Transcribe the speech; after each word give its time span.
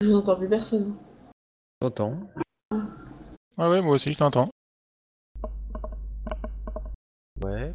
Je 0.00 0.08
vous 0.08 0.14
entends 0.16 0.36
plus 0.36 0.48
personne. 0.48 0.94
T'entends 1.80 2.18
Ouais, 3.58 3.68
ouais, 3.68 3.80
moi 3.82 3.94
aussi, 3.94 4.12
je 4.12 4.18
t'entends. 4.18 4.48
Ouais. 7.42 7.74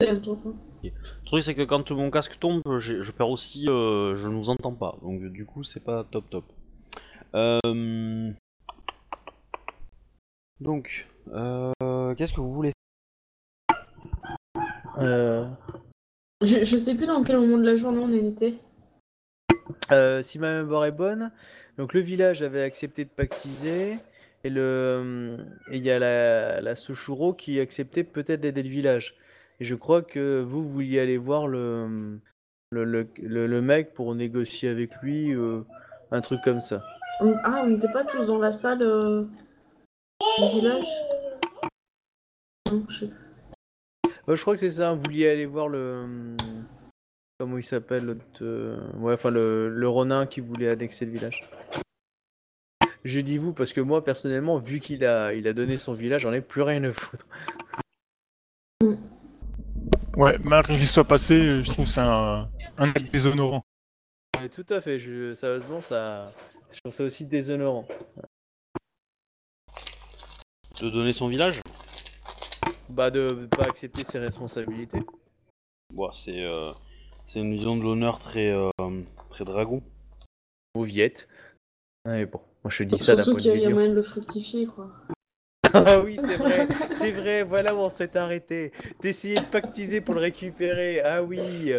Elle 0.00 0.20
t'entend. 0.20 0.54
Le 0.82 0.90
truc 1.24 1.42
c'est 1.42 1.54
que 1.54 1.62
quand 1.62 1.90
mon 1.90 2.10
casque 2.10 2.38
tombe, 2.38 2.62
j'ai- 2.78 3.02
je 3.02 3.12
perds 3.12 3.30
aussi, 3.30 3.66
euh, 3.68 4.14
je 4.14 4.28
ne 4.28 4.34
vous 4.36 4.48
entends 4.50 4.74
pas. 4.74 4.96
Donc 5.02 5.22
du 5.32 5.44
coup 5.44 5.64
c'est 5.64 5.80
pas 5.84 6.04
top 6.04 6.30
top. 6.30 6.44
Euh... 7.34 8.32
Donc, 10.60 11.08
euh, 11.32 12.14
qu'est-ce 12.14 12.32
que 12.32 12.40
vous 12.40 12.52
voulez 12.52 12.72
euh, 14.98 15.48
Je, 16.42 16.64
je 16.64 16.76
sais 16.76 16.96
plus 16.96 17.06
dans 17.06 17.22
quel 17.24 17.38
moment 17.38 17.58
de 17.58 17.64
la 17.64 17.76
journée 17.76 18.00
on 18.02 18.12
était. 18.12 18.54
Euh, 19.92 20.22
Si 20.22 20.38
ma 20.38 20.62
mémoire 20.62 20.84
est 20.84 20.92
bonne, 20.92 21.30
donc 21.76 21.94
le 21.94 22.00
village 22.00 22.42
avait 22.42 22.62
accepté 22.62 23.04
de 23.04 23.10
pactiser. 23.10 23.98
Et 24.44 24.50
le 24.50 25.36
et 25.72 25.78
il 25.78 25.84
y 25.84 25.90
a 25.90 25.98
la, 25.98 26.60
la 26.60 26.76
Soshuro 26.76 27.34
qui 27.34 27.58
acceptait 27.58 28.04
peut-être 28.04 28.40
d'aider 28.40 28.62
le 28.62 28.68
village. 28.68 29.16
Et 29.58 29.64
je 29.64 29.74
crois 29.74 30.00
que 30.00 30.40
vous 30.40 30.62
vouliez 30.64 31.00
aller 31.00 31.16
voir 31.16 31.48
le, 31.48 32.20
le, 32.70 32.84
le, 32.84 33.08
le- 33.18 33.60
mec 33.60 33.94
pour 33.94 34.14
négocier 34.14 34.68
avec 34.68 34.94
lui, 35.02 35.34
euh, 35.34 35.62
un 36.12 36.20
truc 36.20 36.40
comme 36.44 36.60
ça. 36.60 36.84
Ah, 37.42 37.62
on 37.64 37.70
n'était 37.70 37.90
pas 37.90 38.04
tous 38.04 38.26
dans 38.26 38.38
la 38.38 38.52
salle 38.52 38.82
euh, 38.82 39.24
du 40.38 40.44
village? 40.54 40.86
Non, 42.70 44.34
je 44.36 44.40
crois 44.40 44.54
que 44.54 44.60
c'est 44.60 44.68
ça, 44.68 44.92
vous 44.92 45.02
vouliez 45.02 45.28
aller 45.28 45.46
voir 45.46 45.66
le. 45.68 46.36
Comment 47.38 47.56
il 47.56 47.62
s'appelle 47.62 48.04
l'autre, 48.04 48.24
euh, 48.42 48.76
Ouais, 48.94 49.14
enfin 49.14 49.30
le, 49.30 49.68
le 49.68 49.88
Ronin 49.88 50.26
qui 50.26 50.40
voulait 50.40 50.68
annexer 50.68 51.04
le 51.06 51.12
village. 51.12 51.48
Je 53.04 53.20
dis 53.20 53.38
vous 53.38 53.52
parce 53.52 53.72
que 53.72 53.80
moi 53.80 54.04
personnellement, 54.04 54.58
vu 54.58 54.80
qu'il 54.80 55.04
a, 55.04 55.32
il 55.32 55.46
a 55.46 55.52
donné 55.52 55.78
son 55.78 55.94
village, 55.94 56.22
j'en 56.22 56.32
ai 56.32 56.40
plus 56.40 56.62
rien 56.62 56.82
à 56.82 56.92
foutre. 56.92 57.26
Ouais, 60.16 60.36
malgré 60.38 60.76
qu'il 60.76 60.86
soit 60.86 61.04
passé, 61.04 61.62
je 61.62 61.70
trouve 61.70 61.84
que 61.84 61.90
c'est 61.92 62.00
un, 62.00 62.50
un 62.76 62.90
acte 62.90 63.12
déshonorant. 63.12 63.62
Ouais, 64.36 64.48
tout 64.48 64.66
à 64.68 64.80
fait, 64.80 64.98
je, 64.98 65.32
sérieusement, 65.32 65.80
ça. 65.80 66.32
Je 66.72 66.80
trouve 66.80 66.92
ça 66.92 67.04
aussi 67.04 67.24
déshonorant. 67.24 67.86
De 70.82 70.90
donner 70.90 71.12
son 71.12 71.28
village? 71.28 71.60
Bah, 72.88 73.10
de 73.10 73.46
pas 73.46 73.64
accepter 73.64 74.04
ses 74.04 74.18
responsabilités. 74.18 75.00
Bon, 75.94 76.10
c'est 76.10 76.40
euh, 76.40 76.72
c'est 77.28 77.38
une 77.40 77.52
vision 77.52 77.76
de 77.76 77.82
l'honneur 77.82 78.18
très 78.18 78.50
euh, 78.50 78.70
très 79.30 79.44
dragon. 79.44 79.80
Aux 80.74 80.82
Viettes. 80.84 81.28
Ouais, 82.06 82.26
bon, 82.26 82.40
moi 82.64 82.70
je 82.70 82.82
dis 82.84 82.98
ça 82.98 83.14
d'un 83.14 83.22
Surtout 83.22 83.36
point 83.36 83.40
qu'il 83.42 83.50
de 83.50 83.56
vue. 83.56 83.60
il 83.60 83.64
y 83.64 83.66
a 83.66 83.70
moyen 83.70 83.90
de 83.90 83.94
le 83.94 84.02
fructifier, 84.02 84.66
quoi. 84.66 84.90
Ah 85.74 86.00
oui, 86.00 86.16
c'est 86.16 86.36
vrai, 86.36 86.66
c'est 86.92 87.12
vrai, 87.12 87.42
voilà 87.42 87.74
où 87.74 87.78
on 87.80 87.90
s'est 87.90 88.16
arrêté. 88.16 88.72
D'essayer 89.02 89.36
de 89.38 89.44
pactiser 89.44 90.00
pour 90.00 90.14
le 90.14 90.20
récupérer. 90.20 91.00
Ah 91.02 91.22
oui, 91.22 91.72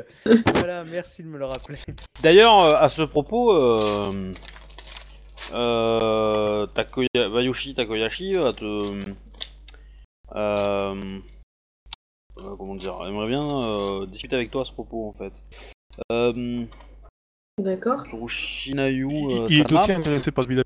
voilà, 0.53 0.83
merci 0.83 1.23
de 1.23 1.27
me 1.27 1.39
le 1.39 1.45
rappeler. 1.45 1.75
D'ailleurs, 2.21 2.59
euh, 2.59 2.75
à 2.75 2.87
ce 2.87 3.01
propos, 3.01 3.51
euh, 3.55 4.31
euh, 5.53 6.67
Takoya- 6.67 7.29
Bayushi 7.33 7.73
Takoyashi 7.73 8.33
va 8.33 8.53
te. 8.53 8.93
Euh, 12.45 12.55
comment 12.57 12.75
dire 12.75 12.95
Aimerait 13.05 13.27
bien 13.27 13.47
euh, 13.47 14.05
discuter 14.05 14.35
avec 14.35 14.51
toi 14.51 14.61
à 14.61 14.65
ce 14.65 14.71
propos 14.71 15.07
en 15.09 15.13
fait. 15.13 15.33
Euh, 16.11 16.65
D'accord. 17.61 18.05
Tsurushinayu 18.05 19.09
Il, 19.11 19.37
euh, 19.39 19.47
il 19.49 19.59
est 19.61 19.73
aussi 19.73 19.91
intéressé 19.91 20.31
par 20.31 20.45
le 20.45 20.49
village. 20.49 20.65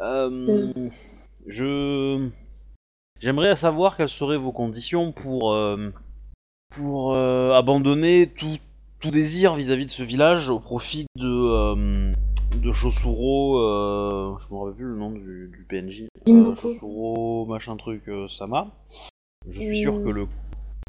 euh, 0.00 0.72
je. 1.46 2.28
J'aimerais 3.20 3.56
savoir 3.56 3.96
quelles 3.96 4.08
seraient 4.08 4.38
vos 4.38 4.52
conditions 4.52 5.12
pour. 5.12 5.52
euh, 5.52 5.90
pour 6.76 7.14
euh, 7.14 7.52
abandonner 7.54 8.26
tout, 8.28 8.58
tout 9.00 9.10
désir 9.10 9.54
vis-à-vis 9.54 9.86
de 9.86 9.90
ce 9.90 10.02
village 10.02 10.50
au 10.50 10.60
profit 10.60 11.06
de. 11.16 11.26
euh, 11.26 12.12
de 12.56 12.72
Chosuro, 12.72 13.58
euh, 13.60 14.36
je 14.38 14.54
me 14.54 14.58
rappelle 14.58 14.74
plus 14.74 14.84
le 14.84 14.96
nom 14.96 15.10
du, 15.10 15.50
du 15.52 15.66
PNJ. 15.68 16.04
Euh. 16.28 16.54
Chosuro, 16.54 17.44
machin 17.46 17.76
truc, 17.76 18.02
euh, 18.08 18.26
Sama. 18.28 18.68
Je 19.48 19.60
suis 19.60 19.80
sûr 19.80 19.94
Mm. 19.94 20.04
que 20.04 20.08
le, 20.10 20.26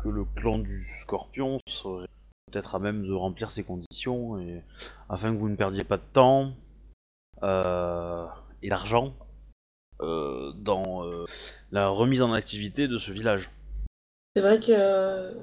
que 0.04 0.10
le 0.10 0.26
clan 0.36 0.60
du 0.60 0.84
Scorpion 1.02 1.60
serait 1.68 2.08
peut-être 2.50 2.76
à 2.76 2.80
même 2.80 3.06
de 3.06 3.14
remplir 3.14 3.52
ces 3.52 3.64
conditions 3.64 4.40
et 4.40 4.64
afin 5.10 5.34
que 5.34 5.38
vous 5.38 5.50
ne 5.50 5.56
perdiez 5.56 5.84
pas 5.84 5.98
de 5.98 6.04
temps 6.14 6.54
euh, 7.44 8.26
et 8.62 8.70
d'argent 8.70 9.14
euh, 10.02 10.52
dans 10.54 11.06
euh, 11.06 11.26
la 11.72 11.90
remise 11.90 12.22
en 12.22 12.34
activité 12.34 12.88
de 12.88 12.98
ce 12.98 13.12
village. 13.12 13.50
C'est 14.36 14.42
vrai 14.42 14.60
que 14.60 15.34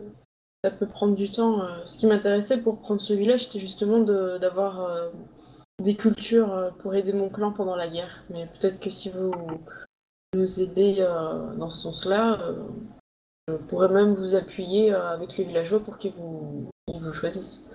ça 0.65 0.71
peut 0.71 0.87
prendre 0.87 1.15
du 1.15 1.31
temps. 1.31 1.63
Ce 1.87 1.99
qui 1.99 2.07
m'intéressait 2.07 2.61
pour 2.61 2.81
prendre 2.81 3.01
ce 3.01 3.13
village, 3.13 3.45
c'était 3.45 3.59
justement 3.59 4.01
d'avoir 4.01 5.11
des 5.83 5.95
cultures 5.95 6.73
pour 6.79 6.95
aider 6.95 7.13
mon 7.13 7.29
clan 7.29 7.53
pendant 7.53 7.77
la 7.77 7.89
guerre. 7.89 8.25
Mais 8.31 8.47
peut-être 8.47 8.81
que 8.81 8.91
si 8.91 9.11
vous 9.11 9.33
nous 10.35 10.61
aidez 10.61 10.97
dans 11.57 11.69
ce 11.69 11.83
sens-là, 11.83 12.55
euh, 13.49 13.59
je 13.59 13.65
pourrais 13.67 13.89
même 13.89 14.15
vous 14.15 14.35
appuyer 14.35 14.93
euh, 14.93 15.11
avec 15.11 15.37
les 15.37 15.45
villageois 15.45 15.81
pour 15.81 15.99
qu'ils 15.99 16.13
vous, 16.13 16.71
choisissent. 17.13 17.71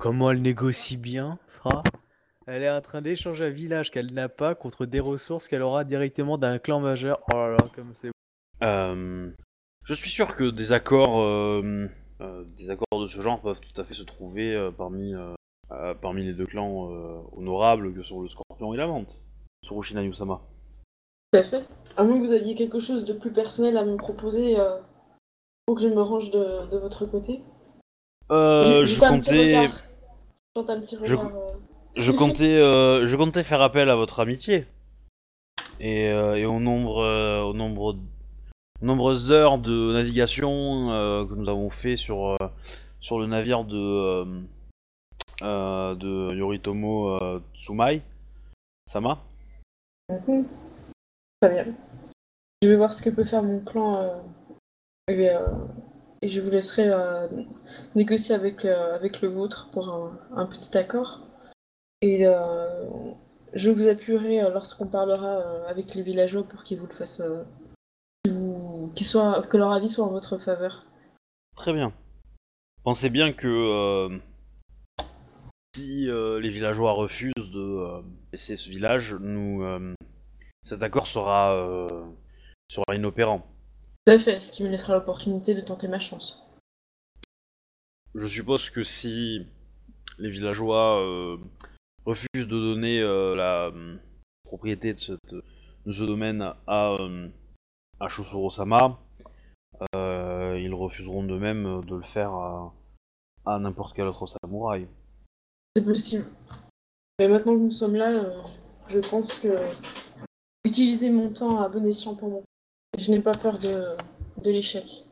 Comment 0.00 0.30
elle 0.30 0.42
négocie 0.42 0.96
bien, 0.96 1.38
Fra? 1.48 1.82
Elle 2.46 2.62
est 2.62 2.70
en 2.70 2.80
train 2.80 3.02
d'échanger 3.02 3.46
un 3.46 3.50
village 3.50 3.90
qu'elle 3.90 4.12
n'a 4.12 4.28
pas 4.28 4.54
contre 4.54 4.84
des 4.84 5.00
ressources 5.00 5.46
qu'elle 5.48 5.62
aura 5.62 5.84
directement 5.84 6.38
d'un 6.38 6.58
clan 6.58 6.80
majeur. 6.80 7.20
Oh 7.32 7.36
là 7.36 7.50
là, 7.50 7.68
comme 7.74 7.94
c'est. 7.94 8.10
Euh, 8.62 9.30
je 9.84 9.94
suis 9.94 10.10
sûr 10.10 10.34
que 10.36 10.50
des 10.50 10.72
accords, 10.72 11.20
euh, 11.20 11.88
euh, 12.20 12.44
des 12.56 12.70
accords 12.70 13.00
de 13.00 13.06
ce 13.06 13.20
genre 13.20 13.40
peuvent 13.40 13.60
tout 13.60 13.80
à 13.80 13.84
fait 13.84 13.94
se 13.94 14.02
trouver 14.02 14.54
euh, 14.54 14.70
parmi, 14.70 15.14
euh, 15.14 15.34
euh, 15.70 15.94
parmi 15.94 16.24
les 16.24 16.32
deux 16.32 16.46
clans 16.46 16.90
euh, 16.90 17.20
honorables 17.32 17.94
que 17.94 18.02
sont 18.02 18.22
le 18.22 18.28
Scorpion 18.28 18.74
et 18.74 18.76
la 18.76 18.86
Vente. 18.86 19.20
Tsurushina 19.64 20.02
Yusama. 20.02 20.40
Tout 21.32 21.38
à 21.38 21.42
fait. 21.42 21.64
À 21.96 22.04
moins 22.04 22.18
que 22.18 22.24
vous 22.26 22.32
aviez 22.32 22.54
quelque 22.54 22.80
chose 22.80 23.04
de 23.04 23.12
plus 23.12 23.32
personnel 23.32 23.76
à 23.76 23.84
me 23.84 23.96
proposer 23.96 24.58
euh, 24.58 24.78
pour 25.66 25.76
que 25.76 25.82
je 25.82 25.88
me 25.88 26.00
range 26.02 26.30
de, 26.30 26.68
de 26.70 26.78
votre 26.78 27.06
côté? 27.06 27.42
Euh, 28.30 28.84
je, 28.84 28.94
fais 28.94 29.06
un 29.06 29.18
petit 29.18 29.30
comptais, 29.30 29.56
regard. 29.58 29.72
Je 29.74 30.60
tente 30.60 30.70
un 30.70 30.80
petit 30.80 30.96
Je- 31.02 31.14
regard. 31.16 31.34
euh, 31.36 31.52
je 31.96 32.12
comptais, 32.12 32.56
euh, 32.56 33.06
je 33.06 33.16
comptais 33.16 33.42
faire 33.42 33.60
appel 33.60 33.90
à 33.90 33.96
votre 33.96 34.20
amitié 34.20 34.66
et, 35.80 36.08
euh, 36.08 36.36
et 36.36 36.46
au 36.46 36.58
nombre, 36.60 37.02
euh, 37.02 37.42
au 37.42 37.52
nombre, 37.52 37.96
nombreuses 38.80 39.30
heures 39.30 39.58
de 39.58 39.92
navigation 39.92 40.90
euh, 40.92 41.26
que 41.26 41.34
nous 41.34 41.48
avons 41.50 41.68
fait 41.68 41.96
sur, 41.96 42.28
euh, 42.28 42.48
sur 43.00 43.18
le 43.18 43.26
navire 43.26 43.64
de, 43.64 43.76
euh, 43.76 44.24
euh, 45.42 45.94
de 45.94 46.34
Yoritomo 46.34 47.18
euh, 47.18 47.40
Tsumai. 47.54 48.00
Sama. 48.86 49.18
Très 50.08 50.42
Je 51.42 52.68
vais 52.68 52.76
voir 52.76 52.92
ce 52.92 53.02
que 53.02 53.10
peut 53.10 53.24
faire 53.24 53.42
mon 53.42 53.60
clan 53.60 53.96
euh, 53.96 54.20
et, 55.08 55.30
euh, 55.30 55.40
et 56.22 56.28
je 56.28 56.40
vous 56.40 56.50
laisserai 56.50 56.90
euh, 56.92 57.26
négocier 57.96 58.34
avec, 58.34 58.64
avec 58.64 59.20
le 59.20 59.28
vôtre 59.28 59.70
pour 59.72 59.92
un, 60.36 60.46
petit 60.46 60.76
accord. 60.78 61.20
Et 62.00 62.24
je 63.54 63.70
vous 63.70 63.88
appuierai 63.88 64.40
lorsqu'on 64.50 64.86
parlera 64.86 65.66
avec 65.68 65.94
les 65.94 66.02
villageois 66.02 66.44
pour 66.44 66.62
qu'ils 66.62 66.78
vous 66.78 66.86
le 66.86 66.94
fassent. 66.94 67.22
soient, 68.96 69.42
que 69.42 69.56
leur 69.56 69.72
avis 69.72 69.88
soit 69.88 70.04
en 70.04 70.10
votre 70.10 70.38
faveur. 70.38 70.86
Très 71.56 71.72
bien. 71.72 71.92
Pensez 72.84 73.10
bien 73.10 73.32
que 73.32 74.20
si 75.76 76.06
les 76.06 76.48
villageois 76.48 76.92
refusent 76.92 77.50
de 77.52 78.02
laisser 78.32 78.56
ce 78.56 78.68
village, 78.68 79.16
nous, 79.20 79.62
cet 80.62 80.82
accord 80.82 81.06
sera, 81.06 81.54
euh, 81.54 81.88
sera 82.68 82.94
inopérant. 82.94 83.46
Tout 84.06 84.12
à 84.14 84.18
fait, 84.18 84.40
ce 84.40 84.50
qui 84.52 84.62
me 84.64 84.68
laissera 84.68 84.94
l'opportunité 84.94 85.54
de 85.54 85.60
tenter 85.60 85.88
ma 85.88 85.98
chance. 85.98 86.42
Je 88.14 88.26
suppose 88.26 88.68
que 88.70 88.82
si 88.82 89.46
les 90.18 90.30
villageois 90.30 91.00
euh, 91.00 91.38
refusent 92.04 92.48
de 92.48 92.58
donner 92.58 93.00
euh, 93.00 93.34
la 93.34 93.70
propriété 94.44 94.92
de, 94.94 95.00
cette- 95.00 95.34
de 95.86 95.92
ce 95.92 96.02
domaine 96.04 96.42
à, 96.66 96.96
à 98.00 98.08
Shosuro-sama, 98.08 98.98
ils 99.94 100.74
refuseront 100.74 101.24
de 101.24 101.36
même 101.38 101.84
de 101.86 101.96
le 101.96 102.02
faire 102.02 102.30
à, 102.32 102.74
à 103.46 103.58
n'importe 103.58 103.94
quel 103.96 104.06
autre 104.06 104.26
samouraï. 104.26 104.86
C'est 105.74 105.84
possible. 105.84 106.26
Mais 107.18 107.28
maintenant 107.28 107.54
que 107.54 107.60
nous 107.62 107.70
sommes 107.70 107.96
là, 107.96 108.12
je 108.88 108.98
pense 108.98 109.40
que 109.40 109.48
utiliser 110.72 111.10
mon 111.10 111.28
temps 111.30 111.60
à 111.60 111.68
bon 111.68 111.84
escient 111.84 112.14
pour 112.14 112.30
mon. 112.30 112.42
Je 112.98 113.10
n'ai 113.10 113.20
pas 113.20 113.32
peur 113.32 113.58
de, 113.58 113.94
de 114.42 114.50
l'échec. 114.50 115.04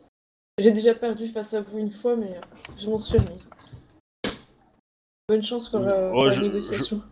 J'ai 0.58 0.72
déjà 0.72 0.94
perdu 0.94 1.26
face 1.26 1.52
à 1.52 1.60
vous 1.60 1.78
une 1.78 1.92
fois, 1.92 2.16
mais 2.16 2.40
je 2.78 2.88
m'en 2.88 2.96
suis 2.96 3.18
remise. 3.18 3.48
Bonne 5.28 5.42
chance 5.42 5.68
pour, 5.68 5.80
euh, 5.82 6.08
Oh, 6.10 6.14
pour 6.14 6.24
la 6.24 6.30
je- 6.30 6.40
négociation. 6.42 7.02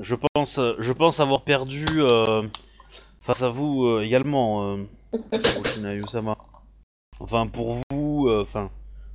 je 0.00 0.14
pense, 0.14 0.58
je 0.78 0.92
pense 0.94 1.20
avoir 1.20 1.42
perdu 1.42 1.84
euh, 1.98 2.42
face 3.20 3.42
à 3.42 3.50
vous 3.50 3.84
euh, 3.84 4.00
également, 4.02 4.78
Hiroshina 5.32 5.94
Yusama. 5.94 6.38
Enfin, 7.20 7.46
pour 7.46 7.76
vous, 7.90 8.28
enfin, 8.40 8.70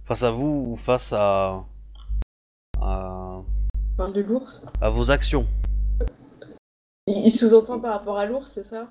face 0.05 0.21
à 0.21 0.29
vous 0.31 0.67
ou 0.69 0.75
face 0.75 1.13
à, 1.13 1.63
à, 2.79 3.41
parle 3.97 4.13
de 4.13 4.21
l'ours. 4.21 4.65
à 4.81 4.89
vos 4.91 5.09
actions. 5.09 5.47
Il, 7.07 7.31
sous-entend 7.31 7.79
par 7.79 7.93
rapport 7.93 8.17
à 8.17 8.25
l'ours, 8.25 8.51
c'est 8.51 8.63
ça? 8.63 8.89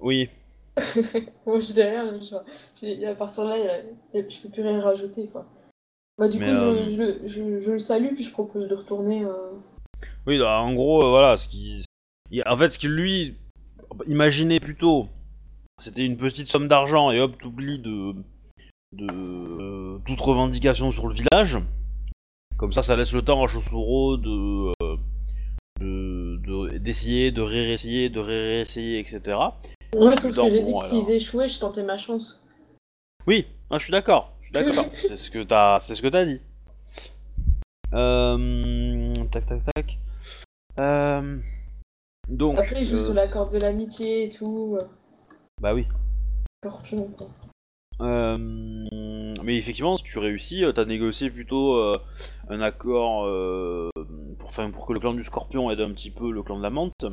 Oui. 0.00 0.28
Moi, 1.46 1.58
je 1.58 1.72
dis 1.72 1.82
rien. 1.82 2.18
Je, 2.20 3.04
à 3.06 3.14
partir 3.14 3.44
de 3.44 3.48
là, 3.50 3.58
il 3.58 3.64
y 4.18 4.22
a- 4.22 4.28
je 4.28 4.40
peux 4.40 4.48
plus 4.48 4.62
rien 4.62 4.80
rajouter, 4.80 5.26
quoi. 5.26 5.44
Bah, 6.18 6.28
du 6.28 6.38
Mais, 6.38 6.46
coup, 6.46 6.54
je, 6.54 6.60
euh, 6.60 6.88
je 6.88 6.96
le- 6.96 7.20
je- 7.26 7.58
je 7.58 7.70
le 7.72 7.78
salue, 7.78 8.14
puis 8.14 8.24
je 8.24 8.30
propose 8.30 8.68
de 8.68 8.74
retourner. 8.74 9.24
euh, 9.24 9.50
Oui, 10.26 10.38
bah, 10.38 10.60
en 10.60 10.72
gros, 10.74 11.02
euh, 11.02 11.10
voilà, 11.10 11.36
ce 11.36 11.48
qui, 11.48 11.84
en 12.46 12.56
fait, 12.56 12.70
ce 12.70 12.78
qu'il 12.78 12.90
lui 12.90 13.36
imaginait 14.06 14.60
plutôt, 14.60 15.08
c'était 15.80 16.04
une 16.06 16.16
petite 16.16 16.48
somme 16.48 16.68
d'argent 16.68 17.10
et 17.10 17.20
hop, 17.20 17.38
t'oublies 17.38 17.78
de, 17.78 18.14
de 18.92 19.98
toute 20.06 20.20
revendication 20.20 20.90
sur 20.92 21.08
le 21.08 21.14
village. 21.14 21.58
Comme 22.56 22.72
ça, 22.72 22.82
ça 22.82 22.96
laisse 22.96 23.12
le 23.12 23.22
temps 23.22 23.42
à 23.42 23.46
Chosuro 23.46 24.16
de, 24.16 24.72
de- 24.80 24.98
d'essayer, 26.78 27.30
de 27.30 27.42
réessayer, 27.42 28.08
de 28.08 28.20
réessayer, 28.20 28.98
etc. 28.98 29.38
Ouais, 29.94 30.14
sauf 30.16 30.34
que 30.34 30.48
j'ai 30.48 30.62
dit 30.62 30.72
que 30.72 30.84
s'ils 30.84 31.10
échouaient, 31.10 31.48
je 31.48 31.58
tentais 31.60 31.82
ma 31.82 31.98
chance. 31.98 32.46
Oui, 33.26 33.46
ah, 33.70 33.78
je 33.78 33.84
suis 33.84 33.92
d'accord, 33.92 34.32
je 34.40 34.46
suis 34.46 34.52
d'accord. 34.52 34.86
c'est 34.94 35.16
ce 35.16 35.30
que 35.30 35.42
t'as, 35.42 35.80
c'est 35.80 35.94
ce 35.94 36.02
que 36.02 36.08
t'as 36.08 36.24
dit. 36.24 36.40
Euh, 37.94 39.12
tac, 39.30 39.46
tac, 39.46 39.60
tac. 39.74 39.98
Euh, 40.80 41.38
donc. 42.28 42.58
Après, 42.58 42.80
il 42.80 42.86
joue 42.86 42.96
euh, 42.96 43.04
sur 43.04 43.14
la 43.14 43.26
corde 43.26 43.52
de 43.52 43.58
l'amitié 43.58 44.24
et 44.24 44.28
tout. 44.28 44.78
Bah 45.60 45.74
oui. 45.74 45.86
Scorpion, 46.64 47.08
quoi. 47.16 47.28
Euh, 48.00 48.38
mais 49.44 49.56
effectivement, 49.56 49.96
si 49.96 50.04
tu 50.04 50.18
réussis, 50.18 50.64
euh, 50.64 50.72
t'as 50.72 50.84
négocié 50.84 51.30
plutôt 51.30 51.76
euh, 51.76 51.96
un 52.48 52.60
accord 52.60 53.24
euh, 53.26 53.88
pour, 54.38 54.48
enfin, 54.48 54.70
pour 54.70 54.86
que 54.86 54.92
le 54.92 55.00
clan 55.00 55.14
du 55.14 55.24
Scorpion 55.24 55.70
aide 55.70 55.80
un 55.80 55.90
petit 55.92 56.10
peu 56.10 56.30
le 56.30 56.42
clan 56.42 56.58
de 56.58 56.62
la 56.62 56.70
Menthe. 56.70 57.06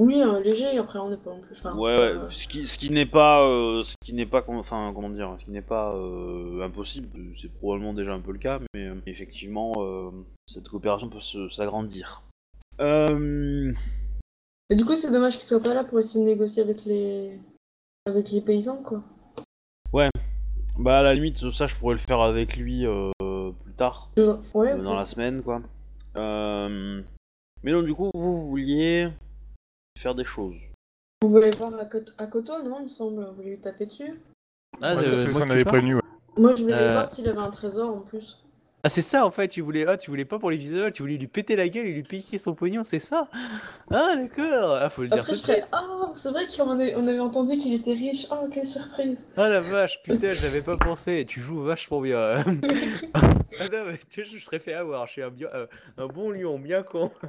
Oui, 0.00 0.22
léger, 0.42 0.78
après, 0.78 0.98
on 0.98 1.10
n'est 1.10 1.18
pas 1.18 1.34
non 1.34 1.42
plus. 1.42 1.54
Enfin, 1.58 1.76
ouais, 1.76 2.24
Ce 2.30 2.48
qui, 2.48 2.66
ce 2.66 2.78
qui 2.78 2.90
n'est 2.90 3.04
pas, 3.04 3.40
ce 3.82 3.94
qui 4.02 4.14
n'est 4.14 4.24
pas, 4.24 4.42
enfin, 4.48 4.92
comment 4.94 5.10
dire, 5.10 5.34
ce 5.38 5.44
qui 5.44 5.50
n'est 5.50 5.60
pas 5.60 5.94
impossible. 6.62 7.08
C'est 7.38 7.52
probablement 7.52 7.92
déjà 7.92 8.14
un 8.14 8.20
peu 8.20 8.32
le 8.32 8.38
cas, 8.38 8.60
mais 8.72 8.90
effectivement, 9.06 9.74
cette 10.46 10.70
coopération 10.70 11.10
peut 11.10 11.20
s'agrandir. 11.50 12.22
Et 12.78 14.74
du 14.74 14.86
coup, 14.86 14.94
c'est 14.94 15.12
dommage 15.12 15.34
qu'il 15.34 15.42
soit 15.42 15.62
pas 15.62 15.74
là 15.74 15.84
pour 15.84 15.98
essayer 15.98 16.24
de 16.24 16.30
négocier 16.30 16.62
avec 16.62 16.86
les 16.86 17.38
avec 18.06 18.30
les 18.30 18.40
paysans, 18.40 18.82
quoi. 18.82 19.02
Bah 19.92 20.98
à 20.98 21.02
la 21.02 21.14
limite, 21.14 21.50
ça 21.50 21.66
je 21.66 21.74
pourrais 21.74 21.94
le 21.94 22.00
faire 22.00 22.20
avec 22.20 22.56
lui 22.56 22.86
euh, 22.86 23.10
plus 23.64 23.72
tard. 23.74 24.10
Je- 24.16 24.22
Ouais, 24.54 24.72
Euh, 24.72 24.82
dans 24.82 24.94
la 24.94 25.04
semaine, 25.04 25.42
quoi. 25.42 25.60
Euh, 26.16 27.02
Mais 27.62 27.72
donc, 27.72 27.84
du 27.84 27.94
coup, 27.94 28.10
vous, 28.14 28.48
vouliez 28.48 29.08
faire 29.98 30.14
des 30.14 30.24
choses. 30.24 30.56
vous 31.22 31.28
voulez 31.30 31.50
voir 31.50 31.74
à, 31.78 31.84
Kot- 31.84 32.14
à 32.18 32.26
Koto, 32.26 32.62
non, 32.62 32.78
il 32.80 32.84
me 32.84 32.88
semble 32.88 33.22
Vous 33.24 33.34
voulez 33.34 33.50
lui 33.50 33.58
taper 33.60 33.86
dessus 33.86 34.14
Ah, 34.80 34.94
Ouais, 34.96 35.04
euh, 35.04 35.20
c'est 35.20 35.32
ce 35.32 35.38
qu'on 35.38 35.50
avait 35.50 35.64
prévenu. 35.64 35.96
ouais. 35.96 36.00
Moi, 36.38 36.54
je 36.54 36.62
voulais 36.62 36.74
Euh. 36.74 36.92
voir 36.92 37.04
s'il 37.06 37.28
avait 37.28 37.38
un 37.38 37.50
trésor 37.50 37.94
en 37.94 38.00
plus. 38.00 38.42
Ah, 38.82 38.88
c'est 38.88 39.02
ça 39.02 39.26
en 39.26 39.30
fait, 39.30 39.48
tu 39.48 39.60
voulais, 39.60 39.86
ah, 39.86 39.96
tu 39.98 40.10
voulais 40.10 40.24
pas 40.24 40.38
pour 40.38 40.50
les 40.50 40.56
visuels, 40.56 40.92
tu 40.92 41.02
voulais 41.02 41.16
lui 41.18 41.26
péter 41.26 41.54
la 41.54 41.68
gueule 41.68 41.86
et 41.86 41.92
lui 41.92 42.02
piquer 42.02 42.38
son 42.38 42.54
pognon, 42.54 42.82
c'est 42.82 42.98
ça? 42.98 43.28
Ah, 43.90 44.16
d'accord 44.16 44.76
Ah, 44.80 44.88
faut 44.88 45.02
le 45.02 45.08
dire 45.08 45.18
Après, 45.18 45.32
tout 45.32 45.38
je 45.38 45.42
ferais. 45.42 45.64
Ah, 45.72 46.10
c'est 46.14 46.30
vrai 46.30 46.44
qu'on 46.46 46.70
avait, 46.70 46.94
on 46.96 47.06
avait 47.06 47.18
entendu 47.20 47.56
qu'il 47.58 47.74
était 47.74 47.92
riche. 47.92 48.26
Oh, 48.30 48.48
quelle 48.50 48.64
surprise 48.66 49.26
Ah 49.36 49.48
la 49.48 49.60
vache, 49.60 50.02
putain, 50.02 50.32
j'avais 50.32 50.62
pas 50.62 50.78
pensé, 50.78 51.24
tu 51.26 51.40
joues 51.42 51.62
vachement 51.62 52.00
bien. 52.00 52.42
ah 53.14 53.68
non, 53.70 53.84
mais 53.86 53.98
tu 54.08 54.24
sais, 54.24 54.24
je 54.24 54.38
serais 54.42 54.58
fait 54.60 54.74
avoir, 54.74 55.06
je 55.06 55.12
suis 55.12 55.22
un, 55.22 55.32
euh, 55.54 55.66
un 55.98 56.06
bon 56.06 56.30
lion, 56.30 56.58
bien 56.58 56.82
con. 56.82 57.10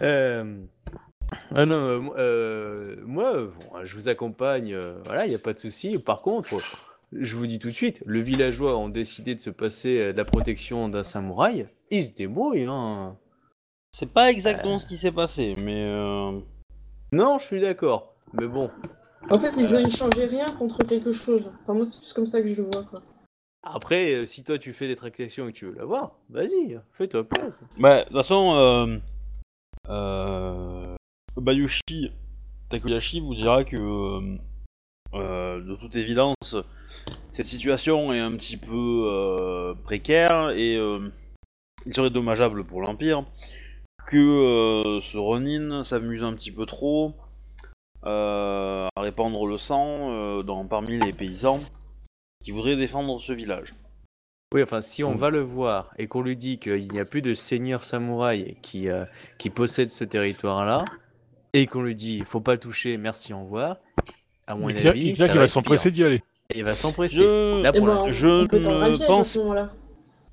Euh, 0.00 0.64
Ah 1.54 1.66
non, 1.66 1.76
euh, 1.76 1.98
moi, 1.98 2.14
euh, 2.18 2.96
moi, 3.04 3.32
bon, 3.42 3.84
je 3.84 3.94
vous 3.94 4.08
accompagne, 4.08 4.74
voilà, 5.04 5.26
il 5.26 5.30
n'y 5.30 5.34
a 5.34 5.38
pas 5.38 5.52
de 5.52 5.58
souci. 5.58 5.98
Par 5.98 6.20
contre, 6.22 6.48
je 7.12 7.36
vous 7.36 7.46
dis 7.46 7.58
tout 7.58 7.68
de 7.68 7.74
suite, 7.74 8.02
le 8.06 8.20
villageois 8.20 8.76
ont 8.76 8.88
décidé 8.88 9.34
de 9.34 9.40
se 9.40 9.50
passer 9.50 9.98
euh, 10.00 10.12
de 10.12 10.16
la 10.18 10.24
protection 10.24 10.88
d'un 10.88 11.04
samouraï, 11.04 11.66
ils 11.90 12.04
se 12.06 12.12
débrouillent, 12.12 12.66
hein. 12.68 13.16
C'est 13.94 14.10
pas 14.12 14.30
exactement 14.30 14.78
ce 14.78 14.86
qui 14.86 14.96
s'est 14.96 15.12
passé, 15.12 15.54
mais. 15.58 15.84
euh, 15.84 16.40
Non, 17.12 17.38
je 17.38 17.44
suis 17.44 17.60
d'accord, 17.60 18.14
mais 18.32 18.46
bon. 18.46 18.70
En 19.30 19.38
fait, 19.38 19.54
ils 19.58 19.70
ne 19.70 19.88
changeaient 19.90 20.26
rien 20.26 20.46
contre 20.58 20.82
quelque 20.84 21.12
chose. 21.12 21.50
Enfin, 21.62 21.74
moi, 21.74 21.84
c'est 21.84 22.00
plus 22.00 22.12
comme 22.14 22.26
ça 22.26 22.40
que 22.40 22.48
je 22.48 22.54
le 22.56 22.62
vois, 22.72 22.82
quoi. 22.84 23.00
Après, 23.62 24.14
euh, 24.14 24.26
si 24.26 24.42
toi 24.42 24.58
tu 24.58 24.72
fais 24.72 24.88
des 24.88 24.96
tractations 24.96 25.46
et 25.46 25.52
que 25.52 25.58
tu 25.58 25.66
veux 25.66 25.74
l'avoir, 25.74 26.16
vas-y, 26.30 26.80
fais-toi 26.92 27.22
place. 27.28 27.62
Bah, 27.78 27.98
de 28.00 28.04
toute 28.06 28.16
façon, 28.16 28.54
euh... 28.56 28.98
euh... 29.88 30.96
Bayushi 31.36 32.10
Takoyashi 32.70 33.20
vous 33.20 33.34
dira 33.34 33.64
que, 33.64 33.76
euh, 33.76 34.36
euh, 35.14 35.60
de 35.60 35.74
toute 35.76 35.96
évidence, 35.96 36.56
cette 37.30 37.46
situation 37.46 38.12
est 38.12 38.20
un 38.20 38.32
petit 38.32 38.56
peu 38.56 39.04
euh, 39.06 39.74
précaire 39.84 40.50
et 40.50 40.76
euh, 40.76 41.08
il 41.86 41.94
serait 41.94 42.10
dommageable 42.10 42.64
pour 42.64 42.80
l'Empire 42.82 43.24
que 44.06 44.16
euh, 44.16 45.00
ce 45.00 45.16
Ronin 45.18 45.84
s'amuse 45.84 46.24
un 46.24 46.34
petit 46.34 46.50
peu 46.50 46.66
trop 46.66 47.14
euh, 48.04 48.88
à 48.96 49.00
répandre 49.00 49.46
le 49.46 49.58
sang 49.58 50.10
euh, 50.10 50.42
dans, 50.42 50.66
parmi 50.66 50.98
les 50.98 51.12
paysans 51.12 51.60
qui 52.44 52.50
voudraient 52.50 52.76
défendre 52.76 53.20
ce 53.20 53.32
village. 53.32 53.74
Oui, 54.52 54.62
enfin, 54.62 54.80
si 54.80 55.02
on 55.04 55.14
Mm. 55.14 55.18
va 55.18 55.30
le 55.30 55.40
voir 55.40 55.94
et 55.98 56.08
qu'on 56.08 56.20
lui 56.20 56.36
dit 56.36 56.58
qu'il 56.58 56.90
n'y 56.90 56.98
a 56.98 57.04
plus 57.04 57.22
de 57.22 57.32
seigneur 57.32 57.84
samouraï 57.84 58.56
qui, 58.60 58.88
euh, 58.88 59.04
qui 59.38 59.48
possède 59.50 59.88
ce 59.90 60.04
territoire-là, 60.04 60.84
et 61.54 61.66
qu'on 61.66 61.82
lui 61.82 61.94
dit 61.94 62.22
faut 62.26 62.40
pas 62.40 62.56
toucher, 62.56 62.96
merci, 62.98 63.32
au 63.32 63.42
revoir, 63.44 63.76
à 64.52 64.54
mon 64.54 64.68
Il 64.68 64.86
avis, 64.86 65.16
ça 65.16 65.26
va 65.26 65.48
s'empresser 65.48 65.90
d'y 65.90 66.04
aller. 66.04 66.22
Il 66.54 66.64
va 66.64 66.74
s'empresser. 66.74 67.16
Je... 67.16 67.62
Là, 67.62 67.70
Et 67.74 67.78
pour 67.78 67.86
ben, 67.88 68.12
je 68.12 68.26
ne 68.26 69.06
pense- 69.06 69.36
à. 69.36 69.70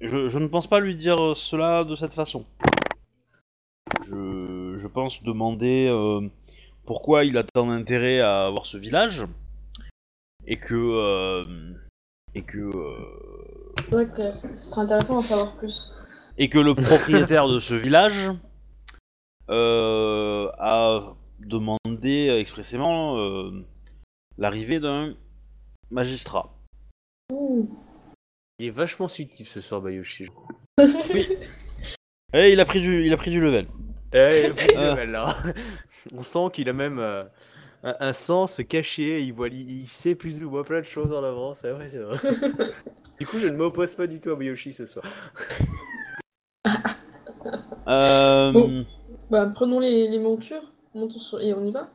Je, 0.02 0.28
je 0.28 0.40
ne 0.40 0.48
pense 0.48 0.68
pas 0.68 0.80
lui 0.80 0.96
dire 0.96 1.18
cela 1.36 1.84
de 1.84 1.96
cette 1.96 2.14
façon. 2.14 2.46
Je, 4.06 4.76
je 4.78 4.88
pense 4.88 5.24
demander 5.24 5.88
euh, 5.90 6.22
pourquoi 6.86 7.26
il 7.26 7.38
a 7.38 7.44
tant 7.44 7.68
d'intérêt 7.68 8.20
à 8.22 8.46
avoir 8.46 8.66
ce 8.66 8.78
village 8.78 9.26
et 10.48 10.56
que 10.58 10.76
euh, 10.76 11.46
et 12.36 12.44
que 12.44 12.58
euh, 12.60 12.96
vrai 13.92 14.08
que 14.08 14.30
ce 14.32 14.48
ce 14.50 14.56
serait 14.56 14.82
intéressant 14.82 15.16
d'en 15.16 15.22
savoir 15.22 15.54
plus. 15.58 15.92
et 16.38 16.50
que 16.50 16.60
le 16.60 16.76
propriétaire 16.76 17.48
de 17.48 17.60
ce 17.60 17.74
village 17.74 18.32
euh, 19.50 20.50
a 20.60 21.16
demandé 21.40 22.36
expressément 22.40 23.18
euh, 23.18 23.52
l'arrivée 24.40 24.80
d'un 24.80 25.14
magistrat. 25.92 26.56
Ouh. 27.32 27.70
il 28.58 28.68
est 28.68 28.72
vachement 28.72 29.08
subtil 29.08 29.46
ce 29.46 29.62
soir, 29.62 29.82
Bayoshi. 29.82 30.28
Et 32.34 32.52
il 32.54 32.60
a 32.60 32.66
pris 32.66 32.80
du 32.82 33.04
il 33.04 33.12
a 33.14 33.18
pris 33.18 33.32
du 33.32 33.42
level. 33.42 33.68
Eh, 34.14 34.18
il 34.46 34.52
a 34.52 34.54
pris 34.54 34.68
le 34.74 34.80
Euh. 34.80 34.92
level, 34.92 35.12
là. 35.12 35.36
On 36.14 36.24
sent 36.24 36.48
qu'il 36.54 36.70
a 36.70 36.74
même 36.74 37.00
euh, 37.00 37.22
un, 37.84 37.96
un 38.00 38.14
sens 38.14 38.62
caché, 38.68 39.22
il, 39.22 39.34
voit, 39.34 39.48
il, 39.50 39.82
il 39.82 39.88
sait 39.88 40.16
plus 40.16 40.44
ou 40.44 40.50
moins 40.50 40.64
plein 40.64 40.80
de 40.80 40.86
choses 40.86 41.12
en 41.12 41.24
avance, 41.24 41.60
c'est 41.62 41.72
vrai, 41.72 41.90
c'est 41.90 41.98
vrai. 42.04 42.18
du 43.20 43.26
coup, 43.28 43.38
je 43.38 43.48
ne 43.48 43.58
m'oppose 43.58 43.96
pas 43.96 44.08
du 44.08 44.20
tout 44.20 44.32
à 44.32 44.36
Bayoshi 44.36 44.74
ce 44.74 44.86
soir. 44.86 45.06
Euh, 47.88 48.52
Bon. 48.52 48.86
Bah, 49.30 49.52
prenons 49.54 49.80
les, 49.80 50.08
les 50.08 50.20
montures, 50.20 50.72
montons 50.96 51.20
sur... 51.20 51.40
et 51.42 51.54
on 51.54 51.64
y 51.66 51.72
va. 51.72 51.90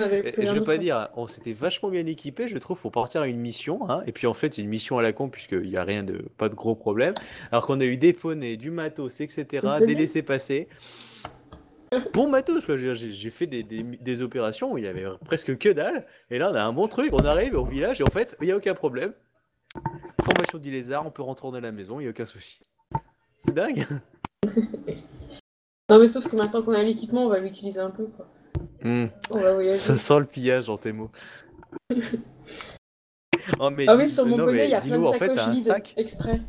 Et- 0.00 0.46
je 0.46 0.52
veux 0.52 0.64
pas 0.64 0.76
dire, 0.78 1.08
on 1.16 1.26
s'était 1.26 1.52
vachement 1.52 1.88
bien 1.88 2.04
équipé, 2.06 2.48
je 2.48 2.58
trouve, 2.58 2.78
pour 2.80 2.92
partir 2.92 3.20
à 3.22 3.26
une 3.26 3.38
mission. 3.40 3.88
Hein, 3.90 4.02
et 4.06 4.12
puis 4.12 4.26
en 4.26 4.34
fait, 4.34 4.54
c'est 4.54 4.62
une 4.62 4.68
mission 4.68 4.98
à 4.98 5.02
la 5.02 5.12
con, 5.12 5.28
puisqu'il 5.28 5.62
n'y 5.68 5.76
a 5.76 5.84
rien 5.84 6.02
de. 6.02 6.24
pas 6.36 6.48
de 6.48 6.54
gros 6.54 6.74
problèmes. 6.74 7.14
Alors 7.50 7.66
qu'on 7.66 7.80
a 7.80 7.84
eu 7.84 7.96
des 7.96 8.12
poneys, 8.12 8.56
du 8.56 8.70
matos, 8.70 9.20
etc., 9.20 9.46
des 9.86 9.94
laissés-passer. 9.94 10.68
Bon 12.12 12.28
matos, 12.28 12.66
quoi. 12.66 12.76
J'ai 12.76 13.30
fait 13.30 13.46
des, 13.46 13.62
des- 13.62 13.82
des 13.82 14.22
opérations 14.22 14.72
où 14.72 14.78
il 14.78 14.84
y 14.84 14.88
avait 14.88 15.04
presque 15.24 15.56
que 15.56 15.68
dalle. 15.68 16.04
Et 16.30 16.38
là, 16.38 16.50
on 16.52 16.54
a 16.54 16.62
un 16.62 16.72
bon 16.72 16.88
truc. 16.88 17.10
On 17.12 17.24
arrive 17.24 17.54
au 17.56 17.64
village 17.64 18.00
et 18.00 18.04
en 18.04 18.10
fait, 18.10 18.36
il 18.40 18.46
n'y 18.46 18.52
a 18.52 18.56
aucun 18.56 18.74
problème. 18.74 19.12
Formation 20.24 20.58
du 20.58 20.70
lézard, 20.70 21.06
on 21.06 21.10
peut 21.10 21.22
retourner 21.22 21.58
à 21.58 21.60
la 21.60 21.72
maison, 21.72 22.00
il 22.00 22.04
n'y 22.04 22.06
a 22.08 22.10
aucun 22.10 22.26
souci. 22.26 22.60
C'est 23.38 23.54
dingue. 23.54 23.86
Non, 25.88 26.00
mais 26.00 26.08
sauf 26.08 26.28
que 26.28 26.34
maintenant 26.34 26.62
qu'on 26.62 26.72
a 26.72 26.82
l'équipement, 26.82 27.26
on 27.26 27.28
va 27.28 27.38
l'utiliser 27.38 27.78
un 27.78 27.90
peu, 27.90 28.06
quoi. 28.06 28.26
Hmm. 28.82 29.06
On 29.30 29.38
va 29.40 29.52
voyager. 29.54 29.78
Ça 29.78 29.96
sent 29.96 30.18
le 30.18 30.24
pillage 30.26 30.66
dans 30.66 30.78
tes 30.78 30.92
mots. 30.92 31.10
Oh, 33.60 33.70
mais 33.70 33.84
Ah 33.88 33.94
oui, 33.96 34.08
sur 34.08 34.26
mon 34.26 34.36
bonnet, 34.38 34.64
il 34.64 34.70
y 34.70 34.74
a 34.74 34.80
plein 34.80 34.90
de 34.90 34.94
dis-nous, 34.96 35.06
en 35.06 35.12
fait, 35.12 35.28
sacoches 35.36 35.54
vides, 35.54 35.64
sac. 35.66 35.94
exprès. 35.96 36.40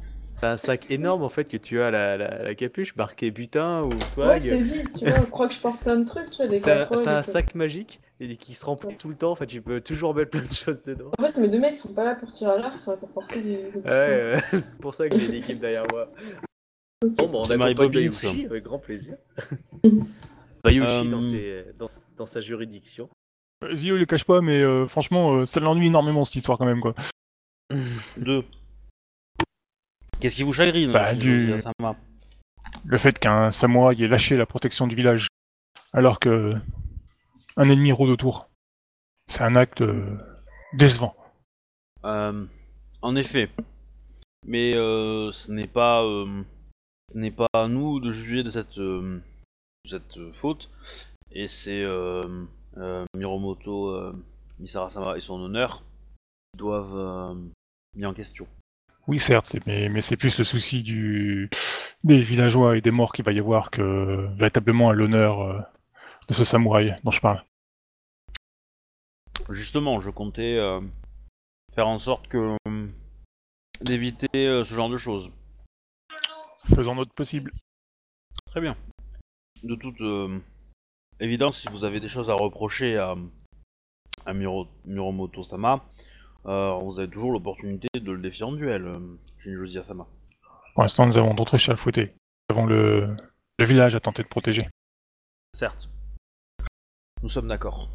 T'as 0.41 0.51
un 0.53 0.57
sac 0.57 0.89
énorme 0.89 1.23
en 1.23 1.29
fait 1.29 1.45
que 1.45 1.57
tu 1.57 1.81
as 1.81 1.89
la, 1.91 2.15
la, 2.17 2.43
la 2.43 2.55
capuche 2.55 2.95
marqué 2.95 3.31
butin 3.31 3.83
ou 3.83 3.89
Ouais, 3.89 4.05
swag. 4.13 4.41
c'est 4.41 4.61
vide, 4.61 4.87
tu 4.97 5.05
vois. 5.05 5.19
On 5.19 5.25
croit 5.25 5.47
que 5.47 5.53
je 5.53 5.59
porte 5.59 5.79
plein 5.79 5.97
de 5.97 6.05
trucs, 6.05 6.29
tu 6.31 6.37
vois, 6.37 6.47
des 6.47 6.59
c'est 6.59 7.07
un, 7.07 7.23
sac 7.23 7.55
magique 7.55 8.01
et 8.19 8.35
qui 8.37 8.53
se 8.55 8.65
remplit 8.65 8.95
tout 8.95 9.09
le 9.09 9.15
temps. 9.15 9.31
En 9.31 9.35
fait, 9.35 9.45
tu 9.47 9.61
peux 9.61 9.81
toujours 9.81 10.15
mettre 10.15 10.31
plein 10.31 10.41
de 10.43 10.53
choses 10.53 10.81
dedans. 10.83 11.11
En 11.17 11.23
fait, 11.23 11.37
mes 11.37 11.47
deux 11.49 11.59
mecs 11.59 11.75
sont 11.75 11.93
pas 11.93 12.03
là 12.03 12.15
pour 12.15 12.31
tirer 12.31 12.51
à 12.51 12.57
l'arc, 12.57 12.73
ils 12.75 12.79
sont 12.79 12.91
là 12.91 12.97
pour 12.97 13.09
porter 13.09 13.41
des. 13.41 13.57
des 13.57 13.79
Ouais, 13.79 13.83
euh, 13.85 14.39
pour 14.81 14.95
ça 14.95 15.07
que 15.09 15.17
j'ai 15.19 15.27
l'équipe 15.31 15.59
derrière 15.59 15.83
moi. 15.91 16.11
Bon, 17.03 17.27
bah, 17.27 17.39
on 17.43 17.57
Mary 17.57 17.71
accompagne 17.73 17.75
Poppins. 17.75 17.89
Bayushi 17.89 18.45
avec 18.47 18.63
grand 18.63 18.79
plaisir. 18.79 19.17
Dans, 20.71 21.17
Euh, 21.17 21.21
ses- 21.21 21.73
dans, 21.77 21.85
dans 22.17 22.25
sa 22.25 22.41
juridiction. 22.41 23.09
Zio 23.73 23.95
il 23.95 23.99
le 23.99 24.05
cache 24.05 24.23
pas, 24.25 24.41
mais 24.41 24.59
euh, 24.61 24.87
franchement, 24.87 25.33
euh, 25.33 25.45
ça 25.45 25.59
l'ennuie 25.59 25.87
énormément 25.87 26.23
cette 26.23 26.35
histoire 26.35 26.57
quand 26.57 26.65
même 26.65 26.79
quoi. 26.81 26.93
Deux. 28.17 28.43
Qu'est-ce 30.19 30.35
qui 30.37 30.43
vous 30.43 30.53
chagrine 30.53 30.91
Bah, 30.91 31.13
du- 31.15 31.55
Le 32.85 32.97
fait 32.97 33.17
qu'un 33.19 33.51
samouraï 33.51 34.03
ait 34.03 34.07
lâché 34.07 34.35
la 34.37 34.45
protection 34.45 34.87
du 34.87 34.95
village 34.95 35.27
alors 35.93 36.19
que 36.19 36.53
un 37.55 37.69
ennemi 37.69 37.91
rôde 37.91 38.09
autour, 38.09 38.49
c'est 39.27 39.41
un 39.41 39.55
acte 39.55 39.83
décevant. 40.73 41.15
Euh, 42.05 42.45
en 43.01 43.15
effet. 43.15 43.49
Mais 44.45 44.75
euh, 44.75 45.31
ce 45.31 45.51
n'est 45.51 45.67
pas, 45.67 46.03
euh, 46.03 46.43
ce 47.11 47.17
n'est 47.17 47.31
pas 47.31 47.47
à 47.53 47.67
nous 47.67 47.99
de 47.99 48.11
juger 48.11 48.43
de 48.43 48.49
cette, 48.49 48.77
euh, 48.77 49.19
de 49.19 49.21
cette 49.85 50.17
euh, 50.17 50.31
faute. 50.31 50.69
Et 51.31 51.47
c'est 51.47 51.83
euh, 51.83 52.21
euh, 52.77 53.05
Miromoto 53.15 54.13
Misarasama 54.59 55.17
et 55.17 55.19
son 55.19 55.41
honneur 55.41 55.83
qui 56.51 56.57
doivent 56.57 57.37
mis 57.95 58.05
en 58.05 58.13
question. 58.13 58.47
Oui, 59.07 59.19
certes, 59.19 59.55
mais, 59.65 59.87
mais 59.89 60.01
c'est 60.01 60.17
plus 60.17 60.37
le 60.37 60.43
souci 60.43 60.83
du, 60.83 61.49
des 62.03 62.21
villageois 62.21 62.77
et 62.77 62.81
des 62.81 62.91
morts 62.91 63.13
qu'il 63.13 63.23
va 63.23 63.31
y 63.31 63.39
avoir 63.39 63.71
que 63.71 64.27
véritablement 64.35 64.89
à 64.89 64.93
l'honneur 64.93 65.65
de 66.27 66.33
ce 66.33 66.43
samouraï 66.43 66.97
dont 67.03 67.11
je 67.11 67.21
parle. 67.21 67.43
Justement, 69.49 69.99
je 70.01 70.09
comptais 70.09 70.57
euh, 70.57 70.81
faire 71.73 71.87
en 71.87 71.97
sorte 71.97 72.27
que 72.27 72.57
euh, 72.67 72.87
d'éviter 73.81 74.27
euh, 74.35 74.63
ce 74.65 74.73
genre 74.73 74.89
de 74.89 74.97
choses. 74.97 75.31
Faisons 76.65 76.95
notre 76.95 77.13
possible. 77.13 77.51
Très 78.47 78.59
bien. 78.59 78.75
De 79.63 79.75
toute 79.75 80.01
euh, 80.01 80.39
évidence, 81.19 81.59
si 81.61 81.67
vous 81.69 81.83
avez 81.83 81.99
des 81.99 82.09
choses 82.09 82.29
à 82.29 82.33
reprocher 82.33 82.97
à, 82.97 83.15
à 84.25 84.33
Miro- 84.33 84.67
Miromoto-sama, 84.85 85.83
euh, 86.45 86.73
vous 86.83 86.99
avez 86.99 87.09
toujours 87.09 87.31
l'opportunité 87.31 87.87
de 87.99 88.11
le 88.11 88.21
défier 88.21 88.45
en 88.45 88.51
duel, 88.53 88.85
euh, 88.85 88.99
Shinjo 89.43 89.65
Ziyasama. 89.67 90.05
Pour 90.73 90.83
l'instant, 90.83 91.05
nous 91.05 91.17
avons 91.17 91.33
d'autres 91.33 91.57
chats 91.57 91.73
à 91.73 91.75
fouetter. 91.75 92.13
Nous 92.49 92.55
avons 92.57 92.65
le, 92.65 93.15
le 93.57 93.65
village 93.65 93.95
à 93.95 93.99
tenter 93.99 94.23
de 94.23 94.27
protéger. 94.27 94.67
Certes. 95.53 95.89
Nous 97.23 97.29
sommes 97.29 97.47
d'accord. 97.47 97.89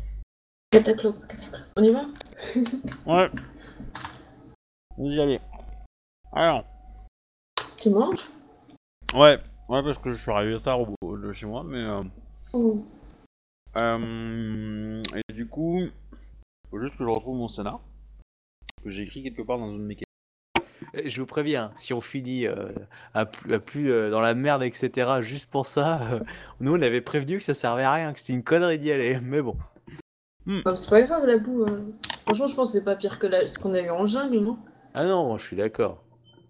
Cataclope, 0.71 1.27
cataclope. 1.29 1.63
On 1.77 1.83
y 1.83 1.93
va 1.93 2.07
Ouais. 3.07 3.31
Vous 4.97 5.11
y 5.11 5.21
allez. 5.21 5.41
Alors. 6.33 6.65
Tu 7.79 7.91
manges? 7.91 8.29
Ouais. 9.15 9.39
Ouais, 9.69 9.83
parce 9.83 9.99
que 9.99 10.13
je 10.13 10.21
suis 10.21 10.31
arrivé 10.31 10.61
tard 10.61 10.81
au 10.81 10.87
bout 11.01 11.17
de 11.17 11.33
chez 11.33 11.47
moi, 11.47 11.65
mais... 11.65 11.79
Euh, 11.79 12.03
Ou- 12.55 12.85
euh, 13.77 15.03
et 15.17 15.33
du 15.33 15.47
coup, 15.47 15.81
faut 16.71 16.79
juste 16.79 16.97
que 16.99 17.05
je 17.05 17.09
retrouve 17.09 17.37
mon 17.39 17.49
scénar. 17.49 17.81
Que 18.85 18.91
j'ai 18.91 19.05
écrit 19.05 19.23
quelque 19.23 19.43
part 19.43 19.59
dans 19.59 19.71
une 19.71 19.79
de 19.79 19.85
mes 19.85 19.97
Eh, 20.93 21.09
Je 21.09 21.21
vous 21.21 21.27
préviens, 21.27 21.73
si 21.77 21.95
on 21.95 22.01
finit 22.03 22.47
euh, 22.47 22.69
à 23.15 23.25
plus, 23.25 23.55
à 23.55 23.61
plus, 23.61 23.91
euh, 23.91 24.11
dans 24.11 24.21
la 24.21 24.35
merde, 24.35 24.63
etc., 24.63 25.23
juste 25.23 25.49
pour 25.51 25.67
ça, 25.67 26.03
euh, 26.13 26.21
nous 26.61 26.75
on 26.77 26.83
avait 26.83 27.01
prévenu 27.01 27.39
que 27.39 27.45
ça 27.45 27.55
servait 27.55 27.85
à 27.85 27.93
rien, 27.93 28.13
que 28.13 28.21
c'était 28.21 28.35
une 28.35 28.45
connerie 28.45 28.79
d'y 28.79 28.93
aller. 28.93 29.19
Mais 29.23 29.41
bon. 29.41 29.57
Ah, 30.67 30.77
C'est 30.77 30.91
pas 30.91 31.03
grave 31.03 31.25
la 31.27 31.39
boue. 31.39 31.63
euh. 31.63 31.93
Franchement, 32.27 32.47
je 32.49 32.55
pense 32.55 32.73
que 32.73 32.79
c'est 32.79 32.85
pas 32.85 32.97
pire 32.97 33.19
que 33.19 33.27
la- 33.27 33.47
ce 33.47 33.59
qu'on 33.59 33.73
a 33.73 33.81
eu 33.81 33.89
en 33.91 34.05
jungle, 34.07 34.41
non? 34.41 34.59
Ah 34.93 35.07
non, 35.07 35.39
je 35.39 35.47
suis 35.47 35.57
d'accord. 35.57 36.03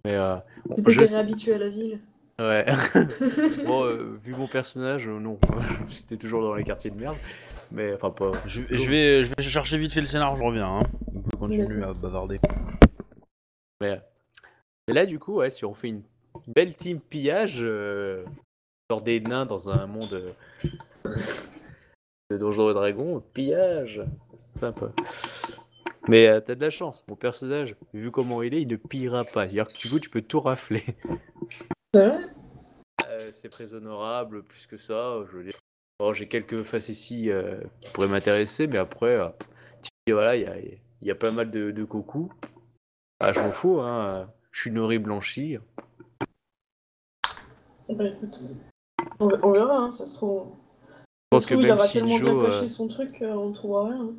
Mais 0.05 0.15
euh, 0.17 0.37
T'étais 0.75 1.07
je 1.07 1.15
habitué 1.15 1.55
à 1.55 1.59
la 1.59 1.69
ville. 1.69 2.01
Ouais. 2.43 2.67
bon, 3.67 3.85
euh, 3.85 4.19
vu 4.23 4.35
mon 4.35 4.49
personnage, 4.49 5.07
euh, 5.07 5.21
non. 5.21 5.39
J'étais 5.89 6.17
toujours 6.17 6.43
dans 6.43 6.55
les 6.55 6.65
quartiers 6.65 6.91
de 6.91 6.97
merde. 6.97 7.17
Mais 7.71 7.95
enfin, 7.95 8.11
pas. 8.11 8.33
Je, 8.47 8.63
je 8.69 8.91
vais, 8.91 9.25
je 9.25 9.33
vais 9.37 9.43
chercher 9.43 9.79
vite 9.79 9.93
fait 9.93 10.01
le 10.01 10.07
scénar, 10.07 10.37
je 10.37 10.43
reviens. 10.43 10.67
Hein. 10.67 10.83
On 11.15 11.21
peut 11.21 11.37
continuer 11.37 11.85
à 11.85 11.93
bavarder. 11.93 12.41
Mais, 13.81 14.01
mais 14.89 14.95
là, 14.95 15.07
du 15.07 15.19
coup, 15.19 15.37
ouais, 15.37 15.51
si 15.51 15.65
on 15.65 15.73
fait 15.73 15.89
une 15.89 16.03
belle 16.49 16.75
team 16.75 17.01
pillage, 17.01 17.59
euh, 17.61 18.25
genre 18.91 19.03
des 19.03 19.21
nains 19.21 19.47
dans 19.47 19.71
un 19.71 19.87
monde 19.87 20.35
euh, 21.05 21.17
de 22.31 22.39
Donjons 22.39 22.71
et 22.71 22.75
Dragons, 22.75 23.23
pillage, 23.33 24.03
sympa. 24.57 24.91
Mais 26.09 26.27
euh, 26.27 26.41
t'as 26.41 26.57
de 26.57 26.61
la 26.61 26.71
chance, 26.71 27.05
mon 27.09 27.15
personnage, 27.15 27.77
vu 27.95 28.11
comment 28.11 28.43
il 28.43 28.55
est, 28.55 28.63
il 28.63 28.69
ne 28.69 28.77
pillera 28.77 29.25
pas. 29.25 29.47
Du 29.47 29.63
coup, 29.89 30.01
tu 30.01 30.11
peux 30.11 30.23
tout 30.23 30.41
rafler. 30.41 30.85
C'est 31.95 32.07
vrai 32.07 32.27
Euh, 33.09 33.29
c'est 33.33 33.49
très 33.51 33.75
honorable, 33.75 34.43
plus 34.45 34.67
que 34.67 34.79
ça, 34.79 35.19
je 35.31 35.37
veux 35.37 35.45
dire. 35.45 35.59
Bon, 35.99 36.13
j'ai 36.13 36.27
quelques 36.27 36.63
facéties 36.63 37.31
euh, 37.31 37.61
qui 37.81 37.91
pourraient 37.91 38.09
m'intéresser, 38.09 38.67
mais 38.67 38.79
après, 38.79 39.17
euh, 39.19 39.29
voilà, 40.09 40.37
il 40.37 40.43
y 40.43 40.47
a, 40.47 40.59
il 40.59 41.07
y 41.09 41.11
a 41.11 41.15
pas 41.15 41.31
mal 41.31 41.51
de, 41.51 41.71
de 41.71 41.85
cocos. 41.85 42.31
Ah, 43.21 43.33
je 43.33 43.41
m'en 43.41 43.53
fous, 43.53 43.81
hein. 43.81 44.31
Je 44.51 44.61
suis 44.61 44.71
nourri 44.71 44.99
blanchi. 44.99 45.59
Bah 47.89 48.05
écoute, 48.05 48.41
on, 49.21 49.29
on 49.43 49.53
verra, 49.53 49.77
hein, 49.77 49.91
ça 49.91 50.07
se 50.07 50.15
trouve. 50.15 50.47
Je 50.99 51.03
pense 51.31 51.45
se 51.45 51.49
que 51.49 51.55
il 51.55 51.63
même 51.63 51.73
aura 51.73 51.87
si 51.87 51.99
tellement 51.99 52.19
bien 52.19 52.27
Joe, 52.27 52.45
caché 52.47 52.65
euh, 52.65 52.69
son 52.69 52.89
truc, 52.89 53.21
euh, 53.23 53.33
on 53.35 53.51
ne 53.51 53.55
trouvera 53.55 53.89
rien. 53.91 54.01
hein. 54.03 54.15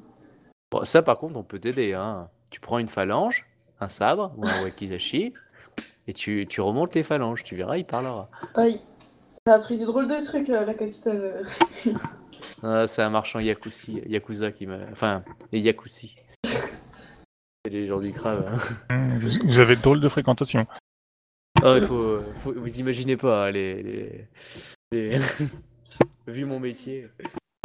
bon, 0.71 0.85
ça, 0.85 1.01
par 1.01 1.17
contre, 1.17 1.37
on 1.37 1.43
peut 1.43 1.59
t'aider, 1.59 1.93
hein. 1.93 2.29
Tu 2.51 2.59
prends 2.59 2.77
une 2.77 2.87
phalange, 2.87 3.47
un 3.79 3.89
sabre 3.89 4.33
ou 4.37 4.45
un 4.45 4.63
wakizashi, 4.63 5.33
et 6.07 6.13
tu, 6.13 6.45
tu 6.49 6.61
remontes 6.61 6.95
les 6.95 7.03
phalanges. 7.03 7.43
Tu 7.43 7.55
verras, 7.55 7.77
il 7.77 7.85
parlera. 7.85 8.29
Aïe. 8.55 8.81
Ça 9.45 9.55
a 9.55 9.59
pris 9.59 9.77
des 9.77 9.85
drôles 9.85 10.07
de 10.07 10.23
trucs 10.25 10.49
à 10.49 10.63
la 10.65 10.73
capitale. 10.73 11.43
euh. 11.87 11.91
Ah, 12.65 12.87
c'est 12.87 13.01
un 13.01 13.09
marchand 13.09 13.39
yakuza 13.39 14.51
qui 14.51 14.67
m'a. 14.67 14.77
Enfin, 14.91 15.23
les 15.51 15.59
yakushi. 15.59 16.15
C'est 16.45 17.69
les 17.71 17.87
gens 17.87 17.99
du 17.99 18.11
crave. 18.13 18.45
hein. 18.89 18.95
Hum, 18.95 19.19
Vous, 19.19 19.59
avez 19.59 19.75
de 19.75 19.81
drôles 19.81 19.99
de 20.01 20.07
fréquentation. 20.07 20.65
Ah, 21.61 21.73
il 21.75 21.81
faut, 21.81 22.19
faut- 22.41 22.53
vous 22.53 22.79
imaginez 22.79 23.15
pas 23.17 23.45
hein, 23.47 23.51
les, 23.51 23.83
les, 23.83 24.27
les- 24.91 25.19
vu 26.27 26.45
mon 26.45 26.59
métier. 26.59 27.07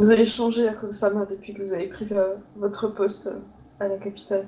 Vous 0.00 0.10
allez 0.10 0.24
changer 0.24 0.68
à 0.68 0.74
cause 0.74 0.90
de 0.90 0.94
Sama 0.94 1.26
depuis 1.26 1.54
que 1.54 1.62
vous 1.62 1.72
avez 1.72 1.86
pris 1.86 2.06
euh, 2.12 2.34
votre 2.56 2.88
poste 2.88 3.28
euh, 3.28 3.40
à 3.80 3.88
la 3.88 3.98
capitale. 3.98 4.46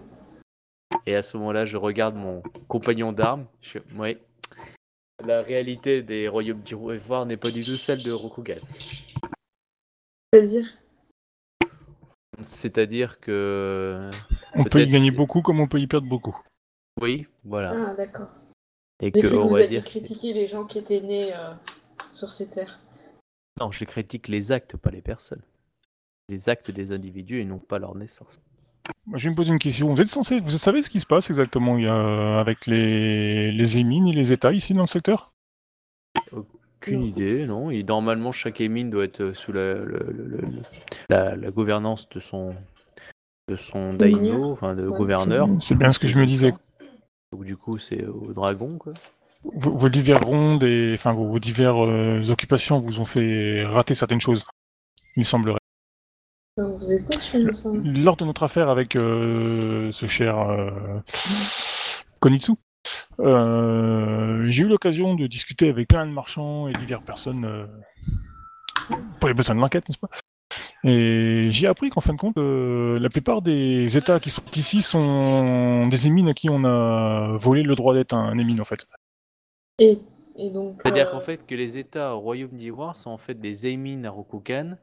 Et 1.07 1.15
à 1.15 1.23
ce 1.23 1.37
moment-là, 1.37 1.65
je 1.65 1.77
regarde 1.77 2.15
mon 2.17 2.43
compagnon 2.69 3.13
d'armes. 3.13 3.47
Je 3.61 3.79
ouais. 3.97 4.21
La 5.25 5.43
réalité 5.43 6.03
des 6.03 6.29
royaumes 6.29 6.61
d'ivoire 6.61 7.27
n'est 7.27 7.37
pas 7.37 7.51
du 7.51 7.63
tout 7.63 7.75
celle 7.75 8.03
de 8.03 8.11
Rokugan. 8.13 8.57
C'est-à-dire? 10.33 10.67
C'est-à-dire 12.41 13.21
que 13.21 14.11
On 14.55 14.65
peut 14.65 14.81
y 14.81 14.89
gagner 14.89 15.11
c'est- 15.11 15.17
beaucoup 15.17 15.43
comme 15.43 15.61
on 15.61 15.69
peut 15.69 15.79
y 15.81 15.87
perdre 15.87 16.09
beaucoup. 16.09 16.39
oui, 17.01 17.27
voilà. 17.45 17.75
Ah, 17.91 17.95
d'accord. 17.95 18.29
Et 19.03 19.13
que 19.13 19.27
on 19.35 19.47
vous 19.47 19.55
va 19.55 19.67
dire. 19.67 19.85
critiquer 19.85 20.33
les 20.33 20.47
gens 20.47 20.65
qui 20.65 20.79
étaient 20.79 21.01
nés 21.01 21.35
euh, 21.35 21.53
sur 22.13 22.33
ces 22.33 22.49
terres. 22.49 22.79
Non, 23.59 23.73
je 23.73 23.85
critique 23.85 24.29
les 24.29 24.53
actes, 24.53 24.77
pas 24.77 24.91
les 24.91 25.03
personnes. 25.03 25.43
Les 26.29 26.49
actes 26.49 26.71
des 26.71 26.93
individus 26.93 27.41
et 27.41 27.45
non 27.45 27.59
pas 27.59 27.79
leur 27.79 27.95
naissance. 27.95 28.41
Je 29.15 29.25
vais 29.25 29.31
me 29.31 29.37
poser 29.37 29.53
une 29.53 29.59
question. 29.59 29.93
Vous 29.93 30.01
êtes 30.01 30.09
censé, 30.09 30.41
vous 30.41 30.51
savez 30.51 30.83
ce 30.83 30.91
qui 30.91 31.01
se 31.01 31.07
passe 31.07 31.31
exactement 31.31 31.77
il 31.79 31.85
y 31.85 31.89
a, 31.89 32.39
avec 32.41 32.67
les, 32.67 33.51
les 33.53 33.79
émines 33.79 34.07
et 34.09 34.13
les 34.13 34.33
états 34.33 34.53
ici 34.53 34.73
dans 34.75 34.83
le 34.83 34.87
secteur? 34.87 35.33
Aucune 36.33 37.03
idée, 37.03 37.47
non. 37.47 37.71
Et 37.71 37.83
normalement, 37.83 38.33
chaque 38.33 38.61
émine 38.61 38.91
doit 38.91 39.05
être 39.05 39.33
sous 39.35 39.53
la, 39.53 39.75
le- 39.75 39.85
le- 39.85 40.27
le- 40.27 40.37
le- 40.39 40.63
la, 41.09 41.37
la 41.37 41.51
gouvernance 41.51 42.09
de 42.09 42.21
son, 42.21 42.55
de 43.49 43.57
son 43.57 43.93
daimyo, 43.95 44.53
enfin 44.53 44.75
de 44.75 44.87
Ouais. 44.87 44.97
gouverneur. 44.97 45.49
C'est 45.59 45.77
bien 45.77 45.91
ce 45.91 45.99
que 45.99 46.09
je 46.09 46.19
me 46.19 46.27
disais. 46.27 46.53
Donc 47.33 47.45
du 47.45 47.57
coup, 47.57 47.79
c'est 47.79 48.05
au 48.07 48.33
dragon, 48.33 48.79
quoi. 48.79 48.93
Vos, 49.45 49.77
vos 49.77 49.89
divers 49.89 50.23
rondes 50.25 50.63
et 50.65 50.93
enfin 50.95 51.13
vos, 51.13 51.27
vos 51.27 51.39
diverses 51.39 51.89
euh, 51.89 52.31
occupations 52.31 52.79
vous 52.81 53.01
ont 53.01 53.05
fait 53.07 53.65
rater 53.65 53.95
certaines 53.95 54.21
choses. 54.21 54.45
Il 55.17 55.25
semblerait. 55.25 55.60
On. 56.61 57.83
Lors 58.03 58.17
de 58.17 58.25
notre 58.25 58.43
affaire 58.43 58.69
avec 58.69 58.97
euh, 58.97 59.91
ce 59.93 60.07
cher 60.07 60.39
euh, 60.39 61.01
Konitsu, 62.21 62.53
euh, 63.21 64.47
j'ai 64.47 64.63
eu 64.63 64.69
l'occasion 64.69 65.15
de 65.15 65.27
discuter 65.27 65.69
avec 65.69 65.89
plein 65.89 66.07
de 66.07 66.13
marchands 66.13 66.69
et 66.69 66.73
diverses 66.73 67.05
personnes 67.05 67.45
euh, 67.45 67.67
pour 69.19 69.29
les 69.29 69.35
besoins 69.35 69.55
de 69.55 69.61
l'enquête, 69.61 69.89
n'est-ce 69.89 69.99
pas? 69.99 70.09
Et 70.83 71.49
j'ai 71.51 71.67
appris 71.67 71.91
qu'en 71.91 72.01
fin 72.01 72.15
de 72.15 72.19
compte, 72.19 72.39
euh, 72.39 72.99
la 72.99 73.11
plupart 73.11 73.43
des 73.43 73.97
États 73.99 74.19
qui 74.19 74.31
sont 74.31 74.43
ici 74.55 74.81
sont 74.81 75.87
des 75.89 76.07
émines 76.07 76.29
à 76.29 76.33
qui 76.33 76.49
on 76.51 76.65
a 76.65 77.37
volé 77.37 77.63
le 77.63 77.75
droit 77.75 77.93
d'être 77.93 78.15
un 78.15 78.39
émine, 78.39 78.61
en 78.61 78.65
fait. 78.65 78.87
Et, 79.79 79.99
et 80.37 80.51
donc. 80.51 80.81
C'est-à-dire 80.83 81.09
euh, 81.09 81.13
qu'en 81.13 81.21
fait, 81.21 81.47
que 81.47 81.55
les 81.55 81.77
États 81.77 82.15
au 82.15 82.21
royaume 82.21 82.53
d'Ivoire 82.53 82.97
sont 82.97 83.11
en 83.11 83.19
fait 83.19 83.35
des 83.35 83.67
émines 83.67 84.07
à 84.07 84.11
Rokugan 84.11 84.79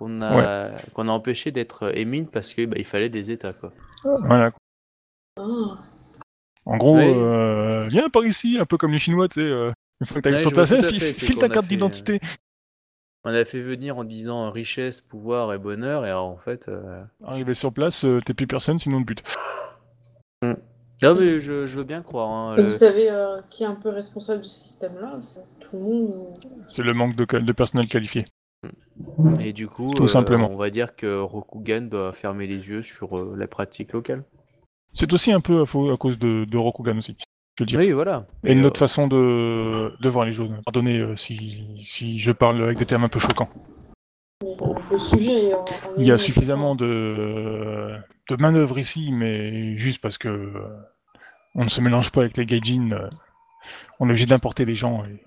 qu'on 0.00 0.22
a, 0.22 0.70
qu'on 0.94 1.08
a 1.08 1.12
empêché 1.12 1.52
d'être 1.52 1.96
émines 1.96 2.26
parce 2.26 2.52
que 2.54 2.64
bah, 2.64 2.76
il 2.78 2.84
fallait 2.86 3.10
des 3.10 3.30
États 3.30 3.52
quoi. 3.52 3.70
Voilà. 4.26 4.50
En 5.36 6.76
gros, 6.76 6.96
Oui. 6.96 7.04
euh, 7.06 7.86
viens 7.88 8.08
par 8.10 8.24
ici, 8.24 8.58
un 8.60 8.64
peu 8.66 8.76
comme 8.76 8.92
les 8.92 8.98
Chinois, 8.98 9.28
tu 9.28 9.40
sais. 9.40 9.46
euh, 9.46 9.70
une 10.00 10.06
fois 10.06 10.16
que 10.16 10.20
t'as 10.28 10.32
Ouais, 10.32 10.38
sur 10.38 10.52
place, 10.52 10.72
file, 10.88 11.34
ta 11.36 11.48
carte 11.48 11.66
d'identité. 11.66 12.20
On 13.24 13.30
a 13.34 13.44
fait 13.44 13.60
venir 13.60 13.98
en 13.98 14.04
disant 14.04 14.50
richesse, 14.50 15.02
pouvoir 15.02 15.52
et 15.52 15.58
bonheur 15.58 16.06
et 16.06 16.08
alors, 16.08 16.26
en 16.28 16.38
fait. 16.38 16.68
euh, 16.68 17.02
Arrivé 17.24 17.52
sur 17.52 17.72
place, 17.72 18.04
euh, 18.06 18.20
t'es 18.24 18.32
plus 18.32 18.46
personne, 18.46 18.78
sinon 18.78 18.98
on 18.98 19.00
te 19.02 19.06
bute. 19.06 19.22
Non 21.02 21.14
mais 21.14 21.40
je, 21.40 21.66
je 21.66 21.78
veux 21.78 21.84
bien 21.84 22.02
croire. 22.02 22.30
hein, 22.30 22.56
le- 22.56 22.62
vous 22.64 22.68
savez 22.70 23.10
euh, 23.10 23.40
qui 23.50 23.62
est 23.62 23.66
un 23.66 23.74
peu 23.74 23.88
responsable 23.90 24.40
de 24.42 24.46
ce 24.46 24.54
système-là 24.54 25.16
C'est 25.20 25.40
Tout 25.60 25.68
le 25.76 25.78
monde 25.80 26.10
ou- 26.14 26.32
C'est 26.68 26.82
le 26.82 26.92
manque 26.94 27.14
de, 27.16 27.24
de 27.38 27.52
personnel 27.52 27.86
qualifié. 27.86 28.24
Et 29.40 29.52
du 29.52 29.68
coup, 29.68 29.90
Tout 29.94 30.04
euh, 30.04 30.08
simplement. 30.08 30.50
on 30.50 30.56
va 30.56 30.70
dire 30.70 30.96
que 30.96 31.20
Rokugan 31.20 31.82
doit 31.82 32.12
fermer 32.12 32.46
les 32.46 32.68
yeux 32.68 32.82
sur 32.82 33.18
euh, 33.18 33.34
la 33.36 33.46
pratique 33.46 33.92
locale. 33.92 34.24
C'est 34.92 35.12
aussi 35.12 35.32
un 35.32 35.40
peu 35.40 35.62
à, 35.62 35.96
cause 35.96 36.18
de, 36.18 36.44
de 36.44 36.56
Rokugan 36.56 36.98
aussi, 36.98 37.16
je 37.58 37.64
dire. 37.64 37.78
Oui, 37.78 37.92
voilà. 37.92 38.26
Et 38.44 38.54
Mais, 38.54 38.60
notre 38.60 38.78
euh, 38.82 38.86
façon 38.86 39.06
de, 39.06 39.92
de 40.00 40.08
voir 40.08 40.26
les 40.26 40.32
choses. 40.32 40.50
Pardonnez 40.64 40.98
euh, 40.98 41.16
si, 41.16 41.78
si 41.82 42.18
je 42.18 42.32
parle 42.32 42.62
avec 42.62 42.78
des 42.78 42.86
termes 42.86 43.04
un 43.04 43.08
peu 43.08 43.20
choquants. 43.20 43.50
le, 44.42 44.48
le 44.90 44.98
sujet. 44.98 45.52
Il 45.96 46.06
y 46.06 46.10
a 46.10 46.18
suffisamment 46.18 46.74
de, 46.74 47.96
de 48.28 48.36
manœuvres 48.36 48.78
ici, 48.78 49.12
mais 49.12 49.76
juste 49.76 50.00
parce 50.02 50.18
que 50.18 50.52
on 51.54 51.64
ne 51.64 51.68
se 51.68 51.80
mélange 51.80 52.10
pas 52.12 52.20
avec 52.20 52.36
les 52.36 52.46
gaijin, 52.46 52.92
euh, 52.92 53.10
on 53.98 54.06
est 54.06 54.10
obligé 54.10 54.26
d'importer 54.26 54.64
des 54.64 54.76
gens. 54.76 55.04
Et... 55.04 55.24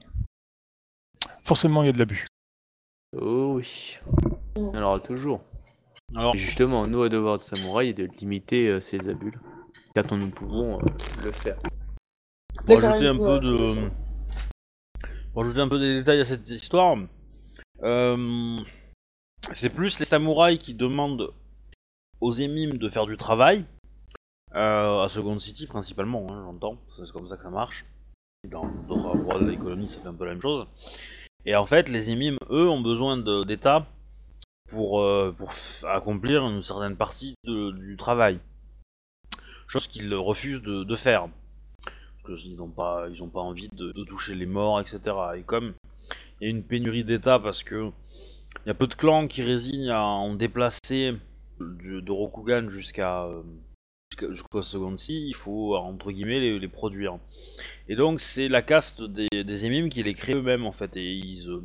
Forcément, 1.44 1.84
il 1.84 1.88
y 1.88 1.90
a 1.90 1.92
de 1.94 2.00
l'abus. 2.00 2.28
Oh 3.20 3.54
oui. 3.56 3.98
Toujours. 5.06 5.42
Alors, 6.16 6.36
Et 6.36 6.38
justement, 6.38 6.88
nous, 6.88 7.04
à 7.04 7.10
devoir 7.10 7.40
de 7.40 7.44
samouraï, 7.44 7.90
est 7.90 7.94
de 7.94 8.08
limiter 8.20 8.68
euh, 8.68 8.80
ces 8.80 9.10
abus. 9.10 9.34
Quand 9.96 10.12
nous 10.12 10.30
pouvons 10.30 10.80
euh, 10.80 10.86
le 11.24 11.32
faire. 11.32 11.58
pour 12.66 12.84
ajouter 12.84 13.08
un 13.08 13.18
peu 13.18 13.36
euh, 13.36 13.40
de, 13.40 13.90
pour 15.34 15.44
ajouter 15.44 15.60
un 15.60 15.68
peu 15.68 15.80
des 15.80 15.96
détails 15.96 16.22
à 16.22 16.26
cette 16.26 16.50
histoire, 16.50 16.98
euh, 17.84 18.58
c'est 19.54 19.70
plus 19.70 20.00
les 20.00 20.06
samouraïs 20.06 20.60
qui 20.60 20.74
demandent 20.74 21.34
aux 22.22 22.32
émimes 22.32 22.78
de 22.78 22.90
faire 22.90 23.06
du 23.06 23.18
travail, 23.18 23.66
euh, 24.56 25.04
à 25.04 25.10
Second 25.10 25.40
City 25.40 25.68
principalement, 25.68 26.28
hein, 26.30 26.44
j'entends, 26.46 26.78
c'est 26.96 27.12
comme 27.12 27.28
ça 27.28 27.38
que 27.38 27.44
ça 27.44 27.50
marche. 27.50 27.86
Dans 28.48 28.68
d'autres 28.88 29.08
endroits 29.08 29.40
de 29.40 29.50
l'économie, 29.50 29.88
ça 29.88 30.02
fait 30.02 30.08
un 30.08 30.14
peu 30.14 30.26
la 30.26 30.32
même 30.32 30.42
chose. 30.42 30.68
Et 31.46 31.56
en 31.56 31.66
fait, 31.66 31.90
les 31.90 32.10
émimes, 32.10 32.38
eux, 32.50 32.70
ont 32.70 32.82
besoin 32.82 33.18
d'État 33.46 33.86
pour, 34.70 35.02
euh, 35.02 35.36
accomplir 35.84 36.46
une 36.48 36.62
certaine 36.62 36.96
partie 36.96 37.36
du 37.46 37.96
travail. 37.98 38.40
Chose 39.68 39.88
qu'ils 39.88 40.14
refusent 40.14 40.62
de, 40.62 40.96
faire. 40.96 41.28
Parce 42.26 42.42
qu'ils 42.42 42.56
n'ont 42.56 42.70
pas, 42.70 43.08
pas 43.34 43.40
envie 43.42 43.70
de, 43.70 43.92
de 43.92 44.04
toucher 44.04 44.36
les 44.36 44.46
morts, 44.46 44.80
etc. 44.80 45.00
Et 45.36 45.42
comme 45.42 45.74
il 46.40 46.46
y 46.46 46.48
a 46.48 46.50
une 46.50 46.64
pénurie 46.64 47.04
d'État 47.04 47.40
parce 47.40 47.64
que 47.64 47.92
il 48.66 48.68
y 48.68 48.72
a 48.72 48.74
peu 48.74 48.88
de 48.88 48.94
clans 48.94 49.28
qui 49.28 49.42
résignent 49.42 49.90
à 49.90 50.02
en 50.04 50.36
déplacer 50.36 51.16
de, 51.60 52.12
Rokugan 52.12 52.70
jusqu'à 52.70 53.24
euh, 53.24 53.42
jusqu'à- 53.44 53.73
jusqu'au 54.30 54.62
Second 54.62 54.98
Sea, 54.98 55.28
il 55.28 55.36
faut 55.36 55.76
entre 55.76 56.12
guillemets 56.12 56.40
les, 56.40 56.60
les 56.60 56.68
produire. 56.68 57.18
Et 57.88 57.96
donc 57.96 58.20
c'est 58.22 58.48
la 58.48 58.62
caste 58.62 59.02
des, 59.02 59.28
des 59.44 59.66
émimes 59.66 59.90
qui 59.90 60.04
les 60.04 60.14
créent 60.14 60.36
eux-mêmes 60.36 60.66
en 60.66 60.72
fait, 60.72 60.96
et 60.98 61.12
ils, 61.14 61.50
euh, 61.50 61.62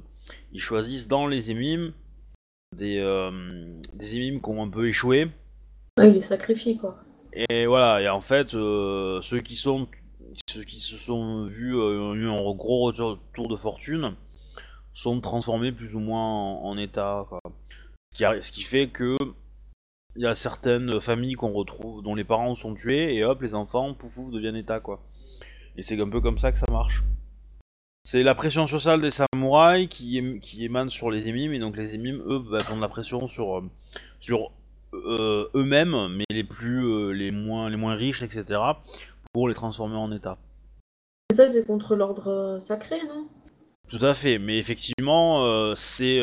ils 0.52 0.60
choisissent 0.60 1.08
dans 1.08 1.26
les 1.26 1.50
émimes 1.50 1.92
des, 2.76 2.98
euh, 2.98 3.30
des 3.94 4.16
émimes 4.16 4.40
qui 4.40 4.50
ont 4.50 4.62
un 4.62 4.68
peu 4.68 4.88
échoué, 4.88 5.28
Ouais, 5.98 6.10
il 6.10 6.16
est 6.16 6.20
sacrifié, 6.20 6.76
quoi. 6.76 6.98
et 7.32 7.66
voilà, 7.66 8.00
et 8.02 8.08
en 8.08 8.20
fait, 8.20 8.54
euh, 8.54 9.20
ceux 9.22 9.40
qui 9.40 9.56
sont 9.56 9.88
ceux 10.48 10.62
qui 10.64 10.78
se 10.78 10.96
sont 10.96 11.46
vus 11.46 11.74
ont 11.74 12.14
eu 12.14 12.28
un 12.28 12.52
gros 12.54 12.84
retour 12.92 13.48
de 13.48 13.56
fortune 13.56 14.14
sont 14.92 15.20
transformés 15.20 15.72
plus 15.72 15.94
ou 15.94 16.00
moins 16.00 16.22
en, 16.22 16.64
en 16.64 16.76
état. 16.78 17.24
Quoi. 17.28 17.40
Ce, 18.12 18.18
qui 18.18 18.24
arri- 18.24 18.42
ce 18.42 18.52
qui 18.52 18.62
fait 18.62 18.88
que 18.88 19.16
il 20.18 20.22
y 20.22 20.26
a 20.26 20.34
certaines 20.34 21.00
familles 21.00 21.34
qu'on 21.34 21.52
retrouve 21.52 22.02
dont 22.02 22.16
les 22.16 22.24
parents 22.24 22.56
sont 22.56 22.74
tués 22.74 23.14
et 23.14 23.24
hop 23.24 23.40
les 23.40 23.54
enfants 23.54 23.94
pouf 23.94 24.16
pouf 24.16 24.30
deviennent 24.32 24.56
état 24.56 24.80
quoi. 24.80 25.00
Et 25.76 25.82
c'est 25.82 26.00
un 26.00 26.08
peu 26.08 26.20
comme 26.20 26.38
ça 26.38 26.50
que 26.50 26.58
ça 26.58 26.66
marche. 26.72 27.04
C'est 28.02 28.24
la 28.24 28.34
pression 28.34 28.66
sociale 28.66 29.00
des 29.00 29.12
samouraïs 29.12 29.88
qui, 29.88 30.20
ém- 30.20 30.40
qui 30.40 30.64
émane 30.64 30.90
sur 30.90 31.12
les 31.12 31.28
émimes 31.28 31.52
et 31.52 31.60
donc 31.60 31.76
les 31.76 31.94
émimes 31.94 32.20
eux 32.26 32.40
bah, 32.40 32.58
font 32.58 32.74
de 32.74 32.80
la 32.80 32.88
pression 32.88 33.28
sur 33.28 33.58
euh, 33.58 33.64
sur 34.18 34.50
euh, 34.92 35.48
eux-mêmes 35.54 36.08
mais 36.08 36.24
les 36.30 36.42
plus 36.42 36.84
euh, 36.84 37.10
les 37.12 37.30
moins 37.30 37.70
les 37.70 37.76
moins 37.76 37.94
riches 37.94 38.22
etc 38.22 38.60
pour 39.32 39.48
les 39.48 39.54
transformer 39.54 39.96
en 39.96 40.10
état. 40.10 40.36
Et 41.30 41.34
ça, 41.34 41.46
c'est 41.46 41.64
contre 41.64 41.94
l'ordre 41.94 42.56
sacré, 42.58 42.96
non? 43.06 43.28
Tout 43.88 44.04
à 44.04 44.14
fait, 44.14 44.40
mais 44.40 44.58
effectivement, 44.58 45.44
euh, 45.44 45.74
c'est 45.76 46.18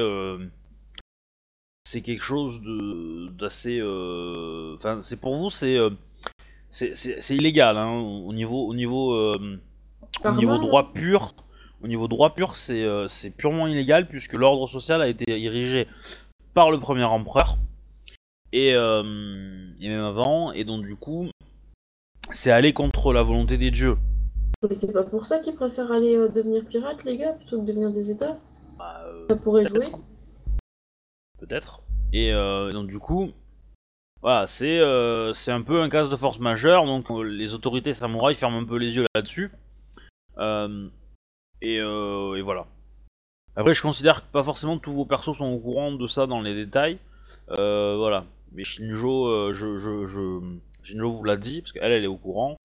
c'est 1.85 2.01
quelque 2.01 2.23
chose 2.23 2.61
de 2.61 3.29
d'assez. 3.29 3.79
euh, 3.79 4.75
Enfin, 4.75 4.99
c'est 5.03 5.19
pour 5.19 5.35
vous, 5.35 5.49
c'est 5.49 5.77
euh, 5.77 5.91
c'est 6.69 6.95
c'est- 6.95 7.35
illégal 7.35 7.77
hein, 7.77 7.91
au 7.99 8.33
niveau 8.33 8.67
au 8.67 8.73
niveau 8.73 9.13
euh, 9.13 9.59
au 10.25 10.31
niveau 10.31 10.53
là 10.53 10.59
droit 10.59 10.91
pur. 10.93 11.33
Au 11.83 11.87
niveau 11.87 12.07
droit 12.07 12.33
pur, 12.33 12.55
c'est 12.55 12.85
c'est 13.07 13.29
purement 13.31 13.67
illégal 13.67 14.07
puisque 14.07 14.33
l'ordre 14.33 14.67
social 14.67 15.01
a 15.01 15.07
été 15.07 15.25
érigé 15.29 15.87
par 16.53 16.71
le 16.71 16.79
premier 16.79 17.03
empereur 17.03 17.57
et, 18.53 18.73
euh, 18.73 19.03
et 19.81 19.89
même 19.89 20.03
avant, 20.05 20.53
et 20.53 20.63
donc 20.63 20.85
du 20.85 20.95
coup, 20.95 21.27
c'est 22.31 22.49
aller 22.51 22.71
contre 22.73 23.11
la 23.13 23.21
volonté 23.23 23.57
des 23.57 23.71
dieux. 23.71 23.97
Mais 24.67 24.73
c'est 24.73 24.93
pas 24.93 25.03
pour 25.03 25.25
ça 25.25 25.39
qu'ils 25.39 25.53
préfèrent 25.53 25.91
aller 25.91 26.15
euh, 26.15 26.29
devenir 26.29 26.63
pirates, 26.65 27.03
les 27.03 27.17
gars, 27.17 27.33
plutôt 27.33 27.59
que 27.61 27.65
devenir 27.65 27.91
des 27.91 28.09
États 28.09 28.37
Bah, 28.79 29.03
euh, 29.05 29.25
Ça 29.29 29.35
pourrait 29.35 29.65
jouer. 29.65 29.91
Peut-être. 31.39 31.81
Et 32.13 32.33
euh, 32.33 32.71
donc 32.71 32.87
du 32.87 32.99
coup, 32.99 33.31
voilà, 34.21 34.47
c'est 34.47 34.79
euh, 34.79 35.33
c'est 35.33 35.51
un 35.51 35.61
peu 35.61 35.81
un 35.81 35.89
cas 35.89 36.07
de 36.07 36.15
force 36.15 36.39
majeure, 36.39 36.85
donc 36.85 37.09
euh, 37.11 37.23
les 37.23 37.53
autorités 37.53 37.93
samouraïs 37.93 38.39
ferment 38.39 38.59
un 38.59 38.65
peu 38.65 38.77
les 38.77 38.95
yeux 38.95 39.05
là-dessus. 39.15 39.51
Et, 41.61 41.79
euh, 41.79 42.35
et 42.35 42.41
voilà. 42.41 42.67
Après, 43.55 43.73
je 43.73 43.81
considère 43.81 44.21
que 44.21 44.31
pas 44.31 44.43
forcément 44.43 44.77
tous 44.77 44.91
vos 44.91 45.05
persos 45.05 45.37
sont 45.37 45.45
au 45.45 45.59
courant 45.59 45.91
de 45.93 46.07
ça 46.07 46.27
dans 46.27 46.41
les 46.41 46.53
détails. 46.53 46.99
Euh, 47.51 47.95
voilà. 47.97 48.25
Mais 48.51 48.63
Shinjo, 48.63 49.27
euh, 49.27 49.53
je, 49.53 49.77
je, 49.77 50.05
je, 50.05 50.41
Shinjo 50.83 51.11
vous 51.13 51.23
l'a 51.23 51.37
dit, 51.37 51.61
parce 51.61 51.71
qu'elle, 51.71 51.91
elle 51.91 52.03
est 52.03 52.07
au 52.07 52.17
courant. 52.17 52.57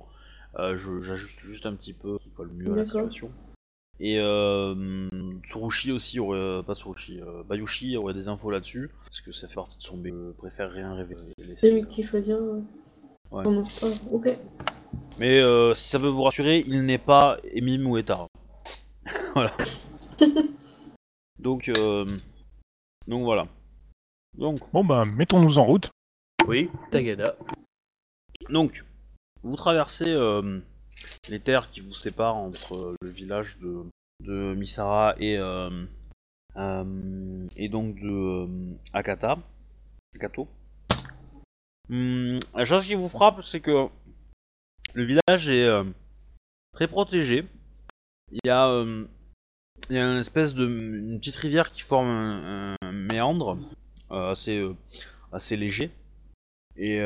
Euh, 0.59 0.77
J'ajuste 0.77 1.41
juste 1.41 1.67
un 1.67 1.75
petit 1.75 1.93
peu 1.93 2.19
qui 2.19 2.31
colle 2.31 2.51
mieux 2.53 2.73
à 2.73 2.77
la 2.77 2.85
situation. 2.85 3.31
Et 4.03 4.19
euh, 4.19 5.09
Tsurushi 5.47 5.93
aussi 5.93 6.19
aurait, 6.21 6.39
euh, 6.39 6.63
pas 6.63 6.75
Tsurushi, 6.75 7.21
euh, 7.21 7.43
Bayushi 7.47 7.97
aurait 7.99 8.15
des 8.15 8.29
infos 8.29 8.51
là-dessus, 8.51 8.91
parce 9.05 9.21
que 9.21 9.31
ça 9.31 9.47
fait 9.47 9.57
partie 9.57 9.77
de 9.77 9.83
son 9.83 9.99
B. 9.99 10.07
Je 10.07 10.33
préfère 10.39 10.71
rien 10.73 10.95
révéler. 10.95 11.21
C'est 11.59 11.71
lui 11.71 11.85
qui 11.87 12.03
choisit. 12.03 12.35
euh, 12.35 12.61
Ouais. 13.31 13.45
ok. 14.11 14.39
Mais 15.21 15.41
euh, 15.41 15.75
si 15.75 15.89
ça 15.91 15.99
peut 16.01 16.09
vous 16.09 16.23
rassurer, 16.23 16.65
il 16.67 16.83
n'est 16.85 16.99
pas 16.99 17.39
Emim 17.53 17.85
ou 17.87 17.97
Eta. 17.99 18.27
voilà. 19.35 19.55
Donc, 21.39 21.69
euh, 21.71 22.05
donc 23.07 23.23
voilà. 23.25 23.47
Donc, 24.37 24.61
Bon, 24.73 24.85
bah, 24.85 25.05
mettons-nous 25.07 25.59
en 25.59 25.65
route. 25.65 25.91
Oui, 26.47 26.69
Tagada. 26.91 27.35
donc, 28.51 28.85
vous 29.43 29.57
traversez 29.57 30.09
euh, 30.11 30.61
les 31.29 31.41
terres 31.41 31.71
qui 31.71 31.81
vous 31.81 31.95
séparent 31.95 32.37
entre 32.37 32.95
le 33.01 33.11
village 33.11 33.59
de, 33.59 33.85
de 34.25 34.55
Misara 34.55 35.15
et 35.19 35.37
euh, 35.39 35.85
euh, 36.57 37.47
et 37.57 37.69
donc 37.69 37.97
de 37.97 38.09
euh, 38.09 38.47
Akata, 38.93 39.39
Akato. 40.15 40.49
Hum, 41.91 42.39
la 42.55 42.65
chose 42.65 42.87
qui 42.87 42.95
vous 42.95 43.09
frappe, 43.09 43.43
c'est 43.43 43.61
que 43.61 43.89
le 44.95 45.05
village 45.05 45.49
est 45.49 45.69
très 46.73 46.89
protégé. 46.89 47.47
Il 48.33 48.41
y 48.45 48.51
a 48.51 48.85
il 49.89 49.97
y 49.97 49.99
une 49.99 50.19
espèce 50.19 50.55
de 50.55 50.67
une 50.67 51.19
petite 51.19 51.37
rivière 51.37 51.71
qui 51.71 51.83
forme 51.83 52.09
un, 52.09 52.77
méandre 52.93 53.59
assez 54.11 54.65
assez 55.33 55.57
léger 55.57 55.91
et 56.77 57.03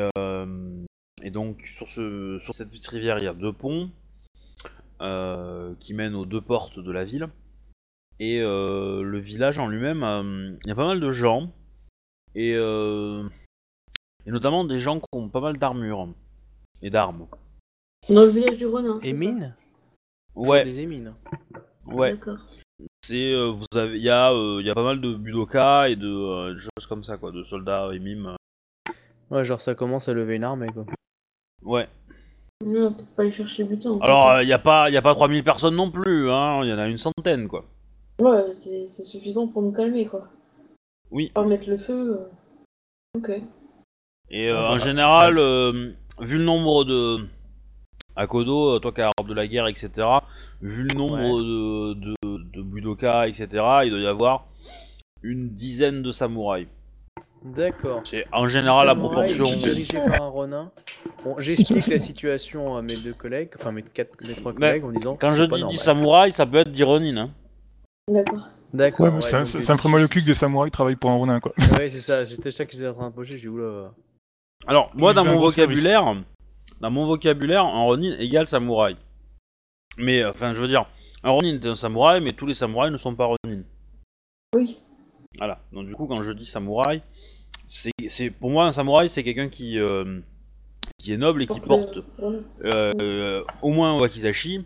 donc 1.31 1.63
sur 1.65 1.87
ce 1.87 2.39
sur 2.39 2.53
cette 2.53 2.69
petite 2.69 2.87
rivière 2.87 3.17
il 3.17 3.23
y 3.23 3.27
a 3.27 3.33
deux 3.33 3.53
ponts 3.53 3.89
qui 4.99 5.93
mènent 5.93 6.15
aux 6.15 6.25
deux 6.25 6.41
portes 6.41 6.79
de 6.79 6.91
la 6.91 7.03
ville 7.03 7.29
et 8.19 8.39
euh, 8.41 9.01
le 9.03 9.19
village 9.19 9.59
en 9.59 9.67
lui-même 9.67 10.03
euh, 10.03 10.55
il 10.63 10.69
y 10.69 10.71
a 10.71 10.75
pas 10.75 10.85
mal 10.87 11.01
de 11.01 11.11
gens 11.11 11.51
et 12.33 12.53
euh, 12.55 13.27
et 14.25 14.31
notamment 14.31 14.63
des 14.63 14.79
gens 14.79 14.99
qui 14.99 15.05
ont 15.11 15.27
pas 15.29 15.41
mal 15.41 15.57
d'armures 15.57 16.07
et 16.81 16.89
d'armes 16.89 17.27
Dans 18.09 18.23
le 18.23 18.29
village 18.29 18.57
du 18.57 18.65
Renin. 18.67 18.99
c'est 19.01 19.13
ça 19.13 19.21
Emine 19.25 19.55
Ouais, 20.35 20.63
des 20.63 20.79
émines. 20.79 21.13
ouais. 21.85 22.11
D'accord. 22.11 22.39
C'est 23.05 23.33
euh, 23.33 23.51
vous 23.51 23.65
avez, 23.77 23.97
il 23.97 24.03
y 24.03 24.09
a, 24.09 24.33
euh, 24.33 24.57
il 24.59 24.65
y 24.67 24.69
a 24.69 24.73
pas 24.73 24.83
mal 24.83 24.99
de 24.99 25.13
budoka 25.13 25.87
et 25.89 25.95
de 25.95 26.07
euh, 26.07 26.57
choses 26.57 26.87
comme 26.87 27.03
ça 27.05 27.17
quoi, 27.17 27.31
de 27.31 27.41
soldats 27.43 27.91
et 27.93 27.99
mimes. 27.99 28.35
Ouais, 29.29 29.45
genre 29.45 29.61
ça 29.61 29.75
commence 29.75 30.09
à 30.09 30.13
lever 30.13 30.35
une 30.35 30.43
armée 30.43 30.67
quoi. 30.73 30.85
Ouais. 31.61 31.87
On 32.63 32.71
va 32.71 32.89
peut-être 32.91 33.15
pas 33.15 33.23
aller 33.23 33.31
chercher 33.31 33.63
le 33.63 33.69
butin. 33.69 33.97
Alors 34.01 34.41
il 34.41 34.47
y 34.47 34.53
a 34.53 34.59
pas, 34.59 34.89
il 34.89 34.93
y 34.93 34.97
a 34.97 35.01
pas 35.01 35.13
3000 35.13 35.43
personnes 35.43 35.75
non 35.75 35.91
plus, 35.91 36.29
hein. 36.31 36.61
Il 36.63 36.69
y 36.69 36.73
en 36.73 36.77
a 36.77 36.87
une 36.87 36.97
centaine 36.97 37.47
quoi. 37.47 37.65
Ouais, 38.19 38.53
c'est 38.53 38.85
c'est 38.85 39.03
suffisant 39.03 39.47
pour 39.47 39.61
nous 39.61 39.73
calmer, 39.73 40.05
quoi. 40.05 40.27
Oui. 41.11 41.31
Pas 41.33 41.43
mettre 41.43 41.69
le 41.69 41.77
feu. 41.77 42.17
euh. 42.19 43.17
Ok. 43.17 43.29
Et 44.29 44.49
euh, 44.49 44.57
Ah, 44.57 44.69
en 44.69 44.75
bah, 44.77 44.83
général, 44.83 45.37
euh, 45.37 45.91
vu 46.21 46.37
le 46.37 46.45
nombre 46.45 46.85
de 46.85 47.27
à 48.15 48.27
Kodo, 48.27 48.75
euh, 48.75 48.79
toi 48.79 48.93
qui 48.93 49.01
as 49.01 49.09
l'arbre 49.17 49.29
de 49.29 49.33
la 49.33 49.47
guerre, 49.47 49.67
etc. 49.67 49.89
Vu 50.61 50.83
le 50.87 50.95
nombre 50.97 51.41
de, 51.41 51.93
de, 51.93 52.15
de 52.23 52.61
budoka, 52.61 53.27
etc. 53.27 53.47
Il 53.83 53.89
doit 53.91 53.99
y 53.99 54.07
avoir 54.07 54.45
une 55.21 55.49
dizaine 55.49 56.01
de 56.01 56.11
samouraïs. 56.13 56.67
D'accord. 57.45 58.01
C'est 58.03 58.25
en 58.31 58.47
général 58.47 58.87
la 58.87 58.93
Samouraï, 58.93 59.35
proportion. 59.35 59.57
dirigé 59.59 59.99
par 59.99 60.23
un 60.23 60.29
Ronin. 60.29 60.71
Bon, 61.23 61.35
j'explique 61.37 61.85
la 61.87 61.99
situation 61.99 62.75
à 62.75 62.81
mes 62.81 62.97
deux 62.97 63.13
collègues, 63.13 63.51
enfin 63.59 63.71
mes 63.71 63.83
quatre, 63.83 64.15
mes 64.27 64.33
trois 64.33 64.51
collègues 64.51 64.83
en 64.83 64.91
disant. 64.91 65.15
Quand 65.15 65.29
je 65.29 65.43
dis 65.43 65.51
normal. 65.51 65.69
10 65.69 65.77
samouraïs, 65.77 66.35
ça 66.35 66.47
peut 66.47 66.57
être 66.57 66.71
10 66.71 66.83
ronin. 66.83 67.17
Hein. 67.17 67.29
D'accord. 68.11 68.47
D'accord. 68.73 69.05
Ouais, 69.05 69.11
mais 69.11 69.21
ça, 69.21 69.37
donc, 69.37 69.47
ça, 69.47 69.61
ça 69.61 69.73
me 69.73 69.77
ferait 69.77 69.89
mal 69.89 70.03
au 70.03 70.07
cul 70.07 70.21
que 70.21 70.25
des 70.25 70.33
samouraïs 70.33 70.71
travaillent 70.71 70.95
pour 70.95 71.11
un 71.11 71.17
ronin, 71.17 71.39
quoi. 71.39 71.53
Ouais, 71.77 71.87
c'est 71.89 71.99
ça, 71.99 72.25
j'étais 72.25 72.49
ça 72.49 72.65
que 72.65 72.71
j'étais 72.71 72.87
en 72.87 72.93
train 72.95 73.13
de 73.15 73.23
j'ai 73.23 73.37
dit 73.37 73.47
oula. 73.47 73.91
Alors, 74.65 74.91
moi, 74.95 75.13
dans 75.13 75.23
mon 75.23 75.35
gros 75.35 75.51
service. 75.51 75.83
vocabulaire, 75.83 76.23
dans 76.81 76.89
mon 76.89 77.05
vocabulaire, 77.05 77.63
un 77.63 77.83
ronin 77.83 78.15
égale 78.17 78.47
samouraï. 78.47 78.97
Mais, 79.99 80.23
euh, 80.23 80.31
enfin, 80.31 80.55
je 80.55 80.61
veux 80.61 80.67
dire, 80.67 80.87
un 81.23 81.29
ronin 81.29 81.53
est 81.53 81.65
un 81.65 81.75
samouraï, 81.75 82.21
mais 82.21 82.33
tous 82.33 82.47
les 82.47 82.55
samouraïs 82.55 82.91
ne 82.91 82.97
sont 82.97 83.13
pas 83.13 83.25
ronin. 83.25 83.61
Oui. 84.55 84.79
Voilà. 85.37 85.59
Donc, 85.71 85.87
du 85.87 85.93
coup, 85.93 86.07
quand 86.07 86.23
je 86.23 86.31
dis 86.31 86.45
samouraï, 86.45 87.01
c'est, 88.09 88.23
c'est 88.25 88.29
pour 88.29 88.49
moi 88.49 88.65
un 88.65 88.73
samouraï, 88.73 89.09
c'est 89.09 89.23
quelqu'un 89.23 89.49
qui, 89.49 89.79
euh, 89.79 90.19
qui 90.97 91.13
est 91.13 91.17
noble 91.17 91.43
et 91.43 91.47
qui 91.47 91.59
porte 91.59 91.99
euh, 92.21 92.91
euh, 93.01 93.43
au 93.61 93.69
moins 93.69 93.95
un 93.95 93.99
wakizashi. 93.99 94.65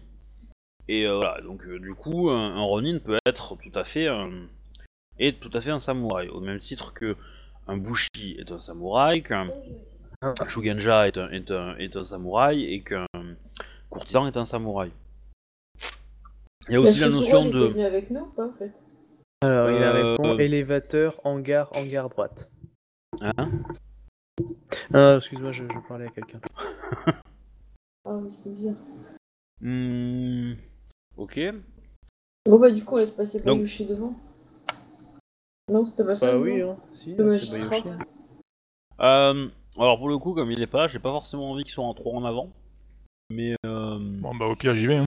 Et 0.87 1.05
euh, 1.05 1.15
voilà. 1.17 1.41
Donc, 1.41 1.65
euh, 1.65 1.79
du 1.79 1.93
coup, 1.93 2.29
un, 2.29 2.55
un 2.55 2.61
ronin 2.61 2.99
peut 2.99 3.17
être 3.25 3.55
tout 3.57 3.77
à 3.79 3.83
fait 3.83 4.07
un, 4.07 4.31
est 5.19 5.39
tout 5.39 5.51
à 5.53 5.61
fait 5.61 5.71
un 5.71 5.79
samouraï, 5.79 6.29
au 6.29 6.39
même 6.39 6.59
titre 6.59 6.93
que 6.93 7.15
un 7.67 7.77
bushi 7.77 8.37
est 8.39 8.51
un 8.51 8.59
samouraï, 8.59 9.21
qu'un 9.23 9.49
Ah. 10.21 10.33
Shugenja 10.49 11.07
est 11.07 11.17
un, 11.17 11.29
est, 11.31 11.49
un, 11.49 11.77
est 11.77 11.95
un 11.95 12.03
samouraï 12.03 12.65
et 12.73 12.81
qu'un 12.81 13.05
courtisan 13.89 14.27
est 14.27 14.35
un 14.35 14.43
samouraï. 14.45 14.91
Il 16.67 16.73
y 16.73 16.75
a 16.75 16.81
aussi 16.81 16.99
la 16.99 17.09
notion 17.09 17.45
de. 17.45 17.67
venu 17.67 17.83
avec 17.83 18.11
nous, 18.11 18.19
ou 18.21 18.25
pas, 18.35 18.47
en 18.47 18.53
fait? 18.59 18.83
Alors, 19.41 19.71
il 19.71 19.81
a 19.81 19.95
Euh, 19.95 20.15
répond 20.17 20.37
élévateur, 20.37 21.21
hangar, 21.23 21.69
hangar 21.73 22.09
droite. 22.09 22.49
Hein 23.21 23.49
Ah, 24.93 25.15
excuse-moi, 25.17 25.51
je, 25.51 25.63
je 25.63 25.87
parlais 25.87 26.05
à 26.07 26.09
quelqu'un. 26.09 26.39
Ah 28.05 28.15
oui, 28.15 28.31
c'était 28.31 28.55
bien. 28.55 28.75
Hmm, 29.61 30.53
Ok. 31.17 31.39
Bon, 32.45 32.57
bah, 32.57 32.71
du 32.71 32.83
coup, 32.83 32.95
on 32.95 32.97
laisse 32.97 33.11
passer 33.11 33.41
Donc- 33.41 33.57
Bayushi 33.59 33.85
devant. 33.85 34.13
Non, 35.69 35.83
c'était 35.85 36.05
pas 36.05 36.15
ça 36.15 36.31
Bah 36.31 36.39
oui, 36.39 36.61
hein. 36.61 36.77
Si, 36.93 37.13
Le 37.13 37.37
c'est 37.39 37.59
magistrat. 37.67 37.97
Euh, 39.01 39.47
alors 39.77 39.97
pour 39.99 40.09
le 40.09 40.17
coup, 40.17 40.33
comme 40.33 40.49
il 40.49 40.61
est 40.61 40.65
pas 40.67 40.83
là, 40.83 40.87
j'ai 40.87 40.97
pas 40.97 41.11
forcément 41.11 41.51
envie 41.51 41.63
qu'ils 41.63 41.73
soient 41.73 41.83
en 41.85 41.93
trop 41.93 42.15
en 42.15 42.23
avant. 42.23 42.49
Mais 43.29 43.53
euh, 43.65 43.95
Bon, 43.99 44.33
bah, 44.33 44.47
au 44.47 44.55
pire, 44.55 44.75
j'y 44.75 44.87
vais, 44.87 44.97
hein. 44.97 45.05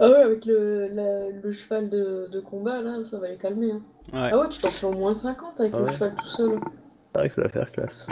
Ah 0.00 0.10
ouais, 0.10 0.16
avec 0.16 0.44
le, 0.44 0.88
la- 0.88 1.30
le 1.30 1.52
cheval 1.52 1.88
de, 1.88 2.28
de 2.30 2.40
combat, 2.40 2.82
là, 2.82 3.02
ça 3.04 3.18
va 3.18 3.28
les 3.30 3.38
calmer. 3.38 3.70
Hein. 3.72 3.82
ouais. 4.12 4.30
Ah 4.32 4.38
ouais, 4.40 4.48
tu 4.50 4.60
t'en 4.60 4.68
fais 4.68 4.86
au 4.86 4.92
moins 4.92 5.14
50 5.14 5.60
avec 5.60 5.72
Ah 5.72 5.78
le 5.78 5.84
ouais. 5.84 5.92
cheval 5.92 6.14
tout 6.16 6.26
seul. 6.28 6.60
C'est 7.14 7.18
vrai 7.20 7.28
que 7.28 7.34
ça 7.34 7.42
va 7.42 7.48
faire 7.48 7.70
classe. 7.72 8.06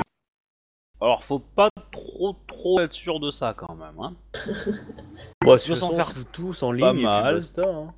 Alors 1.00 1.24
faut 1.24 1.40
pas 1.40 1.68
trop 1.90 2.36
trop 2.46 2.80
être 2.80 2.92
sûr 2.92 3.18
de 3.18 3.32
ça 3.32 3.52
quand 3.54 3.74
même. 3.74 3.98
Hein. 3.98 4.14
Bon, 5.44 5.58
s'en 5.58 5.90
on 5.90 5.96
faire 5.96 6.10
joue 6.10 6.22
tous 6.30 6.62
en 6.62 6.70
ligne 6.70 6.80
pas 6.82 6.90
et 6.90 6.94
puis 6.94 7.02
mal. 7.02 7.34
basta. 7.34 7.62
Hein. 7.68 7.92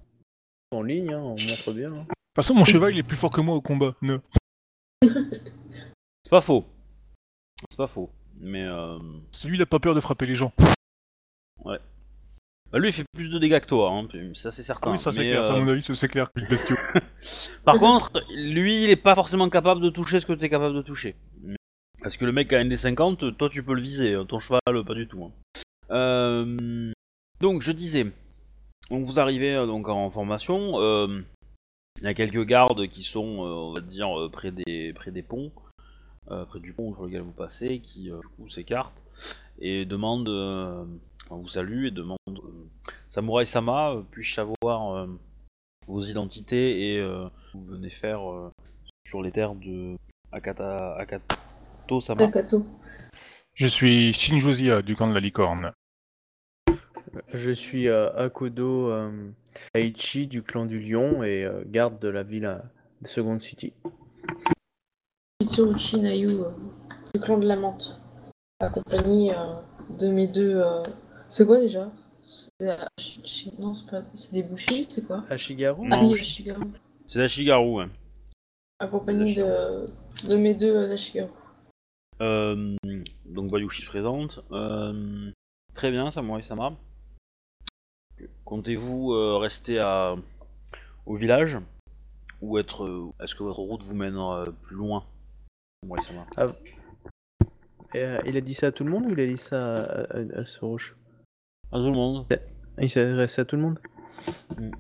En 0.71 0.83
ligne, 0.83 1.13
hein, 1.13 1.21
on 1.21 1.37
montre 1.47 1.73
bien. 1.73 1.93
hein. 1.93 2.01
De 2.01 2.05
toute 2.07 2.15
façon, 2.37 2.55
mon 2.55 2.65
cheval, 2.65 2.95
il 2.95 2.99
est 2.99 3.03
plus 3.03 3.17
fort 3.19 3.31
que 3.31 3.43
moi 3.43 3.55
au 3.55 3.61
combat. 3.61 3.95
Ne. 4.01 4.19
C'est 5.03 6.31
pas 6.31 6.41
faux. 6.41 6.65
C'est 7.71 7.77
pas 7.77 7.87
faux. 7.87 8.11
Mais 8.39 8.65
euh, 8.65 8.99
Lui, 9.45 9.59
il 9.59 9.63
a 9.63 9.67
pas 9.67 9.79
peur 9.79 9.95
de 9.95 10.01
frapper 10.01 10.25
les 10.27 10.35
gens. 10.35 10.53
Bah, 12.75 12.81
lui 12.81 12.89
il 12.89 12.93
fait 12.93 13.05
plus 13.15 13.31
de 13.31 13.39
dégâts 13.39 13.61
que 13.61 13.67
toi. 13.67 13.93
Hein. 13.93 14.09
Ça 14.35 14.51
c'est 14.51 14.65
certain. 14.65 14.91
Ah 14.91 14.93
oui, 14.93 14.99
ça 14.99 15.13
c'est 15.13 15.25
clair, 15.25 15.47
ça, 15.47 15.53
à 15.53 15.57
euh, 15.57 15.61
mon 15.61 15.69
avis, 15.69 15.81
ça, 15.81 15.95
c'est 15.95 16.09
clair. 16.09 16.29
Par 17.65 17.79
contre, 17.79 18.21
lui, 18.35 18.83
il 18.83 18.91
est 18.91 18.97
pas 18.97 19.15
forcément 19.15 19.49
capable 19.49 19.81
de 19.81 19.91
toucher 19.91 20.19
ce 20.19 20.27
que 20.27 20.33
tu 20.33 20.45
es 20.45 20.49
capable 20.49 20.75
de 20.75 20.83
toucher. 20.83 21.15
Parce 22.03 22.17
que 22.17 22.25
le 22.25 22.33
mec 22.33 22.53
a 22.53 22.59
un 22.59 22.65
des 22.65 22.77
50, 22.77 23.39
toi 23.39 23.49
tu 23.49 23.63
peux 23.63 23.75
le 23.75 23.81
viser, 23.81 24.15
hein, 24.15 24.27
ton 24.27 24.41
cheval 24.41 24.61
pas 24.85 24.95
du 24.95 25.07
tout. 25.07 25.25
hein. 25.25 25.33
Euh, 25.93 26.93
donc 27.41 27.63
je 27.63 27.71
disais, 27.71 28.07
donc 28.91 29.05
vous 29.05 29.21
arrivez 29.21 29.55
euh, 29.55 29.67
donc 29.67 29.89
en 29.89 30.11
formation, 30.11 30.81
euh, 30.81 31.23
il 31.99 32.05
y 32.05 32.09
a 32.09 32.15
quelques 32.15 32.45
gardes 32.45 32.89
qui 32.89 33.05
sont, 33.05 33.39
on 33.39 33.73
va 33.73 33.81
dire, 33.83 34.29
près 34.33 34.51
des 34.51 34.93
près 34.95 35.13
des 35.13 35.23
ponts, 35.23 35.53
près 36.27 36.59
du 36.59 36.73
pont 36.73 36.93
sur 36.93 37.05
lequel 37.05 37.21
vous 37.21 37.31
passez, 37.31 37.79
qui 37.79 38.11
du 38.11 38.29
coup 38.37 38.49
s'écartent 38.49 39.05
et 39.61 39.85
demandent, 39.85 40.89
enfin, 41.25 41.41
vous 41.41 41.49
saluent 41.49 41.87
et 41.87 41.91
demandent, 41.91 42.19
euh, 42.29 42.69
Samurai 43.09 43.45
Sama, 43.45 43.93
euh, 43.93 44.03
puis-je 44.11 44.35
savoir 44.35 44.95
euh, 44.95 45.07
vos 45.87 46.01
identités 46.01 46.95
et 46.95 46.99
euh, 46.99 47.29
vous 47.55 47.65
venez 47.65 47.91
faire 47.91 48.31
euh, 48.31 48.51
sur 49.07 49.23
les 49.23 49.31
terres 49.31 49.55
de 49.55 49.97
Akata, 50.33 50.97
Akato 50.97 52.01
Sama. 52.01 52.31
Je 53.55 53.67
suis 53.69 54.13
Shinjozia 54.13 54.83
du 54.83 54.97
camp 54.97 55.07
de 55.07 55.15
la 55.15 55.21
licorne. 55.21 55.73
Je 57.33 57.53
suis 57.53 57.89
euh, 57.89 58.13
Akodo 58.17 58.91
euh, 58.91 59.31
Aichi 59.75 60.27
du 60.27 60.43
clan 60.43 60.67
du 60.67 60.81
lion 60.81 61.23
et 61.23 61.45
euh, 61.45 61.63
garde 61.67 62.01
de 62.01 62.09
la 62.09 62.25
ville 62.25 62.61
de 63.01 63.07
Second 63.07 63.39
City. 63.39 63.73
Mitsuruchi 65.41 66.01
Nayu, 66.01 66.29
euh, 66.31 66.51
du 67.15 67.21
clan 67.21 67.39
de 67.39 67.47
la 67.47 67.55
menthe. 67.55 68.01
Accompagné 68.59 69.33
euh, 69.33 69.55
de 69.99 70.09
mes 70.09 70.27
deux. 70.27 70.61
Euh, 71.35 71.37
C'est 71.37 71.47
quoi 71.47 71.61
déjà 71.61 71.91
Non, 73.59 73.75
c'est 73.75 73.91
pas. 73.91 74.03
C'est 74.15 74.33
des 74.33 74.43
bouchers, 74.43 74.87
c'est 74.89 75.07
quoi 75.07 75.25
Ashigaru 75.31 75.89
Ah 75.91 75.97
Non, 76.03 76.11
oui, 76.13 76.21
Ashigaru. 76.21 76.63
C'est 77.07 77.19
la 77.19 77.29
Shigaru. 77.29 77.83
hein. 77.83 77.91
Accompagné 78.79 79.35
de, 79.35 79.89
de 80.29 80.37
mes 80.37 80.55
deux 80.55 80.75
euh, 80.75 80.93
Ashigaru. 80.93 81.31
Euh, 82.21 82.77
donc 83.27 83.51
Bayushi 83.51 83.83
se 83.83 83.87
présente. 83.89 84.45
Euh, 84.53 85.31
très 85.75 85.91
bien, 85.91 86.11
Samurai 86.11 86.43
Sama. 86.43 86.73
Comptez-vous 88.45 89.13
euh, 89.13 89.37
rester 89.39 89.79
à, 89.81 90.15
au 91.07 91.17
village 91.17 91.59
ou 92.41 92.59
être 92.59 92.85
euh, 92.85 93.13
est-ce 93.21 93.35
que 93.35 93.43
votre 93.43 93.59
route 93.61 93.83
vous 93.83 93.97
mène 93.97 94.17
euh, 94.17 94.47
plus 94.63 94.77
loin 94.77 95.05
Samurai 95.83 96.03
Sama. 96.03 96.27
Et, 97.95 97.99
euh, 97.99 98.21
il 98.27 98.37
a 98.37 98.41
dit 98.41 98.55
ça 98.55 98.69
à 98.69 98.73
tout 98.73 98.85
le 98.85 98.91
monde 98.91 99.07
ou 99.07 99.11
il 99.13 99.21
a 99.21 99.27
dit 99.27 99.39
ça 99.39 99.85
à, 99.85 100.17
à, 100.17 100.41
à 100.41 100.45
Soroche? 100.47 100.97
À 101.75 101.79
tout 101.79 101.85
le 101.87 101.93
monde. 101.93 102.27
Il 102.81 102.89
s'est 102.89 103.01
adressé 103.03 103.41
à 103.43 103.45
tout 103.45 103.57
le 103.57 103.63
monde 103.63 103.79
Mm. 104.59 104.71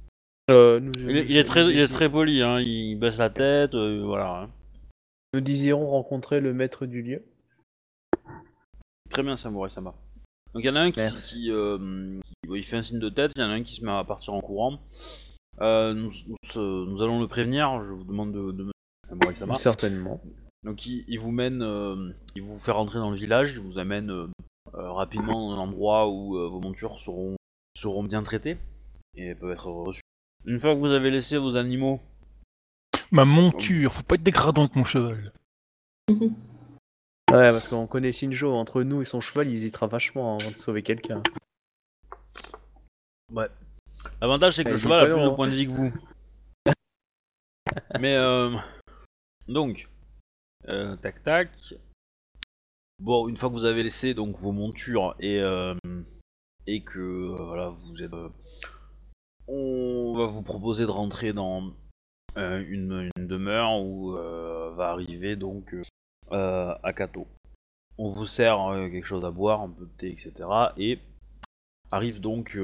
Euh, 0.50 0.80
nous, 0.80 0.92
Il 0.98 1.16
est, 1.18 1.26
il 1.28 1.37
est 1.37 1.44
très, 1.44 1.64
il 1.64 1.78
est 1.78 1.88
très 1.88 2.11
poli, 2.11 2.40
hein, 2.42 2.61
il 2.61 2.96
baisse 2.96 3.18
la 3.18 3.28
tête, 3.28 3.74
euh, 3.74 4.02
voilà. 4.04 4.42
hein. 4.42 4.50
Nous 5.35 5.40
désirons 5.40 5.87
rencontrer 5.90 6.40
le 6.40 6.54
maître 6.54 6.87
du 6.87 7.02
lieu. 7.02 7.22
Très 9.11 9.22
bien, 9.22 9.37
Samurai 9.37 9.68
Sama. 9.70 9.94
Donc 10.54 10.62
il 10.62 10.66
y 10.66 10.70
en 10.70 10.76
a 10.76 10.80
un 10.80 10.90
qui, 10.92 11.50
euh, 11.50 12.20
qui- 12.24 12.50
il 12.54 12.64
fait 12.64 12.76
un 12.76 12.83
signe 12.83 13.00
de 13.00 13.09
tête, 13.11 13.33
il 13.37 13.42
y 13.42 13.44
en 13.44 13.50
a 13.50 13.54
un 13.54 13.62
qui 13.62 13.74
se 13.76 13.85
met 13.85 13.90
à 13.90 14.04
partir 14.04 14.33
en 14.33 14.40
courant. 14.40 14.78
Euh, 15.61 15.92
nous, 15.92 16.11
nous, 16.57 17.02
allons 17.02 17.20
le 17.20 17.28
prévenir, 17.28 17.85
je 17.85 17.92
vous 17.92 18.04
demande 18.04 18.33
de, 18.33 18.52
de 18.52 18.64
me... 18.64 18.72
Samurai 19.09 19.35
Sama. 19.35 19.57
Certainement. 19.57 20.20
Donc 20.62 20.87
il, 20.87 21.04
il 21.09 21.18
vous 21.18 21.33
mène, 21.33 21.62
euh, 21.62 22.12
il 22.35 22.42
vous 22.42 22.59
fait 22.59 22.72
rentrer 22.72 22.98
dans 22.98 23.11
le 23.11 23.16
village, 23.16 23.54
il 23.54 23.61
vous 23.61 23.78
amène 23.78 24.11
rapidement 24.72 25.50
dans 25.50 25.57
un 25.57 25.62
endroit 25.62 26.09
où 26.09 26.37
euh, 26.37 26.48
vos 26.48 26.61
montures 26.61 26.98
seront, 26.98 27.37
seront 27.77 28.03
bien 28.03 28.22
traitées 28.22 28.59
et 29.16 29.35
peuvent 29.35 29.53
être 29.53 29.70
reçues. 29.70 30.00
Une 30.44 30.61
fois 30.61 30.74
que 30.74 30.81
vous 30.81 30.90
avez 30.90 31.11
laissé 31.11 31.38
vos 31.38 31.57
animaux, 31.57 32.00
Ma 33.11 33.24
monture, 33.24 33.92
faut 33.92 34.03
pas 34.03 34.16
être 34.16 34.22
dégradant 34.22 34.62
avec 34.62 34.77
mon 34.77 34.85
cheval. 34.85 35.33
Ouais, 37.33 37.50
parce 37.50 37.66
qu'on 37.68 37.88
connaît 37.88 38.12
Shinjo, 38.12 38.53
entre 38.53 38.83
nous 38.83 39.03
et 39.03 39.05
son 39.05 39.20
cheval, 39.20 39.48
il 39.48 39.55
hésitera 39.55 39.88
vachement 39.88 40.37
avant 40.37 40.50
de 40.53 40.57
sauver 40.57 40.83
quelqu'un. 40.85 41.20
l'avantage 44.20 44.55
c'est 44.55 44.62
que 44.62 44.68
le 44.68 44.77
cheval 44.77 45.00
pas 45.00 45.11
a 45.11 45.16
plus 45.16 45.24
de 45.24 45.35
points 45.35 45.48
de 45.48 45.55
vie 45.55 45.66
que 45.66 45.72
vous. 45.72 45.92
Mais 47.98 48.14
euh, 48.14 48.55
donc, 49.48 49.88
euh, 50.68 50.94
tac 50.96 51.24
tac. 51.24 51.50
Bon, 53.00 53.28
une 53.28 53.37
fois 53.37 53.48
que 53.48 53.54
vous 53.54 53.64
avez 53.64 53.83
laissé 53.83 54.14
donc 54.14 54.38
vos 54.38 54.52
montures 54.52 55.16
et 55.18 55.40
euh, 55.40 55.74
que 56.66 56.98
euh, 57.00 57.44
voilà, 57.44 57.70
vous 57.70 58.02
êtes. 58.02 58.12
euh, 58.12 58.28
on 59.48 60.14
va 60.16 60.26
vous 60.26 60.42
proposer 60.42 60.87
de 60.87 60.90
rentrer 60.90 61.33
dans 61.33 61.74
une, 62.37 63.11
demeure 63.16 63.78
où 63.83 64.12
va 64.12 64.90
arriver 64.90 65.37
donc 65.37 65.76
Akato. 66.30 67.26
On 67.98 68.09
vous 68.09 68.26
sert 68.26 68.57
quelque 68.90 69.07
chose 69.07 69.24
à 69.24 69.30
boire, 69.30 69.61
un 69.61 69.68
peu 69.68 69.85
de 69.85 69.90
thé, 69.98 70.11
etc. 70.11 70.48
Et 70.78 70.98
arrive 71.92 72.20
donc 72.20 72.59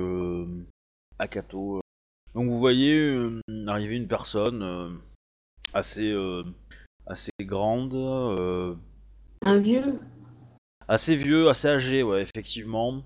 Akato. 1.19 1.83
Donc 2.35 2.49
vous 2.49 2.59
voyez 2.59 3.15
arriver 3.67 3.97
une 3.97 4.09
personne 4.09 4.99
assez 5.75 6.15
assez 7.07 7.31
grande, 7.43 7.95
Un 9.45 9.59
vieux? 9.59 10.01
Assez 10.91 11.15
vieux, 11.15 11.49
assez 11.49 11.69
âgé, 11.69 12.03
ouais, 12.03 12.21
effectivement. 12.21 13.03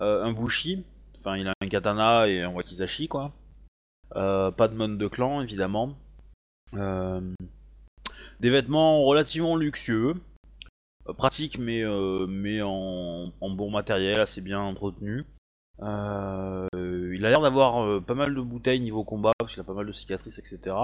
Euh, 0.00 0.24
un 0.24 0.32
bushi, 0.32 0.82
enfin 1.14 1.36
il 1.36 1.46
a 1.46 1.52
un 1.60 1.68
katana 1.68 2.26
et 2.26 2.40
un 2.40 2.48
wakizashi, 2.48 3.06
quoi. 3.06 3.32
Euh, 4.16 4.50
pas 4.50 4.66
de 4.66 4.74
mode 4.74 4.96
de 4.96 5.08
clan, 5.08 5.42
évidemment. 5.42 5.94
Euh, 6.74 7.20
des 8.40 8.50
vêtements 8.50 9.04
relativement 9.04 9.56
luxueux, 9.56 10.14
pratiques 11.18 11.58
mais, 11.58 11.84
mais 12.26 12.62
en, 12.62 13.30
bon 13.42 13.70
matériel, 13.70 14.20
assez 14.20 14.40
bien 14.40 14.60
entretenu. 14.60 15.26
Il 15.80 15.84
a 15.84 17.28
l'air 17.28 17.42
d'avoir 17.42 18.02
pas 18.02 18.14
mal 18.14 18.34
de 18.34 18.40
bouteilles 18.40 18.80
niveau 18.80 19.04
combat, 19.04 19.32
parce 19.38 19.52
qu'il 19.52 19.60
a 19.60 19.64
pas 19.64 19.74
mal 19.74 19.86
de 19.86 19.92
cicatrices, 19.92 20.38
etc. 20.38 20.74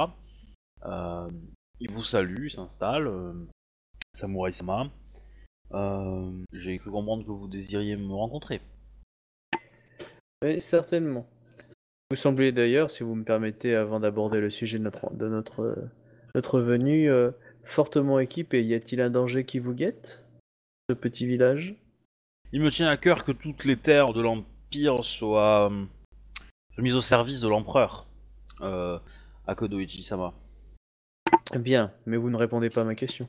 Il 1.81 1.91
vous 1.91 2.05
salue, 2.05 2.45
il 2.45 2.51
s'installe. 2.51 3.11
Samurai 4.13 4.53
Sama. 4.53 4.91
Euh, 5.75 6.31
J'ai 6.53 6.79
cru 6.79 6.91
comprendre 6.91 7.25
que 7.25 7.31
vous 7.31 7.49
désiriez 7.49 7.97
me 7.97 8.15
rencontrer. 8.15 8.61
Oui, 10.43 10.61
certainement. 10.61 11.27
Vous 12.11 12.17
semblez 12.17 12.53
d'ailleurs, 12.53 12.91
si 12.91 13.03
vous 13.03 13.15
me 13.15 13.25
permettez, 13.25 13.75
avant 13.75 14.01
d'aborder 14.01 14.41
le 14.41 14.51
sujet 14.51 14.79
de 14.79 14.85
notre, 14.85 15.13
de 15.13 15.29
notre, 15.29 15.77
notre 16.35 16.61
venue, 16.61 17.11
euh, 17.11 17.33
fortement 17.65 18.19
équipé. 18.19 18.65
Y 18.65 18.75
a-t-il 18.75 19.01
un 19.01 19.11
danger 19.11 19.45
qui 19.45 19.59
vous 19.59 19.75
guette 19.75 20.25
Ce 20.89 20.95
petit 20.95 21.27
village? 21.27 21.75
Il 22.53 22.63
me 22.63 22.71
tient 22.71 22.89
à 22.89 22.97
cœur 22.97 23.25
que 23.25 23.33
toutes 23.33 23.65
les 23.65 23.77
terres 23.77 24.15
de 24.15 24.23
l'Empire 24.23 25.05
soient, 25.05 25.71
euh, 25.71 25.85
mises 26.79 26.97
au 26.97 27.03
service 27.03 27.41
de 27.41 27.49
l'Empereur. 27.49 28.07
Euh, 28.63 28.99
Akodo 29.47 29.79
Ichi-sama. 29.79 30.33
Bien, 31.55 31.93
mais 32.07 32.17
vous 32.17 32.31
ne 32.31 32.37
répondez 32.37 32.71
pas 32.71 32.83
à 32.83 32.85
ma 32.85 32.95
question. 32.95 33.29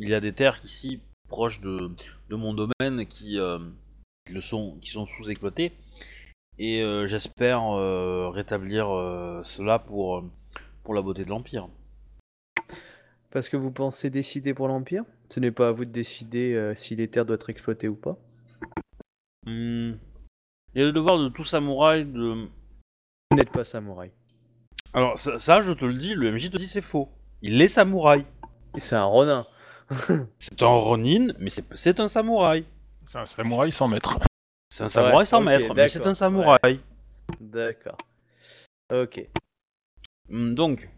Il 0.00 0.08
y 0.08 0.14
a 0.14 0.20
des 0.20 0.32
terres 0.32 0.60
ici, 0.64 1.00
proches 1.28 1.60
de, 1.60 1.90
de 2.28 2.36
mon 2.36 2.54
domaine, 2.54 3.06
qui, 3.06 3.38
euh, 3.38 3.58
qui 4.24 4.32
le 4.32 4.40
sont, 4.40 4.78
qui 4.80 4.90
sont 4.90 5.06
sous-exploitées. 5.06 5.72
Et 6.58 6.82
euh, 6.82 7.06
j'espère 7.06 7.64
euh, 7.76 8.30
rétablir 8.30 8.86
cela 9.44 9.78
pour, 9.78 10.24
pour 10.84 10.94
la 10.94 11.02
beauté 11.02 11.24
de 11.24 11.30
l'Empire. 11.30 11.68
Parce 13.30 13.48
que 13.48 13.56
vous 13.56 13.70
pensez 13.70 14.08
décider 14.08 14.54
pour 14.54 14.68
l'Empire? 14.68 15.04
Ce 15.26 15.40
n'est 15.40 15.50
pas 15.50 15.68
à 15.68 15.72
vous 15.72 15.84
de 15.84 15.90
décider 15.90 16.72
si 16.76 16.96
les 16.96 17.08
terres 17.08 17.26
doivent 17.26 17.40
être 17.40 17.50
exploitées 17.50 17.88
ou 17.88 17.94
pas. 17.94 18.16
Hmm. 19.46 19.94
Il 20.74 20.80
y 20.80 20.82
a 20.82 20.86
le 20.86 20.92
devoir 20.92 21.18
de 21.18 21.28
tout 21.28 21.44
samouraï 21.44 22.04
de, 22.04 22.48
Vous 23.30 23.36
n'êtes 23.36 23.50
pas 23.50 23.64
samouraï. 23.64 24.10
Alors 24.94 25.18
ça, 25.18 25.38
ça, 25.38 25.60
je 25.60 25.72
te 25.72 25.84
le 25.84 25.94
dis, 25.94 26.14
le 26.14 26.32
MJ 26.32 26.50
te 26.50 26.56
dit 26.56 26.66
c'est 26.66 26.80
faux. 26.80 27.10
Il 27.42 27.60
est 27.60 27.68
samouraï. 27.68 28.24
C'est 28.76 28.96
un 28.96 29.04
ronin. 29.04 29.46
C'est 30.38 30.62
un 30.62 30.66
ronin, 30.66 31.28
mais 31.38 31.50
c'est 31.50 31.64
c'est 31.76 32.00
un 32.00 32.08
samouraï. 32.08 32.64
C'est 33.06 33.18
un 33.18 33.24
samouraï 33.24 33.72
sans 33.72 33.88
maître. 33.88 34.18
C'est 34.70 34.84
un 34.84 34.88
samouraï 34.88 35.26
sans 35.26 35.40
maître, 35.40 35.74
mais 35.74 35.88
c'est 35.88 36.06
un 36.06 36.14
samouraï. 36.14 36.80
D'accord. 37.40 37.96
Ok. 38.92 39.26
Hmm, 40.28 40.54
Donc, 40.54 40.88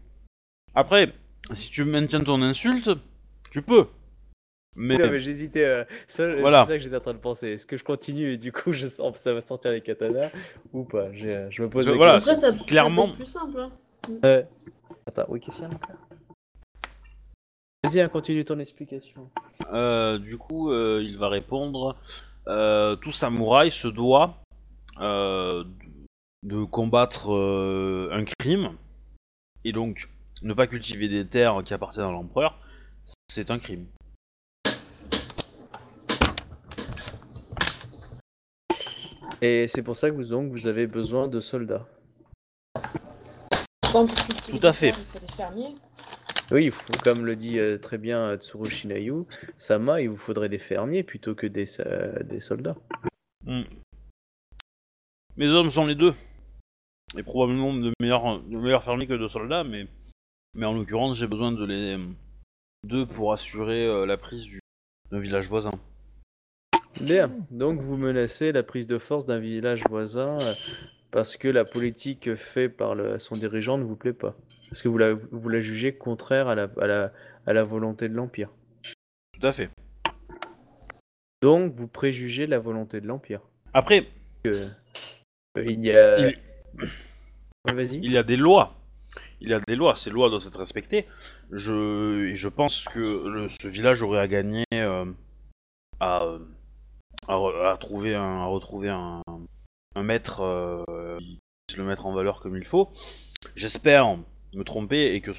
après, 0.75 1.13
si 1.53 1.69
tu 1.69 1.83
maintiens 1.85 2.19
ton 2.21 2.41
insulte, 2.41 2.89
tu 3.49 3.61
peux. 3.61 3.87
Mais, 4.77 4.95
Non, 4.97 5.09
mais 5.09 5.19
j'hésitais. 5.19 5.65
euh, 5.65 5.83
Voilà. 6.39 6.63
C'est 6.65 6.71
ça 6.73 6.77
que 6.77 6.83
j'étais 6.83 6.95
en 6.95 7.01
train 7.01 7.13
de 7.13 7.17
penser. 7.19 7.49
Est-ce 7.49 7.65
que 7.65 7.75
je 7.75 7.83
continue 7.83 8.31
et 8.33 8.37
du 8.37 8.53
coup 8.53 8.71
je 8.71 8.87
sens, 8.87 9.17
ça 9.17 9.33
va 9.33 9.41
sortir 9.41 9.71
les 9.71 9.81
katanas 9.81 10.31
ou 10.71 10.83
pas? 10.85 11.07
Euh, 11.13 11.47
Je 11.49 11.61
me 11.61 11.69
pose 11.69 11.87
voilà. 11.89 12.15
Après, 12.15 12.35
ça, 12.35 12.53
clairement- 12.67 13.13
plus 13.13 13.25
simple. 13.25 13.59
hein. 13.59 13.71
Ouais. 14.23 14.47
Attends, 15.05 15.25
oui, 15.27 15.39
qu'il 15.41 15.53
y 15.53 15.63
a 15.63 15.67
encore 15.67 15.89
Vas-y, 17.83 17.99
hein, 17.99 18.09
continue 18.09 18.45
ton 18.45 18.59
explication. 18.59 19.29
euh, 19.73 20.19
du 20.19 20.37
coup, 20.37 20.69
euh, 20.71 21.01
il 21.03 21.17
va 21.17 21.29
répondre 21.29 21.95
euh, 22.47 22.95
tout 22.95 23.11
samouraï 23.11 23.71
se 23.71 23.87
doit 23.87 24.37
euh, 24.99 25.63
de 26.43 26.63
combattre 26.63 27.33
euh, 27.33 28.09
un 28.11 28.23
crime, 28.23 28.77
et 29.63 29.71
donc 29.71 30.09
ne 30.43 30.53
pas 30.53 30.67
cultiver 30.67 31.07
des 31.09 31.25
terres 31.25 31.63
qui 31.65 31.73
appartiennent 31.73 32.05
à 32.05 32.11
l'empereur, 32.11 32.59
c'est 33.29 33.49
un 33.49 33.57
crime. 33.57 33.87
Et 39.41 39.67
c'est 39.67 39.81
pour 39.81 39.97
ça 39.97 40.11
que 40.11 40.15
vous, 40.15 40.25
donc, 40.25 40.51
vous 40.51 40.67
avez 40.67 40.85
besoin 40.85 41.27
de 41.27 41.39
soldats. 41.39 41.87
Tant 43.91 44.05
que 44.05 44.13
cultiver 44.13 44.59
Tout 44.59 44.67
à 44.67 44.71
fait. 44.71 44.91
terres, 44.91 44.99
Il 44.99 45.19
faut 45.19 45.25
des 45.25 45.33
fermiers. 45.33 45.75
Oui, 46.51 46.65
il 46.65 46.71
faut, 46.71 46.91
comme 47.03 47.25
le 47.25 47.35
dit 47.35 47.59
euh, 47.59 47.77
très 47.77 47.97
bien 47.97 48.19
euh, 48.31 48.37
Tsuru 48.37 48.69
Shinayu, 48.69 49.23
Sama, 49.57 50.01
il 50.01 50.09
vous 50.09 50.17
faudrait 50.17 50.49
des 50.49 50.59
fermiers 50.59 51.03
plutôt 51.03 51.33
que 51.33 51.47
des, 51.47 51.65
euh, 51.79 52.21
des 52.23 52.41
soldats. 52.41 52.75
Hmm. 53.45 53.63
Mes 55.37 55.47
hommes 55.47 55.69
sont 55.69 55.85
les 55.85 55.95
deux. 55.95 56.13
Et 57.17 57.23
probablement 57.23 57.73
de 57.73 57.91
meilleurs, 57.99 58.41
de 58.41 58.57
meilleurs 58.57 58.83
fermiers 58.83 59.07
que 59.07 59.13
de 59.13 59.27
soldats, 59.27 59.63
mais, 59.63 59.87
mais 60.53 60.65
en 60.65 60.73
l'occurrence, 60.73 61.17
j'ai 61.17 61.27
besoin 61.27 61.51
de 61.51 61.65
les 61.65 61.97
deux 62.85 63.05
pour 63.05 63.31
assurer 63.31 63.85
euh, 63.85 64.05
la 64.05 64.17
prise 64.17 64.43
du, 64.43 64.59
d'un 65.09 65.19
village 65.19 65.47
voisin. 65.47 65.71
Bien, 66.99 67.31
donc 67.49 67.79
vous 67.79 67.95
menacez 67.95 68.51
la 68.51 68.63
prise 68.63 68.87
de 68.87 68.97
force 68.97 69.25
d'un 69.25 69.39
village 69.39 69.83
voisin 69.89 70.37
parce 71.11 71.37
que 71.37 71.47
la 71.47 71.63
politique 71.65 72.35
faite 72.35 72.75
par 72.75 72.95
le- 72.95 73.19
son 73.19 73.35
dirigeant 73.37 73.77
ne 73.77 73.83
vous 73.83 73.95
plaît 73.95 74.13
pas. 74.13 74.35
Parce 74.71 74.81
que 74.81 74.87
vous 74.87 74.97
la, 74.97 75.13
vous 75.13 75.49
la 75.49 75.59
jugez 75.61 75.93
contraire 75.93 76.47
à 76.47 76.55
la, 76.55 76.69
à 76.79 76.87
la, 76.87 77.11
à 77.45 77.53
la 77.53 77.63
volonté 77.63 78.09
de 78.09 78.15
l'Empire. 78.15 78.49
Tout 79.39 79.45
à 79.45 79.51
fait. 79.51 79.69
Donc 81.41 81.73
vous 81.75 81.87
préjugez 81.87 82.47
la 82.47 82.57
volonté 82.59 83.01
de 83.01 83.07
l'Empire. 83.07 83.41
Après, 83.73 84.07
Que, 84.43 84.67
il 85.57 85.85
y 85.85 85.91
a... 85.91 86.29
Il- 86.29 86.39
Ouais, 87.67 87.73
Vas-y. 87.75 87.97
il 87.97 88.11
y 88.11 88.17
a 88.17 88.23
des 88.23 88.37
lois. 88.37 88.73
Il 89.39 89.49
y 89.49 89.53
a 89.53 89.59
des 89.59 89.75
lois, 89.75 89.93
ces 89.95 90.09
lois 90.09 90.29
doivent 90.31 90.47
être 90.47 90.57
respectées. 90.57 91.05
Je, 91.51 92.25
et 92.29 92.35
je 92.35 92.47
pense 92.47 92.85
que 92.87 92.99
le- 93.27 93.49
ce 93.49 93.67
village 93.67 94.01
aurait 94.01 94.19
à 94.19 94.27
gagner 94.27 94.63
euh, 94.73 95.05
à, 95.99 96.23
à, 97.27 97.35
re- 97.35 97.71
à 97.71 97.77
trouver 97.77 98.15
un, 98.15 98.41
à 98.41 98.45
retrouver 98.45 98.89
un, 98.89 99.21
un 99.95 100.03
maître 100.03 100.41
euh, 100.41 101.19
qui 101.67 101.77
le 101.77 101.83
mettre 101.83 102.07
en 102.07 102.13
valeur 102.13 102.39
comme 102.39 102.57
il 102.57 102.65
faut. 102.65 102.89
J'espère 103.55 104.07
me 104.53 104.63
tromper 104.63 105.13
et 105.13 105.21
que, 105.21 105.31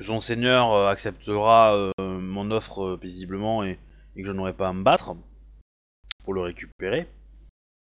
son 0.00 0.20
seigneur 0.20 0.72
euh, 0.72 0.88
acceptera 0.88 1.76
euh, 1.76 1.92
mon 1.98 2.50
offre 2.50 2.84
euh, 2.84 2.96
paisiblement 2.96 3.64
et, 3.64 3.78
que 4.16 4.24
je 4.24 4.32
n'aurai 4.32 4.52
pas 4.52 4.68
à 4.68 4.72
me 4.72 4.82
battre 4.82 5.14
pour 6.24 6.34
le 6.34 6.40
récupérer. 6.40 7.06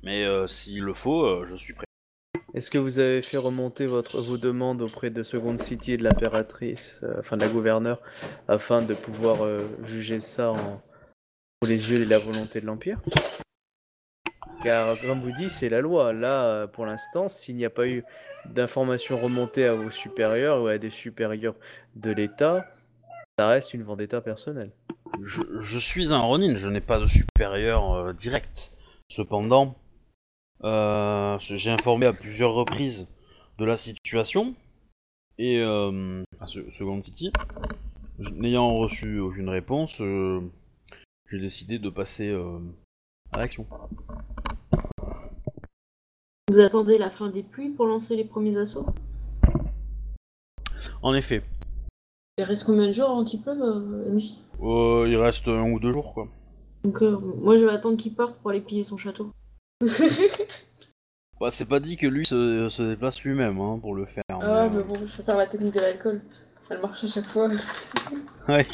Mais 0.03 0.25
s'il 0.47 0.83
le 0.83 0.93
faut, 0.93 1.45
je 1.45 1.55
suis 1.55 1.73
prêt. 1.73 1.85
Est-ce 2.53 2.69
que 2.69 2.77
vous 2.77 2.99
avez 2.99 3.21
fait 3.21 3.37
remonter 3.37 3.85
votre, 3.85 4.21
vos 4.21 4.37
demandes 4.37 4.81
auprès 4.81 5.09
de 5.09 5.23
Second 5.23 5.57
City 5.57 5.93
et 5.93 5.97
de 5.97 6.03
l'impératrice, 6.03 7.01
enfin 7.17 7.37
de 7.37 7.41
la 7.41 7.47
gouverneure, 7.47 8.01
afin 8.49 8.81
de 8.81 8.93
pouvoir 8.93 9.37
juger 9.85 10.19
ça 10.19 10.51
en, 10.51 10.81
pour 11.59 11.69
les 11.69 11.89
yeux 11.89 12.01
et 12.01 12.05
la 12.05 12.19
volonté 12.19 12.59
de 12.59 12.65
l'Empire? 12.65 12.99
Car, 14.63 14.99
comme 15.01 15.21
vous 15.21 15.31
dit, 15.31 15.49
c'est 15.49 15.69
la 15.69 15.81
loi. 15.81 16.13
Là, 16.13 16.67
pour 16.67 16.85
l'instant, 16.85 17.27
s'il 17.27 17.55
n'y 17.55 17.65
a 17.65 17.69
pas 17.69 17.87
eu 17.87 18.03
d'informations 18.45 19.19
remontées 19.19 19.65
à 19.65 19.75
vos 19.75 19.91
supérieurs 19.91 20.61
ou 20.61 20.67
à 20.67 20.77
des 20.77 20.89
supérieurs 20.89 21.55
de 21.95 22.11
l'État, 22.11 22.65
ça 23.37 23.47
reste 23.47 23.73
une 23.73 23.83
vendetta 23.83 24.21
personnelle. 24.21 24.71
Je, 25.23 25.41
je 25.59 25.79
suis 25.79 26.11
un 26.11 26.19
Ronin, 26.19 26.55
je 26.55 26.69
n'ai 26.69 26.81
pas 26.81 26.99
de 26.99 27.07
supérieur 27.07 27.93
euh, 27.93 28.13
direct. 28.13 28.71
Cependant, 29.09 29.75
euh, 30.63 31.37
j'ai 31.39 31.69
informé 31.69 32.07
à 32.07 32.13
plusieurs 32.13 32.53
reprises 32.53 33.07
de 33.57 33.65
la 33.65 33.77
situation 33.77 34.55
et 35.37 35.59
euh, 35.59 36.23
à 36.39 36.47
Second 36.47 37.01
City, 37.01 37.31
n'ayant 38.19 38.75
reçu 38.75 39.19
aucune 39.19 39.49
réponse, 39.49 40.01
euh, 40.01 40.41
j'ai 41.29 41.39
décidé 41.39 41.77
de 41.77 41.89
passer 41.89 42.33
à 43.31 43.37
l'action. 43.37 43.67
Vous 46.49 46.61
attendez 46.61 46.97
la 46.97 47.09
fin 47.09 47.29
des 47.29 47.43
pluies 47.43 47.69
pour 47.69 47.87
lancer 47.87 48.15
les 48.15 48.23
premiers 48.23 48.57
assauts? 48.57 48.85
En 51.01 51.13
effet, 51.13 51.43
Il 52.37 52.45
reste 52.45 52.63
combien 52.63 52.87
de 52.87 52.93
jours 52.93 53.09
avant 53.09 53.25
qu'il 53.25 53.41
pleuve, 53.41 53.61
euh, 53.61 54.13
MJ 54.13 54.33
euh, 54.63 55.05
il 55.07 55.15
reste 55.17 55.47
un 55.49 55.69
ou 55.71 55.79
deux 55.79 55.91
jours 55.91 56.13
quoi. 56.13 56.27
Donc, 56.83 57.03
euh, 57.03 57.17
moi, 57.41 57.57
je 57.57 57.65
vais 57.65 57.71
attendre 57.71 57.97
qu'il 57.97 58.15
parte 58.15 58.37
pour 58.37 58.49
aller 58.51 58.61
piller 58.61 58.83
son 58.83 58.97
château. 58.97 59.31
Bah, 61.39 61.51
c'est 61.51 61.67
pas 61.67 61.79
dit 61.79 61.97
que 61.97 62.07
lui 62.07 62.25
se, 62.25 62.67
se 62.67 62.81
déplace 62.81 63.21
lui-même 63.21 63.61
hein, 63.61 63.77
pour 63.79 63.93
le 63.93 64.07
faire. 64.07 64.23
ah, 64.29 64.37
mais, 64.39 64.45
euh, 64.47 64.69
mais 64.77 64.83
bon, 64.83 64.95
je 64.95 65.01
vais 65.17 65.23
faire 65.23 65.37
la 65.37 65.45
technique 65.45 65.75
de 65.75 65.79
l'alcool. 65.81 66.21
Elle 66.67 66.81
marche 66.81 67.03
à 67.03 67.07
chaque 67.07 67.25
fois. 67.25 67.47
Ouais. 68.47 68.65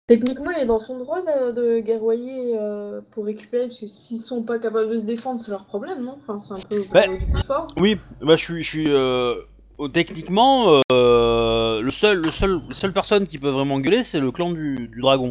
Techniquement, 0.09 0.51
il 0.53 0.62
est 0.62 0.66
dans 0.66 0.79
son 0.79 0.99
droit 0.99 1.21
de, 1.21 1.51
de 1.51 1.81
guerroyer 1.81 2.57
euh, 2.57 3.01
pour 3.11 3.25
récupérer, 3.25 3.66
parce 3.66 3.81
que 3.81 3.87
s'ils 3.88 4.19
sont 4.19 4.45
pas 4.45 4.61
capables 4.61 4.88
de 4.88 4.99
se 4.99 5.05
défendre, 5.05 5.40
c'est 5.40 5.51
leur 5.51 5.64
problème, 5.64 6.05
non? 6.05 6.16
Enfin, 6.21 6.38
c'est 6.38 6.53
un 6.53 6.69
peu 6.69 6.77
le 6.77 7.19
du 7.19 7.27
plus 7.27 7.42
fort. 7.42 7.66
Oui, 7.77 7.97
bah 8.21 8.37
je 8.37 8.45
suis, 8.45 8.62
je 8.62 8.69
suis 8.69 8.87
euh, 8.88 9.35
techniquement 9.92 10.81
euh, 10.92 11.81
le 11.81 11.90
seul, 11.90 12.19
le 12.19 12.31
seul, 12.31 12.61
la 12.69 12.75
seule 12.75 12.92
personne 12.92 13.27
qui 13.27 13.38
peut 13.38 13.49
vraiment 13.49 13.81
gueuler, 13.81 14.05
c'est 14.05 14.21
le 14.21 14.31
clan 14.31 14.53
du, 14.53 14.88
du 14.88 15.01
dragon. 15.01 15.29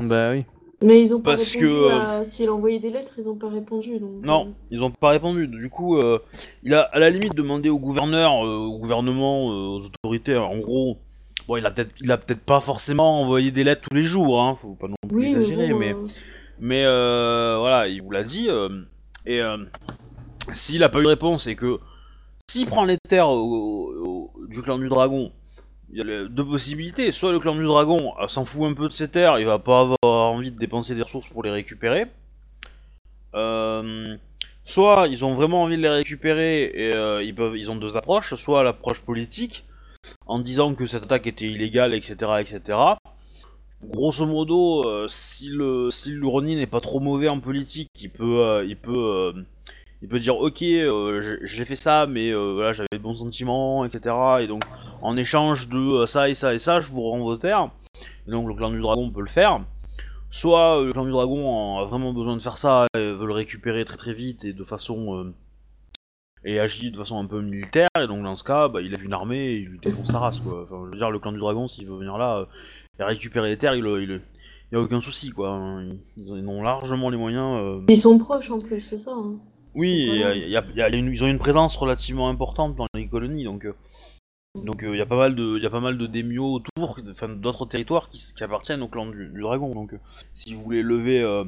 Bah 0.00 0.32
oui. 0.32 0.44
Mais 0.82 1.02
ils 1.02 1.14
ont 1.14 1.20
pas 1.20 1.32
Parce 1.32 1.54
répondu 1.54 1.66
que, 1.66 1.90
à... 1.92 2.24
Si 2.24 2.42
elle 2.42 2.50
a 2.50 2.54
envoyé 2.54 2.78
des 2.78 2.90
lettres, 2.90 3.14
ils 3.18 3.28
ont 3.28 3.34
pas 3.34 3.48
répondu. 3.48 3.98
Donc, 3.98 4.10
Non, 4.22 4.54
ils 4.70 4.82
ont 4.82 4.90
pas 4.90 5.10
répondu. 5.10 5.48
Du 5.48 5.70
coup, 5.70 5.96
euh, 5.96 6.20
il 6.62 6.74
a 6.74 6.82
à 6.82 6.98
la 7.00 7.10
limite 7.10 7.34
demandé 7.34 7.68
au 7.68 7.78
gouverneur, 7.78 8.44
euh, 8.46 8.58
au 8.58 8.78
gouvernement, 8.78 9.50
euh, 9.50 9.78
aux 9.78 9.80
autorités. 9.84 10.36
En 10.36 10.58
gros, 10.58 10.98
bon, 11.46 11.56
il 11.56 11.66
a 11.66 11.70
peut-être, 11.70 11.94
il 12.00 12.10
a 12.10 12.18
peut-être 12.18 12.44
pas 12.44 12.60
forcément 12.60 13.20
envoyé 13.20 13.50
des 13.50 13.64
lettres 13.64 13.88
tous 13.88 13.94
les 13.96 14.04
jours. 14.04 14.42
Hein, 14.42 14.56
faut 14.60 14.74
pas 14.74 14.88
non 14.88 14.96
plus 15.08 15.16
Oui, 15.18 15.26
exagérer, 15.28 15.74
mais 15.74 15.92
euh, 15.92 16.06
Mais 16.60 16.84
euh, 16.84 17.56
voilà, 17.58 17.88
il 17.88 18.02
vous 18.02 18.10
l'a 18.10 18.24
dit. 18.24 18.48
euh, 18.48 18.68
et 19.26 19.40
euh, 19.40 19.58
s'il 20.52 20.82
a 20.84 20.88
pas 20.88 21.00
eu 21.00 21.04
de 21.04 21.08
réponse 21.08 21.46
et 21.46 21.56
que 21.56 21.78
s'il 22.50 22.66
prend 22.66 22.84
les 22.84 22.96
terres 23.08 23.28
au- 23.28 24.32
au- 24.36 24.46
du 24.48 24.62
clan 24.62 24.78
du 24.78 24.88
dragon, 24.88 25.30
il 25.92 25.98
y 25.98 26.12
a 26.12 26.24
deux 26.24 26.44
possibilités. 26.44 27.12
Soit 27.12 27.32
le 27.32 27.38
clan 27.38 27.54
du 27.54 27.64
dragon 27.64 28.14
s'en 28.28 28.44
fout 28.44 28.64
un 28.70 28.74
peu 28.74 28.88
de 28.88 28.92
ses 28.92 29.08
terres, 29.08 29.38
il 29.38 29.46
va 29.46 29.58
pas 29.58 29.80
avoir 29.80 30.32
envie 30.32 30.50
de 30.52 30.58
dépenser 30.58 30.94
des 30.94 31.02
ressources 31.02 31.28
pour 31.28 31.42
les 31.42 31.50
récupérer. 31.50 32.06
Euh, 33.34 34.16
soit 34.64 35.06
ils 35.08 35.24
ont 35.24 35.34
vraiment 35.34 35.62
envie 35.62 35.76
de 35.76 35.82
les 35.82 35.88
récupérer 35.88 36.64
et 36.74 36.94
euh, 36.94 37.22
ils, 37.22 37.34
peuvent, 37.34 37.56
ils 37.56 37.70
ont 37.70 37.76
deux 37.76 37.96
approches. 37.96 38.34
Soit 38.34 38.62
l'approche 38.62 39.00
politique, 39.00 39.64
en 40.26 40.38
disant 40.38 40.74
que 40.74 40.86
cette 40.86 41.04
attaque 41.04 41.26
était 41.26 41.46
illégale, 41.46 41.94
etc. 41.94 42.16
etc. 42.40 42.78
Grosso 43.84 44.26
modo, 44.26 44.84
euh, 44.86 45.06
si 45.08 45.50
le 45.50 45.88
si 45.90 46.12
n'est 46.56 46.66
pas 46.66 46.80
trop 46.80 46.98
mauvais 46.98 47.28
en 47.28 47.38
politique, 47.38 47.90
il 48.00 48.10
peut 48.10 48.40
euh, 48.40 48.74
euh, 48.88 50.18
dire 50.18 50.36
ok 50.36 50.58
j'ai- 50.58 51.64
fait 51.64 51.76
ça 51.76 52.06
mais 52.06 52.30
j'avais 52.72 52.88
de 52.92 52.98
bons 52.98 53.16
sentiments 53.16 53.84
etc 53.84 54.14
et 54.40 54.46
donc 54.46 54.62
en 55.02 55.16
échange 55.16 55.68
de 55.68 56.06
ça 56.06 56.28
et 56.28 56.34
ça 56.34 56.54
et 56.54 56.58
ça 56.58 56.80
je 56.80 56.88
vous 56.90 57.02
rends 57.02 57.18
vos 57.18 57.36
terres 57.36 57.70
et 58.26 58.30
donc 58.30 58.46
le 58.48 58.54
clan 58.54 58.70
du 58.70 58.80
dragon 58.80 59.10
peut 59.10 59.20
le 59.20 59.26
faire 59.28 59.60
soit 60.30 60.82
le 60.84 60.92
clan 60.92 61.04
du 61.04 61.10
dragon 61.10 61.78
a 61.78 61.84
vraiment 61.84 62.12
besoin 62.12 62.36
de 62.36 62.42
faire 62.42 62.58
ça 62.58 62.86
et 62.96 62.98
veut 63.12 63.26
le 63.26 63.32
récupérer 63.32 63.84
très 63.84 63.96
très 63.96 64.12
vite 64.12 64.44
et 64.44 64.52
de 64.52 64.64
façon 64.64 65.32
et 66.44 66.60
agit 66.60 66.90
de 66.90 66.96
façon 66.98 67.18
un 67.22 67.26
peu 67.26 67.40
militaire 67.42 67.88
et 68.00 68.06
donc 68.06 68.22
dans 68.22 68.36
ce 68.36 68.44
cas 68.44 68.68
bah, 68.68 68.80
il 68.80 68.94
a 68.94 68.98
une 69.00 69.12
armée 69.12 69.38
et 69.46 69.56
il 69.58 69.66
lui 69.68 69.78
défonce 69.78 70.08
sa 70.12 70.18
race 70.20 70.40
quoi 70.40 70.62
enfin 70.62 70.76
je 70.86 70.90
veux 70.92 70.96
dire 70.96 71.10
le 71.10 71.18
clan 71.18 71.32
du 71.32 71.38
dragon 71.38 71.66
s'il 71.68 71.86
veut 71.86 71.96
venir 71.96 72.16
là 72.18 72.38
euh, 72.38 72.44
et 73.00 73.04
récupérer 73.04 73.48
les 73.48 73.56
terres 73.58 73.74
il, 73.74 73.84
il, 73.84 74.20
il 74.70 74.74
y 74.74 74.76
a 74.76 74.80
aucun 74.80 75.00
souci 75.00 75.30
quoi 75.30 75.50
hein. 75.50 75.84
ils, 75.84 75.98
ils 76.16 76.46
ont 76.48 76.62
largement 76.62 77.10
les 77.10 77.16
moyens 77.16 77.56
euh, 77.60 77.80
Ils 77.88 77.98
sont 77.98 78.18
proches 78.18 78.50
en 78.50 78.60
plus, 78.60 78.80
c'est 78.80 78.98
ça. 78.98 79.12
hein. 79.12 79.34
oui, 79.74 80.06
C'est 80.08 80.16
et, 80.16 80.22
pas 80.22 80.28
euh, 80.28 80.34
y 80.36 80.56
a- 80.56 80.64
y 80.76 80.80
a 80.82 80.96
une- 80.96 81.12
ils 81.12 81.24
ont 81.24 81.28
une 81.28 81.38
présence 81.38 81.76
relativement 81.76 82.28
importante 82.28 82.76
dans 82.76 82.86
les 82.94 83.06
colonies, 83.08 83.44
donc 83.44 83.64
euh, 83.64 83.74
donc 84.64 84.80
il 84.82 84.96
y 84.96 85.00
a 85.00 85.06
pas 85.06 85.16
mal 85.16 85.34
de 85.36 85.58
y 85.58 85.66
a 85.66 85.70
pas 85.70 85.78
mal 85.80 85.98
de 85.98 86.06
démios 86.06 86.54
autour, 86.54 86.98
enfin 87.10 87.28
d'autres 87.28 87.66
territoires 87.66 88.08
qui, 88.08 88.20
qui 88.36 88.42
appartiennent 88.42 88.82
au 88.82 88.88
clan 88.88 89.06
du, 89.06 89.28
du 89.28 89.40
dragon. 89.40 89.74
Donc 89.74 89.92
euh, 89.92 89.98
si 90.34 90.54
vous 90.54 90.62
voulez 90.62 90.82
lever 90.82 91.22
euh, 91.22 91.44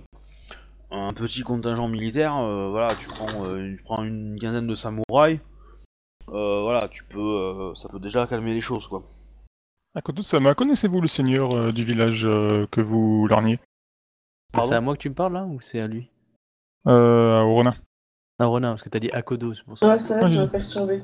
un 0.91 1.13
petit 1.13 1.43
contingent 1.43 1.89
militaire, 1.89 2.37
euh, 2.37 2.69
voilà, 2.71 2.95
tu 2.95 3.07
prends 3.09 3.45
euh, 3.47 3.77
tu 3.77 3.83
prends 3.83 4.03
une 4.05 4.39
quinzaine 4.41 4.67
de 4.67 4.75
samouraïs, 4.75 5.41
euh, 6.29 6.63
voilà, 6.63 6.89
tu 6.89 7.05
peux 7.05 7.19
euh, 7.21 7.75
ça 7.75 7.89
peut 7.89 8.01
déjà 8.01 8.27
calmer 8.27 8.55
les 8.55 8.61
choses 8.61 8.87
quoi. 8.89 9.03
Akoto 9.95 10.23
Sama, 10.23 10.55
connaissez-vous 10.55 11.01
le 11.01 11.07
seigneur 11.09 11.53
euh, 11.57 11.73
du 11.73 11.85
village 11.85 12.25
euh, 12.27 12.67
que 12.71 12.81
vous 12.81 13.27
Pardon 13.29 13.57
C'est 14.69 14.75
à 14.75 14.81
moi 14.81 14.95
que 14.95 15.01
tu 15.01 15.09
me 15.09 15.15
parles 15.15 15.33
là 15.35 15.45
ou 15.45 15.61
c'est 15.61 15.81
à 15.81 15.87
lui? 15.87 16.09
Euh, 16.87 17.41
au 17.41 17.55
Ronin 17.55 17.75
Ah 18.39 18.47
Ronin, 18.47 18.71
parce 18.71 18.83
que 18.83 18.89
t'as 18.89 19.01
dit 19.01 19.11
Akodo, 19.13 19.55
c'est 19.55 19.65
pour 19.65 19.79
ça. 19.79 19.89
Ouais, 19.89 19.99
c'est 19.99 20.15
vrai, 20.15 20.25
Ouais, 20.25 20.31
ça 20.31 20.37
m'a 20.37 20.45
j'ai- 20.45 20.51
perturbé. 20.51 21.03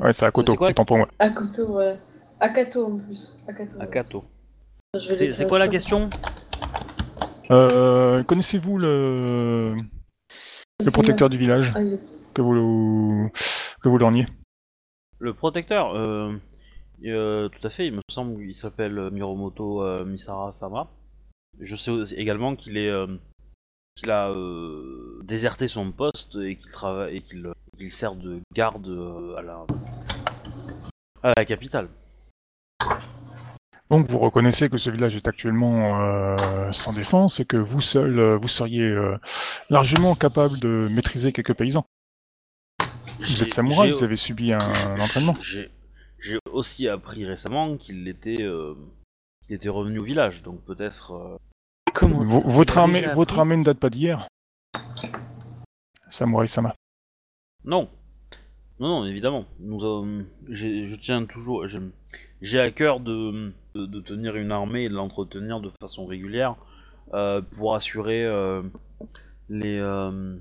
Ouais, 0.00 0.12
c'est 0.12 0.24
Akoto, 0.24 0.56
autant 0.58 0.84
pour 0.84 0.96
moi. 0.98 1.08
Akato, 1.18 1.76
ouais. 1.76 1.98
Akato 2.40 2.86
en 2.86 2.98
plus. 2.98 3.36
Akato. 3.46 3.80
Akato. 3.80 4.24
C'est 4.98 5.46
quoi 5.46 5.58
la 5.58 5.68
question? 5.68 6.08
Euh, 7.50 8.22
connaissez-vous 8.22 8.78
le... 8.78 9.76
protecteur 10.92 11.28
du 11.28 11.38
village 11.38 11.72
Ah, 11.74 11.80
que 12.32 12.42
vous 12.42 13.30
que 13.82 13.88
vous 13.88 13.98
lorgnez 13.98 14.26
Le 15.18 15.34
protecteur, 15.34 15.96
euh, 15.96 16.32
euh, 17.04 17.48
tout 17.48 17.66
à 17.66 17.70
fait, 17.70 17.86
il 17.86 17.94
me 17.94 18.00
semble 18.08 18.36
qu'il 18.38 18.54
s'appelle 18.54 19.10
Miromoto 19.10 19.82
euh, 19.82 20.04
Misara 20.04 20.52
Sama. 20.52 20.88
Je 21.58 21.74
sais 21.76 21.90
aussi- 21.90 22.14
également 22.14 22.54
qu'il 22.54 22.76
est 22.76 22.88
euh, 22.90 23.06
qu'il 23.96 24.10
a 24.10 24.30
euh, 24.30 25.20
déserté 25.24 25.66
son 25.66 25.90
poste 25.90 26.36
et 26.36 26.56
qu'il 26.56 26.70
travaille 26.70 27.16
et 27.16 27.22
qu'il 27.22 27.50
qu'il 27.76 27.90
sert 27.90 28.14
de 28.14 28.38
garde 28.54 28.86
euh, 28.88 29.36
à 29.36 29.42
la 29.42 29.66
à 31.22 31.32
la 31.36 31.44
capitale. 31.44 31.88
Donc 33.90 34.06
vous 34.06 34.18
reconnaissez 34.18 34.68
que 34.68 34.78
ce 34.78 34.88
village 34.88 35.16
est 35.16 35.26
actuellement 35.26 36.00
euh, 36.00 36.70
sans 36.70 36.92
défense 36.92 37.40
et 37.40 37.44
que 37.44 37.56
vous 37.56 37.80
seul, 37.80 38.18
euh, 38.20 38.36
vous 38.36 38.46
seriez 38.48 38.84
euh, 38.84 39.16
largement 39.68 40.14
capable 40.14 40.60
de 40.60 40.88
maîtriser 40.90 41.32
quelques 41.32 41.54
paysans. 41.54 41.84
Vous 43.18 43.42
êtes 43.42 43.50
samouraï, 43.50 43.90
vous 43.90 44.04
avez 44.04 44.16
subi 44.16 44.52
un, 44.52 44.58
un 44.60 45.00
entraînement. 45.00 45.36
J'ai 45.42 46.38
aussi 46.52 46.86
appris 46.86 47.24
récemment 47.24 47.76
qu'il 47.78 48.06
était 48.06 48.42
euh, 48.42 48.74
revenu 49.70 49.98
au 49.98 50.04
village, 50.04 50.42
donc 50.42 50.60
peut-être 50.64 51.12
euh, 51.12 51.36
Comment 51.92 52.20
votre 52.20 52.78
armée, 52.78 53.04
votre 53.14 53.44
ne 53.44 53.64
date 53.64 53.78
pas 53.80 53.90
d'hier. 53.90 54.28
Samouraï 56.08 56.48
Sama. 56.48 56.74
Non. 57.64 57.88
Non, 58.78 59.00
non, 59.00 59.04
évidemment. 59.06 59.44
Nous, 59.58 59.84
avons- 59.84 60.24
j'ai- 60.48 60.86
je 60.86 60.96
tiens 60.96 61.24
toujours. 61.26 61.66
J'ai- 62.42 62.60
à 62.60 62.70
cœur 62.70 63.00
de, 63.00 63.52
de, 63.74 63.86
de 63.86 64.00
tenir 64.00 64.36
une 64.36 64.52
armée 64.52 64.84
et 64.84 64.88
de 64.88 64.94
l'entretenir 64.94 65.60
de 65.60 65.70
façon 65.80 66.06
régulière 66.06 66.56
euh, 67.14 67.40
pour 67.42 67.74
assurer 67.74 68.24
euh, 68.24 68.62
les 69.48 69.78
euh, 69.78 70.36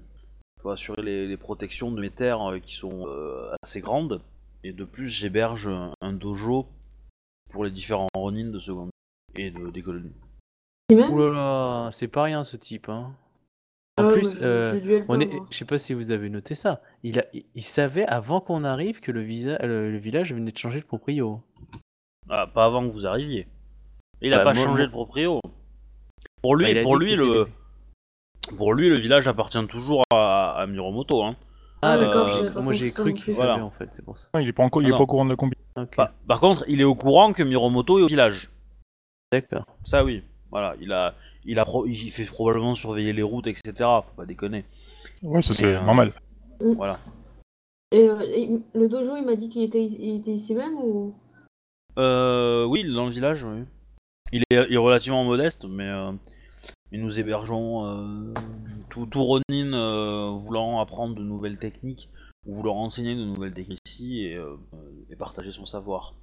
pour 0.61 0.71
assurer 0.71 1.01
les, 1.01 1.27
les 1.27 1.37
protections 1.37 1.91
de 1.91 2.01
mes 2.01 2.09
terres 2.09 2.41
euh, 2.51 2.59
qui 2.59 2.75
sont 2.75 3.07
euh, 3.07 3.51
assez 3.63 3.81
grandes. 3.81 4.21
Et 4.63 4.73
de 4.73 4.83
plus, 4.83 5.07
j'héberge 5.07 5.67
un, 5.69 5.93
un 6.01 6.11
dojo 6.11 6.67
pour 7.49 7.63
les 7.63 7.71
différents 7.71 8.07
Ronin 8.13 8.49
de 8.51 8.59
seconde 8.59 8.89
et 9.35 9.51
de, 9.51 9.69
des 9.69 9.81
colonies. 9.81 10.11
Ouh 10.91 11.17
là 11.19 11.29
là, 11.31 11.89
c'est 11.91 12.07
pas 12.09 12.23
rien 12.23 12.43
ce 12.43 12.57
type. 12.57 12.89
Hein. 12.89 13.13
En 13.97 14.05
Ah 14.05 14.07
plus, 14.11 14.39
je- 14.39 14.43
euh, 14.45 15.03
on 15.07 15.19
est, 15.19 15.33
moi. 15.33 15.45
je 15.49 15.57
sais 15.57 15.65
pas 15.65 15.77
si 15.77 15.93
vous 15.93 16.11
avez 16.11 16.29
noté 16.29 16.55
ça. 16.55 16.81
Il, 17.03 17.19
a, 17.19 17.25
il, 17.33 17.45
il 17.55 17.63
savait 17.63 18.05
avant 18.05 18.41
qu'on 18.41 18.63
arrive 18.65 18.99
que 18.99 19.11
le, 19.11 19.21
visa, 19.21 19.57
le, 19.65 19.91
le 19.91 19.97
village 19.97 20.33
venait 20.33 20.51
de 20.51 20.57
changer 20.57 20.79
de 20.81 20.85
proprio. 20.85 21.41
Ah, 22.27 22.47
pas 22.47 22.65
avant 22.65 22.85
que 22.87 22.91
vous 22.91 23.07
arriviez. 23.07 23.47
Il 24.21 24.33
a 24.33 24.37
Bah, 24.37 24.43
pas 24.45 24.53
moi- 24.53 24.63
changé 24.65 24.77
moi- 24.83 24.87
de 24.87 24.91
proprio. 24.91 25.39
Pour 26.41 26.55
lui, 26.55 26.65
Bah, 26.65 26.71
il 26.71 26.77
a 26.79 26.83
pour 26.83 26.99
dit 26.99 27.05
que 27.07 27.13
lui, 27.15 27.21
c'était 27.21 27.49
le, 28.51 28.55
pour 28.57 28.73
lui, 28.73 28.89
le 28.89 28.95
village 28.95 29.27
appartient 29.27 29.65
toujours 29.67 30.03
à, 30.13 30.53
à 30.59 30.67
Miromoto. 30.67 31.23
Hein. 31.23 31.35
Ah 31.81 31.97
d'accord, 31.97 32.27
euh, 32.27 32.51
pas 32.51 32.59
moi 32.61 32.73
j'ai 32.73 32.87
compris 32.87 32.89
ça 32.89 33.01
cru 33.01 33.09
non 33.11 33.15
qu'il 33.15 33.23
plus. 33.23 33.33
savait 33.33 33.45
Voilà. 33.47 33.63
en 33.63 33.71
fait, 33.71 33.89
c'est 33.93 34.03
pour 34.03 34.17
ça. 34.17 34.27
Il 34.41 34.47
est 34.49 34.53
pas 34.53 34.63
encore, 34.63 34.81
il 34.81 34.89
est 34.89 34.91
Ah 34.91 34.93
pas 34.93 34.97
non. 34.97 35.03
au 35.03 35.07
courant 35.07 35.25
de 35.25 35.29
la 35.29 35.35
combi. 35.37 35.55
Ok, 35.77 35.95
Par, 35.95 36.11
par 36.27 36.39
contre, 36.41 36.65
il 36.67 36.81
est 36.81 36.85
au 36.85 36.95
courant 36.95 37.31
que 37.31 37.41
Miromoto 37.41 37.99
est 37.99 38.01
au 38.03 38.07
village. 38.07 38.49
d'accord. 39.31 39.65
Ça, 39.83 40.03
oui. 40.03 40.23
Voilà, 40.51 40.75
il 40.81 40.91
a, 40.91 41.13
il 41.45 41.57
a, 41.59 41.63
pro- 41.63 41.85
il 41.85 42.11
fait 42.11 42.25
probablement 42.25 42.75
surveiller 42.75 43.13
les 43.13 43.21
routes, 43.21 43.47
etc. 43.47 43.71
Faut 43.77 44.03
pas 44.17 44.25
déconner. 44.25 44.65
Ouais, 45.21 45.41
ça 45.41 45.53
c'est 45.53 45.67
euh, 45.67 45.81
normal. 45.81 46.11
Voilà. 46.59 46.99
Et, 47.91 48.09
euh, 48.09 48.19
et 48.21 48.49
le 48.73 48.89
dojo, 48.89 49.15
il 49.15 49.23
m'a 49.25 49.35
dit 49.37 49.47
qu'il 49.47 49.61
était, 49.63 49.85
il 49.85 50.17
était 50.19 50.31
ici 50.31 50.55
même 50.55 50.75
ou? 50.75 51.13
Euh, 51.97 52.65
oui, 52.65 52.81
il 52.81 52.91
est 52.91 52.95
dans 52.95 53.05
le 53.05 53.11
village. 53.11 53.43
Oui. 53.43 53.63
Il 54.31 54.43
est, 54.49 54.65
il 54.69 54.73
est 54.73 54.77
relativement 54.77 55.23
modeste, 55.23 55.65
mais, 55.67 55.89
euh, 55.89 56.11
mais 56.91 56.99
nous 56.99 57.19
hébergeons 57.19 57.85
euh, 57.85 58.33
tout, 58.89 59.07
tout 59.07 59.23
Ronin 59.23 59.73
euh, 59.73 60.29
voulant 60.37 60.79
apprendre 60.79 61.15
de 61.15 61.23
nouvelles 61.23 61.57
techniques 61.57 62.09
ou 62.45 62.55
voulant 62.55 62.77
enseigner 62.77 63.15
de 63.15 63.23
nouvelles 63.23 63.53
techniques 63.53 63.79
ici 63.87 64.23
et, 64.23 64.39
et 65.09 65.15
partager 65.15 65.51
son 65.51 65.65
savoir. 65.65 66.13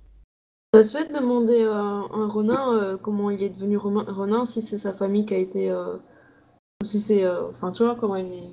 Ça 0.72 0.82
se 0.82 0.96
fait 0.96 1.08
de 1.08 1.18
demander 1.18 1.64
à 1.64 1.78
un 1.78 2.28
Ronin 2.28 2.96
comment 3.02 3.30
il 3.30 3.42
est 3.42 3.50
devenu 3.50 3.76
Ronin, 3.76 4.44
si 4.44 4.62
c'est 4.62 4.78
sa 4.78 4.92
famille 4.94 5.26
qui 5.26 5.34
a 5.34 5.38
été. 5.38 5.72
ou 5.72 6.84
si 6.84 7.00
c'est. 7.00 7.28
Enfin, 7.28 7.70
tu 7.72 7.84
vois, 7.84 7.96
comment 7.96 8.16
il 8.16 8.32
est. 8.32 8.50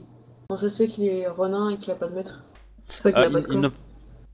Comment 0.47 0.57
ça 0.57 0.70
se 0.70 0.84
fait 0.84 0.89
qu'il 0.89 1.05
est 1.05 1.28
Ronin 1.28 1.70
et 1.70 1.78
qu'il 1.78 1.91
a 1.91 1.95
pas 1.95 2.09
de 2.09 2.16
maître? 2.16 2.43
C'est 2.89 3.01
pas 3.03 3.11
qu'il 3.14 3.24
a 3.24 3.30
pas 3.30 3.39
il, 3.39 3.43
de 3.43 3.47
il 3.47 3.53
corps. 3.53 3.61
ne, 3.61 3.70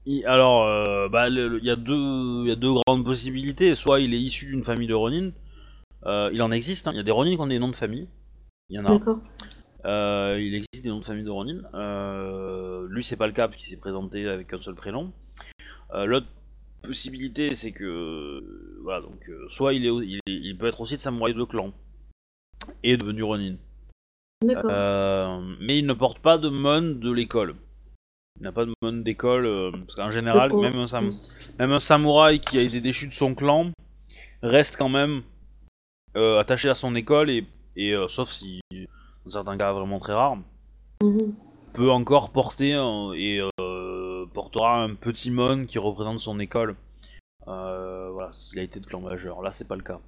il- 0.06 0.26
alors, 0.26 0.64
euh, 0.66 1.10
bah, 1.10 1.30
il 1.30 1.60
y 1.64 1.70
a 1.70 1.76
deux, 1.76 2.42
il 2.44 2.48
y 2.50 2.52
a 2.52 2.56
deux 2.56 2.74
grandes 2.86 3.04
possibilités. 3.06 3.76
Soit 3.76 4.00
il 4.00 4.14
est 4.14 4.20
issu 4.20 4.48
d'une 4.48 4.64
famille 4.64 4.88
de 4.88 4.94
Ronin. 4.94 5.32
Euh, 6.06 6.30
il 6.34 6.42
en 6.42 6.52
existe. 6.52 6.88
hein. 6.88 6.92
Il 6.94 6.98
y 6.98 7.02
a 7.02 7.04
des 7.04 7.12
Ronin 7.12 7.36
qui 7.36 7.42
ont 7.42 7.48
des 7.48 7.60
noms 7.60 7.70
de 7.70 7.76
famille. 7.76 8.08
Il 8.70 8.78
y 8.78 8.80
en 8.80 8.86
a. 8.86 8.90
D'accord. 8.98 9.20
Euh, 9.86 10.38
il 10.40 10.54
existe 10.56 10.84
des 10.84 10.90
noms 10.90 11.00
de 11.00 11.06
famille 11.06 11.24
de 11.24 11.30
Ronin. 11.30 11.62
Euh, 11.74 12.86
lui, 12.90 13.04
c'est 13.04 13.16
pas 13.18 13.28
le 13.28 13.34
cas 13.34 13.48
parce 13.48 13.60
qu'il 13.62 13.70
s'est 13.70 13.78
présenté 13.80 14.28
avec 14.28 14.52
un 14.54 14.62
seul 14.62 14.76
prénom. 14.76 15.12
L'autre 15.94 16.28
possibilité, 16.84 17.56
c'est 17.56 17.72
que 17.72 18.44
voilà, 18.84 19.02
donc 19.02 19.30
soit 19.50 19.74
il 19.74 19.86
est, 19.86 19.90
il, 19.90 20.20
il 20.28 20.58
peut 20.58 20.68
être 20.68 20.80
aussi 20.82 20.96
de 20.96 21.02
samouraï 21.02 21.34
de 21.34 21.44
clan 21.44 21.74
et 22.84 22.96
devenu 22.96 23.24
Ronin. 23.24 23.56
D'accord. 24.46 24.70
Euh, 24.72 25.42
mais 25.60 25.80
il 25.80 25.86
ne 25.86 25.94
porte 25.94 26.20
pas 26.20 26.38
de 26.38 26.48
mon 26.50 26.82
de 26.82 27.12
l'école. 27.12 27.56
Il 28.40 28.44
n'a 28.44 28.52
pas 28.52 28.66
de 28.66 28.72
mon 28.82 28.94
d'école 28.94 29.46
euh, 29.46 29.72
parce 29.72 29.96
qu'en 29.96 30.12
général, 30.12 30.50
même 30.62 30.76
un, 30.80 30.88
sam- 30.88 31.12
même 31.60 31.72
un 31.72 31.80
samouraï 31.80 32.40
qui 32.40 32.58
a 32.58 32.62
été 32.62 32.80
déchu 32.80 33.08
de 33.08 33.12
son 33.12 33.36
clan 33.36 33.72
reste 34.42 34.78
quand 34.78 34.88
même 34.90 35.24
euh, 36.16 36.40
attaché 36.40 36.70
à 36.70 36.76
son 36.76 36.96
école 36.96 37.30
et, 37.30 37.46
et, 37.76 37.92
euh, 37.94 38.08
sauf 38.08 38.30
si 38.30 38.62
dans 39.26 39.32
certains 39.32 39.58
cas 39.58 39.74
vraiment 39.74 40.00
très 40.00 40.14
rares 40.14 40.38
Mhm. 41.04 41.34
peut 41.76 41.92
encore 41.92 42.32
porter 42.32 42.72
et 43.16 43.42
euh, 43.62 44.26
portera 44.34 44.82
un 44.84 44.96
petit 44.96 45.32
mon 45.32 45.66
qui 45.66 45.80
représente 45.80 46.20
son 46.20 46.40
école. 46.40 46.76
Euh, 47.48 48.10
voilà, 48.12 48.32
s'il 48.34 48.60
a 48.60 48.64
été 48.64 48.80
de 48.82 48.86
clan 48.86 49.00
majeur. 49.00 49.42
Là, 49.42 49.52
c'est 49.54 49.68
pas 49.68 49.76
le 49.78 49.82
cas. 49.84 50.00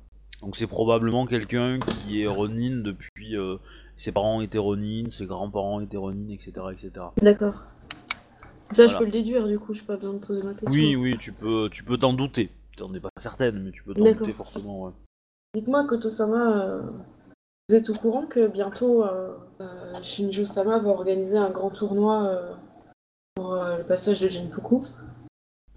Donc 0.42 0.58
c'est 0.58 0.68
probablement 0.68 1.26
quelqu'un 1.26 1.80
qui 1.80 2.22
est 2.22 2.28
Ronin 2.28 2.82
depuis. 2.82 3.38
euh, 3.38 3.56
ses 3.96 4.12
parents 4.12 4.42
étaient 4.42 4.58
Ronin, 4.58 5.04
ses 5.12 5.28
grands-parents 5.28 5.80
étaient 5.82 5.98
Ronin, 5.98 6.30
etc., 6.34 6.52
etc. 6.74 6.92
D'accord. 7.22 7.64
Ça, 8.72 8.88
je 8.88 8.98
peux 8.98 9.06
le 9.06 9.12
déduire, 9.12 9.48
du 9.48 9.60
coup, 9.60 9.74
j'ai 9.74 9.84
pas 9.84 9.98
besoin 9.98 10.14
de 10.14 10.20
poser 10.26 10.44
ma 10.44 10.54
question. 10.54 10.72
Oui, 10.72 10.96
oui, 10.96 11.18
tu 11.20 11.32
peux, 11.34 11.70
tu 11.72 11.84
peux 11.84 11.98
t'en 11.98 12.14
douter. 12.14 12.50
T'en 12.78 12.94
es 12.94 13.00
pas 13.00 13.10
certaine, 13.18 13.64
mais 13.64 13.72
tu 13.72 13.84
peux 13.84 13.94
t'en 13.94 14.04
douter 14.14 14.34
forcément. 14.34 14.86
Ouais. 14.86 14.92
Dites-moi, 15.54 15.86
Koto-sama, 15.86 16.66
euh, 16.66 16.82
vous 17.70 17.76
êtes 17.76 17.90
au 17.90 17.94
courant 17.96 18.26
que 18.26 18.48
bientôt 18.48 19.04
euh, 19.04 19.36
euh, 19.60 20.02
Shinjo-sama 20.02 20.80
va 20.80 20.90
organiser 20.90 21.38
un 21.38 21.50
grand 21.50 21.70
tournoi 21.70 22.58
pour 23.36 23.56
le 23.56 23.84
passage 23.84 24.20
de 24.20 24.30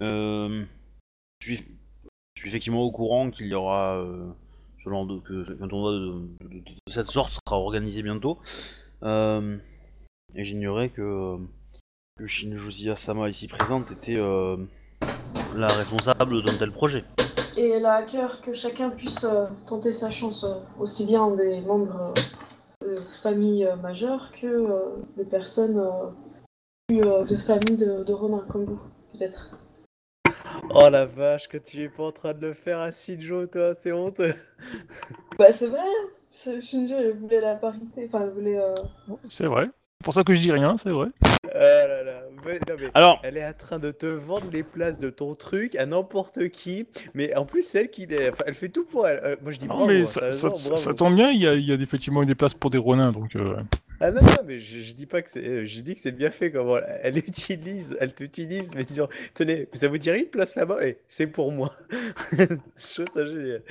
Euh, 0.01 0.63
je, 1.41 1.45
suis, 1.55 1.65
je 2.35 2.41
suis 2.41 2.49
effectivement 2.49 2.83
au 2.83 2.91
courant 2.91 3.31
qu'il 3.31 3.47
y 3.47 3.53
aura 3.53 4.03
de 5.05 5.19
que 5.19 5.53
qu'un 5.53 5.67
tournoi 5.67 5.91
de, 5.93 6.59
de- 6.59 6.63
cette 6.87 7.07
sorte 7.07 7.39
sera 7.45 7.59
organisé 7.59 8.03
bientôt. 8.03 8.39
Et 9.03 10.43
j'ignorais 10.43 10.89
que 10.89 11.37
que 12.17 12.27
Shinjo 12.27 12.95
Sama 12.95 13.29
ici 13.29 13.45
présente 13.49 13.91
était 13.91 14.15
euh, 14.15 14.55
la 15.53 15.67
responsable 15.67 16.43
d'un 16.45 16.53
tel 16.53 16.71
projet. 16.71 17.03
Et 17.57 17.69
elle 17.69 17.85
a 17.85 17.95
à 17.95 18.03
cœur 18.03 18.39
que 18.39 18.53
chacun 18.53 18.89
puisse 18.89 19.25
euh, 19.25 19.47
tenter 19.67 19.91
sa 19.91 20.09
chance, 20.09 20.45
euh, 20.45 20.55
aussi 20.79 21.05
bien 21.05 21.29
des 21.31 21.59
membres 21.59 22.13
euh, 22.83 22.95
de 22.95 23.01
familles 23.21 23.65
euh, 23.65 23.75
majeures 23.75 24.31
que 24.31 24.47
euh, 24.47 24.95
de 25.17 25.23
personnes 25.23 25.77
euh, 25.77 26.07
plus 26.87 27.03
euh, 27.03 27.25
de 27.25 27.35
familles 27.35 27.75
de, 27.75 28.05
de 28.05 28.13
Romains, 28.13 28.45
comme 28.49 28.63
vous, 28.63 28.79
peut-être. 29.11 29.51
Oh 30.69 30.87
la 30.89 31.05
vache, 31.05 31.49
que 31.49 31.57
tu 31.57 31.83
es 31.83 31.89
pas 31.89 32.03
en 32.03 32.11
train 32.13 32.33
de 32.33 32.47
le 32.47 32.53
faire 32.53 32.79
à 32.79 32.93
Shinjo, 32.93 33.47
toi, 33.47 33.75
c'est 33.75 33.91
honteux. 33.91 34.35
Bah, 35.37 35.51
c'est 35.51 35.67
vrai, 35.67 35.81
hein. 35.81 36.07
Shinjo, 36.61 36.95
elle 36.95 37.17
voulait 37.17 37.41
la 37.41 37.55
parité, 37.55 38.05
enfin, 38.07 38.23
elle 38.23 38.31
voulait. 38.31 38.57
euh, 38.57 38.73
C'est 39.29 39.47
vrai. 39.47 39.69
C'est 40.05 40.09
pour 40.09 40.13
ça 40.13 40.23
que 40.23 40.35
je 40.35 40.39
dis 40.39 40.51
rien, 40.51 40.77
c'est 40.77 40.91
vrai. 40.91 41.07
Là 41.51 42.03
là. 42.03 42.21
mais- 42.45 42.59
non, 42.59 42.75
mais 42.79 42.91
Alors, 42.93 43.19
Elle 43.23 43.37
est 43.37 43.47
en 43.47 43.53
train 43.53 43.79
de 43.79 43.89
te 43.89 44.05
vendre 44.05 44.45
les 44.53 44.61
places 44.61 44.99
de 44.99 45.09
ton 45.09 45.33
truc 45.33 45.75
à 45.77 45.87
n'importe 45.87 46.49
qui, 46.49 46.85
mais 47.15 47.35
en 47.35 47.43
plus 47.43 47.65
celle 47.67 47.89
qui, 47.89 48.07
enfin, 48.29 48.43
elle 48.45 48.53
fait 48.53 48.69
tout 48.69 48.85
pour 48.85 49.07
elle. 49.07 49.19
Euh, 49.23 49.35
moi 49.41 49.51
je 49.51 49.57
dis 49.57 49.67
Non, 49.67 49.73
bravo, 49.73 49.87
mais 49.87 50.01
hein, 50.01 50.05
ça, 50.05 50.31
ça- 50.31 50.93
tombe 50.93 51.15
bien, 51.15 51.31
il 51.31 51.41
y 51.41 51.47
a, 51.47 51.55
il 51.55 51.65
y 51.65 51.71
a 51.71 51.75
effectivement 51.75 52.23
des 52.23 52.35
places 52.35 52.53
pour 52.53 52.69
des 52.69 52.77
ronins, 52.77 53.11
donc 53.11 53.35
euh, 53.35 53.55
Ah 53.99 54.11
non, 54.11 54.21
non, 54.21 54.27
mais 54.45 54.59
je, 54.59 54.79
je 54.79 54.93
dis 54.93 55.07
pas 55.07 55.23
que 55.23 55.29
c'est, 55.31 55.43
euh, 55.43 55.65
je 55.65 55.81
dis 55.81 55.95
que 55.95 55.99
c'est 55.99 56.11
bien 56.11 56.29
fait 56.29 56.51
comment 56.51 56.77
elle, 56.77 56.99
elle 57.01 57.17
utilise, 57.17 57.97
elle 57.99 58.13
t'utilise, 58.13 58.75
mais 58.75 58.83
disons, 58.83 59.07
tenez, 59.33 59.69
ça 59.73 59.87
vous 59.87 59.97
dirait 59.97 60.19
une 60.19 60.27
place 60.27 60.55
là-bas? 60.55 60.85
Et 60.85 60.99
c'est 61.07 61.25
pour 61.25 61.51
moi. 61.51 61.71
je 62.31 62.93
trouve 62.93 63.07
ça 63.11 63.25
génial. 63.25 63.63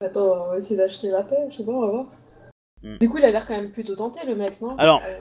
Attends, 0.00 0.46
on 0.46 0.50
va 0.50 0.56
essayer 0.56 0.76
d'acheter 0.76 1.10
la 1.10 1.22
paix, 1.22 1.36
je 1.48 1.58
sais 1.58 1.64
pas, 1.64 1.70
on 1.70 1.80
va 1.80 1.86
voir. 1.92 2.06
Hmm. 2.84 2.98
Du 3.00 3.08
coup, 3.08 3.16
il 3.16 3.24
a 3.24 3.30
l'air 3.30 3.46
quand 3.46 3.56
même 3.56 3.70
plutôt 3.70 3.96
tenté, 3.96 4.20
le 4.26 4.36
mec, 4.36 4.60
non? 4.60 4.76
Alors, 4.76 5.00
Euh, 5.06 5.18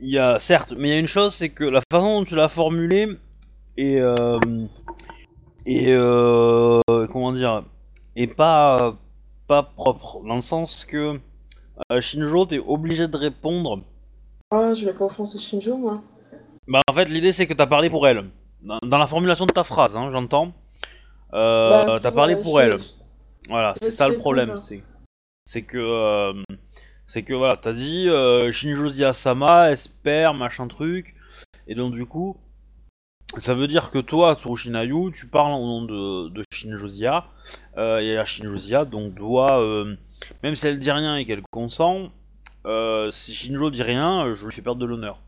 il 0.00 0.08
y 0.10 0.18
a 0.18 0.38
certes, 0.40 0.74
mais 0.76 0.88
il 0.88 0.90
y 0.90 0.94
a 0.94 0.98
une 0.98 1.06
chose, 1.06 1.32
c'est 1.32 1.48
que 1.48 1.62
la 1.64 1.80
façon 1.92 2.18
dont 2.20 2.24
tu 2.24 2.34
l'as 2.34 2.48
formulé 2.48 3.06
est 3.76 4.00
euh, 4.00 4.38
est 5.64 5.92
euh, 5.92 6.80
comment 7.12 7.32
dire 7.32 7.64
est 8.16 8.26
pas 8.26 8.96
pas 9.46 9.62
propre 9.62 10.20
dans 10.26 10.36
le 10.36 10.42
sens 10.42 10.84
que 10.84 11.18
euh, 11.92 12.00
Shinjo 12.00 12.46
t'es 12.46 12.58
obligé 12.58 13.06
de 13.06 13.16
répondre. 13.16 13.80
Ah, 14.50 14.72
je 14.74 14.84
vais 14.86 14.92
pas 14.92 15.04
offenser 15.04 15.38
Shinjo, 15.38 15.76
moi. 15.76 16.02
Bah 16.66 16.80
en 16.88 16.92
fait 16.92 17.04
l'idée 17.06 17.32
c'est 17.32 17.46
que 17.46 17.54
t'as 17.54 17.66
parlé 17.66 17.90
pour 17.90 18.06
elle 18.08 18.24
dans, 18.62 18.78
dans 18.82 18.98
la 18.98 19.06
formulation 19.06 19.46
de 19.46 19.52
ta 19.52 19.64
phrase, 19.64 19.96
hein, 19.96 20.10
j'entends. 20.12 20.52
Euh, 21.34 21.84
Bah, 21.86 21.98
t'as 22.02 22.12
parlé 22.12 22.36
pour 22.36 22.60
elle. 22.60 22.76
Voilà, 23.48 23.74
c'est 23.80 23.90
ça 23.90 24.08
le 24.08 24.16
problème, 24.16 24.58
c'est 24.58 24.82
c'est 25.44 25.62
que 25.62 25.78
euh, 25.78 26.34
c'est 27.08 27.24
que 27.24 27.34
voilà, 27.34 27.56
t'as 27.56 27.72
dit 27.72 28.08
euh, 28.08 28.52
Shinjo 28.52 28.90
Sama 29.12 29.72
espère 29.72 30.34
machin 30.34 30.68
truc, 30.68 31.16
et 31.66 31.74
donc 31.74 31.92
du 31.94 32.06
coup, 32.06 32.36
ça 33.38 33.54
veut 33.54 33.66
dire 33.66 33.90
que 33.90 33.98
toi, 33.98 34.36
Tsurushinayu, 34.36 35.12
tu 35.12 35.26
parles 35.26 35.52
au 35.52 35.64
nom 35.64 35.82
de, 35.82 36.28
de 36.28 36.44
Shinjozia, 36.52 37.26
euh, 37.76 37.98
et 37.98 38.14
la 38.14 38.24
Shinjozia 38.24 38.84
donc 38.84 39.14
doit, 39.14 39.60
euh, 39.60 39.96
même 40.42 40.54
si 40.54 40.66
elle 40.66 40.78
dit 40.78 40.90
rien 40.90 41.16
et 41.16 41.24
qu'elle 41.24 41.42
consent, 41.50 42.10
euh, 42.66 43.10
si 43.10 43.34
Shinjo 43.34 43.70
dit 43.70 43.82
rien, 43.82 44.34
je 44.34 44.44
lui 44.46 44.52
fais 44.52 44.62
perdre 44.62 44.80
de 44.80 44.86
l'honneur. 44.86 45.20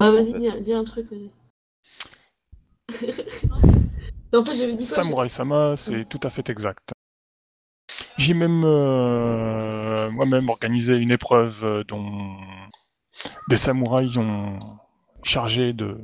Ah, 0.00 0.10
en 0.10 0.12
vas-y, 0.12 0.34
dis, 0.34 0.48
dis 0.60 0.72
un 0.72 0.84
truc, 0.84 1.06
vas-y. 1.10 1.30
en 4.36 4.44
fait, 4.44 4.56
j'avais 4.56 4.74
dit 4.74 4.86
quoi 4.86 5.04
Samurai 5.04 5.28
Sama, 5.30 5.76
c'est 5.76 6.06
tout 6.08 6.20
à 6.22 6.30
fait 6.30 6.48
exact. 6.50 6.92
J'ai 8.22 8.34
même 8.34 8.62
euh, 8.64 10.08
moi-même 10.12 10.48
organisé 10.48 10.94
une 10.96 11.10
épreuve 11.10 11.64
euh, 11.64 11.82
dont 11.82 12.36
des 13.48 13.56
samouraïs 13.56 14.16
ont 14.16 14.60
chargé 15.24 15.72
de 15.72 15.98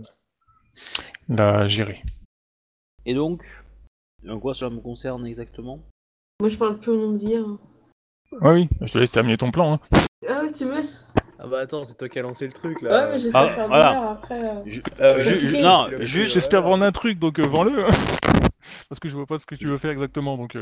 la 1.28 1.68
gérer. 1.68 2.02
Et 3.06 3.14
donc, 3.14 3.44
en 4.28 4.40
quoi 4.40 4.52
cela 4.54 4.72
me 4.72 4.80
concerne 4.80 5.24
exactement? 5.28 5.78
Moi, 6.40 6.48
je 6.48 6.56
parle 6.56 6.80
plus 6.80 6.90
au 6.90 6.96
nom 6.96 7.12
d'hier. 7.12 7.44
Ah 8.40 8.52
oui, 8.52 8.68
je 8.80 8.92
te 8.92 8.98
laisse 8.98 9.12
terminer 9.12 9.36
ton 9.36 9.52
plan. 9.52 9.74
hein. 9.74 9.80
Ah 10.28 10.40
oui, 10.42 10.50
tu 10.52 10.64
me 10.64 10.74
laisses 10.74 11.06
Ah 11.38 11.46
bah 11.46 11.60
attends, 11.60 11.84
c'est 11.84 11.96
toi 11.96 12.08
qui 12.08 12.18
as 12.18 12.22
lancé 12.22 12.46
le 12.48 12.52
truc 12.52 12.82
là. 12.82 12.90
Ouais, 12.90 13.12
mais 13.12 13.18
j'ai 13.18 13.30
Ah, 13.32 13.46
fait 13.50 13.54
faire 13.54 13.68
voilà. 13.68 14.10
après. 14.10 14.42
euh. 14.42 14.64
Euh, 14.98 15.62
non, 15.62 15.86
juste, 16.00 16.34
J'espère 16.34 16.62
vendre 16.62 16.82
un 16.84 16.90
truc, 16.90 17.20
donc 17.20 17.38
euh, 17.38 17.46
vends-le. 17.46 17.84
hein. 17.86 17.90
Parce 18.88 18.98
que 18.98 19.08
je 19.08 19.14
vois 19.14 19.26
pas 19.26 19.38
ce 19.38 19.46
que 19.46 19.54
tu 19.54 19.66
veux 19.66 19.78
faire 19.78 19.92
exactement, 19.92 20.36
donc. 20.36 20.58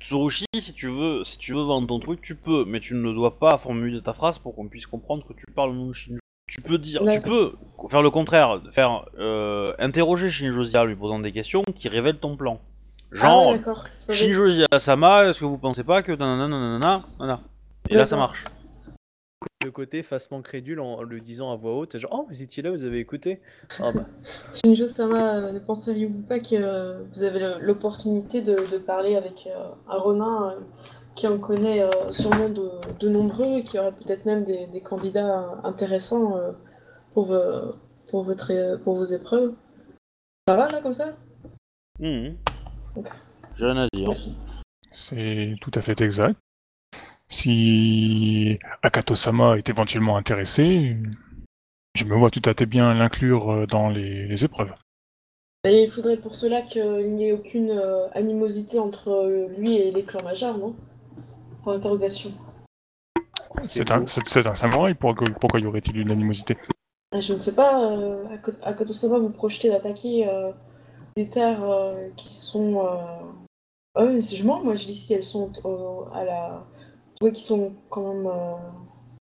Tsurushi, 0.00 0.44
si 0.58 0.74
tu 0.74 0.88
veux, 0.88 1.24
si 1.24 1.38
tu 1.38 1.52
veux 1.54 1.62
vendre 1.62 1.86
ton 1.88 1.98
truc, 2.00 2.20
tu 2.20 2.34
peux, 2.34 2.64
mais 2.66 2.80
tu 2.80 2.94
ne 2.94 3.12
dois 3.12 3.38
pas 3.38 3.56
formuler 3.58 4.02
ta 4.02 4.12
phrase 4.12 4.38
pour 4.38 4.54
qu'on 4.54 4.68
puisse 4.68 4.86
comprendre 4.86 5.24
que 5.26 5.32
tu 5.32 5.44
parles 5.54 5.74
de 5.76 5.92
Shinjo. 5.92 6.18
Tu 6.48 6.60
peux 6.60 6.78
dire, 6.78 7.02
tu 7.10 7.20
peux 7.20 7.54
faire 7.88 8.02
le 8.02 8.10
contraire, 8.10 8.60
faire 8.70 9.06
euh, 9.18 9.66
interroger 9.78 10.30
Shinjozia 10.30 10.82
en 10.82 10.84
lui 10.84 10.94
posant 10.94 11.18
des 11.18 11.32
questions 11.32 11.62
qui 11.74 11.88
révèlent 11.88 12.18
ton 12.18 12.36
plan. 12.36 12.60
Ah 13.12 13.16
Genre, 13.16 13.48
ouais, 13.48 13.58
bête. 13.58 14.16
Shinjozia 14.16 14.66
Sama, 14.78 15.24
est-ce 15.24 15.40
que 15.40 15.44
vous 15.44 15.58
pensez 15.58 15.82
pas 15.82 16.02
que 16.02 16.12
nanana 16.12 16.46
nanana 16.46 17.04
nanana 17.18 17.40
Et 17.88 17.94
là 17.94 18.06
ça 18.06 18.16
marche. 18.16 18.44
Le 19.64 19.70
côté 19.70 20.02
facement 20.02 20.42
crédule 20.42 20.78
en 20.80 21.02
le 21.02 21.20
disant 21.20 21.50
à 21.50 21.56
voix 21.56 21.74
haute, 21.74 21.98
genre 21.98 22.20
oh 22.20 22.26
vous 22.28 22.40
étiez 22.40 22.62
là, 22.62 22.70
vous 22.70 22.84
avez 22.84 23.00
écouté? 23.00 23.40
Ah 23.80 23.90
bah. 23.92 24.06
Shinjo-sama, 24.52 25.36
euh, 25.36 25.52
ne 25.52 25.58
penseriez-vous 25.58 26.22
pas 26.22 26.38
que 26.38 26.54
euh, 26.54 27.02
vous 27.12 27.22
avez 27.24 27.58
l'opportunité 27.60 28.42
de, 28.42 28.54
de 28.70 28.78
parler 28.78 29.16
avec 29.16 29.48
euh, 29.48 29.70
un 29.88 29.96
Ronin 29.96 30.50
euh, 30.50 30.60
qui 31.16 31.26
en 31.26 31.38
connaît 31.38 31.82
euh, 31.82 32.12
sûrement 32.12 32.48
de, 32.48 32.70
de 33.00 33.08
nombreux 33.08 33.58
et 33.58 33.64
qui 33.64 33.78
aurait 33.78 33.92
peut-être 33.92 34.24
même 34.24 34.44
des, 34.44 34.68
des 34.68 34.80
candidats 34.80 35.60
intéressants 35.64 36.36
euh, 36.36 36.52
pour, 37.12 37.26
vos, 37.26 37.74
pour, 38.08 38.22
votre, 38.22 38.76
pour 38.84 38.94
vos 38.94 39.04
épreuves? 39.04 39.52
Ça 40.48 40.56
va 40.56 40.70
là 40.70 40.80
comme 40.80 40.92
ça? 40.92 41.16
Ok. 42.94 43.08
J'ai 43.56 43.64
rien 43.64 43.76
à 43.78 43.88
dire. 43.92 44.14
C'est 44.92 45.56
tout 45.60 45.72
à 45.74 45.80
fait 45.80 46.00
exact. 46.00 46.38
Si 47.28 48.58
Akato-sama 48.82 49.56
est 49.56 49.68
éventuellement 49.68 50.16
intéressé, 50.16 50.96
je 51.94 52.04
me 52.04 52.14
vois 52.14 52.30
tout 52.30 52.42
à 52.44 52.54
fait 52.54 52.66
bien 52.66 52.94
l'inclure 52.94 53.50
euh, 53.50 53.66
dans 53.66 53.88
les, 53.88 54.26
les 54.28 54.44
épreuves. 54.44 54.74
Et 55.64 55.82
il 55.82 55.90
faudrait 55.90 56.16
pour 56.16 56.36
cela 56.36 56.62
qu'il 56.62 57.14
n'y 57.14 57.28
ait 57.28 57.32
aucune 57.32 57.70
euh, 57.70 58.08
animosité 58.12 58.78
entre 58.78 59.08
euh, 59.10 59.48
lui 59.58 59.76
et 59.76 59.90
les 59.90 60.04
clans 60.04 60.22
majeurs, 60.22 60.56
non? 60.58 60.76
Pour 61.62 61.72
interrogation. 61.72 62.32
C'est 63.64 63.90
un, 63.90 64.06
samouraï, 64.54 64.94
pourquoi, 64.94 65.26
pourquoi 65.40 65.58
y 65.58 65.66
aurait-il 65.66 65.96
une 65.98 66.12
animosité? 66.12 66.56
Ah, 67.10 67.18
Je 67.18 67.32
ne 67.32 67.38
sais 67.38 67.54
pas, 67.54 67.90
euh, 67.90 68.24
à 68.62 68.72
Kotosama, 68.74 69.18
vous 69.18 69.30
projetez 69.30 69.70
d'attaquer 69.70 70.28
euh, 70.28 70.52
des 71.16 71.28
terres 71.28 71.64
qui 72.16 72.32
sont. 72.32 72.86
Ah 73.96 74.04
oui, 74.04 74.12
mais 74.12 74.18
c'est- 74.18 74.36
je 74.36 74.44
mens, 74.44 74.62
moi 74.62 74.74
je 74.74 74.86
dis 74.86 74.94
si 74.94 75.14
elles 75.14 75.24
sont 75.24 75.50
à 76.14 76.24
la. 76.24 76.64
Oui, 77.22 77.32
qui 77.32 77.42
sont 77.42 77.74
quand 77.90 78.12
même 78.14 78.26
euh, 78.26 78.54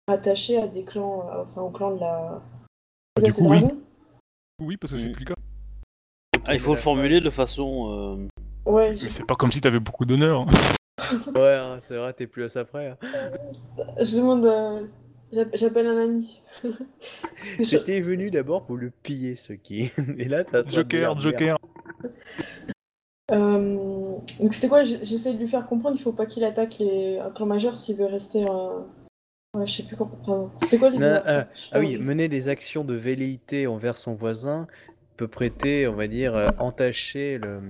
rattachées 0.08 0.58
à 0.60 0.66
des 0.66 0.84
clans, 0.84 1.28
euh, 1.30 1.42
enfin 1.44 1.62
au 1.62 1.70
clan 1.70 1.92
de 1.94 2.00
la. 2.00 2.42
Du 3.16 3.20
C'est 3.20 3.22
quoi, 3.22 3.32
c'est 3.32 3.42
coup, 3.42 3.50
oui. 3.50 3.60
dragon 3.60 3.80
Oui, 4.60 4.76
parce 4.76 4.92
que 4.92 4.98
c'est 4.98 5.10
plus 5.10 5.24
le 5.24 5.34
cas. 5.34 5.40
Ah, 6.46 6.54
il 6.54 6.60
faut 6.60 6.72
le 6.72 6.78
formuler 6.78 7.20
de 7.20 7.30
façon. 7.30 8.18
euh, 8.66 8.70
Ouais, 8.70 8.96
je... 8.96 9.04
Mais 9.04 9.10
c'est 9.10 9.26
pas 9.26 9.36
comme 9.36 9.52
si 9.52 9.60
t'avais 9.60 9.80
beaucoup 9.80 10.04
d'honneur. 10.04 10.40
hein. 10.42 10.46
Ouais, 11.36 11.54
hein, 11.54 11.78
c'est 11.82 11.96
vrai, 11.96 12.12
t'es 12.12 12.26
plus 12.26 12.44
à 12.44 12.48
ça 12.48 12.64
près. 12.64 12.88
hein. 12.90 12.96
je 14.00 14.16
demande. 14.16 14.44
euh, 14.46 14.86
j'app- 15.32 15.54
J'appelle 15.54 15.86
un 15.86 15.98
ami. 16.00 16.42
J'étais 17.60 18.00
venu 18.00 18.30
d'abord 18.30 18.64
pour 18.64 18.76
le 18.76 18.90
piller, 18.90 19.36
ce 19.36 19.52
qui. 19.52 19.90
Et 20.18 20.28
là, 20.28 20.44
t'as. 20.44 20.62
Joker, 20.66 21.18
Joker. 21.20 21.56
Euh, 23.30 24.16
donc 24.40 24.52
c'est 24.52 24.68
quoi 24.68 24.82
J'essaie 24.84 25.32
de 25.32 25.38
lui 25.38 25.48
faire 25.48 25.66
comprendre, 25.66 25.96
il 25.98 26.02
faut 26.02 26.12
pas 26.12 26.26
qu'il 26.26 26.44
attaque 26.44 26.78
les... 26.78 27.18
un 27.18 27.30
clan 27.30 27.46
majeur 27.46 27.76
s'il 27.76 27.96
veut 27.96 28.06
rester. 28.06 28.44
euh, 28.46 28.80
Ouais, 29.54 29.68
je 29.68 29.72
sais 29.72 29.82
plus 29.84 29.96
comment. 29.96 30.50
C'était 30.56 30.78
quoi 30.78 30.90
deux 30.90 31.00
euh, 31.00 31.44
Ah 31.70 31.78
oui, 31.78 31.96
mener 31.96 32.28
des 32.28 32.48
actions 32.48 32.82
de 32.84 32.94
velléité 32.94 33.68
envers 33.68 33.96
son 33.96 34.12
voisin 34.12 34.66
peut 35.16 35.28
prêter, 35.28 35.86
on 35.86 35.94
va 35.94 36.08
dire, 36.08 36.34
euh, 36.34 36.48
entacher 36.58 37.38
le, 37.38 37.60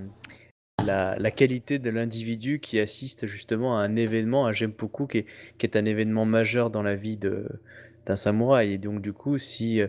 la, 0.87 1.15
la 1.19 1.31
qualité 1.31 1.79
de 1.79 1.91
l'individu 1.91 2.59
qui 2.59 2.81
assiste 2.81 3.27
justement 3.27 3.79
à 3.79 3.83
un 3.83 3.97
événement, 3.97 4.47
un 4.47 4.53
Gempoku, 4.53 5.07
qui 5.07 5.19
est, 5.19 5.27
qui 5.59 5.67
est 5.67 5.77
un 5.77 5.85
événement 5.85 6.25
majeur 6.25 6.71
dans 6.71 6.83
la 6.83 6.95
vie 6.95 7.19
d'un 7.19 8.17
samouraï. 8.17 8.73
Et 8.73 8.79
donc, 8.79 9.03
du 9.03 9.13
coup, 9.13 9.37
si 9.37 9.83
euh, 9.83 9.89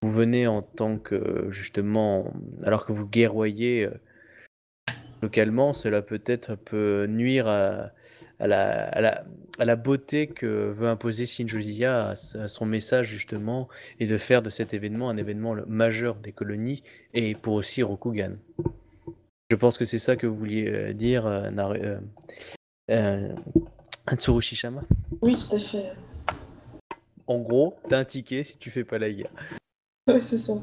vous 0.00 0.10
venez 0.10 0.46
en 0.46 0.62
tant 0.62 0.96
que, 0.96 1.48
justement, 1.50 2.32
alors 2.62 2.86
que 2.86 2.92
vous 2.94 3.06
guerroyez 3.06 3.90
localement, 5.26 5.72
cela 5.72 6.02
peut-être 6.02 6.54
peut 6.54 7.06
nuire 7.08 7.48
à, 7.48 7.90
à 8.38 8.46
la, 8.46 8.84
à, 8.88 9.00
la, 9.00 9.24
à 9.58 9.64
la 9.64 9.76
beauté 9.76 10.28
que 10.28 10.46
veut 10.46 10.86
imposer 10.86 11.26
Shinjuya 11.26 12.10
à, 12.10 12.14
son 12.48 12.64
message 12.64 13.08
justement 13.08 13.68
et 13.98 14.06
de 14.06 14.18
faire 14.18 14.40
de 14.40 14.50
cet 14.50 14.72
événement 14.72 15.10
un 15.10 15.16
événement 15.16 15.56
majeur 15.66 16.14
des 16.14 16.30
colonies 16.32 16.82
et 17.12 17.34
pour 17.34 17.54
aussi 17.54 17.82
Rokugan. 17.82 18.36
Je 19.50 19.56
pense 19.56 19.78
que 19.78 19.84
c'est 19.84 19.98
ça 19.98 20.14
que 20.16 20.28
vous 20.28 20.36
vouliez 20.36 20.68
euh, 20.68 20.92
dire, 20.92 21.26
euh, 21.26 21.50
euh, 21.58 21.98
euh. 22.90 23.34
Oui, 25.22 25.36
tout 25.36 25.56
à 25.56 25.58
fait. 25.58 25.92
En 27.26 27.38
gros, 27.40 27.76
t'as 27.88 27.98
un 27.98 28.04
ticket 28.04 28.44
si 28.44 28.58
tu 28.58 28.70
fais 28.70 28.84
pas 28.84 28.98
la 28.98 29.10
guerre. 29.10 29.30
Ouais, 30.08 30.20
c'est 30.20 30.36
ça. 30.36 30.54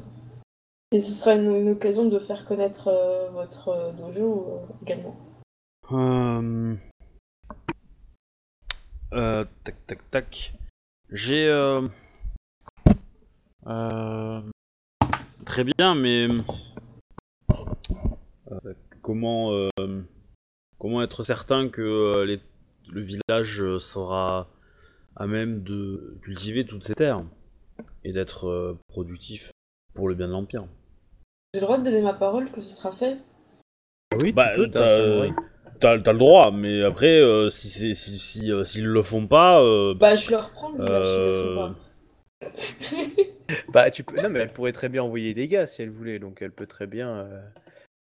Et 0.94 1.00
ce 1.00 1.12
sera 1.12 1.34
une, 1.34 1.70
occasion 1.70 2.04
de 2.04 2.20
faire 2.20 2.46
connaître 2.46 2.86
euh, 2.86 3.28
votre 3.30 3.70
euh, 3.70 3.90
dojo 3.90 4.46
euh, 4.48 4.74
également. 4.80 5.16
Euh... 5.90 6.76
euh, 9.12 9.44
tac 9.64 9.86
tac 9.88 10.10
tac. 10.12 10.54
J'ai. 11.10 11.46
Très 15.44 15.64
bien, 15.64 15.96
mais. 15.96 16.28
comment. 19.02 19.68
Comment 20.78 21.02
être 21.02 21.24
certain 21.24 21.70
que 21.70 22.24
le 22.88 23.00
village 23.00 23.78
sera 23.78 24.46
à 25.16 25.26
même 25.26 25.64
de 25.64 26.18
cultiver 26.22 26.64
toutes 26.64 26.84
ces 26.84 26.94
terres 26.94 27.24
et 28.04 28.12
d'être 28.12 28.76
productif 28.86 29.50
pour 29.94 30.08
le 30.08 30.14
bien 30.14 30.28
de 30.28 30.32
l'Empire? 30.32 30.68
J'ai 31.54 31.60
le 31.60 31.66
droit 31.66 31.78
de 31.78 31.84
donner 31.84 32.00
ma 32.02 32.14
parole 32.14 32.50
que 32.50 32.60
ce 32.60 32.74
sera 32.74 32.90
fait. 32.90 33.16
Oui, 34.20 34.32
Bah, 34.32 34.50
tu 34.54 34.62
peux, 34.62 34.70
t'as 34.70 35.00
un 35.00 35.32
t'as-. 35.78 35.98
T'as 36.00 36.12
le 36.12 36.18
droit, 36.18 36.50
mais 36.50 36.82
après, 36.82 37.20
euh, 37.20 37.48
si 37.48 37.68
c'est 37.68 37.94
si, 37.94 38.18
si, 38.18 38.50
euh, 38.50 38.64
s'ils 38.64 38.86
le 38.86 39.02
font 39.04 39.28
pas, 39.28 39.62
euh, 39.62 39.94
Bah, 39.94 40.16
je 40.16 40.32
leur 40.32 40.50
prends 40.50 40.72
Euh, 40.80 41.02
je 41.04 41.20
le 41.20 41.32
fais 41.32 41.54
pas. 41.54 41.74
Bah, 43.72 43.90
tu 43.92 44.02
peux... 44.02 44.20
Non, 44.20 44.30
mais 44.30 44.40
elle 44.40 44.52
pourrait 44.52 44.72
très 44.72 44.88
bien 44.88 45.04
envoyer 45.04 45.32
des 45.32 45.46
gars 45.46 45.68
si 45.68 45.80
elle 45.82 45.90
voulait, 45.90 46.18
donc 46.18 46.42
elle 46.42 46.50
peut 46.50 46.66
très 46.66 46.88
bien. 46.88 47.08
euh, 47.08 47.40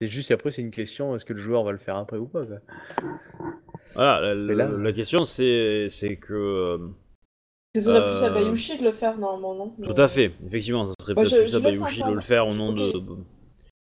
C'est 0.01 0.09
juste 0.09 0.33
après, 0.33 0.51
c'est 0.51 0.63
une 0.63 0.73
question 0.73 1.15
est-ce 1.15 1.25
que 1.25 1.33
le 1.33 1.39
joueur 1.39 1.63
va 1.63 1.71
le 1.71 1.79
faire 1.79 1.97
après 1.97 2.17
ou 2.17 2.27
pas 2.27 2.45
quoi. 2.45 2.57
voilà, 3.95 4.21
la, 4.21 4.35
Mais 4.35 4.55
là- 4.57 4.69
la 4.69 4.93
question 4.93 5.25
c'est 5.25 5.87
c'est 5.89 6.17
que 6.17 6.35
euh, 6.35 6.79
Ce 7.77 7.83
serait 7.83 8.05
plus 8.05 8.25
à 8.25 8.31
Euh, 8.31 8.35
Bayushi 8.35 8.79
de 8.79 8.85
le 8.85 8.93
faire 8.93 9.17
normalement, 9.19 9.55
non? 9.55 9.73
Tout 9.87 10.01
à 10.01 10.09
fait, 10.09 10.33
effectivement, 10.45 10.87
ça 10.87 10.95
serait 11.01 11.15
Bah, 11.15 11.23
peut-être 11.23 11.43
plus 11.43 11.53
je 11.53 11.57
à 11.57 11.61
Bayushi 11.61 12.03
de 12.03 12.13
le 12.13 12.21
faire 12.21 12.49
au 12.49 12.55
nom 12.55 12.73
de. 12.73 12.93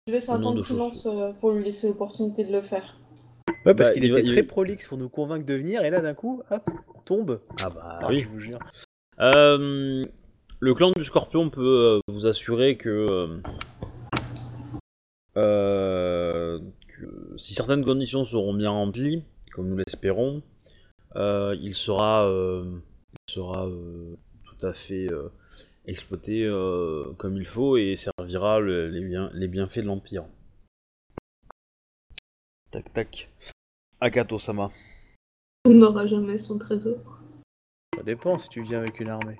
Je 0.07 0.13
laisse 0.13 0.29
un 0.29 0.39
temps 0.39 0.53
de 0.53 0.59
silence 0.59 1.05
euh, 1.05 1.31
pour 1.33 1.51
lui 1.51 1.63
laisser 1.63 1.87
l'opportunité 1.87 2.43
de 2.43 2.51
le 2.51 2.61
faire. 2.61 2.97
Ouais, 3.65 3.75
parce 3.75 3.89
Bah, 3.89 3.93
qu'il 3.93 4.05
était 4.05 4.21
il- 4.21 4.31
très 4.31 4.41
prolixe 4.41 4.87
pour 4.87 4.97
nous 4.97 5.09
convaincre 5.09 5.45
de 5.45 5.53
venir, 5.53 5.83
et 5.85 5.91
là 5.91 6.01
d'un 6.01 6.15
coup, 6.15 6.41
hop, 6.49 6.63
tombe. 7.05 7.39
Ah 7.61 7.69
bah 7.69 7.99
Ah, 8.01 8.07
oui. 8.09 8.21
Je 8.21 8.27
vous 8.29 8.39
jure. 8.39 8.57
Euh, 9.19 10.03
le 10.59 10.73
clan 10.73 10.89
du 10.89 11.03
Scorpion 11.03 11.51
peut 11.51 11.61
euh, 11.61 11.99
vous 12.07 12.25
assurer 12.25 12.77
que, 12.77 12.89
euh, 12.89 13.37
euh, 15.37 16.59
que 16.87 17.33
si 17.37 17.53
certaines 17.53 17.85
conditions 17.85 18.25
seront 18.25 18.55
bien 18.55 18.71
remplies, 18.71 19.23
comme 19.53 19.67
nous 19.69 19.77
l'espérons, 19.77 20.41
euh, 21.15 21.55
il 21.61 21.75
sera, 21.75 22.27
euh, 22.27 22.65
il 23.29 23.33
sera 23.33 23.67
euh, 23.67 24.15
tout 24.45 24.65
à 24.65 24.73
fait 24.73 25.11
euh, 25.11 25.29
exploité 25.85 26.45
euh, 26.45 27.11
comme 27.17 27.37
il 27.37 27.45
faut 27.47 27.77
et 27.77 27.95
servira 27.97 28.59
le- 28.59 28.89
les, 28.89 29.01
bien- 29.01 29.29
les 29.33 29.47
bienfaits 29.47 29.79
de 29.79 29.87
l'Empire. 29.87 30.25
Tac 32.71 32.91
tac. 32.93 33.29
Akato-sama. 33.99 34.71
On 35.65 35.71
n'aura 35.71 36.05
jamais 36.07 36.37
son 36.37 36.57
trésor. 36.57 36.97
Ça 37.95 38.03
dépend 38.03 38.37
si 38.39 38.49
tu 38.49 38.61
viens 38.61 38.79
avec 38.79 38.99
une 38.99 39.09
armée. 39.09 39.37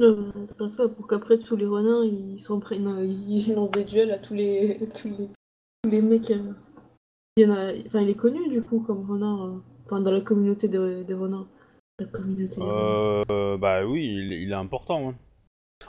Euh, 0.00 0.32
c'est 0.46 0.68
ça, 0.68 0.88
pour 0.88 1.06
qu'après 1.06 1.38
tous 1.38 1.56
les 1.56 1.66
renards 1.66 2.04
ils 2.04 2.40
s'en 2.40 2.58
prennent, 2.58 2.88
euh, 2.88 3.04
ils 3.04 3.54
lancent 3.54 3.70
des 3.70 3.84
duels 3.84 4.10
à 4.10 4.18
tous 4.18 4.34
les, 4.34 4.78
tous 5.00 5.08
les, 5.08 5.28
tous 5.82 5.90
les 5.90 6.02
mecs. 6.02 6.30
euh. 6.32 6.52
Il 7.36 7.44
y 7.44 7.46
en 7.46 7.52
a, 7.52 7.72
enfin, 7.86 8.00
il 8.00 8.08
est 8.10 8.16
connu 8.16 8.48
du 8.48 8.62
coup 8.62 8.80
comme 8.80 9.08
renard, 9.08 9.44
euh, 9.46 9.62
enfin 9.84 10.00
dans 10.00 10.10
la 10.10 10.20
communauté 10.20 10.66
des, 10.68 11.04
des 11.04 11.14
renards. 11.14 11.46
La 12.00 12.06
communauté. 12.06 12.60
Euh, 12.60 13.56
bah 13.56 13.84
oui, 13.86 14.04
il, 14.06 14.32
il 14.32 14.50
est 14.50 14.54
important. 14.54 15.10
hein. 15.10 15.14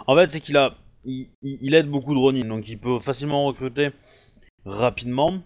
En 0.07 0.15
fait, 0.15 0.29
c'est 0.29 0.39
qu'il 0.39 0.57
a, 0.57 0.75
il, 1.03 1.29
il- 1.41 1.57
il 1.61 1.73
aide 1.73 1.87
beaucoup 1.87 2.13
de 2.13 2.19
Ronin, 2.19 2.45
donc 2.45 2.67
il 2.67 2.77
peut 2.77 2.99
facilement 2.99 3.45
recruter 3.45 3.89
rapidement 4.65 5.41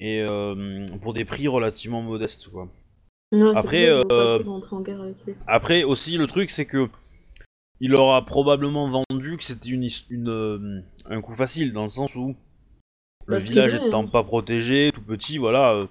et 0.00 0.24
euh, 0.28 0.84
pour 1.02 1.14
des 1.14 1.24
prix 1.24 1.48
relativement 1.48 2.02
modestes, 2.02 2.48
quoi. 2.48 2.68
C'est 3.30 3.42
après, 3.54 3.88
pas 4.08 4.14
euh, 4.14 4.38
rentrer 4.44 4.74
en 4.76 4.80
guerre 4.80 5.02
avec 5.02 5.16
lui. 5.26 5.34
Après 5.46 5.84
aussi, 5.84 6.16
le 6.16 6.26
truc, 6.26 6.50
c'est 6.50 6.66
que 6.66 6.88
il 7.80 7.94
aura 7.94 8.24
probablement 8.24 8.88
vendu 8.88 9.36
que 9.36 9.44
c'était 9.44 9.68
une, 9.68 9.84
his- 9.84 10.06
une, 10.10 10.28
euh, 10.28 10.80
un 11.06 11.20
coup 11.20 11.34
facile, 11.34 11.72
dans 11.72 11.84
le 11.84 11.90
sens 11.90 12.16
où 12.16 12.34
le 13.26 13.34
Bah, 13.34 13.40
ce 13.40 13.46
qui 13.46 13.52
est 13.58 13.66
village 13.66 13.74
vrai, 13.76 13.86
étant 13.88 14.02
hein. 14.04 14.08
pas 14.08 14.24
protégé, 14.24 14.90
tout 14.92 15.02
petit, 15.02 15.38
voilà. 15.38 15.74
euh, 15.74 15.86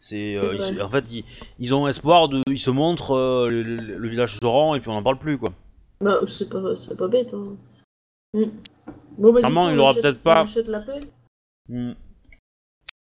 c'est, 0.00 0.36
euh, 0.36 0.54
ils- 0.56 0.82
en 0.82 0.88
fait, 0.90 1.04
ils, 1.12 1.24
ils 1.58 1.74
ont 1.74 1.88
espoir 1.88 2.28
de, 2.28 2.42
ils 2.48 2.58
se 2.60 2.70
montrent, 2.70 3.16
euh, 3.16 3.48
le, 3.48 4.08
village 4.08 4.36
se 4.38 4.46
rend 4.46 4.74
et 4.74 4.80
puis 4.80 4.88
on 4.90 4.94
n'en 4.94 5.02
parle 5.02 5.18
plus, 5.18 5.38
quoi. 5.38 5.50
Bah, 6.00 6.20
c'est 6.28 6.48
pas, 6.48 6.76
c'est 6.76 6.96
pas 6.96 7.08
bête. 7.08 7.34
Hein. 7.34 7.56
Mm. 8.34 8.44
Bon, 9.18 9.32
bah, 9.32 9.40
Clairement, 9.40 9.66
coup, 9.66 9.72
il 9.72 9.78
aura 9.80 9.90
achète- 9.90 10.02
peut-être 10.02 10.22
pas- 10.22 10.40
On 10.42 10.44
achète 10.44 10.68
la 10.68 10.80
paix. 10.80 11.00
Hmm. 11.68 11.92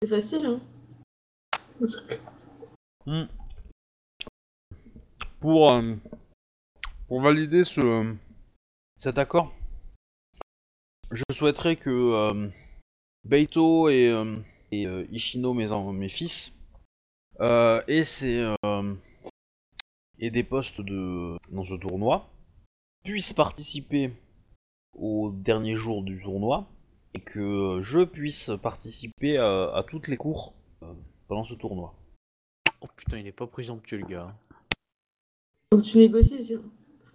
C'est 0.02 0.08
facile, 0.08 0.46
hein. 0.46 0.60
Hmm. 3.06 3.24
Pour, 5.40 5.70
euh, 5.72 5.94
pour 7.08 7.20
valider 7.20 7.62
ce, 7.64 8.14
cet 8.96 9.18
accord, 9.18 9.52
je 11.12 11.22
souhaiterais 11.30 11.76
que 11.76 12.50
Beito 13.24 13.88
et, 13.88 14.12
et 14.72 14.86
Ishino, 15.12 15.54
mes, 15.54 15.68
mes 15.92 16.08
fils, 16.08 16.55
euh, 17.40 17.82
aient, 17.88 18.04
ces, 18.04 18.38
euh, 18.64 18.94
aient 20.18 20.30
des 20.30 20.42
postes 20.42 20.80
de, 20.80 21.36
dans 21.50 21.64
ce 21.64 21.74
tournoi, 21.74 22.28
puissent 23.04 23.34
participer 23.34 24.12
au 24.94 25.30
dernier 25.32 25.74
jour 25.74 26.02
du 26.02 26.22
tournoi, 26.22 26.66
et 27.14 27.20
que 27.20 27.80
je 27.80 28.04
puisse 28.04 28.50
participer 28.62 29.38
à, 29.38 29.74
à 29.74 29.82
toutes 29.82 30.08
les 30.08 30.16
cours 30.16 30.54
euh, 30.82 30.92
pendant 31.28 31.44
ce 31.44 31.54
tournoi. 31.54 31.94
Oh 32.80 32.88
putain, 32.94 33.18
il 33.18 33.26
est 33.26 33.32
pas 33.32 33.46
présomptueux 33.46 33.98
le 33.98 34.06
gars. 34.06 34.36
Faut 35.70 35.78
que 35.78 35.84
tu 35.84 35.98
négocies, 35.98 36.58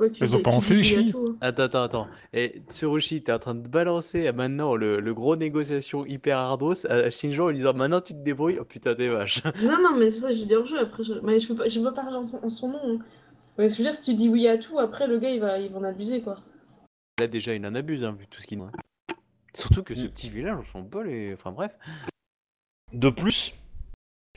que 0.10 0.16
tu 0.16 0.24
Ils 0.24 0.36
ont 0.36 0.42
pas 0.42 0.52
réfléchi. 0.52 1.12
hein. 1.16 1.36
Attends, 1.42 1.64
attends, 1.64 1.82
attends. 1.84 2.08
Et 2.34 2.62
Tsurushi, 2.70 3.24
t'es 3.24 3.32
en 3.32 3.40
train 3.40 3.56
de 3.56 3.68
balancer 3.68 4.28
à 4.28 4.32
maintenant 4.34 4.76
le, 4.76 5.00
le 5.00 5.14
gros 5.14 5.36
négociation 5.36 6.06
hyper 6.06 6.38
hardos 6.38 6.86
à 6.90 7.10
Shinjo 7.10 7.50
en 7.50 7.52
disant 7.52 7.74
maintenant 7.74 8.02
tu 8.02 8.14
te 8.14 8.20
débrouilles. 8.20 8.58
Oh 8.60 8.66
putain, 8.66 8.96
t'es 8.96 9.08
vache. 9.10 9.42
Non, 9.64 9.78
non, 9.82 9.98
mais 9.98 10.10
c'est 10.10 10.20
ça, 10.20 10.34
je 10.34 10.44
dis 10.44 10.56
hors 10.56 10.66
jeu 10.66 10.80
après. 10.80 11.04
Je... 11.04 11.14
Mais 11.24 11.40
je 11.40 11.48
peux 11.48 11.56
pas, 11.56 11.68
je 11.68 11.80
peux 11.80 11.86
pas 11.86 12.02
parler 12.02 12.16
en 12.18 12.24
son, 12.24 12.38
en 12.44 12.50
son 12.50 12.70
nom. 12.70 12.80
hein. 12.84 13.00
Ouais, 13.58 13.70
je 13.70 13.78
veux 13.78 13.84
dire, 13.84 13.94
si 13.94 14.02
tu 14.02 14.14
dis 14.14 14.30
oui 14.30 14.48
à 14.48 14.58
tout, 14.58 14.80
après 14.80 15.08
le 15.08 15.20
gars 15.20 15.30
il 15.30 15.40
va, 15.42 15.58
il 15.60 15.72
va 15.72 15.80
en 15.80 15.84
abuser 15.84 16.22
quoi. 16.22 16.38
Là, 17.20 17.28
déjà, 17.28 17.54
il 17.54 17.66
en 17.68 17.76
abuse, 17.76 18.04
hein, 18.04 18.16
vu 18.18 18.26
tout 18.28 18.42
ce 18.42 18.48
qu'il. 18.48 18.60
Surtout 19.54 19.84
que 19.84 19.94
ce 19.94 20.06
Mm. 20.06 20.10
petit 20.10 20.30
village, 20.30 20.58
on 20.60 20.72
s'en 20.72 20.82
bat 20.82 21.04
les. 21.04 21.34
Enfin, 21.34 21.52
bref. 21.52 21.72
De 22.94 23.10
plus, 23.10 23.54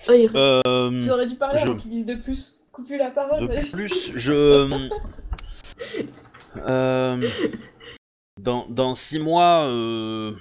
Ah, 0.08 0.14
il- 0.14 0.28
euh, 0.34 1.00
Tu 1.02 1.10
aurais 1.10 1.26
dû 1.26 1.36
parler 1.36 1.58
je- 1.58 1.68
avant 1.68 1.76
qu'ils 1.76 1.90
disent 1.90 2.06
de 2.06 2.16
plus. 2.16 2.60
Coupe-lui 2.72 2.98
la 2.98 3.10
parole, 3.12 3.46
de 3.48 3.70
plus, 3.72 4.10
je. 4.16 4.88
Euh, 6.56 7.20
dans, 8.40 8.66
dans 8.68 8.94
six 8.94 9.18
mois, 9.18 9.66
euh, 9.66 10.34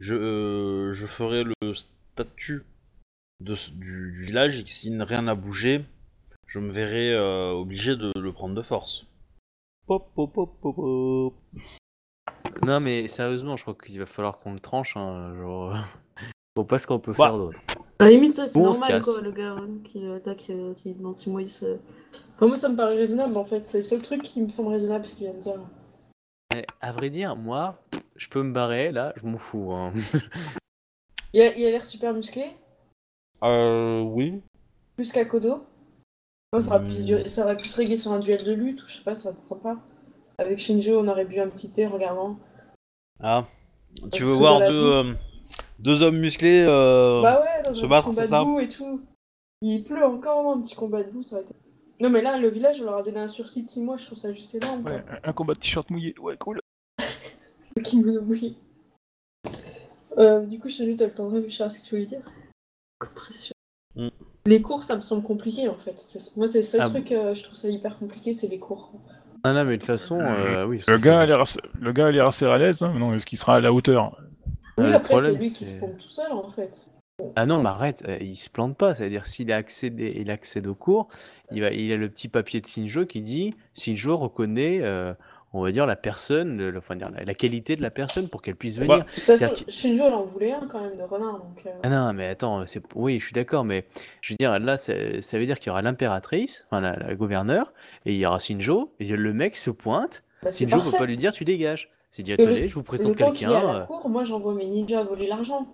je, 0.00 0.14
euh, 0.14 0.92
je 0.92 1.06
ferai 1.06 1.44
le 1.44 1.74
statut 1.74 2.62
de, 3.40 3.54
du, 3.74 4.12
du 4.12 4.24
village 4.24 4.60
et 4.60 4.64
que 4.64 4.70
si 4.70 4.96
rien 5.02 5.22
n'a 5.22 5.34
bougé, 5.34 5.84
je 6.46 6.58
me 6.58 6.70
verrai 6.70 7.16
obligé 7.52 7.96
de 7.96 8.12
le 8.18 8.32
prendre 8.32 8.54
de 8.54 8.62
force. 8.62 9.06
Pop, 9.86 10.10
pop, 10.14 10.32
pop, 10.32 10.60
pop, 10.60 10.74
pop. 10.76 11.34
Non, 12.64 12.80
mais 12.80 13.08
sérieusement, 13.08 13.56
je 13.56 13.62
crois 13.62 13.74
qu'il 13.74 13.98
va 13.98 14.06
falloir 14.06 14.38
qu'on 14.38 14.52
le 14.52 14.58
tranche. 14.60 14.96
Hein, 14.96 15.34
genre. 15.36 15.76
Faut 16.56 16.64
pas 16.64 16.78
ce 16.78 16.86
qu'on 16.86 16.98
peut 16.98 17.12
Bah. 17.12 17.26
faire 17.26 17.36
d'autre. 17.36 17.60
À 17.98 18.04
la 18.04 18.10
limite, 18.10 18.32
ça 18.32 18.46
c'est 18.46 18.58
Bon, 18.58 18.66
normal 18.66 19.02
quoi, 19.02 19.20
le 19.22 19.32
gars 19.32 19.52
hein, 19.58 19.68
qui 19.84 20.06
attaque 20.06 20.50
euh, 20.50 20.74
si 20.74 20.94
dans 20.94 21.12
6 21.14 21.30
mois 21.30 21.40
il 21.42 21.48
se. 21.48 21.78
Enfin, 22.34 22.46
moi 22.46 22.56
ça 22.56 22.68
me 22.68 22.76
paraît 22.76 22.96
raisonnable 22.96 23.36
en 23.36 23.44
fait, 23.44 23.64
c'est 23.64 23.78
le 23.78 23.84
seul 23.84 24.02
truc 24.02 24.22
qui 24.22 24.42
me 24.42 24.48
semble 24.50 24.68
raisonnable 24.68 25.06
ce 25.06 25.14
qu'il 25.14 25.26
vient 25.26 25.34
de 25.34 25.40
dire. 25.40 25.60
Mais 26.52 26.66
à 26.80 26.92
vrai 26.92 27.10
dire, 27.10 27.36
moi, 27.36 27.82
je 28.16 28.28
peux 28.28 28.42
me 28.42 28.52
barrer 28.52 28.92
là, 28.92 29.12
je 29.16 29.26
m'en 29.26 29.36
fous. 29.38 29.72
hein. 29.72 29.92
Il 31.32 31.40
a 31.42 31.54
il 31.56 31.66
a 31.66 31.70
l'air 31.70 31.84
super 31.84 32.14
musclé, 32.14 32.44
Euh, 33.42 34.00
oui. 34.00 34.40
plus 34.96 35.12
qu'Akodo. 35.12 35.66
Moi, 36.52 36.60
ça, 36.62 36.76
aurait 36.76 36.86
pu 36.86 36.94
Hmm. 37.00 37.04
durer- 37.04 37.28
ça 37.28 37.44
aurait 37.44 37.56
pu 37.56 37.68
se 37.68 37.76
régler 37.76 37.96
sur 37.96 38.12
un 38.12 38.20
duel 38.20 38.44
de 38.44 38.52
lutte 38.52 38.82
ou 38.82 38.86
je 38.88 38.96
sais 38.98 39.02
pas, 39.02 39.14
ça 39.14 39.28
aurait 39.28 39.34
été 39.34 39.42
sympa. 39.42 39.76
Avec 40.38 40.58
Shinjo, 40.58 40.98
on 40.98 41.08
aurait 41.08 41.24
bu 41.26 41.40
un 41.40 41.48
petit 41.48 41.70
thé 41.70 41.86
en 41.86 41.90
regardant. 41.90 42.38
Ah. 43.20 43.44
Tu 44.12 44.22
veux 44.22 44.34
voir 44.34 44.60
deux, 44.66 44.92
euh, 44.92 45.14
deux 45.78 46.02
hommes 46.02 46.18
musclés 46.18 46.64
euh, 46.66 47.22
Bah 47.22 47.40
ouais, 47.42 47.62
dans 47.64 47.72
se 47.74 47.78
un 47.78 47.82
petit 47.82 47.88
battre, 47.88 48.04
combat 48.06 48.16
c'est 48.22 48.22
de 48.22 48.30
ça 48.30 48.44
boue 48.44 48.60
et 48.60 48.66
tout. 48.66 49.00
Il 49.62 49.84
pleut 49.84 50.04
encore, 50.04 50.52
un 50.52 50.60
petit 50.60 50.74
combat 50.74 51.02
de 51.02 51.10
boue, 51.10 51.22
ça 51.22 51.36
aurait 51.36 51.44
été. 51.44 51.54
Non 52.00 52.10
mais 52.10 52.20
là, 52.22 52.38
le 52.38 52.48
village, 52.50 52.80
on 52.82 52.84
leur 52.84 52.96
a 52.98 53.02
donné 53.02 53.18
un 53.20 53.28
sursis 53.28 53.62
de 53.62 53.68
6 53.68 53.80
mois, 53.82 53.96
je 53.96 54.04
trouve 54.06 54.18
ça 54.18 54.32
juste 54.32 54.54
énorme. 54.54 54.82
quoi. 54.82 54.92
Ouais, 54.92 55.04
un- 55.24 55.30
un 55.30 55.32
combat 55.32 55.54
de 55.54 55.58
t-shirt 55.60 55.88
mouillé, 55.90 56.14
ouais, 56.20 56.36
cool. 56.36 56.60
Le 57.76 57.82
kimono 57.82 58.20
mouillé. 58.22 58.54
Euh, 60.18 60.40
du 60.46 60.58
coup, 60.58 60.68
Shinjo, 60.68 60.96
t'as 60.96 61.04
le 61.06 61.12
temps 61.12 61.28
de 61.28 61.34
réfléchir 61.36 61.66
à 61.66 61.70
ce 61.70 61.78
que 61.80 61.84
tu 61.88 61.94
voulais 61.94 62.06
dire 62.06 62.22
Compression. 62.98 63.54
Mm. 63.96 64.08
Les 64.46 64.62
cours, 64.62 64.82
ça 64.82 64.96
me 64.96 65.00
semble 65.02 65.22
compliqué 65.22 65.68
en 65.68 65.76
fait. 65.76 65.98
C'est- 65.98 66.34
Moi, 66.36 66.46
c'est 66.46 66.58
le 66.58 66.64
seul 66.64 66.80
Ah 66.84 66.88
truc, 66.88 67.12
euh, 67.12 67.34
je 67.34 67.42
trouve 67.42 67.56
ça 67.56 67.68
hyper 67.68 67.98
compliqué, 67.98 68.32
c'est 68.32 68.46
les 68.48 68.58
cours. 68.58 68.92
Ah 69.44 69.52
non, 69.52 69.64
mais 69.64 69.72
de 69.72 69.76
toute 69.76 69.86
façon, 69.86 70.18
euh, 70.20 70.64
oui. 70.66 70.78
parce 70.78 70.88
Le 70.88 70.96
que 70.98 71.02
gars, 71.04 71.20
a 71.20 71.26
l'air 71.26 71.40
assez- 71.40 71.60
le 71.78 71.92
gars 71.92 72.06
a 72.06 72.10
l'air 72.10 72.26
assez 72.26 72.46
à 72.46 72.56
l'aise, 72.58 72.82
hein, 72.82 72.90
mais 72.94 72.98
non, 73.00 73.14
est-ce 73.14 73.26
qu'il 73.26 73.38
sera 73.38 73.56
à 73.56 73.60
la 73.60 73.72
hauteur? 73.72 74.18
Oui, 74.78 74.92
après, 74.92 75.16
c'est 75.16 75.32
lui 75.34 75.52
qui 75.52 75.64
se 75.64 75.80
pompe 75.80 75.98
tout 75.98 76.08
seul 76.08 76.32
en 76.32 76.50
fait. 76.50 76.86
Ah 77.34 77.46
non, 77.46 77.62
mais 77.62 77.68
arrête, 77.70 78.04
euh, 78.08 78.18
il 78.20 78.36
se 78.36 78.50
plante 78.50 78.76
pas. 78.76 78.94
C'est-à-dire, 78.94 79.26
s'il 79.26 79.50
a 79.52 79.56
accédé, 79.56 80.14
il 80.20 80.30
accède 80.30 80.66
au 80.66 80.74
cours, 80.74 81.08
il, 81.50 81.62
va, 81.62 81.70
il 81.70 81.90
a 81.92 81.96
le 81.96 82.08
petit 82.10 82.28
papier 82.28 82.60
de 82.60 82.66
Shinjo 82.66 83.06
qui 83.06 83.22
dit 83.22 83.54
Shinjo 83.74 84.16
reconnaît, 84.18 84.80
euh, 84.82 85.14
on 85.54 85.62
va 85.62 85.72
dire, 85.72 85.86
la 85.86 85.96
personne, 85.96 86.58
le- 86.58 86.76
enfin, 86.78 86.94
dire, 86.96 87.10
la, 87.10 87.24
la 87.24 87.34
qualité 87.34 87.74
de 87.76 87.80
la 87.82 87.90
personne 87.90 88.28
pour 88.28 88.42
qu'elle 88.42 88.56
puisse 88.56 88.78
venir. 88.78 88.98
De 88.98 89.10
toute 89.12 89.24
façon, 89.24 89.54
Shinjo, 89.68 90.04
elle 90.06 90.12
en 90.14 90.24
voulait 90.24 90.52
un 90.52 90.66
quand 90.66 90.80
même 90.82 90.96
de 90.96 91.02
renard, 91.02 91.38
donc. 91.38 91.62
euh, 91.66 91.70
Ah 91.82 91.88
non, 91.88 92.12
mais 92.12 92.26
attends, 92.26 92.64
oui, 92.94 93.18
je 93.18 93.24
suis 93.24 93.34
d'accord, 93.34 93.64
mais 93.64 93.86
je 94.20 94.32
veux 94.34 94.36
dire, 94.38 94.58
là, 94.58 94.76
ça 94.76 94.92
veut 94.92 95.46
dire 95.46 95.58
qu'il 95.58 95.68
y 95.68 95.70
aura 95.70 95.80
l'impératrice, 95.82 96.66
enfin, 96.70 96.82
la, 96.82 96.96
la 96.96 97.14
gouverneure, 97.14 97.72
et 98.04 98.12
il 98.12 98.18
y 98.18 98.26
aura 98.26 98.38
Shinjo, 98.40 98.92
et 99.00 99.06
le 99.06 99.32
mec 99.32 99.56
se 99.56 99.70
pointe, 99.70 100.22
bah, 100.42 100.52
c'est 100.52 100.68
Shinjo 100.68 100.90
peut 100.90 100.98
pas 100.98 101.06
lui 101.06 101.16
dire 101.16 101.32
tu 101.32 101.44
dégages. 101.46 101.90
C'est 102.16 102.22
dit, 102.22 102.32
attendez, 102.32 102.66
je 102.66 102.74
vous 102.74 102.82
présente 102.82 103.14
quelqu'un. 103.14 103.50
la 103.50 103.76
euh, 103.82 104.08
moi 104.08 104.24
j'envoie 104.24 104.54
mes 104.54 104.64
ninjas 104.64 105.02
voler 105.04 105.26
l'argent. 105.26 105.66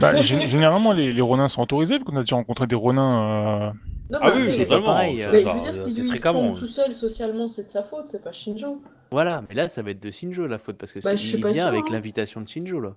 bah, 0.00 0.14
gé- 0.14 0.48
Généralement, 0.48 0.92
les, 0.92 1.12
les 1.12 1.20
ronins 1.20 1.48
sont 1.48 1.62
autorisés, 1.62 1.98
parce 1.98 2.08
qu'on 2.08 2.16
a 2.16 2.20
déjà 2.20 2.36
rencontré 2.36 2.68
des 2.68 2.76
ronins. 2.76 3.70
euh, 3.70 3.72
Non, 4.12 4.18
Ah 4.22 4.30
oui, 4.36 4.48
c'est 4.48 4.64
pas 4.64 4.80
pareil, 4.80 5.24
euh, 5.24 5.28
Mais 5.32 5.40
je 5.40 5.48
veux 5.48 5.60
dire, 5.60 5.74
si 5.74 6.00
lui 6.00 6.08
il 6.10 6.16
se 6.16 6.58
tout 6.60 6.66
seul 6.66 6.94
socialement, 6.94 7.48
c'est 7.48 7.64
de 7.64 7.68
sa 7.68 7.82
faute, 7.82 8.06
c'est 8.06 8.22
pas 8.22 8.30
Shinjo. 8.30 8.80
Voilà, 9.10 9.42
mais 9.48 9.56
là, 9.56 9.66
ça 9.66 9.82
va 9.82 9.90
être 9.90 10.00
de 10.00 10.12
Shinjo 10.12 10.46
la 10.46 10.58
faute, 10.58 10.76
parce 10.76 10.92
que 10.92 11.00
Bah, 11.00 11.10
c'est- 11.10 11.16
je 11.16 11.26
suis 11.26 11.38
il 11.38 11.40
pas 11.42 11.50
vient 11.50 11.66
avec 11.66 11.80
hein. 11.80 11.94
l'invitation 11.94 12.40
de 12.40 12.46
Shinjo, 12.48 12.78
là. 12.78 12.92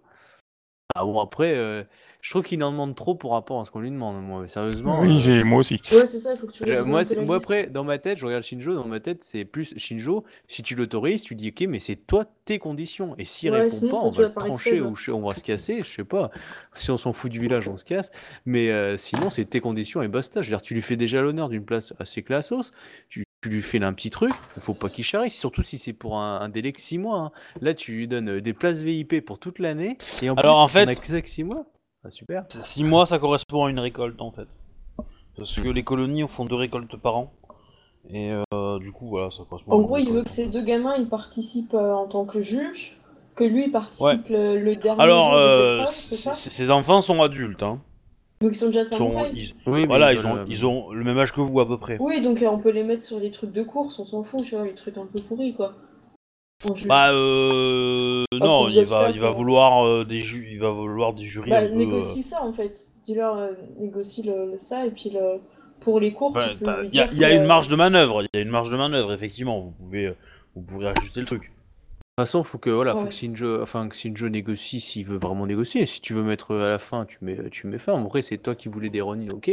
Ah 0.95 1.03
bon, 1.05 1.19
après, 1.19 1.55
euh, 1.55 1.83
je 2.21 2.29
trouve 2.29 2.43
qu'il 2.43 2.63
en 2.63 2.71
demande 2.71 2.95
trop 2.95 3.15
pour 3.15 3.31
rapport 3.31 3.59
à 3.59 3.65
ce 3.65 3.71
qu'on 3.71 3.79
lui 3.79 3.89
demande, 3.89 4.23
moi, 4.23 4.41
mais 4.41 4.47
sérieusement. 4.47 4.99
Oui, 5.01 5.09
euh, 5.09 5.19
j'ai- 5.19 5.43
moi 5.43 5.59
aussi. 5.59 5.81
Ouais, 5.91 6.05
c'est 6.05 6.19
ça, 6.19 6.33
il 6.33 6.37
faut 6.37 6.45
que 6.45 6.51
tu 6.51 6.63
Euh, 6.69 6.85
moi, 6.85 7.01
moi 7.25 7.37
après, 7.37 7.65
dans 7.67 7.83
ma 7.83 7.97
tête, 7.97 8.19
je 8.19 8.25
regarde 8.25 8.43
Shinjo, 8.43 8.75
dans 8.75 8.87
ma 8.87 8.99
tête, 8.99 9.23
c'est 9.23 9.43
plus 9.43 9.73
Shinjo, 9.77 10.23
si 10.47 10.61
tu 10.61 10.75
l'autorises, 10.75 11.23
tu 11.23 11.33
dis 11.33 11.49
ok, 11.49 11.67
mais 11.67 11.79
c'est 11.79 11.95
toi 11.95 12.25
tes 12.45 12.59
conditions. 12.59 13.15
Et 13.17 13.25
s'il 13.25 13.49
Ouais, 13.51 13.61
répond 13.61 13.75
sinon, 13.75 13.91
pas, 13.91 13.97
on 13.97 14.11
va 14.11 14.29
trancher 14.29 14.81
ou 14.81 14.95
je- 14.95 15.11
on 15.11 15.27
va 15.27 15.33
se 15.33 15.43
casser, 15.43 15.79
je 15.79 15.89
sais 15.89 16.03
pas. 16.03 16.29
Si 16.73 16.91
on 16.91 16.97
s'en 16.97 17.11
fout 17.11 17.31
du 17.31 17.39
village, 17.39 17.67
on 17.67 17.77
se 17.77 17.85
casse. 17.85 18.11
Mais 18.45 18.69
euh, 18.69 18.95
sinon, 18.97 19.29
c'est 19.31 19.45
tes 19.45 19.61
conditions 19.61 20.01
et 20.03 20.07
basta. 20.07 20.41
Je 20.43 20.49
veux 20.49 20.55
dire, 20.55 20.61
tu 20.61 20.75
lui 20.75 20.81
fais 20.81 20.95
déjà 20.95 21.21
l'honneur 21.21 21.49
d'une 21.49 21.65
place 21.65 21.93
assez 21.99 22.21
classos, 22.23 22.71
tu, 23.09 23.23
tu 23.43 23.49
lui 23.49 23.61
fais 23.61 23.77
là 23.79 23.87
un 23.87 23.93
petit 23.93 24.09
truc, 24.09 24.31
il 24.55 24.61
faut 24.61 24.73
pas 24.73 24.89
qu'il 24.89 25.03
charrie, 25.03 25.29
surtout 25.29 25.63
si 25.63 25.77
c'est 25.77 25.91
pour 25.93 26.17
un, 26.17 26.39
un 26.39 26.49
délai 26.49 26.71
de 26.71 26.77
6 26.77 26.97
mois. 26.97 27.17
hein. 27.19 27.31
Là, 27.61 27.73
tu 27.73 27.91
lui 27.91 28.07
donnes 28.07 28.29
euh, 28.29 28.41
des 28.41 28.53
places 28.53 28.81
VIP 28.81 29.23
pour 29.25 29.37
toute 29.39 29.59
l'année, 29.59 29.97
et 30.21 30.29
en 30.29 30.35
Alors, 30.35 30.55
plus, 30.55 30.63
en 30.63 30.67
fait- 30.69 30.85
on 30.85 30.87
a 30.87 30.95
que 31.21 31.27
6 31.29 31.43
mois. 31.43 31.65
Ah, 32.05 32.09
super. 32.09 32.45
6 32.49 32.83
mois, 32.83 33.05
ça 33.05 33.19
correspond 33.19 33.65
à 33.65 33.69
une 33.69 33.79
récolte 33.79 34.21
en 34.21 34.31
fait. 34.31 34.47
Parce 35.35 35.55
que 35.59 35.67
les 35.67 35.83
colonies 35.83 36.25
font 36.27 36.45
deux 36.45 36.55
récoltes 36.55 36.95
par 36.97 37.15
an. 37.17 37.33
Et 38.09 38.33
euh, 38.53 38.79
du 38.79 38.91
coup, 38.91 39.07
voilà, 39.07 39.31
ça 39.31 39.43
correspond 39.49 39.71
à 39.71 39.75
En 39.75 39.81
gros, 39.81 39.97
il 39.97 40.11
veut 40.11 40.23
que 40.23 40.29
ces 40.29 40.47
deux 40.47 40.61
gamins 40.63 40.95
ils 40.97 41.07
participent 41.09 41.73
euh, 41.73 41.93
en 41.93 42.07
tant 42.07 42.25
que 42.25 42.41
juge, 42.41 42.97
que 43.35 43.43
lui 43.45 43.69
participe 43.69 44.27
le, 44.29 44.59
le 44.59 44.75
dernier 44.75 45.01
Alors, 45.01 45.31
jour 45.31 45.39
des 45.39 45.45
épreuves, 45.81 45.87
c'est 45.87 46.15
ça? 46.15 46.33
c- 46.33 46.49
ces 46.49 46.69
enfants 46.71 47.01
sont 47.01 47.21
adultes. 47.21 47.63
Hein. 47.63 47.81
Donc 48.43 48.51
ils 48.51 48.55
sont 48.55 48.67
déjà 48.67 48.83
samouraïs. 48.83 49.53
ils- 49.65 49.71
Oui, 49.71 49.85
voilà, 49.87 50.13
ils 50.13 50.27
ont, 50.27 50.35
euh, 50.35 50.45
ils 50.47 50.65
ont 50.65 50.91
le 50.91 51.03
même 51.03 51.17
âge 51.17 51.33
que 51.33 51.41
vous 51.41 51.59
à 51.59 51.67
peu 51.67 51.77
près. 51.77 51.97
Oui, 51.99 52.21
donc 52.21 52.41
euh, 52.41 52.47
on 52.47 52.59
peut 52.59 52.69
les 52.71 52.83
mettre 52.83 53.01
sur 53.01 53.19
des 53.19 53.31
trucs 53.31 53.51
de 53.51 53.63
course, 53.63 53.97
on 53.99 54.05
s'en 54.05 54.23
fout, 54.23 54.43
tu 54.43 54.55
vois, 54.55 54.65
les 54.65 54.75
trucs 54.75 54.97
un 54.97 55.05
peu 55.05 55.21
pourris 55.21 55.53
quoi. 55.55 55.73
Juge. 56.75 56.87
Bah 56.87 57.11
euh, 57.11 58.23
non, 58.33 58.67
il 58.69 58.85
va, 58.85 59.09
il 59.11 59.19
va 59.19 59.29
vouloir 59.31 59.85
euh, 59.85 60.05
des 60.05 60.19
ju 60.19 60.47
il 60.51 60.59
va 60.59 60.69
vouloir 60.69 61.13
des 61.13 61.23
jurys. 61.23 61.49
Bah, 61.49 61.59
un 61.59 61.67
peu, 61.67 61.73
négocie 61.75 62.21
ça 62.21 62.43
en 62.43 62.53
fait. 62.53 62.73
Dis-leur, 63.03 63.37
euh, 63.37 63.51
négocie 63.79 64.23
le, 64.23 64.51
le- 64.51 64.57
ça 64.57 64.85
et 64.85 64.91
puis 64.91 65.09
le 65.09 65.39
pour 65.79 65.99
les 65.99 66.11
cours, 66.13 66.29
enfin, 66.29 66.49
tu 66.51 66.57
peux 66.57 66.65
lui 66.81 66.87
il 66.91 66.95
y 66.95 66.99
a, 66.99 67.05
dire 67.05 67.13
il 67.13 67.19
y 67.19 67.25
a 67.25 67.31
une 67.33 67.45
marge 67.45 67.67
de 67.69 67.75
manœuvre. 67.75 68.21
Il 68.23 68.27
y 68.33 68.37
a 68.37 68.41
une 68.41 68.49
marge 68.49 68.71
de 68.71 68.77
manœuvre 68.77 69.11
effectivement. 69.13 69.59
Vous 69.61 69.71
pouvez, 69.71 70.13
vous 70.55 70.61
pourrez 70.61 70.87
ajuster 70.97 71.19
le 71.21 71.25
truc. 71.25 71.52
De 72.15 72.21
toute 72.21 72.27
façon, 72.27 72.43
faut 72.43 72.59
que 72.59 72.69
voilà, 72.69 72.91
faut 72.93 72.99
Ouais. 72.99 73.07
que 73.07 73.13
Shinjo, 73.15 73.63
enfin 73.63 73.87
que 73.89 73.95
Shinjo 73.95 74.29
négocie 74.29 74.79
s'il 74.79 75.07
veut 75.07 75.17
vraiment 75.17 75.47
négocier. 75.47 75.87
Si 75.87 75.99
tu 75.99 76.13
veux 76.13 76.21
mettre 76.21 76.51
euh, 76.51 76.67
à 76.67 76.69
la 76.69 76.77
fin, 76.77 77.05
tu 77.05 77.17
mets, 77.21 77.49
tu 77.49 77.65
mets 77.65 77.79
fin. 77.79 77.93
En 77.93 78.03
vrai, 78.03 78.21
c'est 78.21 78.37
toi 78.37 78.53
qui 78.53 78.69
voulais 78.69 78.91
des 78.91 79.01
Ronin, 79.01 79.25
ok. 79.33 79.49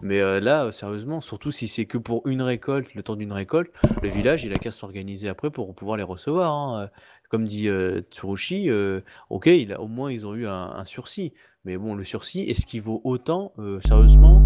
Mais 0.00 0.18
euh, 0.22 0.40
là, 0.40 0.64
euh, 0.64 0.72
sérieusement, 0.72 1.20
surtout 1.20 1.50
si 1.50 1.68
c'est 1.68 1.84
que 1.84 1.98
pour 1.98 2.26
une 2.26 2.40
récolte, 2.40 2.94
le 2.94 3.02
temps 3.02 3.14
d'une 3.14 3.34
récolte, 3.34 3.70
le 4.02 4.08
village, 4.08 4.42
il 4.42 4.54
a 4.54 4.56
qu'à 4.56 4.70
s'organiser 4.70 5.28
après 5.28 5.50
pour 5.50 5.74
pouvoir 5.74 5.98
les 5.98 6.02
recevoir. 6.02 6.50
hein. 6.50 6.84
Euh, 6.84 6.86
Comme 7.28 7.46
dit 7.46 7.68
euh, 7.68 8.00
Tsurushi, 8.10 8.70
euh, 8.70 9.02
ok, 9.28 9.44
il 9.48 9.74
a, 9.74 9.80
au 9.82 9.86
moins 9.86 10.10
ils 10.10 10.24
ont 10.26 10.34
eu 10.34 10.46
un, 10.46 10.72
un 10.76 10.86
sursis. 10.86 11.34
Mais 11.66 11.76
bon, 11.76 11.94
le 11.94 12.04
sursis, 12.04 12.40
est-ce 12.40 12.64
qu'il 12.64 12.80
vaut 12.80 13.02
autant, 13.04 13.52
euh, 13.58 13.80
sérieusement 13.86 14.40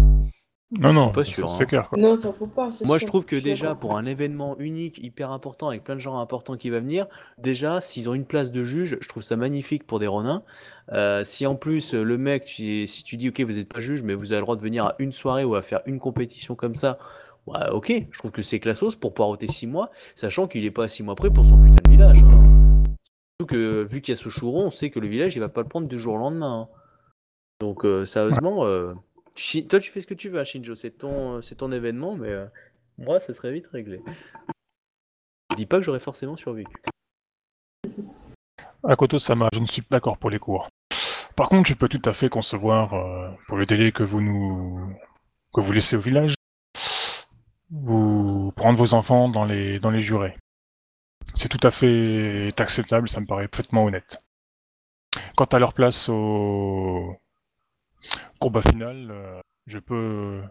Non, 0.79 0.93
non, 0.93 1.11
Pas 1.11 1.23
sûr, 1.25 1.47
c'est 1.49 1.63
hein. 1.63 1.65
clair. 1.67 1.87
Quoi. 1.87 1.99
Non, 1.99 2.15
ça 2.15 2.33
faut 2.33 2.47
pas. 2.47 2.63
Moi, 2.63 2.69
sûr, 2.71 2.99
je 2.99 3.05
trouve 3.05 3.25
que 3.25 3.35
déjà, 3.35 3.75
pour 3.75 3.97
un 3.97 4.05
événement 4.05 4.57
unique, 4.59 4.97
hyper 4.97 5.31
important, 5.31 5.67
avec 5.69 5.83
plein 5.83 5.95
de 5.95 5.99
gens 5.99 6.17
importants 6.19 6.57
qui 6.57 6.69
va 6.69 6.79
venir, 6.79 7.07
déjà, 7.37 7.81
s'ils 7.81 8.09
ont 8.09 8.13
une 8.13 8.25
place 8.25 8.51
de 8.51 8.63
juge, 8.63 8.97
je 8.99 9.07
trouve 9.07 9.23
ça 9.23 9.35
magnifique 9.35 9.85
pour 9.85 9.99
des 9.99 10.07
Ronins. 10.07 10.43
Euh, 10.91 11.23
si 11.23 11.45
en 11.45 11.55
plus, 11.55 11.93
euh, 11.93 12.03
le 12.03 12.17
mec, 12.17 12.45
tu- 12.45 12.87
si 12.87 13.03
tu 13.03 13.17
dis, 13.17 13.29
ok, 13.29 13.41
vous 13.41 13.53
n'êtes 13.53 13.71
pas 13.71 13.79
juge, 13.81 14.03
mais 14.03 14.13
vous 14.15 14.31
avez 14.31 14.39
le 14.39 14.45
droit 14.45 14.55
de 14.55 14.61
venir 14.61 14.85
à 14.85 14.95
une 14.99 15.11
soirée 15.11 15.43
ou 15.43 15.55
à 15.55 15.61
faire 15.61 15.81
une 15.85 15.99
compétition 15.99 16.55
comme 16.55 16.75
ça, 16.75 16.97
ouais, 17.47 17.69
ok, 17.71 17.93
je 18.11 18.17
trouve 18.19 18.31
que 18.31 18.41
c'est 18.41 18.59
classos 18.59 18.95
pour 18.99 19.13
poireauter 19.13 19.47
6 19.47 19.67
mois, 19.67 19.91
sachant 20.15 20.47
qu'il 20.47 20.65
est 20.65 20.71
pas 20.71 20.87
6 20.87 21.03
mois 21.03 21.15
près 21.15 21.29
pour 21.29 21.45
son 21.45 21.61
putain 21.61 21.81
de 21.83 21.89
village. 21.89 22.23
hein. 22.23 22.83
Surtout 23.39 23.53
que, 23.55 23.83
vu 23.83 24.01
qu'il 24.01 24.13
y 24.13 24.17
a 24.17 24.21
ce 24.21 24.29
chouron, 24.29 24.65
on 24.65 24.69
sait 24.69 24.89
que 24.89 24.99
le 24.99 25.07
village, 25.07 25.35
il 25.35 25.39
va 25.39 25.49
pas 25.49 25.61
le 25.61 25.67
prendre 25.67 25.87
du 25.87 25.99
jour 25.99 26.15
au 26.15 26.17
lendemain. 26.17 26.67
hein. 26.71 26.75
Donc, 27.59 27.85
euh, 27.85 28.05
sérieusement, 28.05 28.65
euh, 28.65 28.93
Toi, 29.35 29.79
tu 29.79 29.89
fais 29.89 30.01
ce 30.01 30.07
que 30.07 30.13
tu 30.13 30.29
veux, 30.29 30.39
hein, 30.39 30.43
Shinjo, 30.43 30.75
c'est 30.75 30.91
ton, 30.91 31.41
c'est 31.41 31.55
ton 31.55 31.71
événement, 31.71 32.15
mais 32.15 32.29
euh, 32.29 32.45
moi, 32.97 33.19
ça 33.19 33.33
serait 33.33 33.51
vite 33.51 33.67
réglé. 33.67 34.01
Dis 35.57 35.65
pas 35.65 35.77
que 35.77 35.83
j'aurais 35.83 35.99
forcément 35.99 36.37
survécu. 36.37 36.75
À 38.83 38.95
Koto 38.95 39.17
Sama, 39.17 39.49
je 39.53 39.59
ne 39.59 39.65
suis 39.65 39.81
pas 39.81 39.97
d'accord 39.97 40.17
pour 40.17 40.29
les 40.29 40.39
cours. 40.39 40.67
Par 41.35 41.49
contre, 41.49 41.67
je 41.67 41.73
peux 41.73 41.87
tout 41.87 42.01
à 42.05 42.13
fait 42.13 42.29
concevoir, 42.29 42.93
euh, 42.93 43.25
pour 43.47 43.57
le 43.57 43.65
délai 43.65 43.91
que 43.91 44.03
vous 44.03 44.21
nous 44.21 44.91
que 45.53 45.61
vous 45.61 45.71
laissez 45.71 45.95
au 45.95 45.99
village, 45.99 46.35
vous 47.71 48.51
prendre 48.55 48.77
vos 48.77 48.93
enfants 48.93 49.29
dans 49.29 49.45
les 49.45 49.79
dans 49.79 49.91
les 49.91 50.01
jurés. 50.01 50.35
C'est 51.33 51.49
tout 51.49 51.65
à 51.65 51.71
fait 51.71 52.53
acceptable, 52.59 53.09
ça 53.09 53.19
me 53.19 53.25
paraît 53.25 53.47
parfaitement 53.47 53.85
honnête. 53.85 54.17
Quant 55.35 55.45
à 55.45 55.59
leur 55.59 55.73
place 55.73 56.09
au 56.09 57.15
combat 58.39 58.61
final, 58.61 59.09
euh, 59.11 59.39
je 59.67 59.79
peux 59.79 60.41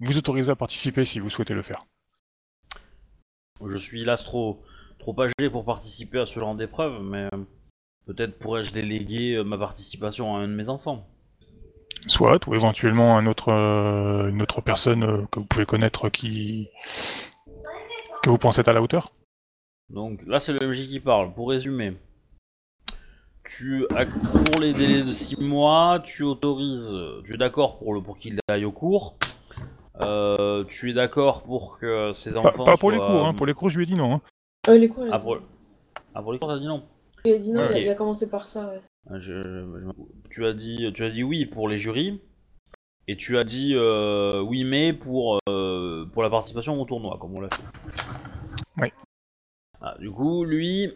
vous 0.00 0.18
autoriser 0.18 0.50
à 0.50 0.56
participer 0.56 1.04
si 1.04 1.18
vous 1.18 1.30
souhaitez 1.30 1.54
le 1.54 1.62
faire. 1.62 1.82
Je 3.66 3.76
suis 3.76 4.04
l'astro 4.04 4.62
trop 4.98 5.16
âgé 5.20 5.50
pour 5.50 5.64
participer 5.64 6.20
à 6.20 6.26
ce 6.26 6.38
genre 6.38 6.54
d'épreuve, 6.54 7.02
mais 7.02 7.28
peut-être 8.06 8.38
pourrais-je 8.38 8.72
déléguer 8.72 9.34
euh, 9.34 9.44
ma 9.44 9.58
participation 9.58 10.36
à 10.36 10.40
un 10.40 10.48
de 10.48 10.54
mes 10.54 10.68
enfants. 10.68 11.06
Soit, 12.06 12.46
ou 12.46 12.54
éventuellement 12.54 13.18
un 13.18 13.26
autre, 13.26 13.50
euh, 13.50 14.28
une 14.28 14.40
autre 14.40 14.60
personne 14.60 15.04
euh, 15.04 15.26
que 15.30 15.40
vous 15.40 15.46
pouvez 15.46 15.66
connaître 15.66 16.08
qui 16.08 16.68
que 18.22 18.30
vous 18.30 18.38
pensez 18.38 18.60
être 18.60 18.68
à 18.68 18.72
la 18.72 18.82
hauteur. 18.82 19.12
Donc 19.90 20.20
là, 20.26 20.40
c'est 20.40 20.52
le 20.52 20.66
MJ 20.66 20.88
qui 20.88 21.00
parle. 21.00 21.32
Pour 21.34 21.50
résumer, 21.50 21.94
tu 23.48 23.84
pour 24.52 24.60
les 24.60 24.74
délais 24.74 25.02
de 25.02 25.10
6 25.10 25.40
mois, 25.40 26.00
tu 26.04 26.22
autorises, 26.22 26.94
tu 27.24 27.34
es 27.34 27.36
d'accord 27.36 27.78
pour 27.78 27.94
le 27.94 28.00
pour 28.00 28.18
qu'il 28.18 28.38
aille 28.48 28.64
au 28.64 28.72
cours. 28.72 29.16
Euh, 30.00 30.64
tu 30.68 30.90
es 30.90 30.92
d'accord 30.92 31.42
pour 31.42 31.78
que 31.78 32.12
ses 32.12 32.36
enfants 32.36 32.64
pas 32.64 32.76
pour 32.76 32.90
les 32.92 32.98
cours, 32.98 33.26
hein. 33.26 33.34
pour 33.34 33.46
les 33.46 33.54
cours 33.54 33.68
je 33.70 33.78
lui 33.78 33.84
ai 33.84 33.86
dit 33.86 33.94
non. 33.94 34.14
hein. 34.14 34.20
Euh, 34.68 34.78
les 34.78 34.88
cours, 34.88 35.04
a 35.04 35.08
Ah 35.12 35.18
dit- 35.18 35.24
pour, 35.24 35.38
ah, 36.14 36.22
pour 36.22 36.32
les 36.32 36.38
cours, 36.38 36.48
t'as 36.48 36.58
dit 36.58 36.66
non. 36.66 36.84
il 37.24 37.32
a 37.32 37.38
dit 37.38 37.52
non, 37.52 37.62
il 37.64 37.66
a- 37.66 37.70
Ok. 37.70 37.78
il 37.82 37.88
a 37.88 37.94
commencé 37.94 38.30
par 38.30 38.46
ça, 38.46 38.68
ouais. 38.68 38.80
Ah, 39.10 39.18
je- 39.18 39.32
je- 39.32 40.30
tu 40.30 40.46
as 40.46 40.52
dit, 40.52 40.92
tu 40.94 41.04
as 41.04 41.10
dit 41.10 41.22
oui 41.24 41.46
pour 41.46 41.68
les 41.68 41.78
jurys. 41.78 42.20
Et 43.10 43.16
tu 43.16 43.38
as 43.38 43.44
dit 43.44 43.72
euh, 43.74 44.40
oui 44.42 44.64
mais 44.64 44.92
pour 44.92 45.38
euh, 45.48 46.04
pour 46.12 46.22
la 46.22 46.28
participation 46.30 46.78
au 46.80 46.84
tournoi, 46.84 47.16
comme 47.20 47.34
on 47.34 47.40
l'a 47.40 47.48
fait. 47.48 47.62
Oui. 48.80 48.88
Ah, 49.80 49.96
du 49.98 50.10
coup, 50.10 50.44
lui, 50.44 50.92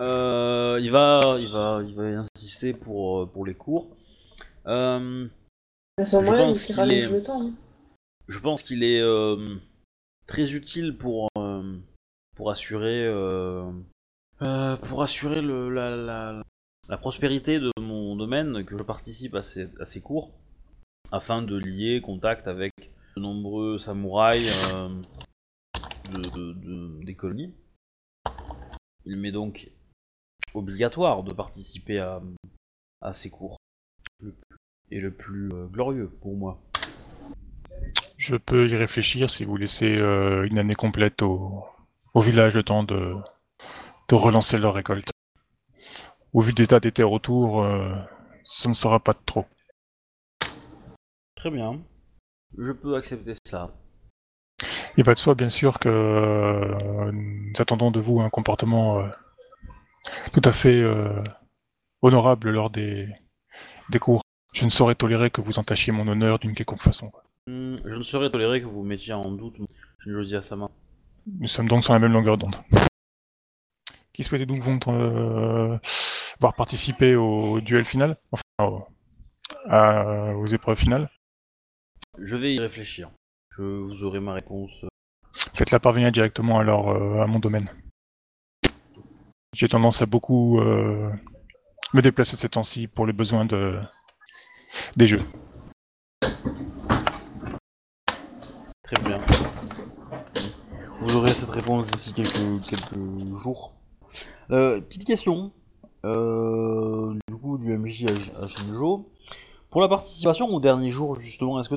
euh, 0.00 0.78
il 0.80 0.90
va, 0.90 1.36
il 1.40 1.48
va, 1.50 1.82
il 1.86 1.94
va 1.94 2.04
insister 2.36 2.72
pour 2.72 3.20
euh, 3.22 3.26
pour 3.26 3.44
les 3.46 3.54
cours. 3.54 3.88
Euh, 4.66 5.26
ce 5.98 6.04
Je 6.04 6.26
pense 6.26 6.62
il 6.62 6.66
qu'il 6.66 6.74
rallonge 6.76 6.94
est- 6.94 7.10
le 7.10 7.22
temps. 7.22 7.42
hein. 7.42 7.52
je 8.28 8.38
pense 8.38 8.62
qu'il 8.62 8.84
est 8.84 9.00
euh, 9.00 9.56
très 10.26 10.52
utile 10.54 10.96
pour 10.96 11.28
pour 12.36 12.50
assurer 12.50 13.06
pour 14.84 15.02
assurer 15.02 15.40
le, 15.42 15.68
la, 15.70 15.96
la, 15.96 16.42
la 16.88 16.98
prospérité 16.98 17.58
de 17.58 17.72
mon 17.80 18.14
domaine 18.14 18.64
que 18.64 18.78
je 18.78 18.82
participe 18.84 19.34
à 19.34 19.42
ces, 19.42 19.68
à 19.80 19.86
ces 19.86 20.00
cours 20.00 20.30
afin 21.10 21.42
de 21.42 21.56
lier 21.56 22.00
contact 22.00 22.46
avec 22.46 22.72
de 23.16 23.20
nombreux 23.22 23.78
samouraïs 23.78 24.52
de, 26.12 26.20
de- 26.38 26.52
de- 26.52 27.04
des 27.04 27.14
colonies. 27.14 27.52
Il 29.06 29.16
m'est 29.16 29.32
donc 29.32 29.70
obligatoire 30.54 31.22
de 31.22 31.32
participer 31.32 31.98
à, 31.98 32.20
à 33.00 33.12
ces 33.12 33.30
cours. 33.30 33.56
Le- 34.20 34.34
et 34.90 35.00
le 35.00 35.10
plus 35.10 35.50
euh, 35.52 35.66
glorieux 35.66 36.08
pour 36.22 36.34
moi. 36.34 36.58
Je 38.16 38.36
peux 38.36 38.68
y 38.68 38.74
réfléchir 38.74 39.28
si 39.28 39.44
vous 39.44 39.56
laissez 39.56 39.96
euh, 39.96 40.46
une 40.46 40.58
année 40.58 40.74
complète 40.74 41.22
au, 41.22 41.62
au 42.14 42.20
village 42.22 42.54
le 42.54 42.62
temps 42.62 42.84
de, 42.84 43.14
de 44.08 44.14
relancer 44.14 44.56
leur 44.56 44.74
récolte. 44.74 45.10
Au 46.32 46.40
vu 46.40 46.52
des 46.54 46.66
tas 46.66 46.80
des 46.80 46.90
terres 46.90 47.12
autour, 47.12 47.62
euh, 47.62 47.94
ça 48.44 48.68
ne 48.68 48.74
sera 48.74 48.98
pas 48.98 49.12
de 49.12 49.20
trop. 49.26 49.44
Très 51.36 51.50
bien. 51.50 51.80
Je 52.56 52.72
peux 52.72 52.96
accepter 52.96 53.34
cela. 53.44 53.70
Il 54.96 55.04
va 55.04 55.12
de 55.12 55.18
soi, 55.18 55.34
bien 55.34 55.50
sûr, 55.50 55.78
que 55.78 57.10
nous 57.12 57.52
attendons 57.58 57.90
de 57.90 58.00
vous 58.00 58.20
un 58.20 58.30
comportement 58.30 59.00
tout 60.32 60.42
à 60.44 60.52
fait 60.52 60.80
euh, 60.82 61.22
honorable 62.02 62.50
lors 62.50 62.70
des, 62.70 63.08
des 63.90 63.98
cours. 63.98 64.22
Je 64.52 64.64
ne 64.64 64.70
saurais 64.70 64.94
tolérer 64.94 65.30
que 65.30 65.40
vous 65.40 65.58
entachiez 65.58 65.92
mon 65.92 66.08
honneur 66.08 66.38
d'une 66.38 66.54
quelconque 66.54 66.82
façon. 66.82 67.06
Hmm, 67.46 67.76
je 67.84 67.94
ne 67.94 68.02
saurais 68.02 68.30
tolérer 68.30 68.60
que 68.60 68.66
vous 68.66 68.82
mettiez 68.82 69.12
en 69.12 69.30
doute 69.30 69.56
Shinjoji 70.02 70.36
Asama. 70.36 70.70
Nous 71.38 71.46
sommes 71.48 71.68
donc 71.68 71.84
sur 71.84 71.92
la 71.92 71.98
même 71.98 72.12
longueur 72.12 72.36
d'onde. 72.36 72.56
Qui 74.12 74.24
souhaitait 74.24 74.46
donc 74.46 74.60
vous, 74.60 74.78
euh, 74.88 75.78
voir 76.40 76.54
participer 76.54 77.14
au 77.16 77.60
duel 77.60 77.84
final? 77.84 78.16
Enfin, 78.32 78.42
au- 78.72 78.84
à- 79.66 80.34
aux 80.34 80.46
épreuves 80.46 80.78
finales? 80.78 81.08
Je 82.18 82.36
vais 82.36 82.54
y 82.54 82.58
réfléchir. 82.58 83.10
Je 83.56 83.62
vous 83.62 84.02
aurai 84.02 84.18
ma 84.20 84.32
réponse. 84.32 84.84
Faites-la 85.54 85.78
parvenir 85.78 86.10
directement 86.10 86.58
alors 86.58 86.90
euh, 86.90 87.20
à 87.22 87.26
mon 87.26 87.38
domaine. 87.38 87.68
J'ai 89.58 89.68
tendance 89.68 90.02
à 90.02 90.06
beaucoup 90.06 90.60
euh, 90.60 91.10
me 91.92 92.00
déplacer 92.00 92.36
ces 92.36 92.48
temps-ci 92.48 92.86
pour 92.86 93.06
les 93.06 93.12
besoins 93.12 93.44
de... 93.44 93.80
des 94.96 95.08
jeux. 95.08 95.22
Très 98.84 99.02
bien. 99.02 99.20
Vous 101.00 101.16
aurez 101.16 101.34
cette 101.34 101.50
réponse 101.50 101.90
d'ici 101.90 102.12
quelques, 102.12 102.64
quelques 102.70 103.42
jours. 103.42 103.72
Euh, 104.52 104.80
petite 104.80 105.04
question. 105.04 105.50
Euh, 106.04 107.14
du 107.26 107.34
coup, 107.34 107.58
du 107.58 107.76
MJ 107.76 108.06
à. 108.40 108.46
Pour 109.70 109.80
la 109.80 109.88
participation 109.88 110.46
au 110.46 110.60
dernier 110.60 110.90
jour, 110.90 111.18
justement, 111.18 111.58
est-ce 111.58 111.68
que 111.68 111.74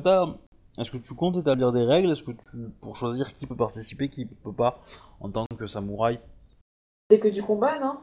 est-ce 0.78 0.90
que 0.92 0.98
tu 0.98 1.14
comptes 1.14 1.36
établir 1.36 1.72
des 1.72 1.82
règles? 1.82 2.12
Est-ce 2.12 2.22
que 2.22 2.30
tu, 2.30 2.58
pour 2.80 2.94
choisir 2.94 3.32
qui 3.32 3.44
peut 3.48 3.56
participer, 3.56 4.08
qui 4.08 4.24
peut 4.24 4.52
pas, 4.52 4.78
en 5.18 5.28
tant 5.30 5.46
que 5.58 5.66
samouraï? 5.66 6.20
C'est 7.12 7.20
que 7.20 7.28
du 7.28 7.42
combat, 7.42 7.78
non? 7.78 7.98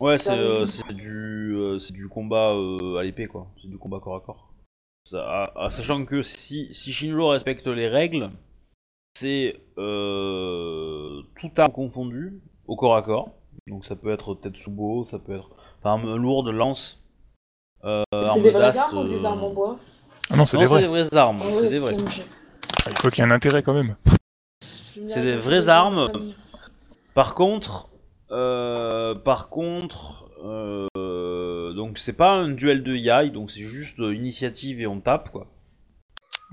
Ouais, 0.00 0.16
c'est, 0.16 0.30
euh, 0.30 0.64
du, 0.94 1.54
euh, 1.58 1.78
c'est 1.78 1.92
du 1.92 2.08
combat 2.08 2.54
euh, 2.54 2.96
à 2.96 3.02
l'épée, 3.02 3.26
quoi. 3.26 3.48
C'est 3.60 3.68
du 3.68 3.76
combat 3.76 4.00
corps 4.00 4.16
à 4.16 4.20
corps. 4.20 4.48
Ça, 5.04 5.22
à- 5.28 5.66
à- 5.66 5.68
sachant 5.68 6.06
que 6.06 6.22
si, 6.22 6.72
si 6.72 6.90
Shinjo 6.94 7.28
respecte 7.28 7.66
les 7.66 7.86
règles, 7.86 8.30
c'est 9.12 9.60
euh, 9.76 11.20
tout 11.38 11.50
arme 11.58 11.72
confondu 11.72 12.40
au 12.66 12.76
corps 12.76 12.96
à 12.96 13.02
corps. 13.02 13.28
Donc 13.66 13.84
ça 13.84 13.94
peut 13.94 14.10
être 14.10 14.34
Tetsubo, 14.36 15.04
ça 15.04 15.18
peut 15.18 15.36
être 15.36 15.50
enfin 15.80 15.90
arme 15.90 16.16
lourde, 16.16 16.48
lance. 16.48 17.04
Euh, 17.84 18.04
C'est 18.24 18.40
des 18.40 18.52
vraies 18.52 18.78
armes 18.78 18.96
ou 19.00 19.06
des 19.06 19.26
armes 19.26 19.44
en 19.44 19.50
bois? 19.50 19.78
Ah 20.30 20.36
non, 20.38 20.46
c'est 20.46 20.56
des 20.56 20.86
vraies 20.86 21.14
armes. 21.14 21.42
Ah 21.42 21.56
ouais, 21.56 21.68
des 21.68 21.78
vraies. 21.78 21.96
Il 22.86 22.96
faut 22.96 23.10
qu'il 23.10 23.18
y 23.22 23.26
ait 23.26 23.30
un 23.30 23.34
intérêt 23.34 23.62
quand 23.62 23.74
même. 23.74 23.96
C'est 25.06 25.20
des 25.20 25.36
vraies 25.36 25.68
armes. 25.68 26.08
Par 27.12 27.36
contre, 27.36 27.90
euh, 28.30 29.14
par 29.14 29.48
contre, 29.48 30.28
euh, 30.44 31.72
donc 31.74 31.98
c'est 31.98 32.16
pas 32.16 32.32
un 32.32 32.48
duel 32.50 32.82
de 32.82 32.94
yai, 32.94 33.30
donc 33.30 33.50
c'est 33.50 33.62
juste 33.62 34.00
euh, 34.00 34.14
initiative 34.14 34.80
et 34.80 34.86
on 34.86 35.00
tape 35.00 35.30
quoi. 35.30 35.46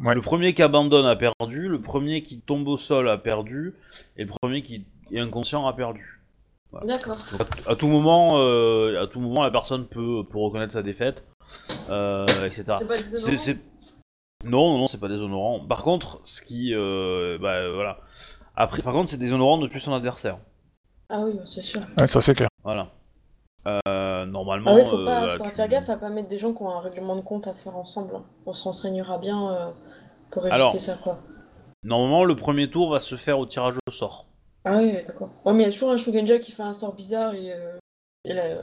Ouais. 0.03 0.15
Le 0.15 0.22
premier 0.22 0.53
qui 0.53 0.63
abandonne 0.63 1.05
a 1.05 1.15
perdu, 1.15 1.67
le 1.67 1.80
premier 1.82 2.24
qui 2.24 2.39
tombe 2.39 2.67
au 2.67 2.78
sol 2.78 3.07
a 3.09 3.17
perdu, 3.17 3.76
et 4.17 4.24
le 4.24 4.32
premier 4.41 4.63
qui 4.63 4.86
est 5.11 5.19
inconscient 5.19 5.67
a 5.67 5.74
perdu. 5.74 6.19
D'accord. 6.86 7.17
Donc, 7.38 7.41
à, 7.67 7.72
à 7.72 7.76
tout 7.76 7.88
moment, 7.88 8.38
euh, 8.39 9.03
à 9.03 9.07
tout 9.07 9.19
moment, 9.19 9.43
la 9.43 9.51
personne 9.51 9.86
peut, 9.86 10.24
peut 10.24 10.38
reconnaître 10.39 10.72
sa 10.74 10.82
défaite, 10.82 11.26
euh, 11.89 12.26
etc. 12.45 12.63
C'est 12.80 12.88
pas 12.88 12.93
C'est- 12.95 13.03
déshonorant 13.03 13.38
c'est- 13.38 13.59
Non, 14.45 14.72
non, 14.72 14.78
non, 14.80 14.88
c'est 14.88 14.99
pas 14.99 15.09
déshonorant. 15.09 15.59
Par 15.59 15.84
contre, 15.84 16.19
ce 16.24 16.41
qui, 16.41 16.74
euh, 16.74 17.38
bah 17.39 17.69
voilà. 17.72 17.99
Après, 18.55 18.82
par 18.82 18.93
contre, 18.93 19.09
c'est 19.09 19.17
déshonorant 19.17 19.57
de 19.57 19.67
tuer 19.67 19.80
son 19.82 19.93
adversaire. 19.93 20.38
Ah 21.12 21.20
oui, 21.26 21.34
bah, 21.36 21.43
c'est 21.45 21.62
sûr. 21.62 21.82
Ouais, 21.99 22.07
ça 22.07 22.22
c'est 22.22 22.34
clair. 22.36 22.49
Voilà. 22.64 22.88
Euh, 23.68 24.26
normalement. 24.26 24.72
Ah 24.72 24.76
oui, 24.76 24.86
faut 24.86 24.97
euh, 24.97 25.05
pas 25.05 25.32
faudra 25.38 25.49
tu- 25.51 25.55
faire 25.57 25.68
gaffe 25.68 25.89
à 25.89 25.97
pas 25.97 26.09
mettre 26.09 26.28
des 26.30 26.38
gens 26.38 26.53
qui 26.53 26.64
ont 26.64 26.70
un 26.72 26.80
règlement 26.80 27.16
de 27.16 27.22
compte 27.22 27.47
à 27.47 27.53
faire 27.53 27.76
ensemble. 27.76 28.16
hein. 28.16 28.24
On 28.45 28.53
se 28.53 28.64
renseignera 28.64 29.18
bien 29.18 29.51
euh, 29.51 29.72
pour 30.32 30.43
éviter 30.43 30.55
Alors. 30.55 30.80
ça, 30.80 30.97
quoi. 31.03 31.20
Normalement, 31.84 32.24
le 32.26 32.36
premier 32.36 32.70
tour 32.70 32.89
va 32.91 32.99
se 32.99 33.16
faire 33.16 33.39
au 33.39 33.45
tirage 33.45 33.76
au 33.88 33.91
sort. 33.91 34.26
Ah 34.66 34.78
oui, 34.78 34.93
d'accord. 35.05 35.30
Ouais, 35.45 35.53
mais 35.53 35.64
il 35.64 35.66
y 35.66 35.70
a 35.70 35.72
toujours 35.72 35.91
un 35.91 35.97
Shugenja 35.97 36.39
qui 36.39 36.51
fait 36.51 36.64
un 36.64 36.74
sort 36.74 36.95
bizarre 36.95 37.34
et, 37.34 37.51
euh, 37.53 37.78
et 38.24 38.34
la- 38.34 38.62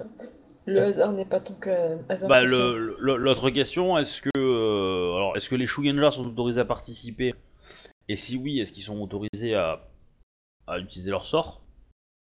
le 0.66 0.80
hasard 0.82 1.12
n'est 1.12 1.24
pas 1.24 1.40
tant 1.40 1.55
que 1.55 1.99
hasard 2.09 2.28
Bah, 2.28 2.44
l'autre 2.44 3.51
question, 3.51 3.99
est-ce 3.99 4.22
que, 4.22 4.30
euh, 4.36 5.16
alors, 5.16 5.36
est-ce 5.36 5.49
que 5.49 5.57
les 5.57 5.66
Shugenja 5.66 6.11
sont 6.12 6.26
autorisés 6.26 6.61
à 6.61 6.64
participer? 6.64 7.34
Et 8.09 8.16
si 8.16 8.36
oui, 8.36 8.61
est-ce 8.61 8.72
qu'ils 8.72 8.84
sont 8.84 9.01
autorisés 9.01 9.55
à, 9.55 9.80
à 10.68 10.78
utiliser 10.78 11.11
leur 11.11 11.26
sort? 11.26 11.61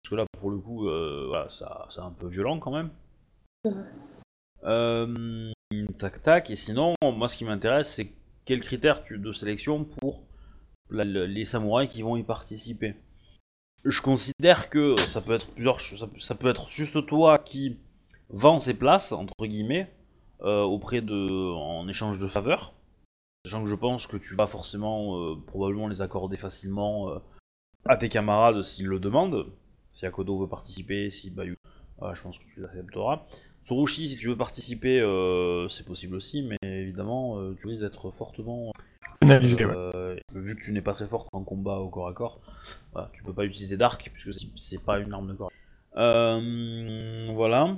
Parce 0.03 0.11
que 0.11 0.15
là, 0.17 0.25
pour 0.41 0.51
le 0.51 0.59
coup, 0.59 0.89
euh, 0.89 1.27
voilà, 1.29 1.49
ça, 1.49 1.87
c'est 1.91 2.01
un 2.01 2.11
peu 2.11 2.27
violent 2.29 2.59
quand 2.59 2.71
même. 2.73 2.91
Euh, 4.65 5.53
tac 5.99 6.23
tac. 6.23 6.51
Et 6.51 6.57
sinon, 6.57 6.95
moi, 7.03 7.29
ce 7.29 7.37
qui 7.37 7.45
m'intéresse, 7.45 7.93
c'est 7.95 8.13
quels 8.45 8.61
critères 8.61 9.05
tu, 9.05 9.19
de 9.19 9.33
sélection 9.33 9.85
pour 9.85 10.23
la- 10.91 11.05
le- 11.05 11.27
les 11.27 11.45
samouraïs 11.45 11.91
qui 11.91 12.03
vont 12.03 12.17
y 12.17 12.23
participer. 12.23 12.95
Je 13.85 14.03
considère 14.03 14.69
que 14.69 14.97
ça 14.99 15.21
peut 15.21 15.33
être 15.33 15.49
plusieurs, 15.53 15.81
ça, 15.81 16.07
peut- 16.07 16.19
ça 16.19 16.35
peut 16.35 16.49
être 16.49 16.69
juste 16.69 17.07
toi 17.07 17.39
qui 17.39 17.79
vend 18.29 18.61
ses 18.61 18.75
places 18.75 19.13
entre 19.13 19.47
guillemets 19.47 19.91
euh, 20.43 20.63
auprès 20.63 21.01
de, 21.01 21.53
en 21.55 21.87
échange 21.89 22.19
de 22.19 22.27
faveurs. 22.29 22.73
Sachant 23.45 23.63
que 23.65 23.71
je 23.71 23.75
pense 23.75 24.07
que 24.07 24.17
tu 24.19 24.35
vas 24.35 24.47
forcément 24.47 25.17
euh, 25.19 25.35
probablement 25.47 25.89
les 25.89 26.03
accorder 26.03 26.37
facilement 26.37 27.11
à 27.87 27.97
tes 27.97 28.09
camarades 28.11 28.61
s'ils 28.63 28.87
le 28.87 28.99
demandent. 28.99 29.47
Si 29.93 30.07
Akodo 30.07 30.39
veut 30.39 30.47
participer, 30.49 31.11
si 31.11 31.31
Bayu, 31.31 31.57
euh, 32.03 32.15
je 32.15 32.23
pense 32.23 32.39
que 32.39 32.45
tu 32.55 32.61
l'accepteras. 32.61 33.25
Tsurushi, 33.65 34.09
si 34.09 34.17
tu 34.17 34.29
veux 34.29 34.37
participer, 34.37 35.01
euh, 35.01 35.69
c'est 35.69 35.85
possible 35.87 36.15
aussi, 36.17 36.43
mais 36.43 36.57
évidemment, 36.63 37.39
euh, 37.39 37.57
tu 37.61 37.67
risques 37.69 37.83
d'être 37.83 38.11
fortement. 38.11 38.73
Ouais. 39.23 39.63
Euh, 39.95 40.17
Vu 40.35 40.57
que 40.57 40.63
tu 40.65 40.73
n'es 40.73 40.81
pas 40.81 40.95
très 40.95 41.07
forte 41.07 41.29
en 41.33 41.43
combat 41.43 41.77
au 41.79 41.89
corps 41.89 42.09
à 42.09 42.15
corps, 42.15 42.41
voilà, 42.93 43.11
tu 43.13 43.23
peux 43.23 43.35
pas 43.35 43.45
utiliser 43.45 43.77
d'arc 43.77 44.11
puisque 44.15 44.33
c'est- 44.57 44.83
pas 44.83 44.99
une 44.99 45.13
arme 45.13 45.29
de 45.29 45.35
corps. 45.35 45.53
Voilà. 47.35 47.77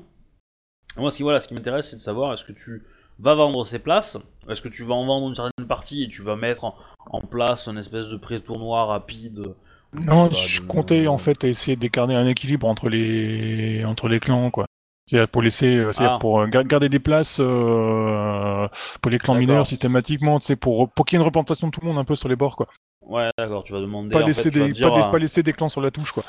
Moi, 0.97 1.11
ce 1.11 1.17
qui, 1.17 1.23
voilà, 1.23 1.41
ce 1.41 1.49
qui 1.49 1.55
m'intéresse, 1.55 1.89
c'est 1.91 1.97
de 1.97 2.01
savoir 2.01 2.33
est-ce 2.35 2.45
que 2.45 2.53
tu 2.53 2.83
vas 3.19 3.35
vendre 3.35 3.65
ces 3.67 3.79
places, 3.79 4.19
est-ce 4.49 4.63
que 4.63 4.69
tu 4.69 4.83
vas 4.85 4.95
en 4.95 5.07
vendre 5.07 5.29
une 5.29 5.35
certaine 5.35 5.67
partie 5.67 6.03
et 6.05 6.09
tu 6.09 6.23
vas 6.23 6.37
mettre 6.37 6.65
en, 6.65 6.77
en 7.07 7.21
place 7.23 7.67
une 7.69 7.79
espèce 7.79 8.09
de 8.09 8.17
pré-tournoi 8.17 8.85
rapide. 8.87 9.55
Non, 9.95 10.31
je 10.31 10.63
de- 10.63 10.67
comptais 10.67 11.07
en 11.07 11.19
fait 11.19 11.45
essayer 11.45 11.77
de 11.77 11.81
décarner 11.81 12.15
un 12.15 12.27
équilibre 12.27 12.67
entre 12.67 12.89
les 12.89 13.85
entre 13.85 14.09
les 14.09 14.21
clans, 14.21 14.51
quoi. 14.51 14.67
C'est-à-dire 15.07 15.29
pour 15.29 15.43
laisser, 15.43 15.77
euh, 15.77 15.93
c'est-à-dire 15.93 16.15
Ah. 16.15 16.19
pour 16.19 16.41
euh, 16.41 16.47
gar- 16.47 16.65
garder 16.65 16.89
des 16.89 16.99
places 17.01 17.39
euh, 17.41 18.69
pour 19.03 19.11
les 19.11 19.19
clans 19.19 19.35
mineurs 19.35 19.67
systématiquement, 19.67 20.39
tu 20.39 20.47
sais, 20.47 20.57
pour 20.57 20.89
pour 20.91 21.05
qu'il 21.05 21.17
y 21.17 21.21
ait 21.21 21.23
une 21.23 21.27
représentation 21.27 21.67
de 21.67 21.73
tout 21.73 21.81
le 21.83 21.89
monde 21.89 21.99
un 21.99 22.05
peu 22.05 22.15
sur 22.17 22.29
les 22.29 22.37
bords, 22.37 22.57
quoi. 22.57 22.69
Ouais, 23.03 23.29
d'accord, 23.37 23.65
tu 23.65 23.73
vas 23.73 23.81
demander. 23.81 24.11
Pas 24.11 24.23
en 24.23 24.27
laisser 24.27 24.45
fait, 24.45 24.51
tu 24.53 24.59
vas 24.61 24.67
des, 24.67 24.73
dire 24.73 24.93
pas, 24.93 25.03
des- 25.05 25.11
pas 25.11 25.19
laisser 25.19 25.43
des 25.43 25.53
clans 25.53 25.69
sur 25.69 25.81
la 25.81 25.91
touche, 25.91 26.13
quoi. 26.13 26.23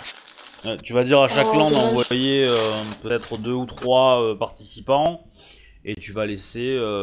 Tu 0.84 0.93
vas 0.93 1.03
dire 1.03 1.22
à 1.22 1.28
chaque 1.28 1.45
Oh, 1.49 1.53
clan 1.53 1.70
d'envoyer 1.72 2.45
euh, 2.47 2.55
peut-être 3.01 3.38
deux 3.38 3.51
ou 3.51 3.66
trois 3.66 4.22
euh, 4.24 4.36
participants 4.36 5.22
et 5.86 5.95
tu 5.95 6.14
vas 6.14 6.26
laisser 6.26 6.70
euh, 6.78 7.01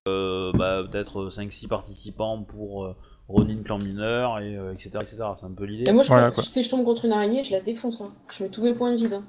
bah, 0.54 0.82
peut-être 0.90 1.28
5-6 1.28 1.68
participants 1.68 2.42
pour 2.42 2.84
euh, 2.86 2.96
Ronin 3.30 3.62
clan 3.64 3.78
mineur 3.78 4.38
et 4.40 4.56
euh, 4.56 4.72
etc 4.72 4.90
etc. 5.02 5.16
C'est 5.38 5.46
un 5.46 5.52
peu 5.52 5.64
Et 5.64 5.68
l'idée. 5.68 5.92
moi, 5.92 6.02
je 6.02 6.08
Voilà, 6.08 6.22
crois 6.30 6.30
que 6.30 6.34
quoi. 6.36 6.44
si 6.44 6.62
je 6.62 6.68
tombe 6.70 6.84
contre 6.84 7.04
une 7.04 7.12
araignée, 7.12 7.44
je 7.44 7.52
la 7.52 7.60
défonce. 7.60 8.00
hein. 8.00 8.12
Je 8.32 8.42
mets 8.42 8.48
tous 8.50 8.62
mes 8.62 8.74
points 8.74 8.90
de 8.92 8.96
vide. 8.96 9.14
hein. 9.14 9.24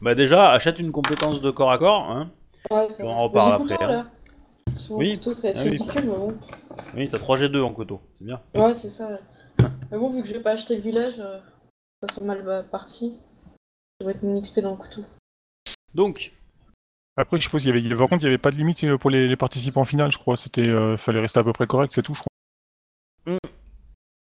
Bah 0.00 0.14
déjà 0.14 0.50
achète 0.52 0.78
une 0.78 0.90
compétence 0.92 1.40
de 1.40 1.50
corps 1.50 1.70
à 1.72 1.78
corps. 1.78 2.10
Hein. 2.10 2.30
Ouais, 2.70 2.88
c'est 2.88 3.02
On 3.04 3.10
en 3.10 3.24
reparle 3.24 3.52
après, 3.54 3.74
couteau, 3.76 3.84
hein. 3.84 3.88
là. 3.92 4.06
Oui. 4.90 5.14
couteau, 5.18 5.32
ça 5.32 5.48
va 5.48 5.50
être 5.50 5.58
Ah 5.60 5.64
oui. 5.64 5.70
ridicule, 5.70 6.02
mais 6.04 6.16
bon. 6.16 6.34
Oui 6.96 7.08
t'as 7.10 7.18
3 7.18 7.36
G2 7.38 7.60
en 7.62 7.72
coteau, 7.72 8.00
c'est 8.18 8.24
bien. 8.24 8.40
Ouais, 8.54 8.74
c'est 8.74 8.88
ça. 8.88 9.10
Mais 9.90 9.98
bon, 9.98 10.08
vu 10.10 10.22
que 10.22 10.28
je 10.28 10.32
vais 10.34 10.40
pas 10.40 10.52
acheter 10.52 10.74
le 10.76 10.82
village, 10.82 11.20
euh, 11.20 11.38
ça 12.02 12.14
sera 12.14 12.26
mal 12.26 12.42
bah, 12.42 12.62
parti. 12.62 13.18
Je 14.00 14.06
vais 14.06 14.12
mettre 14.14 14.24
mon 14.24 14.40
XP 14.40 14.60
dans 14.60 14.70
le 14.70 14.76
couteau. 14.76 15.02
Donc 15.94 16.32
Après, 17.16 17.36
je 17.36 17.42
suppose 17.42 17.62
qu'il 17.62 17.76
y 17.76 17.86
avait, 17.86 17.96
par 17.96 18.08
contre, 18.08 18.22
il 18.22 18.26
y 18.26 18.28
avait 18.28 18.38
pas 18.38 18.50
de 18.50 18.56
limite 18.56 18.82
euh, 18.84 18.96
pour 18.96 19.10
les, 19.10 19.28
les 19.28 19.36
participants 19.36 19.84
finales, 19.84 20.10
je 20.10 20.18
crois. 20.18 20.36
C'était, 20.36 20.66
euh, 20.66 20.96
fallait 20.96 21.20
rester 21.20 21.40
à 21.40 21.44
peu 21.44 21.52
près 21.52 21.66
correct, 21.66 21.92
c'est 21.92 22.02
tout, 22.02 22.14
je 22.14 22.20
crois. 22.20 23.38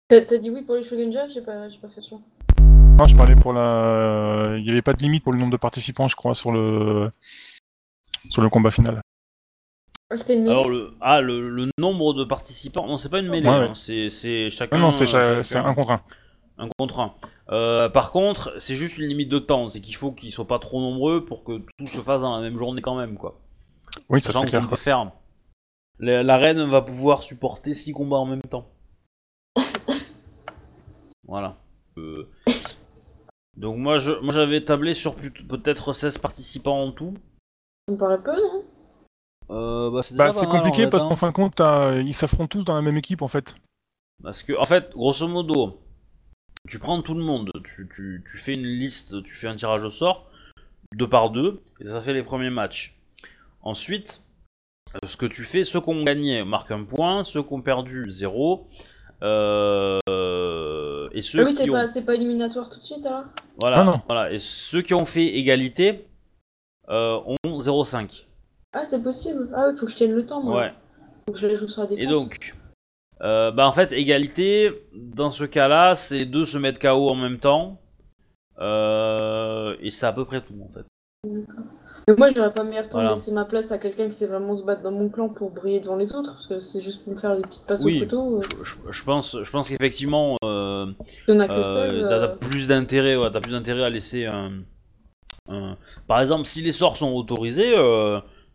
T'as 0.09 0.23
t'as 0.23 0.39
dit 0.39 0.49
oui 0.49 0.63
pour 0.63 0.77
les 0.77 0.83
Shogunja 0.83 1.29
J'ai 1.29 1.43
pas, 1.43 1.69
j'ai 1.69 1.79
pas 1.79 1.89
fait 1.89 2.01
ça. 2.01 2.17
Non, 2.61 3.05
je 3.05 3.15
parlais 3.15 3.37
pour 3.37 3.53
la, 3.53 4.55
il 4.59 4.65
y 4.65 4.71
avait 4.71 4.81
pas 4.83 4.95
de 4.95 5.03
limite 5.03 5.23
pour 5.23 5.33
le 5.33 5.39
nombre 5.39 5.53
de 5.53 5.57
participants, 5.59 6.09
je 6.09 6.17
crois, 6.17 6.35
sur 6.35 6.51
le 6.53 7.11
sur 8.31 8.41
le 8.43 8.49
combat 8.49 8.71
final. 8.71 9.01
Ah, 10.11 10.17
c'était 10.17 10.35
une 10.37 10.45
mêlée 10.45 10.53
alors 10.53 10.71
le 10.71 10.95
ah 11.03 11.21
le, 11.21 11.51
le 11.51 11.71
nombre 11.77 12.15
de 12.15 12.25
participants 12.25 12.87
non 12.87 12.97
c'est 12.97 13.11
pas 13.11 13.19
une 13.19 13.29
mêlée, 13.29 13.47
Ouais, 13.47 13.59
ouais. 13.59 13.65
hein, 13.69 13.75
c'est 13.75 14.09
c'est 14.09 14.49
chacun. 14.51 14.77
Non, 14.79 14.85
non, 14.87 14.91
c'est 14.91 15.07
chacun- 15.07 15.43
c'est 15.43 15.59
un 15.59 15.75
contre 15.75 15.91
un. 15.91 16.01
un 16.57 16.69
contre 16.79 17.01
un. 17.01 17.13
Euh, 17.51 17.89
par 17.89 18.13
contre, 18.13 18.53
c'est 18.59 18.75
juste 18.77 18.99
une 18.99 19.07
limite 19.09 19.29
de 19.31 19.39
temps, 19.39 19.71
c'est 19.71 19.81
qu'il 19.81 19.95
faut 19.97 20.13
qu'ils 20.13 20.31
soient 20.33 20.47
pas 20.47 20.59
trop 20.59 20.81
nombreux 20.81 21.25
pour 21.25 21.45
que 21.45 21.63
tout 21.79 21.87
se 21.87 21.99
fasse 22.01 22.21
dans 22.21 22.37
la 22.37 22.43
même 22.43 22.59
journée 22.59 22.83
quand 22.83 22.97
même, 22.97 23.17
quoi. 23.17 23.41
Oui, 24.11 24.21
ça 24.21 24.33
c'est 24.33 24.45
clair. 24.47 24.69
peut 24.69 24.77
faire. 24.77 25.11
La, 25.99 26.23
la 26.23 26.37
reine 26.37 26.63
va 26.69 26.83
pouvoir 26.83 27.23
supporter 27.23 27.73
6 27.75 27.93
combats 27.93 28.19
en 28.19 28.27
même 28.27 28.43
temps. 28.43 28.69
voilà. 31.27 31.57
Euh, 31.97 32.29
Donc 33.57 33.77
moi, 33.79 33.99
je, 33.99 34.13
moi 34.21 34.33
j'avais 34.33 34.65
tablé 34.65 34.95
sur 34.95 35.15
peut-être 35.17 35.93
16 35.93 36.19
participants 36.19 36.83
en 36.83 36.93
tout. 36.93 37.15
Ça 37.89 37.95
me 37.95 37.99
paraît 37.99 38.23
peu, 38.23 38.37
non? 38.37 38.65
Euh, 39.51 39.91
bah, 39.91 40.03
c'est 40.03 40.15
Bah, 40.17 40.31
compliqué 40.47 40.83
en 40.83 40.85
fait, 40.85 40.91
parce 40.91 41.03
hein. 41.03 41.09
qu'en 41.09 41.17
fin 41.17 41.29
de 41.29 41.33
compte, 41.33 41.55
t'as- 41.57 41.97
ils 42.01 42.13
s'affrontent 42.15 42.49
tous 42.59 42.65
dans 42.65 42.75
la 42.75 42.83
même 42.83 42.99
équipe 42.99 43.23
en 43.23 43.29
fait. 43.29 43.55
Parce 44.23 44.43
que, 44.43 44.53
en 44.59 44.65
fait, 44.65 44.91
grosso 44.93 45.27
modo, 45.27 45.81
tu 46.69 46.79
prends 46.79 47.01
tout 47.03 47.15
le 47.15 47.23
monde, 47.23 47.51
tu, 47.65 47.89
tu, 47.95 48.25
tu 48.31 48.39
fais 48.39 48.55
une 48.55 48.65
liste, 48.67 49.23
tu 49.23 49.35
fais 49.35 49.49
un 49.49 49.57
tirage 49.57 49.85
au 49.85 49.91
sort, 49.91 50.27
deux 50.95 51.09
par 51.09 51.31
deux, 51.31 51.61
et 51.81 51.89
ça 51.89 52.01
fait 52.01 52.15
les 52.15 52.23
premiers 52.23 52.51
matchs. 52.51 52.97
Ensuite, 53.63 54.23
euh, 54.95 55.07
ce 55.07 55.17
que 55.17 55.27
tu 55.27 55.45
fais, 55.45 55.65
ceux 55.65 55.81
qui 55.81 55.89
ont 55.91 56.03
gagné 56.05 56.45
marquent 56.45 56.71
un 56.73 56.85
point, 56.85 57.25
ceux 57.25 57.43
qui 57.43 57.53
ont 57.53 57.61
perdu 57.63 58.11
zéro, 58.11 58.67
euh, 59.23 59.99
et 61.13 61.23
ceux 61.23 61.41
Ah 61.41 61.45
oui, 61.47 61.55
qui 61.55 61.69
ont... 61.71 61.73
pas, 61.73 61.87
c'est 61.87 62.05
pas 62.05 62.15
éliminatoire 62.15 62.69
tout 62.71 62.79
de 62.79 62.85
suite 62.85 63.05
alors? 63.07 63.25
Voilà, 63.61 63.81
Ah 63.81 63.85
non. 63.85 64.01
voilà, 64.09 64.33
et 64.33 64.39
ceux 64.39 64.83
qui 64.83 64.95
ont 64.95 65.05
fait 65.05 65.27
égalité 65.27 66.07
euh, 66.89 67.19
ont 67.27 67.37
0,5. 67.59 68.25
Ah, 68.73 68.85
c'est 68.85 69.03
possible. 69.03 69.49
Ah 69.55 69.69
oui, 69.69 69.77
faut 69.77 69.87
que 69.87 69.93
je 69.93 69.97
tienne 69.97 70.15
le 70.15 70.25
temps, 70.25 70.43
moi. 70.43 70.61
Ouais. 70.61 70.73
Faut 71.27 71.33
que 71.33 71.39
je 71.39 71.47
la 71.47 71.55
joue 71.55 71.69
sur 71.69 71.83
la 71.83 71.89
défense. 71.89 72.03
Et 72.05 72.07
donc, 72.07 72.55
euh, 73.23 73.51
bah 73.51 73.67
en 73.67 73.73
fait, 73.73 73.93
égalité, 73.93 74.71
dans 74.95 75.31
ce 75.31 75.45
cas-là, 75.45 75.95
c'est 75.95 76.25
deux 76.25 76.45
se 76.45 76.59
mettent 76.59 76.79
KO 76.81 77.09
en 77.09 77.15
même 77.17 77.39
temps. 77.39 77.81
Euh, 78.61 79.77
et 79.81 79.91
c'est 79.91 80.07
à 80.07 80.13
peu 80.13 80.25
près 80.25 80.41
tout 80.41 80.55
en 80.63 80.69
fait. 80.73 80.85
Mais 82.09 82.15
moi, 82.17 82.29
j'aurais 82.35 82.53
pas 82.55 82.65
meilleur 82.65 82.85
temps 82.89 82.93
Voilà. 82.99 83.11
de 83.11 83.15
laisser 83.15 83.33
ma 83.33 83.45
place 83.45 83.71
à 83.71 83.79
quelqu'un 83.79 84.07
qui 84.07 84.13
sait 84.13 84.27
vraiment 84.27 84.55
se 84.55 84.65
battre 84.65 84.83
dans 84.83 84.91
mon 84.93 85.09
clan 85.11 85.29
pour 85.29 85.51
briller 85.51 85.79
devant 85.81 85.97
les 85.97 86.15
autres, 86.15 86.33
parce 86.33 86.47
que 86.47 86.59
c'est 86.59 86.81
juste 86.81 87.05
pour 87.05 87.13
me 87.13 87.19
faire 87.19 87.37
des 87.37 87.43
petites 87.43 87.67
passes 87.67 87.85
Oui. 87.85 87.99
au 87.99 88.05
couteau. 88.05 88.39
euh, 88.39 88.41
Je, 88.63 88.65
je- 88.65 88.93
je 88.93 89.05
pense, 89.05 89.37
je 89.43 89.51
pense 89.51 89.69
qu'effectivement, 89.69 90.37
euh, 90.43 90.87
euh, 91.29 91.65
16. 91.65 92.07
t'as, 92.09 92.29
plus 92.29 92.67
d'intérêt, 92.67 93.15
ouais, 93.17 93.31
t'as 93.31 93.41
plus 93.41 93.53
d'intérêt 93.53 93.83
à 93.85 93.91
laisser 93.91 94.25
un, 94.25 94.53
un- 95.49 95.77
Par 96.07 96.21
exemple, 96.21 96.47
si 96.47 96.63
les 96.63 96.73
sorts 96.73 96.97
sont 96.97 97.13
autorisés, 97.13 97.75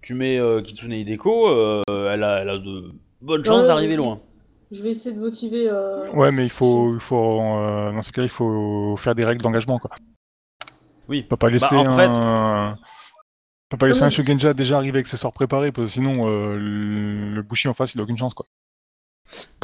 tu 0.01 0.16
mets 0.16 0.39
Kitsune 0.64 0.91
Hideko, 0.93 1.84
elle, 1.88 2.24
a, 2.24 2.41
elle 2.41 2.49
a 2.49 2.57
de 2.57 2.91
bonnes 3.22 3.45
chances 3.45 3.68
d'arriver 3.68 3.95
loin. 3.97 4.20
Je 4.74 4.82
vais 4.84 4.89
essayer 4.89 5.15
de 5.15 5.19
motiver. 5.21 5.69
euh, 5.69 5.95
Ouais, 6.13 6.32
mais 6.32 6.43
il 6.45 6.49
faut, 6.49 6.93
il 6.95 6.99
faut 6.99 7.39
euh, 7.41 7.91
dans 7.91 8.01
ce 8.01 8.11
cas, 8.11 8.24
il 8.24 8.30
faut 8.30 8.95
faire 8.97 9.13
des 9.15 9.24
règles 9.24 9.41
d'engagement 9.43 9.78
quoi. 9.80 9.91
Oui. 11.07 11.21
On 11.26 11.30
peut 11.30 11.38
pas 11.38 11.49
laisser 11.49 11.76
Bah, 11.76 11.89
en 11.89 11.93
fait- 11.93 12.07
un, 12.07 12.71
on 12.76 12.78
peut 13.69 13.78
pas 13.78 13.88
laisser 13.88 14.03
un 14.03 14.09
Shugenja 14.09 14.53
déjà 14.53 14.78
arriver 14.78 14.97
avec 14.97 15.07
ses 15.07 15.17
sorts 15.17 15.34
préparés 15.34 15.71
parce 15.71 15.88
que 15.88 15.91
sinon 15.93 16.28
euh, 16.28 16.57
le, 16.57 17.34
le 17.36 17.41
Bushi 17.43 17.67
en 17.67 17.74
face 17.74 17.93
il 17.93 17.99
a 17.99 18.03
aucune 18.03 18.17
chance 18.17 18.34
quoi. 18.34 18.45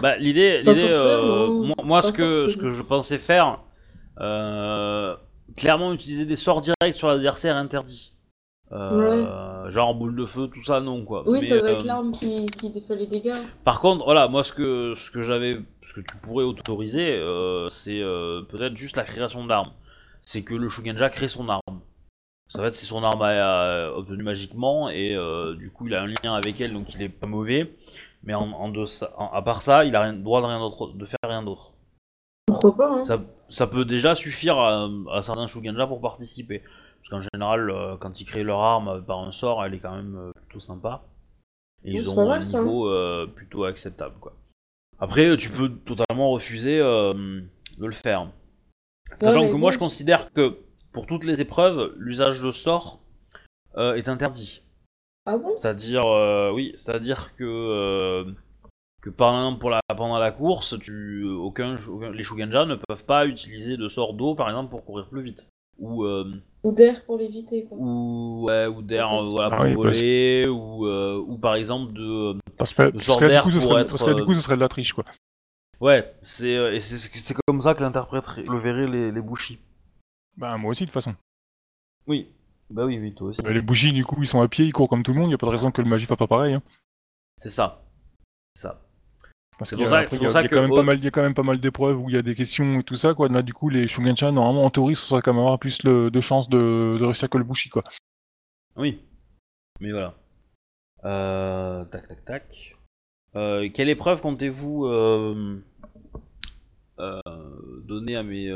Bah, 0.02 0.16
l'idée, 0.18 0.60
l'idée, 0.64 0.88
euh, 0.90 1.48
moi, 1.50 1.76
moi, 1.84 2.02
ce 2.02 2.12
que, 2.14 2.48
ce 2.50 2.56
que 2.58 2.70
je 2.70 2.82
pensais 2.82 3.18
faire, 3.18 3.62
euh, 4.22 5.16
clairement 5.58 5.92
utiliser 5.94 6.26
des 6.26 6.36
sorts 6.38 6.62
directs 6.62 6.96
sur 6.96 7.10
l'adversaire 7.10 7.58
interdit. 7.58 8.14
Euh, 8.72 9.70
Genre 9.70 9.96
boule 9.96 10.16
de 10.16 10.26
feu, 10.26 10.48
tout 10.48 10.64
ça, 10.64 10.80
non 10.80 11.04
quoi. 11.06 11.24
Oui, 11.26 11.40
Mais, 11.42 11.42
ça 11.48 11.60
doit 11.60 11.70
être 11.72 11.82
euh, 11.84 11.88
l'arme 11.88 12.12
qui, 12.12 12.46
qui 12.48 12.70
défait 12.70 12.96
les 12.96 13.08
dégâts. 13.08 13.34
Par 13.64 13.80
contre, 13.82 14.04
voilà, 14.06 14.28
moi 14.28 14.44
ce 14.44 14.54
que, 14.54 14.94
ce 14.96 15.10
que 15.12 15.22
j'avais, 15.22 15.60
ce 15.82 15.94
que 15.94 16.02
tu 16.02 16.18
pourrais 16.18 16.44
autoriser, 16.46 17.16
euh, 17.16 17.70
c'est 17.70 18.00
peut-être 18.50 18.76
juste 18.78 18.96
la 18.98 19.04
création 19.04 19.46
d'armes. 19.46 19.72
C'est 20.22 20.44
que 20.44 20.54
le 20.54 20.70
Shugenja 20.70 21.10
crée 21.10 21.28
son 21.28 21.50
arme. 21.50 21.82
Ça 22.48 22.62
va 22.62 22.68
être 22.70 22.76
c'est 22.76 22.86
son 22.88 23.04
arme 23.04 23.22
à, 23.22 23.28
à- 23.88 23.92
obtenue 23.92 24.24
magiquement 24.24 24.90
et 24.90 25.16
du 25.58 25.72
coup 25.72 25.88
il 25.88 25.94
a 25.96 26.02
un 26.02 26.08
lien 26.08 26.34
avec 26.34 26.60
elle 26.62 26.74
donc 26.74 26.94
il 26.96 27.02
est 27.02 27.10
pas 27.10 27.28
mauvais. 27.28 27.76
Mais 28.24 28.34
en, 28.34 28.52
en- 28.52 29.32
à 29.32 29.42
part 29.42 29.62
ça, 29.62 29.86
il 29.86 29.96
a 29.96 30.02
rien, 30.02 30.14
droit 30.14 30.42
de 30.42 30.48
rien 30.48 30.60
d'autre, 30.60 30.94
de 30.94 31.06
faire 31.06 31.18
rien 31.24 31.42
d'autre. 31.44 31.72
Pourquoi 32.48 32.76
pas, 32.76 32.90
hein 32.92 33.04
Ça, 33.06 33.22
ça 33.48 33.68
peut 33.68 33.86
déjà 33.86 34.16
suffire 34.16 34.58
à, 34.58 34.90
à 35.12 35.22
certains 35.22 35.46
Shugenja 35.48 35.86
pour 35.88 36.02
participer. 36.02 36.64
Parce 37.00 37.10
qu'en 37.10 37.22
général, 37.34 37.70
euh, 37.72 37.98
quand 37.98 38.22
ils 38.22 38.26
créent 38.26 38.44
leur 38.44 38.60
arme 38.60 39.04
par 39.06 39.20
un 39.20 39.32
sort, 39.32 39.64
elle 39.66 39.74
est 39.74 39.80
quand 39.80 39.96
même 39.96 40.16
euh, 40.16 40.32
plutôt 40.34 40.60
sympa. 40.60 41.04
Et 41.84 41.92
ils 41.92 42.10
ont 42.10 42.14
un 42.32 42.40
niveau 42.62 42.90
euh, 42.90 43.26
plutôt 43.26 43.64
acceptable. 43.64 44.16
quoi. 44.20 44.34
Après, 45.00 45.36
tu 45.38 45.50
peux 45.50 45.70
totalement 45.70 46.30
refuser 46.32 46.78
de 46.80 47.86
le 47.86 47.92
faire. 47.94 48.30
Sachant 49.22 49.50
que 49.50 49.56
moi, 49.56 49.72
je 49.72 49.78
considère 49.80 50.32
que 50.34 50.58
pour 50.92 51.06
toutes 51.08 51.24
les 51.24 51.40
épreuves, 51.40 51.94
l'usage 51.98 52.42
de 52.42 52.52
sorts 52.52 53.00
est 53.78 54.10
interdit. 54.10 54.62
Ah 55.26 55.38
bon? 55.38 55.56
C'est-à-dire, 55.56 56.04
oui, 56.54 56.74
c'est-à-dire 56.76 57.34
que, 57.38 58.26
que 59.02 59.10
par 59.10 59.34
exemple 59.36 59.60
pour 59.60 59.70
la, 59.70 59.80
pendant 59.88 60.18
la 60.18 60.32
course, 60.34 60.78
tu, 60.80 61.24
aucun, 61.24 61.78
aucun- 61.88 62.12
les 62.12 62.24
Shugenja 62.24 62.66
ne 62.66 62.76
peuvent 62.76 63.06
pas 63.06 63.26
utiliser 63.26 63.78
de 63.78 63.88
sort 63.88 64.14
d'eau, 64.14 64.36
par 64.36 64.50
exemple, 64.50 64.70
pour 64.70 64.84
courir 64.84 65.08
plus 65.08 65.22
vite. 65.22 65.48
Ou, 65.80 66.04
euh, 66.04 66.26
Ou 66.64 66.72
d'air 66.72 67.04
pour 67.06 67.18
l'éviter, 67.18 67.66
quoi. 67.66 67.78
ou, 67.80 68.46
ouais, 68.46 68.68
ou 68.68 68.82
d'air 68.82 69.12
euh, 69.14 69.38
Ah 69.42 69.50
pour 69.50 69.66
oui, 69.66 69.74
voler, 69.74 70.46
ou, 70.48 70.86
euh, 70.86 71.18
ou 71.26 71.38
par 71.38 71.56
exemple 71.56 71.94
de... 71.94 72.38
Parce 72.58 72.74
que, 72.74 72.90
parce 72.90 73.06
que 73.18 73.22
là, 73.24 73.28
d'air 73.30 73.44
du 73.46 73.52
coup, 73.52 73.52
ce 73.52 73.62
pour 73.62 73.70
serait, 73.72 73.82
être, 73.84 73.90
parce 73.90 74.04
que 74.04 74.10
là, 74.10 74.16
du 74.16 74.22
euh, 74.22 74.26
coup, 74.26 74.34
ce 74.34 74.42
serait 74.42 74.56
de 74.56 74.62
la 74.62 74.68
triche 74.68 74.94
quoi. 74.94 75.06
Ouais, 75.80 76.14
c'est 76.22 76.58
euh, 76.58 76.74
et 76.74 76.82
c'est 76.82 76.98
c'est 76.98 77.36
comme 77.48 77.62
ça 77.62 77.74
que 77.74 77.82
l'interprète 77.82 78.26
le 78.36 78.58
verrait 78.58 78.88
les, 78.88 79.14
les 79.14 79.22
Bushi. 79.22 79.60
Bah 80.36 80.58
moi 80.58 80.72
aussi 80.72 80.84
de 80.84 80.88
toute 80.88 80.94
façon. 80.94 81.16
Oui, 82.06 82.28
bah 82.70 82.86
oui, 82.86 83.00
oui, 83.00 83.14
toi 83.16 83.30
aussi. 83.30 83.40
Euh, 83.46 83.54
Les 83.54 83.62
bougies 83.62 83.94
du 83.94 84.04
coup 84.04 84.22
ils 84.22 84.28
sont 84.28 84.42
à 84.42 84.50
pied, 84.50 84.66
ils 84.66 84.74
courent 84.74 84.90
comme 84.90 85.04
tout 85.04 85.14
le 85.14 85.20
monde, 85.22 85.32
y 85.32 85.34
a 85.34 85.38
pas 85.38 85.46
de 85.48 85.52
raison 85.52 85.72
que 85.72 85.82
le 85.82 85.88
magie 85.88 86.06
fasse 86.06 86.18
pas 86.18 86.28
pareil. 86.28 86.56
Hein. 86.56 86.62
C'est 87.38 87.50
ça. 87.50 87.82
C'est 88.54 88.64
ça. 88.64 88.82
Parce 89.60 89.72
qu'il 89.72 89.80
y 89.82 89.84
a, 89.84 89.88
ça- 89.88 90.04
y 90.06 90.32
ça 90.32 90.48
quand 90.48 90.62
même 90.62 90.74
pas 90.74 90.84
mal, 90.84 90.98
il 90.98 91.04
y 91.04 91.08
a 91.08 91.12
quand 91.12 91.22
même 91.22 91.34
pas 91.34 91.44
mal 91.44 91.60
d'épreuves 91.60 92.00
où 92.02 92.10
il 92.10 92.16
y 92.16 92.18
a 92.18 92.22
des 92.22 92.34
questions 92.34 92.80
et 92.80 92.84
tout 92.84 92.96
ça 92.96 93.14
quoi. 93.14 93.28
Là 93.28 93.42
du 93.42 93.54
coup 93.54 93.68
les 93.70 93.88
Shugencha 93.90 94.32
normalement 94.32 94.64
en 94.64 94.70
théorie 94.70 94.96
ce 94.96 95.06
serait 95.06 95.22
quand 95.22 95.34
même 95.34 95.42
avoir 95.44 95.60
plus 95.60 95.84
le- 95.84 96.10
de 96.10 96.22
chances 96.22 96.48
de, 96.50 96.96
de 96.98 97.04
réussir 97.04 97.30
que 97.30 97.38
le 97.38 97.44
Bushi 97.44 97.68
quoi. 97.70 97.84
Oui. 98.78 99.02
Mais 99.82 99.92
voilà. 99.92 100.16
Euh, 101.04 101.84
tac, 101.86 102.08
tac, 102.08 102.24
tac. 102.26 102.76
Euh, 103.36 103.70
quelle 103.74 103.90
épreuve 103.90 104.22
comptez-vous 104.22 104.86
euh, 104.88 105.62
donner 107.84 108.16
à 108.16 108.24
mes, 108.24 108.50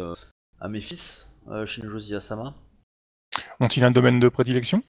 à 0.60 0.68
mes 0.70 0.82
fils, 0.82 1.30
Shinjozi 1.66 2.16
Asama 2.16 2.56
Ont-ils 3.60 3.84
un 3.84 3.92
domaine 3.92 4.20
de 4.20 4.30
prédilection? 4.30 4.82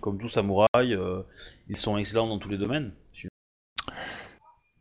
Comme 0.00 0.18
tout 0.18 0.28
samouraï, 0.28 0.96
ils 1.68 1.76
sont 1.76 1.98
excellents 1.98 2.28
dans 2.28 2.38
tous 2.38 2.48
les 2.48 2.58
domaines. 2.58 2.92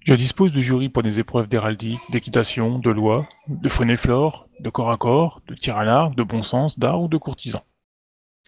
Je 0.04 0.16
dispose 0.16 0.52
de 0.52 0.62
jurys 0.62 0.89
pour 0.89 1.04
des 1.04 1.20
épreuves 1.20 1.47
d'héraldique, 1.47 1.99
d'équitation, 2.10 2.80
de 2.80 2.89
loi, 2.89 3.28
de 3.47 3.70
faune 3.70 3.91
et 3.91 3.97
flore, 3.97 4.47
de 4.60 4.72
corps 4.72 4.89
à 4.89 4.97
corps, 4.97 5.41
de 5.47 5.54
tir 5.54 5.78
à 5.78 5.86
l'arc, 5.86 6.16
de 6.16 6.24
bon 6.24 6.41
sens, 6.41 6.80
d'art 6.80 7.04
ou 7.04 7.08
de 7.08 7.18
courtisan. 7.18 7.62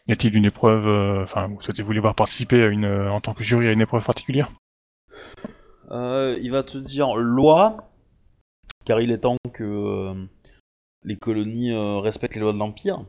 Y 0.08 0.14
a-t-il 0.14 0.36
une 0.36 0.46
épreuve, 0.46 0.88
euh, 0.88 1.22
enfin, 1.22 1.48
vous 1.48 1.62
souhaitez-vous 1.62 1.92
les 1.92 2.00
voir 2.00 2.16
participer 2.16 2.64
à 2.64 2.68
une, 2.68 2.86
euh, 2.86 3.12
en 3.12 3.22
tant 3.22 3.36
que 3.36 3.44
jury 3.44 3.68
à 3.68 3.72
une 3.72 3.82
épreuve 3.82 4.04
particulière? 4.04 4.50
Euh, 5.92 6.36
il 6.42 6.50
va 6.52 6.64
te 6.64 6.80
dire 6.80 7.16
loi, 7.16 7.92
car 8.84 9.00
il 9.00 9.12
est 9.12 9.20
temps 9.20 9.38
que 9.54 10.28
les 11.04 11.18
colonies 11.18 11.72
respectent 12.02 12.34
les 12.34 12.42
lois 12.42 12.54
de 12.54 12.58
l'Empire. 12.58 13.06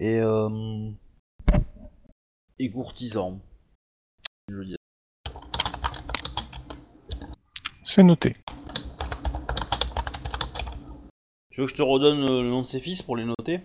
Et, 0.00 0.20
et 2.58 2.70
courtisan. 2.70 3.40
C'est 7.84 8.02
noté. 8.02 8.34
Tu 11.50 11.60
veux 11.60 11.66
que 11.66 11.70
je 11.70 11.76
te 11.76 11.82
redonne 11.82 12.22
euh, 12.22 12.42
le 12.42 12.48
nom 12.48 12.62
de 12.62 12.66
ses 12.66 12.80
fils 12.80 13.02
pour 13.02 13.14
les 13.16 13.24
noter? 13.24 13.60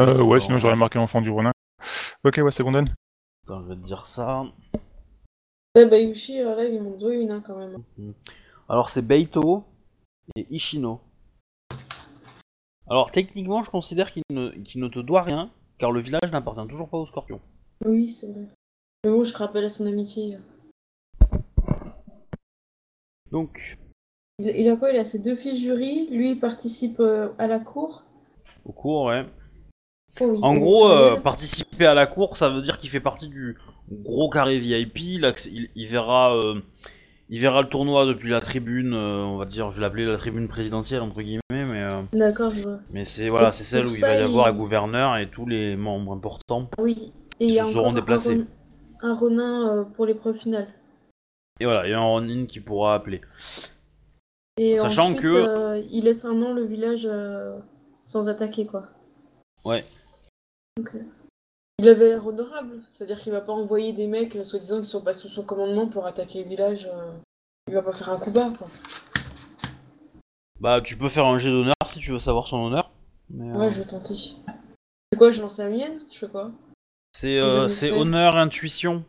Euh, 0.00 0.22
ouais, 0.22 0.40
sinon 0.40 0.58
j'aurais 0.58 0.76
marqué 0.76 0.98
enfant 0.98 1.20
du 1.20 1.30
Ronin. 1.30 1.52
Ok, 2.24 2.40
ouais, 2.42 2.50
c'est 2.50 2.64
Gondon. 2.64 2.84
Attends, 3.44 3.62
je 3.62 3.68
vais 3.68 3.76
te 3.76 3.84
dire 3.84 4.06
ça. 4.06 4.44
Ouais, 5.76 5.86
bah 5.86 5.98
Yushi, 5.98 6.40
euh, 6.40 6.56
là, 6.56 6.64
il 6.64 6.82
m'en 6.82 6.96
doit 6.96 7.14
une 7.14 7.30
hein, 7.30 7.42
quand 7.46 7.56
même. 7.56 7.76
Alors 8.68 8.88
c'est 8.88 9.02
Beito 9.02 9.64
et 10.34 10.46
Ishino. 10.50 11.00
Alors 12.88 13.10
techniquement, 13.12 13.62
je 13.62 13.70
considère 13.70 14.12
qu'il 14.12 14.22
ne, 14.30 14.50
qu'il 14.62 14.80
ne 14.80 14.88
te 14.88 14.98
doit 14.98 15.22
rien, 15.22 15.50
car 15.78 15.92
le 15.92 16.00
village 16.00 16.32
n'appartient 16.32 16.66
toujours 16.66 16.88
pas 16.88 16.96
au 16.96 17.06
scorpion. 17.06 17.40
Oui, 17.84 18.08
c'est 18.08 18.32
vrai. 18.32 18.48
Mais 19.04 19.10
bon, 19.10 19.22
je 19.22 19.30
ferai 19.30 19.44
appel 19.44 19.64
à 19.64 19.68
son 19.68 19.86
amitié. 19.86 20.38
Donc, 23.32 23.76
Il, 24.38 24.46
il 24.48 24.68
a 24.68 24.76
quoi? 24.76 24.90
Il 24.90 24.98
a 24.98 25.04
ses 25.04 25.18
deux 25.18 25.34
fils 25.36 25.58
jury. 25.60 26.08
Lui, 26.10 26.32
il 26.32 26.40
participe 26.40 27.00
euh, 27.00 27.28
à 27.38 27.46
la 27.46 27.58
cour. 27.60 28.04
au 28.64 28.72
cours, 28.72 29.04
ouais. 29.04 29.24
Oh, 30.20 30.38
En 30.42 30.54
gros, 30.56 30.88
euh, 30.90 31.16
participer 31.16 31.86
à 31.86 31.94
la 31.94 32.06
cour, 32.06 32.36
ça 32.36 32.48
veut 32.48 32.62
dire 32.62 32.78
qu'il 32.78 32.90
fait 32.90 32.98
partie 33.00 33.28
du 33.28 33.56
gros 33.90 34.28
carré 34.28 34.58
VIP. 34.58 34.98
Il, 34.98 35.68
il 35.76 35.86
verra, 35.86 36.34
euh, 36.36 36.60
il 37.28 37.38
verra 37.40 37.62
le 37.62 37.68
tournoi 37.68 38.04
depuis 38.06 38.30
la 38.30 38.40
tribune, 38.40 38.94
euh, 38.94 39.18
on 39.22 39.36
va 39.36 39.44
dire, 39.44 39.70
je 39.70 39.76
vais 39.76 39.82
l'appeler 39.82 40.06
la 40.06 40.16
tribune 40.16 40.48
présidentielle 40.48 41.02
entre 41.02 41.22
guillemets, 41.22 41.40
mais, 41.50 41.86
D'accord, 42.18 42.50
je 42.50 42.62
vois. 42.62 42.78
mais 42.92 43.04
c'est 43.04 43.28
voilà, 43.28 43.52
c'est 43.52 43.62
celle 43.64 43.86
où 43.86 43.90
il 43.94 44.00
va 44.00 44.14
y 44.14 44.22
avoir 44.22 44.46
un 44.48 44.52
gouverneur 44.54 45.16
et 45.18 45.30
tous 45.30 45.46
les 45.46 45.76
membres 45.76 46.12
importants. 46.14 46.68
Ah 46.78 46.82
Oui. 46.82 47.12
Et 47.38 47.44
Ils 47.44 47.50
il 47.50 47.54
y 47.54 47.58
a 47.60 47.64
se 47.64 47.70
encore 47.70 47.82
seront 47.82 47.90
un 47.90 47.94
déplacés. 47.94 48.34
Ron- 48.36 48.46
Un 49.02 49.14
Ronin 49.14 49.88
pour 49.94 50.06
l'épreuve 50.06 50.36
finale. 50.36 50.66
Et 51.60 51.64
voilà, 51.64 51.86
il 51.86 51.90
y 51.90 51.94
a 51.94 51.98
un 51.98 52.02
Ronin 52.04 52.46
qui 52.46 52.60
pourra 52.60 52.94
appeler. 52.94 53.20
Et 54.56 54.76
Sachant 54.76 55.06
ensuite, 55.08 55.22
que- 55.22 55.28
euh, 55.28 55.82
il 55.90 56.04
laisse 56.04 56.24
un 56.24 56.40
an 56.42 56.52
le 56.52 56.64
village 56.64 57.06
euh, 57.06 57.58
sans 58.02 58.28
attaquer, 58.28 58.66
quoi. 58.66 58.86
Ouais. 59.64 59.84
Ok. 60.78 60.90
Il 61.80 61.88
avait 61.88 62.08
l'air 62.08 62.26
honorable, 62.26 62.82
c'est-à-dire 62.90 63.20
qu'il 63.20 63.32
va 63.32 63.40
pas 63.40 63.52
envoyer 63.52 63.92
des 63.92 64.08
mecs, 64.08 64.34
euh, 64.34 64.42
soi-disant, 64.44 64.78
qui 64.80 64.88
sont 64.88 65.02
pas 65.02 65.12
sous 65.12 65.28
son 65.28 65.44
commandement 65.44 65.86
pour 65.88 66.06
attaquer 66.06 66.42
le 66.42 66.48
village. 66.48 66.86
euh, 66.92 67.12
Il 67.68 67.74
va 67.74 67.82
pas 67.82 67.92
faire 67.92 68.10
un 68.10 68.18
coup 68.18 68.30
bas, 68.32 68.52
quoi. 68.58 68.68
Bah, 70.60 70.80
tu 70.80 70.96
peux 70.96 71.08
faire 71.08 71.26
un 71.26 71.38
jet 71.38 71.50
d'honneur 71.50 71.74
si 71.86 72.00
tu 72.00 72.10
veux 72.10 72.18
savoir 72.20 72.48
son 72.48 72.56
honneur. 72.58 72.90
Mais, 73.30 73.48
euh, 73.50 73.58
Ouais, 73.58 73.68
je 73.70 73.74
vais 73.78 73.84
tenter. 73.86 74.14
C'est 74.16 75.18
quoi, 75.18 75.30
je 75.30 75.40
lance 75.40 75.58
la 75.58 75.68
mienne? 75.68 76.00
Je 76.10 76.18
fais 76.18 76.28
quoi? 76.28 76.50
C'est 77.12 77.38
euh, 77.38 77.68
honneur 77.92 78.36
intuition. 78.36 79.04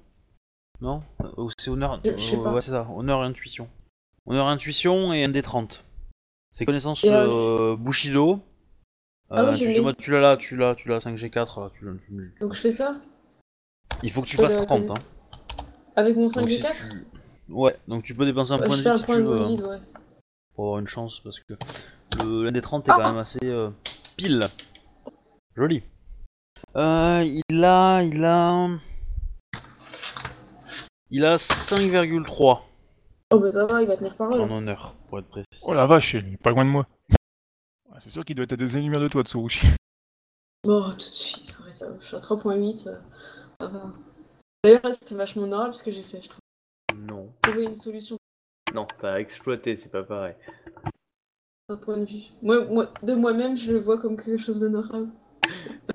Non 0.82 1.04
Ou 1.38 1.50
c'est 1.58 1.70
honneur. 1.70 2.00
Je- 2.06 2.12
je 2.12 2.18
sais 2.22 2.38
pas. 2.38 2.54
Ouais, 2.54 2.62
c'est 2.62 2.72
ça. 2.72 2.88
Honneur 2.96 3.22
intuition. 3.22 3.68
Honneur 4.26 4.48
intuition 4.48 5.12
et 5.14 5.24
un 5.24 5.30
des 5.30 5.42
30. 5.42 5.84
C'est 6.54 6.66
connaissance 6.66 7.04
Et, 7.04 7.10
euh, 7.12 7.74
euh, 7.74 7.76
Bushido. 7.76 8.40
Ah 9.30 9.44
oui, 9.44 9.50
Euh, 9.50 9.54
je 9.54 9.58
tu, 9.60 9.68
l'ai. 9.68 9.82
moi, 9.82 9.94
tu 9.94 10.12
l'as 10.12 10.20
là, 10.22 10.38
tu 10.38 10.56
l'as, 10.56 10.76
tu 10.76 10.88
l'as 10.90 11.00
5G4. 11.00 11.60
là, 11.62 11.70
tu 11.78 11.86
l'as- 11.86 11.94
tu 12.08 12.34
Donc 12.40 12.54
je 12.54 12.60
fais 12.60 12.72
ça 12.72 12.94
Il 14.02 14.12
faut 14.12 14.22
que 14.22 14.28
tu 14.28 14.38
fasses 14.38 14.58
le 14.60 14.66
30. 14.66 14.88
connais. 14.88 15.00
Hein. 15.00 15.04
Avec 15.96 16.16
mon 16.16 16.28
Donc, 16.28 16.50
si 16.50 16.60
5G4 16.62 16.90
tu- 16.90 17.54
Ouais, 17.54 17.76
donc 17.88 18.04
tu 18.04 18.16
peux 18.16 18.26
dépenser 18.26 18.54
un 18.54 18.58
Bah, 18.58 18.68
point 18.68 18.76
Je 18.78 18.84
de 18.84 18.84
fais 18.84 18.90
vie 18.90 18.96
un 18.96 19.00
si 19.00 19.06
point 19.06 19.16
tu 19.18 19.24
de 19.24 19.28
veux. 19.28 19.42
hein, 19.42 19.48
vide, 19.48 19.62
ouais. 19.64 19.78
pour 20.56 20.66
avoir 20.66 20.80
une 20.80 20.88
chance 20.88 21.20
parce 21.20 21.40
que 21.40 21.54
le 22.24 22.44
l'un 22.46 22.52
des 22.52 22.62
30 22.62 22.88
est 22.88 22.92
quand 22.92 23.00
même 23.04 23.18
assez 23.18 23.40
euh, 23.44 23.70
pile. 24.16 24.48
Joli. 25.56 25.84
Euh, 26.76 27.24
il 27.50 27.64
a, 27.66 28.02
il 28.04 28.24
a, 28.24 28.70
il 31.12 31.26
a 31.26 31.36
5,3 31.38 32.62
Oh 33.32 33.40
bah 33.40 33.52
ça 33.52 33.66
va, 33.66 33.82
il 33.82 33.88
va 33.88 33.96
tenir 33.96 34.16
parole. 34.16 34.42
en 34.42 34.50
honneur 34.50 34.96
pour 35.08 35.20
être 35.20 35.28
précis. 35.28 35.46
Oh 35.64 35.74
la 35.74 35.86
vache, 35.86 36.16
il 36.16 36.34
est 36.34 36.38
pas 36.38 36.50
loin 36.52 36.66
de 36.66 36.70
moi. 36.72 36.88
Ouais, 37.92 37.98
C'est 38.00 38.10
sûr 38.10 38.26
qu'il 38.26 38.36
doit 38.36 38.44
être 38.46 38.54
à 38.54 38.58
des 38.58 38.76
années-lumière 38.76 39.02
de 39.02 39.08
toi, 39.08 39.24
Tsurushi. 39.24 39.68
Oh, 40.68 40.84
tout 40.92 40.96
de 40.98 41.02
suite, 41.02 41.46
ça 41.46 41.64
va, 41.64 41.72
ça 41.72 41.90
va. 41.90 41.96
je 42.00 42.06
suis 42.06 42.16
à 42.16 42.20
3.8, 42.20 42.88
euh, 42.90 42.96
ça 43.62 43.68
va. 43.68 43.94
D'ailleurs, 44.64 44.82
là, 44.84 44.92
c'était 44.92 45.16
vachement 45.16 45.44
honorable 45.44 45.74
ce 45.76 45.84
que 45.84 45.92
j'ai 45.92 46.02
fait, 46.02 46.22
je 46.22 46.30
trouve. 46.30 46.40
Non. 46.98 47.32
Trouver 47.44 47.66
une 47.66 47.76
solution 47.76 48.18
Non, 48.74 48.88
t'as 49.00 49.20
exploité, 49.20 49.76
c'est 49.76 49.90
pas 49.92 50.04
pareil. 50.04 50.36
d'un 51.70 51.78
point 51.78 51.98
de 51.98 52.06
vue. 52.06 52.24
Moi, 52.42 52.66
moi, 52.66 52.92
de 53.04 53.14
moi-même, 53.14 53.56
je 53.56 53.72
le 53.74 53.80
vois 53.80 54.00
comme 54.00 54.18
quelque 54.18 54.38
chose 54.40 54.60
d'honorable. 54.60 55.10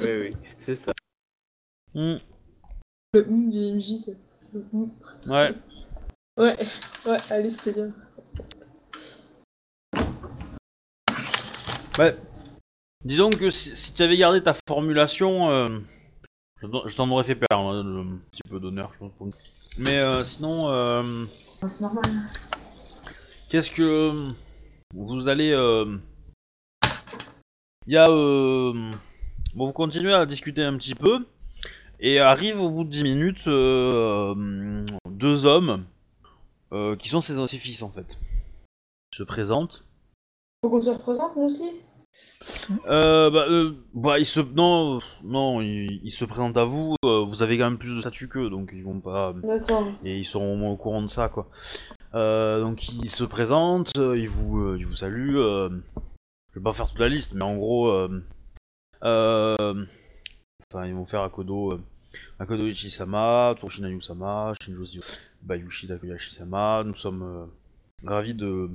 Oui, 0.00 0.18
oui, 0.20 0.36
c'est 0.56 0.76
ça. 0.76 0.92
Hmm, 1.94 2.16
Le 3.12 3.26
hum 3.28 3.50
du 3.50 3.58
MJ, 3.58 3.98
c'est-. 4.04 4.16
Ouais. 5.26 5.54
Ouais, 6.36 6.56
ouais, 7.06 7.18
allez, 7.30 7.50
c'était 7.50 7.72
bien. 7.72 7.92
Ouais. 11.98 12.16
Disons 13.04 13.30
que 13.30 13.50
si, 13.50 13.76
si 13.76 13.92
tu 13.92 14.02
avais 14.02 14.16
gardé 14.16 14.42
ta 14.42 14.54
formulation, 14.66 15.48
euh, 15.50 15.68
je 16.62 16.66
t'en- 16.66 16.86
je 16.88 16.96
t'en 16.96 17.08
aurais 17.10 17.24
fait 17.24 17.34
perdre 17.36 17.70
hein, 17.70 17.84
un 17.86 18.16
petit 18.30 18.42
peu 18.48 18.58
d'honneur, 18.58 18.90
je 18.94 18.98
pense. 18.98 19.12
pour- 19.12 19.28
Mais 19.78 19.98
euh, 19.98 20.24
sinon. 20.24 20.68
euh, 20.70 21.24
c'est 21.68 21.80
normal. 21.82 22.26
Qu'est-ce 23.50 23.70
que 23.70 24.12
vous 24.94 25.28
allez 25.28 25.52
euh, 25.52 25.96
Il 27.86 27.92
y 27.92 27.96
a 27.98 28.08
euh, 28.10 28.72
bon 29.54 29.66
vous 29.66 29.72
continuez 29.72 30.12
à 30.14 30.26
discuter 30.26 30.64
un 30.64 30.76
petit 30.76 30.94
peu 30.94 31.24
et 32.00 32.18
arrive 32.18 32.60
au 32.60 32.70
bout 32.70 32.84
de 32.84 32.90
10 32.90 33.02
minutes 33.02 33.46
euh, 33.46 34.84
deux 35.08 35.46
hommes 35.46 35.84
euh, 36.72 36.96
qui 36.96 37.08
sont 37.08 37.20
ses 37.20 37.58
fils 37.58 37.82
en 37.82 37.90
fait. 37.90 38.18
Ils 39.12 39.16
se 39.16 39.22
présentent. 39.22 39.84
Faut 40.62 40.70
qu'on 40.70 40.80
se 40.80 40.90
représente, 40.90 41.36
nous 41.36 41.44
aussi? 41.44 41.70
Euh, 42.86 43.28
bah, 43.30 43.46
euh, 43.48 43.72
bah 43.92 44.20
ils 44.20 44.26
se 44.26 44.38
non 44.38 45.00
non 45.24 45.60
ils, 45.60 46.00
ils 46.04 46.12
se 46.12 46.24
présentent 46.24 46.56
à 46.56 46.64
vous. 46.64 46.94
vous 47.02 47.42
avez 47.42 47.58
quand 47.58 47.64
même 47.64 47.78
plus 47.78 47.96
de 47.96 48.00
statut 48.00 48.28
qu'eux 48.28 48.50
donc 48.50 48.70
ils 48.72 48.84
vont 48.84 49.00
pas 49.00 49.32
D'accord. 49.42 49.88
et 50.04 50.18
ils 50.18 50.24
seront 50.24 50.52
au 50.52 50.56
moins 50.56 50.70
au 50.70 50.76
courant 50.76 51.02
de 51.02 51.08
ça 51.08 51.28
quoi. 51.28 51.48
Donc 52.12 52.88
ils 52.88 53.10
se 53.10 53.24
présentent, 53.24 53.92
ils 53.96 54.28
vous, 54.28 54.76
ils 54.76 54.86
vous 54.86 54.94
saluent. 54.94 55.38
je 55.38 56.54
vais 56.54 56.62
pas 56.62 56.72
faire 56.72 56.88
toute 56.88 57.00
la 57.00 57.08
liste, 57.08 57.34
mais 57.34 57.42
en 57.42 57.56
gros, 57.56 57.90
euh, 59.04 59.84
enfin 60.72 60.86
ils 60.86 60.94
vont 60.94 61.04
faire 61.06 61.22
Akodo, 61.22 61.72
euh, 61.72 61.80
Akodo 62.38 62.66
Ichi-sama, 62.66 63.54
Toshina 63.58 63.88
Yu-sama, 63.88 64.52
Shinjozi 64.62 65.00
Bayushi 65.42 65.88
Takoyashi-sama. 65.88 66.82
Nous 66.84 66.94
sommes 66.94 67.22
euh, 67.22 67.46
ravis 68.08 68.34
de 68.34 68.70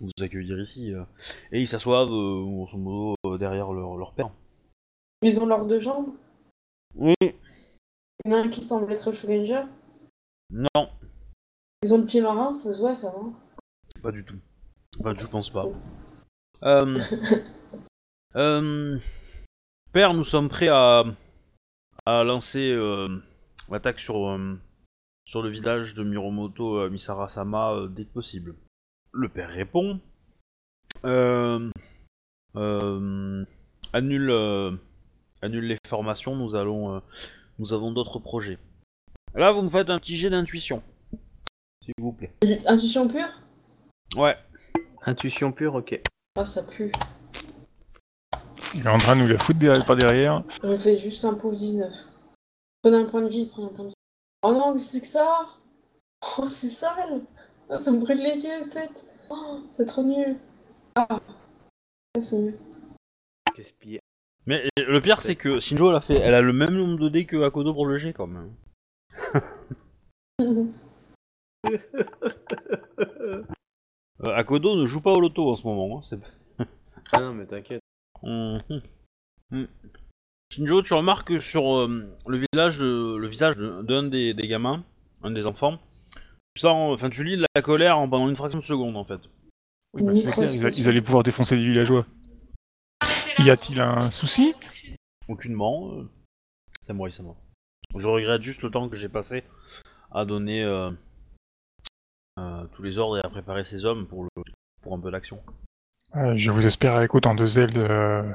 vous 0.00 0.10
accueillir 0.20 0.60
ici. 0.60 0.92
euh. 0.92 1.04
et 1.52 1.60
ils 1.60 1.66
s'assoivent 1.68 2.10
euh, 2.12 2.44
grosso 2.44 2.76
modo 2.76 3.38
derrière 3.38 3.72
leur, 3.72 3.96
leur 3.96 4.12
père. 4.12 4.30
Ils 5.22 5.40
ont 5.40 5.46
leurs 5.46 5.66
deux 5.66 5.78
jambes? 5.78 6.12
Oui. 6.94 7.14
Il 7.20 8.30
y 8.30 8.34
en 8.34 8.38
a 8.38 8.40
un 8.40 8.48
qui 8.48 8.60
semble 8.62 8.92
être 8.92 9.12
Shugenja? 9.12 9.68
Non, 10.50 10.90
Ils 11.82 11.94
ont 11.94 11.98
le 11.98 12.04
pied 12.04 12.20
marin, 12.20 12.52
ça 12.54 12.72
se 12.72 12.78
voit, 12.78 12.94
ça, 12.94 13.12
non 13.12 13.32
pas 14.02 14.10
du 14.10 14.24
tout. 14.24 14.38
Enfin, 14.98 15.14
je 15.16 15.26
pense 15.26 15.48
pas. 15.48 15.66
Euh, 16.64 16.98
euh, 18.36 18.98
père, 19.92 20.12
nous 20.12 20.24
sommes 20.24 20.48
prêts 20.48 20.68
à, 20.68 21.04
à 22.06 22.24
lancer 22.24 22.70
euh, 22.70 23.08
l'attaque 23.70 24.00
sur, 24.00 24.28
euh, 24.28 24.58
sur 25.24 25.42
le 25.42 25.50
village 25.50 25.94
de 25.94 26.02
Miromoto 26.02 26.78
euh, 26.78 26.90
Misara-sama 26.90 27.72
euh, 27.74 27.88
dès 27.88 28.04
que 28.04 28.12
possible. 28.12 28.54
Le 29.12 29.28
père 29.28 29.50
répond 29.50 30.00
euh, 31.04 31.70
euh, 32.56 33.44
annule, 33.92 34.30
euh, 34.30 34.72
annule 35.42 35.66
les 35.66 35.76
formations, 35.86 36.36
nous, 36.36 36.54
allons, 36.54 36.96
euh, 36.96 37.00
nous 37.58 37.72
avons 37.72 37.92
d'autres 37.92 38.18
projets. 38.18 38.58
Là, 39.34 39.52
vous 39.52 39.62
me 39.62 39.68
faites 39.68 39.90
un 39.90 39.98
petit 39.98 40.16
jet 40.16 40.30
d'intuition. 40.30 40.82
s'il 41.82 41.94
vous 41.98 42.12
plaît. 42.12 42.32
Intuition 42.66 43.08
pure? 43.08 43.28
Ouais. 44.16 44.36
Intuition 45.04 45.52
pure, 45.52 45.74
ok. 45.74 46.00
Ah, 46.36 46.46
ça 46.46 46.62
pue. 46.64 46.92
Il 48.74 48.86
est 48.86 48.88
en 48.88 48.96
train 48.96 49.16
de 49.16 49.22
nous 49.22 49.28
la 49.28 49.38
foutre 49.38 49.58
derrière, 49.58 49.84
par 49.84 49.96
derrière. 49.96 50.42
On 50.62 50.76
fait 50.78 50.96
juste 50.96 51.24
un 51.24 51.34
pauvre 51.34 51.56
19. 51.56 51.92
Prenez 52.82 52.96
un 52.96 53.04
point 53.04 53.22
de 53.22 53.28
vie, 53.28 53.46
prenez 53.50 53.66
un 53.66 53.70
point 53.70 53.84
de 53.84 53.88
vie. 53.90 53.94
Oh 54.42 54.52
non, 54.52 54.72
qu'est-ce 54.72 54.84
que 54.84 54.90
c'est 54.92 55.00
que 55.00 55.06
ça? 55.06 55.46
Oh, 56.38 56.48
c'est 56.48 56.68
sale 56.68 57.22
Ah, 57.68 57.78
Ça 57.78 57.90
me 57.92 57.98
brûle 57.98 58.18
les 58.22 58.44
yeux, 58.44 58.62
7 58.62 59.06
Oh, 59.30 59.60
c'est 59.68 59.86
trop 59.86 60.02
nul. 60.02 60.36
Ah, 60.94 61.06
Ah, 61.10 62.20
c'est 62.20 62.38
mieux. 62.38 62.58
Gaspillé. 63.56 64.00
Mais 64.46 64.64
euh, 64.78 64.84
le 64.88 65.00
pire, 65.00 65.20
c'est 65.20 65.36
que 65.36 65.60
Shinjo, 65.60 65.90
elle 65.90 65.96
a, 65.96 66.00
fait, 66.00 66.16
elle 66.16 66.34
a 66.34 66.40
le 66.40 66.52
même 66.52 66.74
nombre 66.74 66.98
de 66.98 67.08
dés 67.08 67.26
que 67.26 67.42
Akodo 67.44 67.72
pour 67.74 67.86
le 67.86 67.98
G, 67.98 68.12
quand 68.12 68.26
même. 68.26 68.52
Euh, 74.24 74.36
Akodo 74.36 74.76
ne 74.76 74.84
joue 74.86 75.00
pas 75.00 75.10
au 75.12 75.20
loto 75.20 75.50
en 75.50 75.56
ce 75.56 75.66
moment. 75.66 76.00
Hein, 76.12 76.64
Ah 77.12 77.20
non, 77.20 77.34
mais 77.34 77.46
t'inquiète. 77.46 77.80
Mhm. 78.22 79.68
Shinjo, 80.52 80.82
tu 80.82 80.94
remarques 80.94 81.28
que 81.28 81.38
sur 81.38 81.78
euh, 81.78 82.14
le, 82.26 82.44
village 82.52 82.78
de- 82.78 83.16
le 83.16 83.26
visage 83.28 83.56
de- 83.56 83.82
d'un 83.82 84.02
des, 84.04 84.34
des 84.34 84.48
gamins, 84.48 84.84
un 85.22 85.30
des 85.30 85.46
enfants, 85.46 85.78
tu 86.54 86.60
sens, 86.60 86.92
enfin, 86.94 87.08
tu 87.10 87.24
lis 87.24 87.42
la 87.54 87.62
colère 87.62 87.98
en- 87.98 88.08
pendant 88.08 88.28
une 88.28 88.36
fraction 88.36 88.58
de 88.58 88.64
seconde, 88.64 88.96
en 88.96 89.04
fait. 89.04 89.20
Oui, 89.94 90.02
bah, 90.04 90.14
c'est 90.14 90.30
clair, 90.30 90.50
ils, 90.54 90.88
allaient 90.88 91.00
pouvoir 91.02 91.22
défoncer 91.22 91.56
les 91.56 91.64
villageois. 91.64 92.06
Y 93.38 93.50
a-t-il 93.50 93.80
un 93.80 94.10
souci? 94.10 94.54
Aucunement. 95.28 95.92
euh, 95.94 96.08
C'est 96.86 96.92
moi, 96.92 97.10
c'est 97.10 97.22
moi. 97.22 97.36
Je 97.96 98.06
regrette 98.06 98.42
juste 98.42 98.62
le 98.62 98.70
temps 98.70 98.88
que 98.88 98.96
j'ai 98.96 99.08
passé 99.08 99.44
à 100.10 100.24
donner 100.24 100.62
euh, 100.64 100.90
tous 102.74 102.82
les 102.82 102.98
ordres 102.98 103.18
et 103.18 103.20
à 103.24 103.28
préparer 103.30 103.64
ces 103.64 103.84
hommes 103.84 104.06
pour, 104.06 104.24
le, 104.24 104.28
pour 104.82 104.94
un 104.94 105.00
peu 105.00 105.10
d'action. 105.10 105.42
Euh, 106.16 106.36
Je 106.36 106.50
vous 106.50 106.66
espère 106.66 106.94
avec 106.96 107.14
autant 107.14 107.34
de 107.34 107.46
zèle 107.46 107.72
euh, 107.76 108.32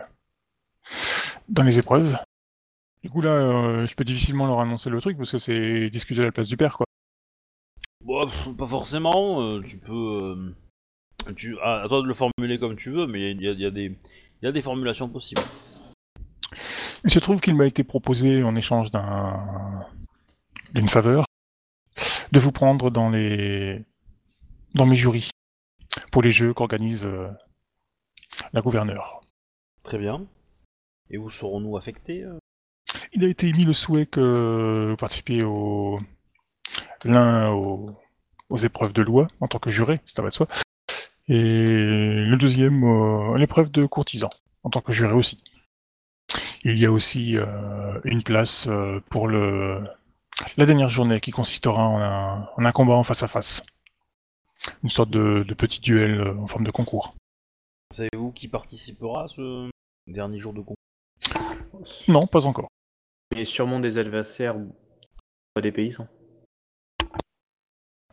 dans 1.50 1.64
les 1.64 1.80
épreuves. 1.80 2.18
Du 3.04 3.10
coup 3.10 3.22
là, 3.22 3.32
euh, 3.32 3.86
je 3.86 3.96
peux 3.96 4.04
difficilement 4.04 4.48
leur 4.48 4.60
annoncer 4.60 4.90
le 4.90 5.00
truc 5.00 5.18
parce 5.18 5.32
que 5.32 5.38
c'est 5.38 5.90
discuter 5.90 6.22
à 6.22 6.26
la 6.26 6.32
place 6.32 6.48
du 6.48 6.58
père, 6.58 6.76
quoi. 6.78 6.86
Bon, 8.04 8.26
pff, 8.26 8.50
pas 8.58 8.66
forcément. 8.68 9.42
euh, 9.42 9.62
tu 9.62 9.78
peux. 9.78 9.94
euh, 9.94 11.34
tu, 11.36 11.58
à, 11.60 11.82
à 11.84 11.88
toi 11.88 12.02
de 12.02 12.08
le 12.08 12.14
formuler 12.14 12.58
comme 12.60 12.76
tu 12.76 12.90
veux, 12.90 13.06
mais 13.06 13.32
il 13.32 13.42
y 13.42 13.48
a, 13.48 13.52
y 13.52 13.72
des, 13.72 13.86
il 14.42 14.46
y 14.46 14.48
a 14.48 14.52
des 14.52 14.62
formulations 14.62 15.10
possibles. 15.10 15.42
Il 17.04 17.12
se 17.12 17.20
trouve 17.20 17.40
qu'il 17.42 17.56
m'a 17.56 17.66
été 17.68 17.84
proposé 17.84 18.44
en 18.44 18.56
échange 18.56 18.92
d'un 18.92 19.86
d'une 20.74 20.90
faveur 20.90 21.26
de 22.32 22.40
vous 22.40 22.52
prendre 22.52 22.90
dans 22.92 23.10
les 23.10 23.84
dans 24.74 24.86
mes 24.86 24.96
jurys 24.96 25.30
pour 26.12 26.22
les 26.22 26.32
jeux 26.32 26.54
qu'organise 26.54 27.08
la 28.54 28.62
gouverneure. 28.62 29.22
Très 29.84 29.98
bien. 29.98 30.26
Et 31.10 31.18
où 31.18 31.30
serons-nous 31.30 31.78
affectés 31.78 32.24
euh? 32.24 32.38
Il 33.14 33.24
a 33.24 33.28
été 33.28 33.48
émis 33.48 33.64
le 33.64 33.74
souhait 33.74 34.06
que 34.06 34.88
vous 34.90 34.98
participiez 34.98 35.44
au 35.44 36.00
l'un 37.04 37.50
aux, 37.52 37.96
aux 38.50 38.58
épreuves 38.58 38.94
de 38.94 39.02
loi 39.02 39.28
en 39.40 39.48
tant 39.48 39.60
que 39.60 39.70
juré, 39.70 40.02
ça 40.06 40.22
va 40.22 40.30
de 40.30 40.34
soi, 40.34 40.48
et 41.28 41.34
le 41.34 42.36
deuxième 42.38 42.84
euh, 42.84 43.36
à 43.36 43.38
l'épreuve 43.38 43.72
de 43.72 43.86
courtisan 43.86 44.30
en 44.64 44.70
tant 44.70 44.82
que 44.82 44.92
juré 44.92 45.14
aussi. 45.14 45.44
Il 46.64 46.78
y 46.78 46.86
a 46.86 46.92
aussi 46.92 47.38
euh, 47.38 48.00
une 48.04 48.24
place 48.24 48.68
euh, 48.68 49.00
pour 49.10 49.28
le 49.28 49.84
la 50.56 50.66
dernière 50.66 50.90
journée 50.90 51.20
qui 51.20 51.32
consistera 51.32 51.84
en 51.84 52.00
un, 52.00 52.50
en 52.58 52.66
un 52.66 52.72
combat 52.72 52.94
en 52.94 53.04
face 53.04 53.24
à 53.24 53.28
face, 53.28 53.64
une 54.84 54.90
sorte 54.90 55.10
de, 55.10 55.44
de 55.48 55.54
petit 55.54 55.82
duel 55.82 56.20
euh, 56.20 56.38
en 56.38 56.48
forme 56.48 56.66
de 56.66 56.72
concours. 56.72 57.14
Savez-vous 57.94 58.32
qui 58.32 58.48
participera 58.48 59.24
à 59.24 59.28
ce 59.28 59.70
dernier 60.08 60.40
jour 60.40 60.54
de 60.54 60.60
concours? 60.60 60.76
Non, 62.08 62.28
pas 62.28 62.46
encore. 62.46 62.68
Et 63.36 63.46
sûrement 63.46 63.80
des 63.80 63.98
adversaires 63.98 64.58
ou 64.58 64.76
pas 65.54 65.62
des 65.62 65.72
paysans. 65.72 66.08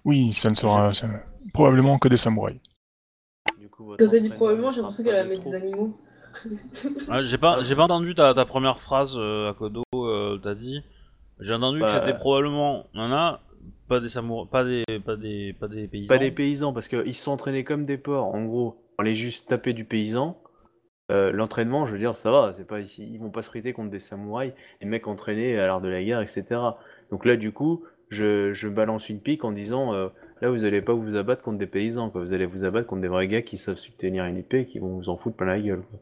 Oui, 0.05 0.33
ça 0.33 0.51
ne 0.51 0.55
sera 0.55 0.93
ça- 0.93 1.09
probablement 1.53 1.99
que 1.99 2.09
des 2.09 2.17
samouraïs. 2.17 2.61
Du 3.59 3.69
coup, 3.69 3.95
Quand 3.99 4.09
t'as 4.09 4.19
dit 4.21 4.29
probablement, 4.31 4.71
j'ai 4.71 4.81
l'impression 4.81 5.05
pas 5.05 5.11
qu'elle 5.11 5.19
a 5.19 5.25
de 5.25 5.29
mis 5.31 5.41
des 5.41 5.55
animaux. 5.55 5.99
Ah, 7.09 7.23
J'ai 7.25 7.39
pas, 7.39 7.63
j'ai 7.63 7.77
pas 7.77 7.85
entendu 7.85 8.15
ta, 8.15 8.35
ta 8.35 8.45
première 8.45 8.81
phrase, 8.81 9.15
euh, 9.17 9.51
Akodo. 9.51 9.83
euh, 9.95 10.37
T'as 10.43 10.55
dit. 10.57 10.83
J'ai 11.41 11.55
entendu 11.55 11.81
Bah, 11.81 11.87
que 11.87 11.93
c'était 11.93 12.13
euh, 12.13 12.19
probablement. 12.19 12.87
Nana, 12.95 13.41
pas 13.89 14.01
des 14.01 14.09
samouraïs, 14.09 14.51
pas 14.51 14.65
des, 14.65 14.85
pas 15.05 15.17
des, 15.17 15.53
pas 15.53 15.69
des 15.69 15.87
paysans. 15.89 16.09
Pas 16.15 16.19
des 16.19 16.31
paysans, 16.33 16.73
parce 16.73 16.89
qu'ils 16.89 17.15
se 17.15 17.23
sont 17.23 17.31
entraînés 17.33 17.63
comme 17.65 17.87
des 17.87 17.99
porcs. 17.99 18.35
En 18.35 18.45
gros, 18.45 18.84
on 18.99 19.03
les 19.03 19.15
juste 19.15 19.49
taper 19.49 19.73
du 19.73 19.85
paysan. 19.85 20.39
Euh, 21.11 21.33
L'entraînement, 21.33 21.87
je 21.87 21.93
veux 21.93 21.99
dire, 21.99 22.17
ça 22.17 22.31
va. 22.31 22.53
C'est 22.55 22.67
pas 22.67 22.81
ici, 22.81 23.09
ils 23.13 23.19
vont 23.21 23.31
pas 23.31 23.43
se 23.43 23.49
friter 23.49 23.73
contre 23.73 23.91
des 23.91 23.99
samouraïs, 24.01 24.53
des 24.81 24.87
mecs 24.87 25.07
entraînés 25.07 25.59
à 25.59 25.67
l'art 25.67 25.81
de 25.81 25.89
la 25.89 26.03
guerre, 26.03 26.21
etc. 26.21 26.45
Donc 27.11 27.25
là, 27.27 27.37
du 27.37 27.53
coup, 27.53 27.85
je, 28.11 28.53
je 28.53 28.69
balance 28.69 29.09
une 29.11 29.21
pique 29.21 29.45
en 29.45 29.53
disant, 29.53 29.93
euh, 29.93 30.09
là, 30.41 30.49
vous 30.51 30.65
allez 30.65 30.81
pas 30.81 30.95
vous 30.95 31.17
abattre 31.17 31.43
contre 31.43 31.59
des 31.59 31.67
paysans, 31.67 32.09
quoi. 32.11 32.23
Vous 32.23 32.33
allez 32.33 32.47
vous 32.47 32.65
abattre 32.65 32.87
contre 32.87 33.03
des 33.03 33.09
vrais 33.09 33.29
gars 33.29 33.43
qui 33.43 33.59
savent 33.59 33.77
subtenir 33.77 34.25
une 34.25 34.39
épée, 34.39 34.65
qui 34.65 34.79
vont 34.79 34.97
vous 34.97 35.09
en 35.11 35.17
foutre 35.17 35.37
plein 35.37 35.47
la 35.49 35.61
gueule. 35.61 35.83
quoi. 35.83 35.99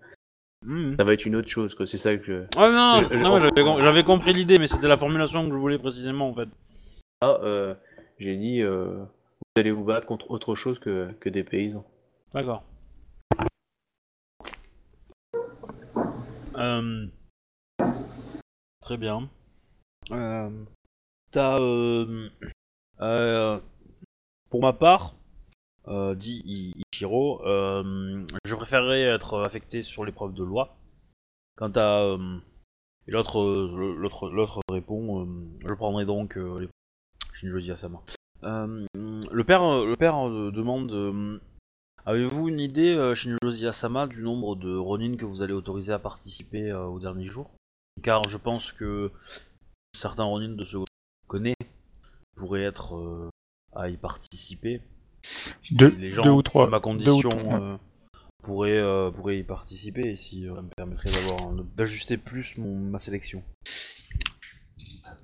Mhm. 0.65 0.95
Ça 0.97 1.05
va 1.05 1.13
être 1.15 1.27
une 1.27 1.35
autre 1.35 1.49
chose, 1.49 1.75
quoi. 1.75 1.87
C'est 1.87 1.99
ça 1.99 2.17
que. 2.17 2.25
je- 2.25 2.33
Ouais, 2.61 2.73
non, 2.73 3.01
Je- 3.11 3.19
je- 3.19 3.23
non, 3.25 3.41
j'avais, 3.41 3.63
com- 3.65 3.81
j'avais 3.81 4.05
compris 4.05 4.33
l'idée, 4.33 4.59
mais 4.61 4.69
c'était 4.69 4.87
la 4.87 4.97
formulation 4.97 5.45
que 5.49 5.53
je 5.53 5.59
voulais 5.59 5.79
précisément 5.79 6.29
en 6.29 6.35
fait. 6.35 6.49
Ah, 7.21 7.39
euh, 7.43 7.75
j'ai 8.21 8.37
dit, 8.37 8.63
euh, 8.63 8.99
vous 8.99 9.61
allez 9.61 9.73
vous 9.73 9.83
battre 9.83 10.07
contre 10.07 10.31
autre 10.31 10.55
chose 10.55 10.79
que, 10.79 11.09
que 11.19 11.29
des 11.29 11.43
paysans. 11.43 11.85
D'accord. 12.33 12.63
Euh, 16.57 17.07
Très 18.81 18.97
bien. 18.97 19.29
Euh, 20.11 20.51
T'as. 21.31 21.59
euh, 21.59 22.29
pour 24.51 24.61
ma 24.61 24.73
part, 24.73 25.15
dit 26.17 26.73
Ichiro, 26.93 27.41
je 27.45 28.55
préférerais 28.55 29.03
être 29.03 29.41
affecté 29.43 29.83
sur 29.83 30.05
l'épreuve 30.05 30.35
de 30.35 30.45
loi. 30.45 30.77
Quant 31.57 31.73
à. 31.77 32.17
et 33.07 33.11
l'autre, 33.11 33.43
l'autre, 33.43 34.31
l'autre 34.31 34.61
répond, 34.69 35.27
je 35.67 35.75
prendrai 35.75 36.05
donc 36.05 36.37
les... 36.37 36.69
Shinjo 37.35 37.73
Asama. 37.73 38.01
Le 38.43 39.43
père, 39.43 39.63
le 39.63 39.95
père 39.97 40.29
demande. 40.29 41.41
Avez-vous 42.05 42.49
une 42.49 42.59
idée, 42.59 42.95
euh, 42.95 43.15
Shinjo 43.15 43.67
Asama, 43.69 44.07
du 44.09 44.23
nombre 44.23 44.57
de 44.57 44.77
Ronin 44.77 45.17
que 45.17 45.25
vous 45.25 45.43
allez 45.43 45.53
autoriser 45.53 45.93
à 45.93 45.99
participer 45.99 46.71
euh, 46.71 46.87
au 46.87 46.99
dernier 46.99 47.27
jour? 47.27 47.51
Car 48.03 48.29
je 48.29 48.39
pense 48.39 48.73
que 48.73 49.11
certains 49.95 50.25
Ronin 50.25 50.49
de 50.49 50.65
ce 50.65 50.79
que 50.79 50.85
je 50.85 51.29
connais 51.29 51.55
pourraient 52.37 52.65
être 52.65 52.97
euh, 52.97 53.31
à 53.75 53.89
y 53.89 53.97
participer. 53.97 54.81
Deux, 55.71 55.95
les 55.99 56.11
gens 56.11 56.25
deux 56.25 56.31
ou 56.31 56.43
trois. 56.43 56.67
de 56.67 56.71
ma 56.71 56.79
deux 56.79 56.83
ou 56.83 56.83
condition 56.83 57.31
trois, 57.31 57.43
ouais. 57.43 57.61
euh, 57.61 57.77
pourraient, 58.43 58.79
euh, 58.79 59.11
pourraient 59.13 59.39
y 59.39 59.45
participer 59.45 60.09
et 60.11 60.17
si 60.17 60.49
euh, 60.49 60.57
ça 60.57 60.63
me 60.63 60.69
permettrait 60.77 61.11
d'avoir 61.11 61.53
d'ajuster 61.77 62.17
plus 62.17 62.59
mon, 62.59 62.75
ma 62.75 62.99
sélection. 62.99 63.45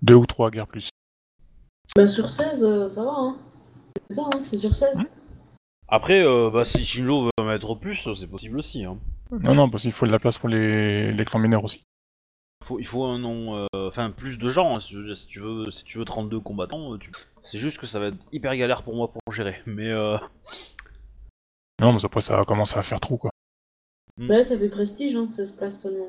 Deux 0.02 0.14
ou 0.14 0.26
trois, 0.26 0.52
guère 0.52 0.68
plus. 0.68 0.90
Bah, 1.96 2.06
sur 2.06 2.30
16, 2.30 2.64
euh, 2.64 2.88
ça 2.88 3.04
va, 3.04 3.10
hein. 3.12 3.36
C'est 4.08 4.16
ça, 4.16 4.30
hein, 4.32 4.40
c'est 4.40 4.56
sur 4.56 4.76
16. 4.76 4.96
Après, 5.88 6.22
euh, 6.24 6.50
bah, 6.50 6.64
si 6.64 6.84
Shinjo 6.84 7.24
veut 7.38 7.44
mettre 7.44 7.74
plus, 7.74 8.12
c'est 8.14 8.26
possible 8.26 8.58
aussi. 8.58 8.84
Hein. 8.84 8.98
Non, 9.30 9.54
non, 9.54 9.70
parce 9.70 9.82
qu'il 9.84 9.92
faut 9.92 10.06
de 10.06 10.12
la 10.12 10.18
place 10.18 10.38
pour 10.38 10.48
les, 10.48 11.12
les 11.12 11.24
clans 11.24 11.38
mineurs 11.40 11.64
aussi. 11.64 11.82
faut, 12.64 12.78
il 12.78 12.86
faut 12.86 13.04
un 13.04 13.18
nom, 13.18 13.56
euh, 13.56 13.66
enfin 13.88 14.10
plus 14.10 14.38
de 14.38 14.48
gens. 14.48 14.76
hein, 14.76 14.80
si, 14.80 14.88
tu- 14.94 15.14
si 15.14 15.26
tu 15.26 15.40
veux, 15.40 15.70
si 15.70 15.84
tu 15.84 15.96
veux 15.98 16.04
32 16.04 16.40
combattants, 16.40 16.94
euh, 16.94 16.98
tu- 16.98 17.10
c'est 17.42 17.58
juste 17.58 17.78
que 17.78 17.86
ça 17.86 17.98
va 18.00 18.08
être 18.08 18.16
hyper 18.32 18.54
galère 18.56 18.82
pour 18.82 18.94
moi 18.94 19.10
pour 19.10 19.32
gérer. 19.32 19.62
Mais 19.66 19.88
euh, 19.90 20.18
Non, 21.80 21.92
mais 21.94 22.04
après, 22.04 22.20
ça 22.20 22.40
commence 22.46 22.76
à 22.76 22.82
faire 22.82 23.00
trop, 23.00 23.16
quoi. 23.16 23.30
Bah, 24.18 24.36
là, 24.36 24.42
ça 24.42 24.58
fait 24.58 24.68
prestige, 24.68 25.14
hein, 25.16 25.28
16 25.28 25.52
places 25.56 25.82
seulement. 25.82 26.08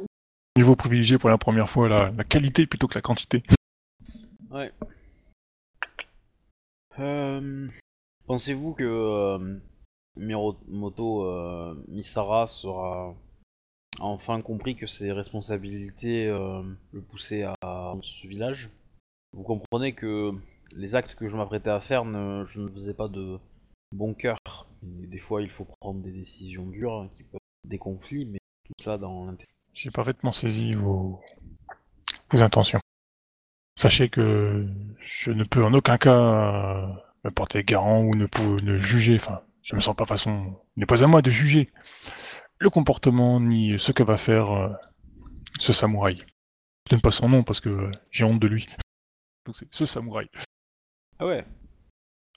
Niveau 0.58 0.76
privilégié 0.76 1.18
pour 1.18 1.30
la 1.30 1.38
première 1.38 1.70
fois, 1.70 1.88
la, 1.88 2.10
la 2.12 2.24
qualité 2.26 2.66
plutôt 2.66 2.88
que 2.88 2.96
la 2.96 3.02
quantité. 3.02 3.44
ouais. 4.52 4.74
Euh, 6.98 7.68
Pensez-vous 8.30 8.76
que 8.76 8.84
euh, 8.84 9.60
Miromoto 10.16 11.26
euh, 11.26 11.74
Misara 11.88 12.46
sera 12.46 13.16
enfin 14.00 14.40
compris 14.44 14.76
que 14.76 14.86
ses 14.86 15.12
responsabilités 15.12 16.28
euh, 16.28 16.62
le 16.92 17.02
poussaient 17.02 17.42
à 17.64 17.96
ce 18.04 18.28
village? 18.28 18.70
Vous 19.34 19.42
comprenez 19.42 19.96
que 19.96 20.32
les 20.74 20.94
actes 20.94 21.16
que 21.16 21.28
je 21.28 21.36
m'apprêtais 21.36 21.72
à 21.72 21.80
faire, 21.80 22.06
ne, 22.06 22.46
je 22.46 22.62
ne 22.62 22.70
faisais 22.70 22.94
pas 22.94 23.08
de 23.08 23.40
bon 23.94 24.14
cœur. 24.14 24.38
Des 24.84 25.18
fois, 25.18 25.42
il 25.42 25.50
faut 25.50 25.66
prendre 25.82 26.00
des 26.04 26.12
décisions 26.12 26.68
dures 26.68 26.94
hein, 26.94 27.10
qui 27.18 27.24
peuvent 27.24 27.40
des 27.68 27.80
conflits, 27.80 28.26
mais 28.26 28.38
tout 28.64 28.84
ça 28.84 29.00
dans 29.00 29.26
l'intérêt. 29.26 29.50
J'ai 29.74 29.90
parfaitement 29.90 30.32
saisi 30.32 30.74
vos, 30.74 31.20
intentions. 32.34 32.80
Sachez 33.76 34.08
que 34.08 34.68
je 35.00 35.32
ne 35.32 35.44
peux 35.44 35.66
en 35.66 35.74
aucun 35.74 35.98
cas 35.98 37.09
me 37.24 37.32
porter 37.32 37.64
garant 37.64 38.02
ou 38.02 38.16
ne, 38.16 38.28
ne 38.64 38.78
juger. 38.80 39.16
Enfin, 39.16 39.42
je 39.62 39.76
me 39.76 39.82
sens 39.82 39.96
pas 39.96 40.06
façon. 40.06 40.44
Il 40.76 40.82
n'est 40.82 40.86
pas 40.86 41.04
à 41.04 41.08
moi 41.08 41.22
de 41.22 41.30
juger 41.30 41.68
le 42.60 42.70
comportement 42.70 43.40
ni 43.40 43.80
ce 43.80 43.92
que 43.92 44.04
va 44.04 44.18
faire 44.18 44.52
euh, 44.52 44.70
ce 45.60 45.74
samouraï. 45.74 46.18
Je 46.90 46.96
n'aime 46.96 47.02
pas 47.02 47.12
son 47.12 47.30
nom 47.30 47.44
parce 47.44 47.62
que 47.62 47.70
euh, 47.70 47.92
j'ai 48.12 48.24
honte 48.26 48.40
de 48.40 48.48
lui. 48.48 48.68
Donc 49.46 49.56
c'est 49.56 49.68
ce 49.72 49.86
samouraï. 49.86 50.28
Ah 51.20 51.28
ouais? 51.28 51.46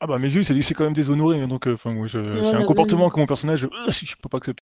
Ah 0.01 0.07
bah 0.07 0.19
mes 0.19 0.33
yeux, 0.33 0.43
c'est 0.43 0.61
c'est 0.63 0.75
quand 0.75 0.85
même 0.85 0.95
déshonoré. 0.95 1.41
hein, 1.41 1.49
donc, 1.49 1.69
euh, 1.69 1.75
enfin, 1.75 1.95
Ouais, 1.97 2.09
c'est 2.09 2.19
un 2.19 2.61
oui. 2.61 2.67
comportement 2.67 3.09
que 3.09 3.19
mon 3.21 3.27
personnage, 3.27 3.65
euh, 3.65 3.69
je 3.91 4.17
peux 4.17 4.29
pas 4.29 4.39
accepter. 4.39 4.63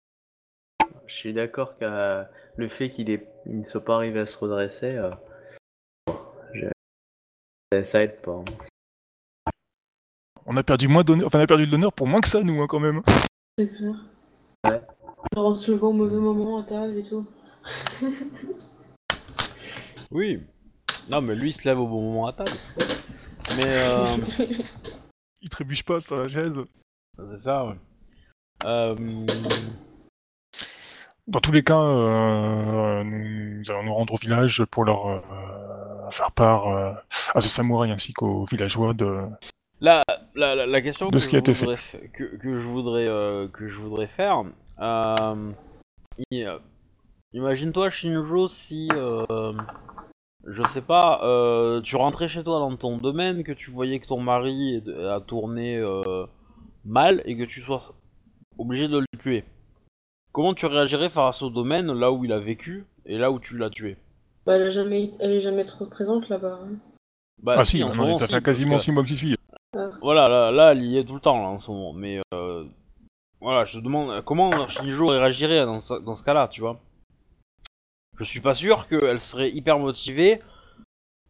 Je 1.07 1.15
suis 1.15 1.33
d'accord 1.33 1.77
que 1.77 2.25
le 2.57 2.67
fait 2.67 2.89
qu'il 2.89 3.09
ait... 3.09 3.27
il 3.45 3.59
ne 3.59 3.63
soit 3.65 3.83
pas 3.83 3.95
arrivé 3.95 4.19
à 4.19 4.25
se 4.25 4.37
redresser, 4.37 4.95
euh, 4.95 5.09
ça 7.83 8.03
aide 8.03 8.21
pas. 8.21 8.31
hein. 8.33 8.43
On 10.45 10.57
a 10.57 10.63
perdu 10.63 10.87
moins 10.87 11.03
d'honneur, 11.03 11.27
enfin 11.27 11.39
on 11.39 11.43
a 11.43 11.47
perdu 11.47 11.67
de 11.67 11.71
l'honneur 11.71 11.93
pour 11.93 12.07
moins 12.07 12.21
que 12.21 12.27
ça, 12.27 12.41
nous, 12.43 12.61
hein, 12.61 12.67
quand 12.67 12.79
même. 12.79 13.01
C'est 13.57 13.67
clair. 13.75 13.93
Ouais. 14.67 14.81
Genre 15.35 15.45
en 15.45 15.55
se 15.55 15.71
levant 15.71 15.89
au 15.89 15.93
mauvais 15.93 16.17
moment 16.17 16.59
à 16.59 16.63
table 16.63 16.97
et 16.97 17.03
tout. 17.03 17.25
Oui. 20.11 20.41
Non, 21.09 21.21
mais 21.21 21.35
lui, 21.35 21.49
il 21.49 21.53
se 21.53 21.63
lève 21.67 21.79
au 21.79 21.87
bon 21.87 22.01
moment 22.01 22.27
à 22.27 22.33
table. 22.33 22.51
Mais 23.55 23.63
euh, 23.65 24.17
Il 25.41 25.49
trébuche 25.49 25.83
pas 25.83 25.99
sur 26.01 26.17
la 26.17 26.27
chaise. 26.27 26.57
c'est 27.29 27.37
ça. 27.37 27.65
Ouais. 27.65 27.75
Euh, 28.65 29.25
Dans 31.27 31.39
tous 31.39 31.51
les 31.53 31.63
cas, 31.63 31.79
euh, 31.79 33.03
nous 33.05 33.63
allons 33.71 33.83
nous 33.83 33.93
rendre 33.93 34.13
au 34.13 34.17
village 34.17 34.63
pour 34.65 34.83
leur 34.83 35.07
euh, 35.07 36.09
faire 36.11 36.31
part 36.33 36.67
euh, 36.67 36.91
à 37.33 37.39
ce 37.41 37.47
samouraï 37.47 37.91
ainsi 37.91 38.11
qu'aux 38.13 38.45
villageois 38.45 38.93
de. 38.93 39.21
La, 39.81 40.03
la, 40.35 40.55
la, 40.55 40.65
la 40.67 40.81
question 40.81 41.07
De 41.09 41.13
que, 41.13 41.19
ce 41.19 41.29
je 41.31 41.37
été 41.37 41.53
fait. 41.53 41.61
voudrais, 41.65 41.75
f- 41.77 42.11
que, 42.11 42.23
que 42.37 42.55
je 42.55 42.67
voudrais 42.67 43.09
euh, 43.09 43.47
que 43.47 43.67
je 43.67 43.79
voudrais 43.79 44.07
faire, 44.07 44.43
euh, 44.79 45.51
i- 46.31 46.43
euh, 46.45 46.59
imagine-toi 47.33 47.89
Shinjo 47.89 48.47
si 48.47 48.89
euh, 48.91 49.53
je 50.45 50.63
sais 50.67 50.83
pas, 50.83 51.21
euh, 51.23 51.81
tu 51.81 51.95
rentrais 51.95 52.27
chez 52.27 52.43
toi 52.43 52.59
dans 52.59 52.75
ton 52.75 52.97
domaine, 52.97 53.43
que 53.43 53.51
tu 53.53 53.71
voyais 53.71 53.99
que 53.99 54.05
ton 54.07 54.19
mari 54.21 54.75
est- 54.75 54.89
a 55.05 55.19
tourné 55.19 55.77
euh, 55.77 56.25
mal 56.85 57.23
et 57.25 57.35
que 57.35 57.43
tu 57.43 57.59
sois 57.61 57.81
obligé 58.59 58.87
de 58.87 58.99
le 58.99 59.05
tuer. 59.19 59.43
Comment 60.31 60.53
tu 60.53 60.67
réagirais 60.67 61.09
face 61.09 61.41
au 61.41 61.49
domaine 61.49 61.91
là 61.91 62.11
où 62.11 62.23
il 62.23 62.31
a 62.33 62.39
vécu 62.39 62.85
et 63.07 63.17
là 63.17 63.31
où 63.31 63.39
tu 63.39 63.57
l'as 63.57 63.69
tué? 63.71 63.97
Bah, 64.45 64.55
elle, 64.57 64.63
a 64.63 64.69
jamais, 64.69 65.09
elle 65.19 65.31
est 65.31 65.39
jamais 65.39 65.65
trop 65.65 65.85
présente 65.87 66.29
là-bas. 66.29 66.59
hein. 66.63 66.75
bah, 67.41 67.55
ah 67.57 67.65
si, 67.65 67.79
non, 67.79 67.93
non, 67.95 68.13
ça 68.13 68.27
fait 68.27 68.41
quasiment 68.43 68.75
que- 68.75 68.81
six 68.81 68.91
mois 68.91 69.01
que 69.03 69.09
j'y 69.09 69.15
suis. 69.17 69.35
Voilà, 70.01 70.27
là, 70.27 70.51
là, 70.51 70.71
elle 70.71 70.83
y 70.83 70.97
est 70.97 71.05
tout 71.05 71.13
le 71.15 71.21
temps, 71.21 71.41
là, 71.41 71.47
en 71.47 71.59
ce 71.59 71.71
moment. 71.71 71.93
Mais, 71.93 72.19
euh, 72.33 72.65
voilà, 73.39 73.65
je 73.65 73.79
te 73.79 73.83
demande 73.83 74.09
euh, 74.09 74.21
comment 74.21 74.67
Shinjo 74.67 75.07
réagirait 75.07 75.65
dans 75.65 75.79
ce, 75.79 75.93
dans 75.93 76.15
ce 76.15 76.23
cas-là, 76.23 76.47
tu 76.49 76.61
vois? 76.61 76.79
Je 78.17 78.23
suis 78.25 78.41
pas 78.41 78.53
sûr 78.53 78.87
qu'elle 78.87 79.21
serait 79.21 79.49
hyper 79.49 79.79
motivée 79.79 80.41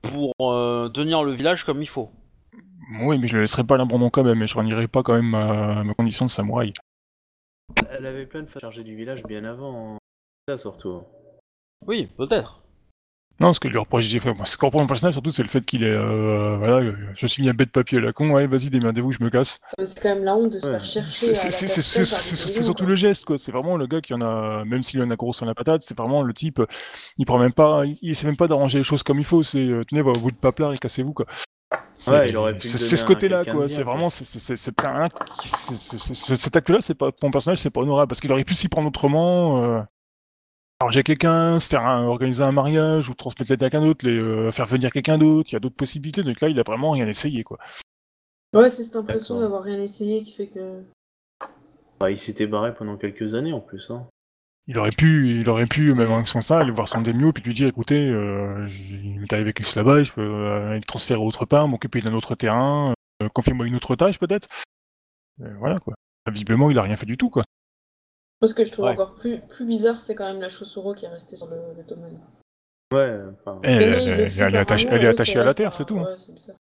pour 0.02 0.34
euh, 0.42 0.90
tenir 0.90 1.24
le 1.24 1.32
village 1.34 1.64
comme 1.64 1.82
il 1.82 1.88
faut. 1.88 2.10
Oui, 3.04 3.18
mais 3.20 3.28
je 3.28 3.36
le 3.36 3.42
laisserai 3.42 3.64
pas 3.64 3.76
à 3.76 3.78
l'abandon 3.78 4.10
quand 4.10 4.24
même, 4.24 4.42
et 4.42 4.48
je 4.48 4.58
renierai 4.58 4.88
pas 4.88 5.04
quand 5.04 5.14
même 5.14 5.30
ma, 5.30 5.84
ma 5.84 5.94
condition 5.94 6.26
de 6.26 6.32
samouraï. 6.32 6.74
Elle 7.92 8.06
avait 8.06 8.26
plein 8.26 8.42
de 8.42 8.48
femmes 8.48 8.60
chargées 8.62 8.84
du 8.84 8.96
village 8.96 9.24
bien 9.24 9.46
avant. 9.46 9.94
hein. 9.94 9.98
Ça 10.50 10.58
surtout. 10.58 11.04
Oui, 11.86 12.08
peut-être. 12.18 12.61
Non, 13.42 13.54
ce 13.54 13.60
que 13.60 13.68
lui 13.68 13.80
reproche, 13.80 14.04
j'ai 14.06 14.20
fait, 14.20 14.34
moi, 14.36 14.46
ce 14.46 14.56
qu'on 14.56 14.68
reproche 14.68 14.82
mon 14.84 14.88
personnage, 14.88 15.14
surtout, 15.16 15.32
c'est 15.32 15.42
le 15.42 15.50
fait 15.50 15.66
qu'il 15.66 15.84
est, 15.84 15.88
euh, 15.88 16.58
voilà, 16.58 16.76
euh, 16.76 16.96
je 17.16 17.26
signe 17.26 17.50
un 17.50 17.54
bête 17.54 17.70
de 17.70 17.72
papier 17.72 17.98
à 17.98 18.02
la 18.02 18.14
con, 18.14 18.36
allez, 18.36 18.46
vas-y, 18.46 18.70
démerdez-vous, 18.70 19.12
je 19.14 19.24
me 19.24 19.32
casse. 19.32 19.60
Mais 19.80 19.86
C'est 19.88 20.00
quand 20.00 20.10
même 20.14 20.24
la 20.24 20.36
honte 20.36 20.54
de 20.54 20.60
se 20.60 20.68
Ouais. 20.68 20.74
faire 20.74 20.86
chercher. 20.86 21.34
C'est 21.34 22.64
surtout 22.64 22.86
le 22.86 22.96
geste, 22.96 23.26
quoi. 23.26 23.40
C'est 23.40 23.52
vraiment 23.52 23.78
le 23.78 23.88
gars 23.88 24.00
qui 24.00 24.14
en 24.14 24.22
a, 24.22 24.64
même 24.66 24.84
s'il 24.84 25.02
en 25.02 25.10
a 25.10 25.16
gros 25.16 25.34
sur 25.34 25.46
la 25.48 25.56
patate, 25.56 25.82
c'est 25.82 25.98
vraiment 25.98 26.22
le 26.22 26.34
type, 26.36 26.62
il 27.18 27.26
prend 27.26 27.40
même 27.40 27.52
pas, 27.54 27.84
il, 27.86 27.98
il 28.04 28.12
essaie 28.12 28.28
même 28.28 28.38
pas 28.38 28.48
d'arranger 28.48 28.78
les 28.78 28.84
choses 28.84 29.02
comme 29.02 29.18
il 29.18 29.26
faut. 29.26 29.42
C'est, 29.42 29.58
euh, 29.68 29.84
tenez, 29.86 30.04
va 30.04 30.12
au 30.12 30.20
bout 30.20 30.32
de 30.32 30.36
paplard 30.38 30.74
et 30.74 30.78
cassez-vous, 30.78 31.14
quoi. 31.14 31.26
C'est- 31.98 32.12
Ouais, 32.12 32.26
il 32.30 32.38
aurait 32.38 32.56
pu 32.58 32.68
C'est 32.68 32.96
ce 32.98 33.06
côté-là, 33.06 33.44
quoi. 33.46 33.68
C'est 33.68 33.84
vraiment, 33.84 34.10
c'est- 34.10 34.24
c'est 34.26 34.40
c'est- 34.40 34.56
c'est 34.56 34.86
un 34.86 35.10
qui- 35.10 35.50
c'est- 35.50 35.74
c'est- 35.76 35.98
c'est- 35.98 36.14
c'est- 36.14 36.36
cet 36.36 36.56
acte-là, 36.56 36.78
c'est 36.82 36.96
pas, 36.96 37.12
pour 37.12 37.28
mon 37.28 37.32
personnage, 37.32 37.58
c'est 37.60 37.70
pas 37.72 37.82
honorable 37.82 38.08
parce 38.10 38.20
qu'il 38.22 38.32
aurait 38.32 38.44
pu 38.44 38.54
s'y 38.54 38.68
prendre 38.68 38.88
autrement. 38.88 39.64
Euh, 39.64 39.82
arranger 40.82 41.04
quelqu'un, 41.04 41.60
se 41.60 41.70
faire 41.70 41.86
un- 41.86 42.06
organiser 42.06 42.44
un 42.44 42.52
mariage 42.52 43.10
ou 43.10 43.14
transmettre 43.14 43.52
l'aide 43.52 43.64
à 43.64 43.70
quelqu'un 43.70 43.86
d'autre, 43.86 44.06
les, 44.06 44.18
euh, 44.18 44.52
faire 44.52 44.66
venir 44.66 44.92
quelqu'un 44.92 45.18
d'autre. 45.18 45.50
Il 45.52 45.54
y 45.54 45.56
a 45.56 45.60
d'autres 45.60 45.76
possibilités. 45.76 46.24
Donc 46.24 46.42
là, 46.42 46.50
il 46.50 46.60
a 46.60 46.64
vraiment 46.64 46.92
rien 46.92 47.08
essayé, 47.08 47.44
quoi. 47.44 47.58
Ouais, 48.54 48.68
c'est 48.68 48.84
cette 48.84 48.98
impression 48.98 49.40
d'avoir 49.40 49.64
rien 49.64 49.80
essayé 49.80 50.24
qui 50.24 50.34
fait 50.34 50.48
que. 50.48 50.82
Bah, 52.00 52.12
il 52.12 52.20
s'était 52.20 52.48
barré 52.48 52.74
pendant 52.74 52.98
quelques 52.98 53.34
années 53.36 53.54
en 53.54 53.62
plus. 53.62 53.90
Hein. 53.92 54.08
Il 54.68 54.78
aurait 54.78 54.92
pu, 54.92 55.40
il 55.40 55.50
aurait 55.50 55.66
pu, 55.66 55.94
même 55.94 56.12
en 56.12 56.26
sans 56.26 56.42
ça, 56.42 56.60
aller 56.60 56.72
voir 56.72 56.88
son 56.88 57.02
démio 57.02 57.34
puis 57.34 57.44
lui 57.44 57.54
dire, 57.54 57.68
écoutez, 57.68 58.10
euh, 58.10 58.68
il 58.92 59.20
m'est 59.20 59.34
arrivé 59.34 59.54
quelque 59.54 59.66
chose 59.66 59.76
là-bas, 59.76 60.04
je 60.04 60.12
peux 60.12 60.22
euh, 60.22 60.72
aller 60.72 60.82
transférer 60.82 61.20
autre 61.20 61.46
part, 61.46 61.68
m'occuper 61.68 62.00
d'un 62.00 62.14
autre 62.14 62.36
terrain, 62.36 62.94
euh, 63.24 63.30
confiez-moi 63.30 63.66
une 63.66 63.76
autre 63.76 63.96
tâche 63.96 64.20
peut-être. 64.20 64.48
Voilà 65.60 65.80
quoi. 65.80 65.96
Visiblement, 66.32 66.70
il 66.70 66.78
a 66.78 66.84
rien 66.84 66.96
fait 66.96 67.08
du 67.08 67.18
tout 67.18 67.30
quoi. 67.30 67.44
Moi, 68.42 68.48
ce 68.48 68.54
que 68.54 68.64
je 68.64 68.72
trouve 68.72 68.86
Ouais. 68.86 68.92
encore 68.92 69.16
plus, 69.16 69.40
plus 69.40 69.66
bizarre, 69.66 70.02
c'est 70.02 70.16
quand 70.16 70.26
même 70.26 70.42
la 70.42 70.50
Chaussuro 70.50 70.94
qui 70.94 71.06
est 71.06 71.10
restée 71.10 71.36
sur 71.36 71.48
le, 71.48 71.58
le 71.78 71.84
domaine. 71.84 72.20
Ouais, 72.94 73.20
enfin. 73.40 73.60
Elle, 73.64 73.82
est 73.84 74.58
attachée, 74.58 74.88
elle 74.90 75.04
est 75.04 75.38
à 75.40 75.44
la 75.44 75.54
terre, 75.54 75.72
c'est 75.74 75.86
tout. 75.86 76.00
hein. 76.00 76.06
Ouais, 76.12 76.18
c'est 76.18 76.34
bizarre. 76.34 76.58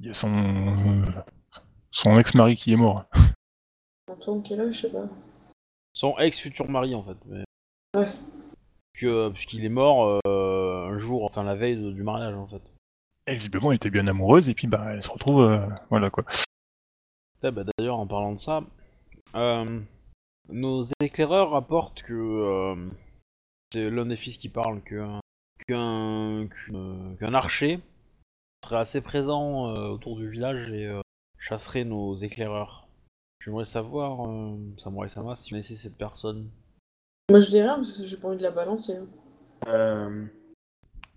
Il 0.00 0.06
y 0.06 0.10
a 0.10 0.14
son, 0.14 0.28
euh, 0.34 1.04
son 1.90 2.18
ex-mari 2.18 2.56
qui 2.56 2.72
est 2.72 2.76
mort. 2.76 3.04
Antoine 4.10 4.42
qui 4.42 4.54
est 4.54 4.56
là, 4.56 4.70
je 4.70 4.80
sais 4.80 4.90
pas. 4.90 5.06
Son 5.92 6.16
ex-futur 6.18 6.68
mari, 6.70 6.94
en 6.94 7.02
fait. 7.04 7.16
Mais... 7.26 7.44
Ouais. 7.96 8.08
Que- 8.98 9.28
Puisqu'il 9.30 9.64
est 9.64 9.68
mort 9.68 10.20
euh, 10.26 10.88
un 10.90 10.98
jour, 10.98 11.24
enfin 11.24 11.42
la 11.44 11.54
veille 11.54 11.76
de- 11.76 11.92
du 11.92 12.02
mariage, 12.02 12.34
en 12.34 12.46
fait. 12.46 12.62
Et 13.26 13.34
visiblement, 13.34 13.70
elle 13.70 13.76
était 13.76 13.90
bien 13.90 14.06
amoureuse 14.06 14.48
et 14.48 14.54
puis 14.54 14.66
bah, 14.66 14.82
elle 14.88 15.02
se 15.02 15.10
retrouve, 15.10 15.42
euh, 15.42 15.66
voilà 15.90 16.08
quoi. 16.10 16.24
Ah, 17.42 17.50
bah, 17.50 17.62
D'ailleurs, 17.78 17.98
en 17.98 18.06
parlant 18.06 18.32
de 18.32 18.38
ça, 18.38 18.62
euh, 19.36 19.80
nos 20.50 20.82
éclaireurs 21.00 21.50
rapportent 21.50 22.02
que 22.02 22.12
euh, 22.14 22.88
c'est 23.72 23.90
l'un 23.90 24.06
des 24.06 24.16
fils 24.16 24.36
qui 24.38 24.48
parle 24.48 24.82
qu'un 24.82 25.20
qu'un 25.66 26.46
qu'une- 26.48 27.16
qu'un 27.18 27.34
archer 27.34 27.80
serait 28.64 28.78
assez 28.78 29.00
présent 29.00 29.68
euh, 29.74 29.88
autour 29.88 30.16
du 30.16 30.28
village 30.30 30.68
et 30.70 30.86
euh, 30.86 31.00
chasserait 31.38 31.84
nos 31.84 32.16
éclaireurs. 32.16 32.86
J'aimerais 33.44 33.64
savoir, 33.64 34.28
euh, 34.28 34.56
Samurai 34.78 35.08
Sama, 35.08 35.36
si 35.36 35.50
vous 35.50 35.54
connaissez 35.54 35.76
cette 35.76 35.96
personne. 35.96 36.50
Moi, 37.30 37.40
je 37.40 37.50
dis 37.50 37.60
rien 37.60 37.76
parce 37.76 37.98
que 37.98 38.04
j'ai 38.06 38.16
pas 38.16 38.28
envie 38.28 38.38
de 38.38 38.42
la 38.42 38.50
balancer. 38.50 38.96
hein. 38.96 39.06
Euh... 39.68 40.26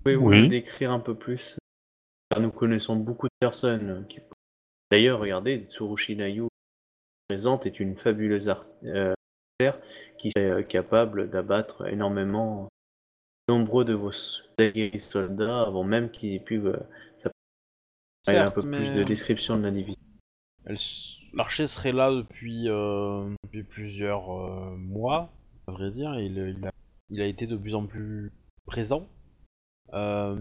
Pouvez-vous 0.04 0.28
Oui. 0.30 0.42
nous 0.44 0.48
décrire 0.48 0.92
un 0.92 1.00
peu 1.00 1.16
plus? 1.16 1.58
Car 2.30 2.40
nous 2.42 2.52
connaissons 2.52 2.96
beaucoup 2.96 3.28
de 3.28 3.34
personnes 3.40 3.90
euh, 3.90 4.04
qui. 4.04 4.20
D'ailleurs, 4.92 5.20
regardez, 5.20 5.66
Tsurushi 5.68 6.16
Nayu 6.16 6.48
présente 7.30 7.66
est 7.66 7.80
une 7.80 7.98
fabuleuse 7.98 8.50
art- 8.50 8.66
euh, 8.84 9.14
qui 10.18 10.30
est 10.36 10.40
euh, 10.40 10.64
capable 10.64 11.30
d'abattre 11.30 11.88
énormément 11.88 12.68
nombreux 13.50 13.84
de 13.86 13.94
vos 13.94 14.12
soldats 14.12 15.62
avant 15.64 15.84
même 15.84 16.10
qu'ils 16.12 16.34
aient 16.36 16.40
pu. 16.40 16.60
euh, 16.60 16.78
ça- 17.18 17.30
Il 18.28 18.34
y 18.34 18.38
a 18.38 18.44
un 18.44 18.48
Certes, 18.50 18.56
peu 18.62 18.68
mais- 18.68 18.78
plus 18.78 18.92
de 18.94 19.04
description 19.04 19.58
de 19.58 19.64
la 19.64 19.72
division. 19.72 20.02
Elle 20.66 20.74
s- 20.74 21.18
L'archer 21.34 21.66
serait 21.68 21.94
là 21.94 22.12
depuis, 22.14 22.68
euh, 22.70 23.34
depuis 23.46 23.64
plusieurs 23.64 24.30
euh, 24.32 24.76
mois, 24.78 25.32
à 25.68 25.72
vrai 25.72 25.90
dire. 25.92 26.14
Il, 26.20 26.38
il 26.60 26.68
a, 26.68 26.72
il 27.10 27.22
a 27.22 27.26
été 27.26 27.48
de 27.48 27.56
plus 27.56 27.74
en 27.74 27.86
plus 27.86 28.32
présent. 28.66 29.08
Euh, 29.94 30.36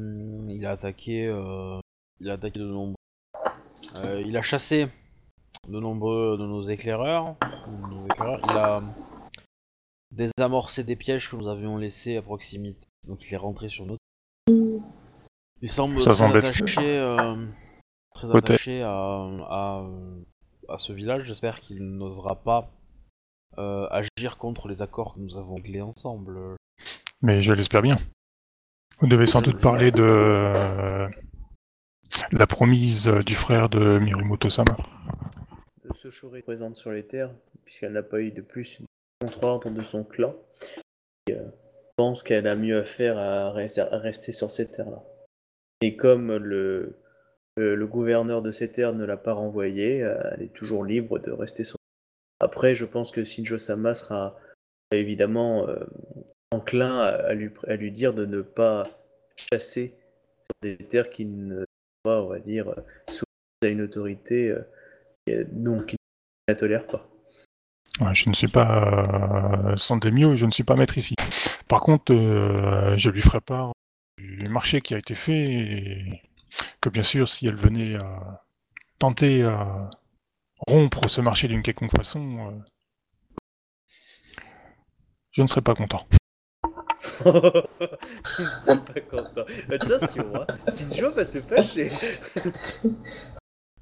il 0.49 0.67
a 0.67 0.73
attaqué, 0.73 1.27
euh, 1.27 1.79
il 2.21 2.29
a 2.29 2.35
attaqué 2.35 2.59
de 2.59 2.65
nombreux. 2.67 2.97
euh, 4.05 4.21
il 4.27 4.37
a 4.37 4.43
chassé 4.43 4.89
de 5.69 5.79
nombreux 5.81 6.37
de 6.39 6.45
nos 6.45 6.63
éclaireurs. 6.63 7.37
de 7.41 7.95
nos 7.95 8.05
éclaireurs. 8.07 8.41
Il 8.45 8.57
a 8.57 8.83
désamorcé 10.11 10.85
des 10.85 10.97
pièges 10.97 11.31
que 11.31 11.37
nous 11.37 11.49
avions 11.49 11.77
laissés 11.77 12.17
à 12.17 12.23
proximité. 12.23 12.87
Donc 13.07 13.25
il 13.27 13.35
est 13.35 13.37
rentré 13.37 13.69
sur 13.69 13.87
notre. 13.87 14.01
Il 15.63 15.69
semble 15.69 16.01
Ça 16.01 16.13
très 16.15 16.37
attaché, 16.37 16.99
euh, 16.99 17.47
très 18.15 18.35
attaché 18.35 18.83
à, 18.83 18.91
à, 18.91 19.87
à 20.69 20.79
ce 20.79 20.93
village. 20.93 21.25
J'espère 21.25 21.61
qu'il 21.61 21.83
n'osera 21.83 22.43
pas 22.43 22.71
euh, 23.59 23.87
agir 23.91 24.39
contre 24.39 24.69
les 24.69 24.81
accords 24.83 25.15
que 25.15 25.21
nous 25.21 25.37
avons 25.37 25.57
réglés 25.57 25.83
ensemble. 25.83 26.57
Mais 27.23 27.43
je 27.43 27.53
l'espère 27.53 27.83
bien. 27.83 27.99
Vous 29.01 29.07
devez 29.07 29.27
sans 29.27 29.43
doute 29.43 29.61
parler 29.61 29.93
de 29.93 30.03
euh, 30.03 31.09
la 32.33 32.47
promise 32.47 33.07
du 33.27 33.35
frère 33.35 33.69
de 33.69 33.99
Mirumoto-sama. 33.99 34.77
de 35.85 35.95
Sochore 35.95 36.37
est 36.37 36.43
présente 36.43 36.77
sur 36.77 36.91
les 36.91 37.07
terres, 37.07 37.31
puisqu'elle 37.65 37.93
n'a 37.93 38.03
pas 38.03 38.21
eu 38.21 38.31
de 38.31 38.41
plus 38.41 38.81
de 39.21 39.27
contre-ordre 39.27 39.71
de 39.71 39.83
son 39.83 40.05
clan. 40.05 40.35
Et, 41.27 41.35
euh, 41.35 41.45
pense 41.97 42.23
qu'elle 42.23 42.47
a 42.47 42.57
mieux 42.57 42.79
à 42.79 42.85
faire 42.85 43.19
à, 43.19 43.53
res- 43.53 43.79
à 43.79 43.99
rester 43.99 44.33
sur 44.33 44.51
ces 44.51 44.71
terres-là. 44.71 45.03
Et 45.83 45.97
comme 45.97 46.35
le 46.37 46.97
le, 47.57 47.87
gouverneur 47.87 48.41
de 48.41 48.53
cette 48.53 48.73
terre 48.73 48.95
ne 48.95 49.05
l'a 49.05 49.19
pas 49.19 49.35
renvoyée, 49.35 50.03
euh, 50.03 50.19
elle 50.33 50.45
est 50.45 50.55
toujours 50.55 50.83
libre 50.83 51.19
de 51.19 51.31
rester 51.31 51.63
sur. 51.63 51.77
Après, 52.39 52.75
je 52.75 52.87
pense 52.87 53.11
que 53.11 53.23
Shinjo 53.23 53.59
Sama 53.59 53.93
sera 53.93 54.39
évidemment 54.93 55.69
euh, 55.69 55.85
enclin 56.53 57.01
à, 57.01 57.35
lui, 57.35 57.51
à 57.67 57.77
dire 57.77 58.15
de 58.15 58.25
ne 58.25 58.41
pas 58.41 58.89
chasser 59.37 59.95
des 60.63 60.79
terres 60.79 61.11
qui 61.11 61.27
ne 61.27 61.61
sont 61.61 61.67
pas, 62.03 62.23
on 62.23 62.29
va 62.29 62.39
dire, 62.39 62.75
soumises 63.09 63.25
à 63.63 63.69
une 63.69 63.83
autorité 63.83 64.55
qui- 65.27 65.45
donc 65.53 65.87
qui 65.87 65.97
ne 65.97 66.53
la 66.53 66.57
tolère 66.57 66.87
pas. 66.87 67.10
Je 68.13 68.29
ne 68.29 68.35
suis 68.35 68.49
pas 68.49 69.69
euh, 69.73 69.77
Sandemio 69.77 70.33
et 70.33 70.37
je 70.37 70.47
ne 70.47 70.51
suis 70.51 70.65
pas 70.65 70.75
maître 70.75 70.97
ici. 70.97 71.15
Par 71.69 71.81
contre, 71.81 72.13
euh, 72.13 72.97
je 72.97 73.11
lui 73.11 73.21
ferai 73.21 73.41
part 73.41 73.73
du 74.19 74.49
marché 74.49 74.81
qui 74.81 74.95
a 74.95 74.99
été 74.99 75.15
fait 75.15 75.39
et 75.39 76.23
que 76.81 76.89
bien 76.89 77.03
sûr, 77.03 77.29
si 77.29 77.47
elle 77.47 77.57
venait 77.57 77.97
à 77.97 78.41
tenter 78.99 79.45
à 79.45 79.91
rompre 80.67 81.09
ce 81.09 81.21
marché 81.21 81.49
d'une 81.49 81.63
quelconque 81.63 81.95
façon, 81.97 82.49
euh, 82.49 82.59
je 85.33 85.43
ne 85.43 85.47
serais 85.47 85.63
pas 85.63 85.75
content. 85.75 86.07
Je 87.23 88.43
ne 88.43 88.49
suis 88.49 88.65
pas 88.67 89.01
content. 89.11 89.45
Attention, 89.71 90.33
hein. 90.35 90.47
Shinjo 90.69 91.11
va 91.11 91.25
se 91.25 91.39
fâcher. 91.39 91.93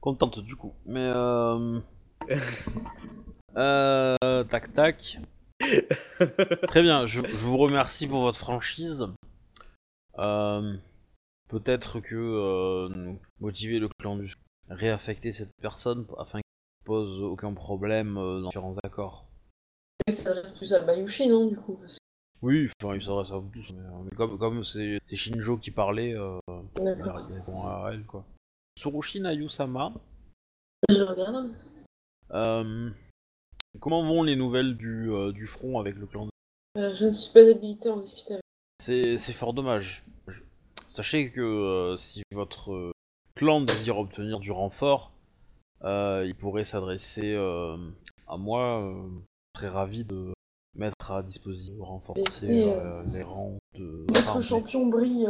Contente 0.00 0.40
du 0.40 0.56
coup. 0.56 0.74
Mais 0.86 1.10
euh... 1.14 1.80
euh, 3.56 4.44
tac 4.44 4.72
tac. 4.72 5.18
Très 6.68 6.82
bien, 6.82 7.06
je, 7.06 7.20
je 7.20 7.36
vous 7.36 7.56
remercie 7.58 8.06
pour 8.06 8.20
votre 8.20 8.38
franchise. 8.38 9.06
Euh, 10.18 10.76
Peut-être 11.48 12.00
que 12.00 12.14
euh, 12.14 12.88
nous 12.94 13.18
motiver 13.40 13.78
le 13.78 13.88
clan 13.98 14.16
du 14.16 14.34
réaffecter 14.68 15.32
cette 15.32 15.50
personne 15.62 16.06
afin 16.18 16.40
qu'il 16.40 16.82
ne 16.82 16.86
pose 16.86 17.22
aucun 17.22 17.54
problème 17.54 18.18
euh, 18.18 18.42
dans 18.42 18.48
différents 18.48 18.76
accords. 18.84 19.24
Il 20.06 20.12
s'adresse 20.12 20.50
plus 20.50 20.74
à 20.74 20.80
Bayushi, 20.84 21.28
non, 21.28 21.46
du 21.46 21.56
coup 21.56 21.78
Oui, 22.42 22.68
enfin 22.82 22.94
il 22.94 23.02
s'adresse 23.02 23.30
à 23.30 23.38
vous 23.38 23.48
tous, 23.48 23.72
mais, 23.72 23.80
mais 24.04 24.10
comme 24.14 24.38
comme 24.38 24.62
c'est 24.62 25.00
Shinjo 25.10 25.56
qui 25.56 25.70
parlait, 25.70 26.12
euh, 26.14 26.38
il 26.76 26.88
répond 26.88 27.66
à 27.66 27.90
elle 27.94 28.04
quoi. 28.04 28.26
Surushi 28.78 29.20
Nayusama, 29.22 29.92
Je 30.90 31.02
regarde. 31.02 31.50
euh, 32.32 32.90
comment 33.80 34.02
vont 34.02 34.22
les 34.22 34.36
nouvelles 34.36 34.76
du, 34.76 35.10
euh, 35.10 35.32
du 35.32 35.46
front 35.46 35.78
avec 35.78 35.96
le 35.96 36.06
clan 36.06 36.28
Euh, 36.76 36.94
je 36.94 37.06
ne 37.06 37.10
suis 37.10 37.32
pas 37.32 37.40
habilité 37.40 37.88
à 37.88 37.92
en 37.92 37.96
discuter 37.98 38.34
avec 38.34 38.42
C'est 38.80 39.18
c'est 39.18 39.32
fort 39.32 39.52
dommage. 39.54 40.04
Je- 40.26 40.40
Sachez 40.86 41.30
que 41.30 41.40
euh, 41.40 41.96
si 41.96 42.22
votre 42.32 42.92
clan 43.36 43.60
désire 43.60 43.98
obtenir 43.98 44.40
du 44.40 44.50
renfort, 44.50 45.12
il 45.84 46.34
pourrait 46.38 46.64
s'adresser 46.64 47.34
à 47.36 48.36
moi. 48.36 48.82
je 49.54 49.60
serais 49.60 49.70
ravi 49.72 50.04
de 50.04 50.32
mettre 50.76 51.10
à 51.12 51.22
disposition, 51.22 51.74
renforcer 51.84 52.64
euh, 52.68 53.02
les 53.12 53.22
rangs 53.22 53.58
de. 53.76 54.04
Votre 54.08 54.30
enfin, 54.30 54.40
champion 54.40 54.86
brille 54.86 55.28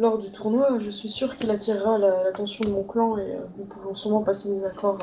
lors 0.00 0.18
du 0.18 0.30
tournoi, 0.32 0.78
je 0.78 0.90
suis 0.90 1.08
sûr 1.08 1.36
qu'il 1.36 1.50
attirera 1.50 1.98
la- 1.98 2.24
l'attention 2.24 2.64
de 2.64 2.70
mon 2.70 2.84
clan 2.84 3.16
et 3.18 3.36
nous 3.58 3.64
pouvons 3.64 3.94
sûrement 3.94 4.22
passer 4.22 4.48
des 4.50 4.64
accords. 4.64 4.98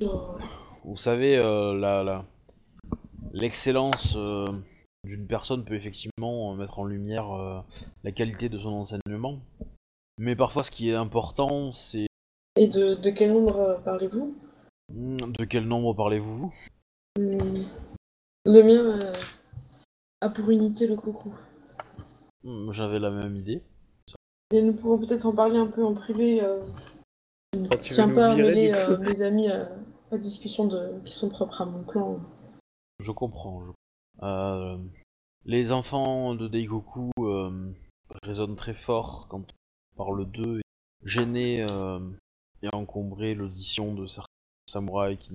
sur, 0.00 0.38
Vous 0.86 0.96
savez, 0.96 1.36
euh, 1.36 1.74
la, 1.76 2.04
la- 2.04 2.24
l'excellence 3.32 4.14
euh, 4.16 4.44
d'une 5.04 5.26
personne 5.26 5.64
peut 5.64 5.74
effectivement 5.74 6.52
euh, 6.52 6.56
mettre 6.56 6.78
en 6.78 6.84
lumière 6.84 7.32
euh, 7.32 7.60
la 8.04 8.12
qualité 8.12 8.48
de 8.48 8.56
son 8.58 8.68
enseignement. 8.68 9.40
Mais 10.18 10.36
parfois, 10.36 10.62
ce 10.62 10.70
qui 10.70 10.90
est 10.90 10.94
important, 10.94 11.72
c'est 11.72 12.06
Et 12.56 12.68
de, 12.68 12.94
de 12.94 13.10
quel 13.10 13.32
nombre 13.32 13.80
parlez-vous? 13.84 14.36
Hmm, 14.94 15.16
de 15.16 15.44
quel 15.44 15.66
nombre 15.66 15.92
parlez-vous? 15.92 16.52
Hmm, 17.18 17.58
Le 18.44 18.62
mien 18.62 19.00
euh, 19.00 19.12
a 20.20 20.28
pour 20.30 20.48
unité 20.50 20.86
le 20.86 20.94
coucou. 20.94 21.34
Hmm, 22.44 22.70
J'avais 22.70 23.00
la 23.00 23.10
même 23.10 23.34
idée. 23.36 23.60
Et 24.52 24.62
nous 24.62 24.72
pourrons 24.72 24.98
peut-être 24.98 25.26
en 25.26 25.32
parler 25.34 25.58
un 25.58 25.66
peu 25.66 25.84
en 25.84 25.94
privé. 25.94 26.40
Euh, 26.44 26.60
je 27.52 27.58
ne 27.58 27.66
Oh, 27.72 27.76
tu 27.80 27.88
veux 27.90 27.94
tiens 27.96 28.08
pas 28.10 28.28
à 28.28 28.36
mêler 28.36 28.70
euh, 28.72 28.96
mes 28.98 29.22
amis 29.22 29.48
à 29.48 29.68
la 30.10 30.18
discussion 30.18 30.66
de, 30.66 31.00
qui 31.04 31.12
sont 31.12 31.28
propres 31.28 31.62
à 31.62 31.64
mon 31.66 31.82
clan. 31.84 32.20
Je 33.00 33.12
comprends. 33.12 33.64
je- 33.64 33.72
Euh, 34.22 34.78
les 35.44 35.72
enfants 35.72 36.34
de 36.34 36.48
Daikoku 36.48 37.10
euh, 37.18 37.70
résonnent 38.22 38.56
très 38.56 38.72
fort 38.72 39.26
quand 39.28 39.42
on 39.42 39.96
parle 39.96 40.24
d'eux, 40.30 40.62
gêner 41.04 41.66
euh, 41.70 42.00
et 42.62 42.68
encombrer 42.74 43.34
l'audition 43.34 43.94
de 43.94 44.06
certains 44.06 44.26
samouraïs 44.66 45.18
qui 45.18 45.34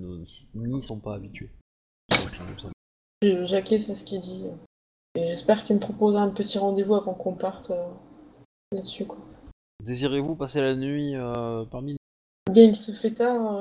n'y 0.54 0.82
sont 0.82 0.98
pas 0.98 1.14
habitués. 1.14 1.50
J'acquiesce 3.22 3.88
à 3.90 3.94
ce 3.94 4.04
qu'il 4.04 4.18
dit. 4.20 4.46
euh, 4.46 5.20
Et 5.20 5.28
j'espère 5.28 5.62
qu'il 5.64 5.76
me 5.76 5.80
proposera 5.80 6.22
un 6.24 6.30
petit 6.30 6.58
rendez-vous 6.58 6.96
avant 6.96 7.14
qu'on 7.14 7.34
parte 7.34 7.70
euh, 7.70 7.88
là-dessus. 8.72 9.06
Désirez-vous 9.84 10.34
passer 10.34 10.60
la 10.60 10.74
nuit 10.74 11.14
euh, 11.14 11.64
parmi 11.66 11.92
nous? 11.92 12.52
Bien, 12.52 12.64
il 12.64 12.74
se 12.74 12.90
fait 12.90 13.12
tard. 13.14 13.56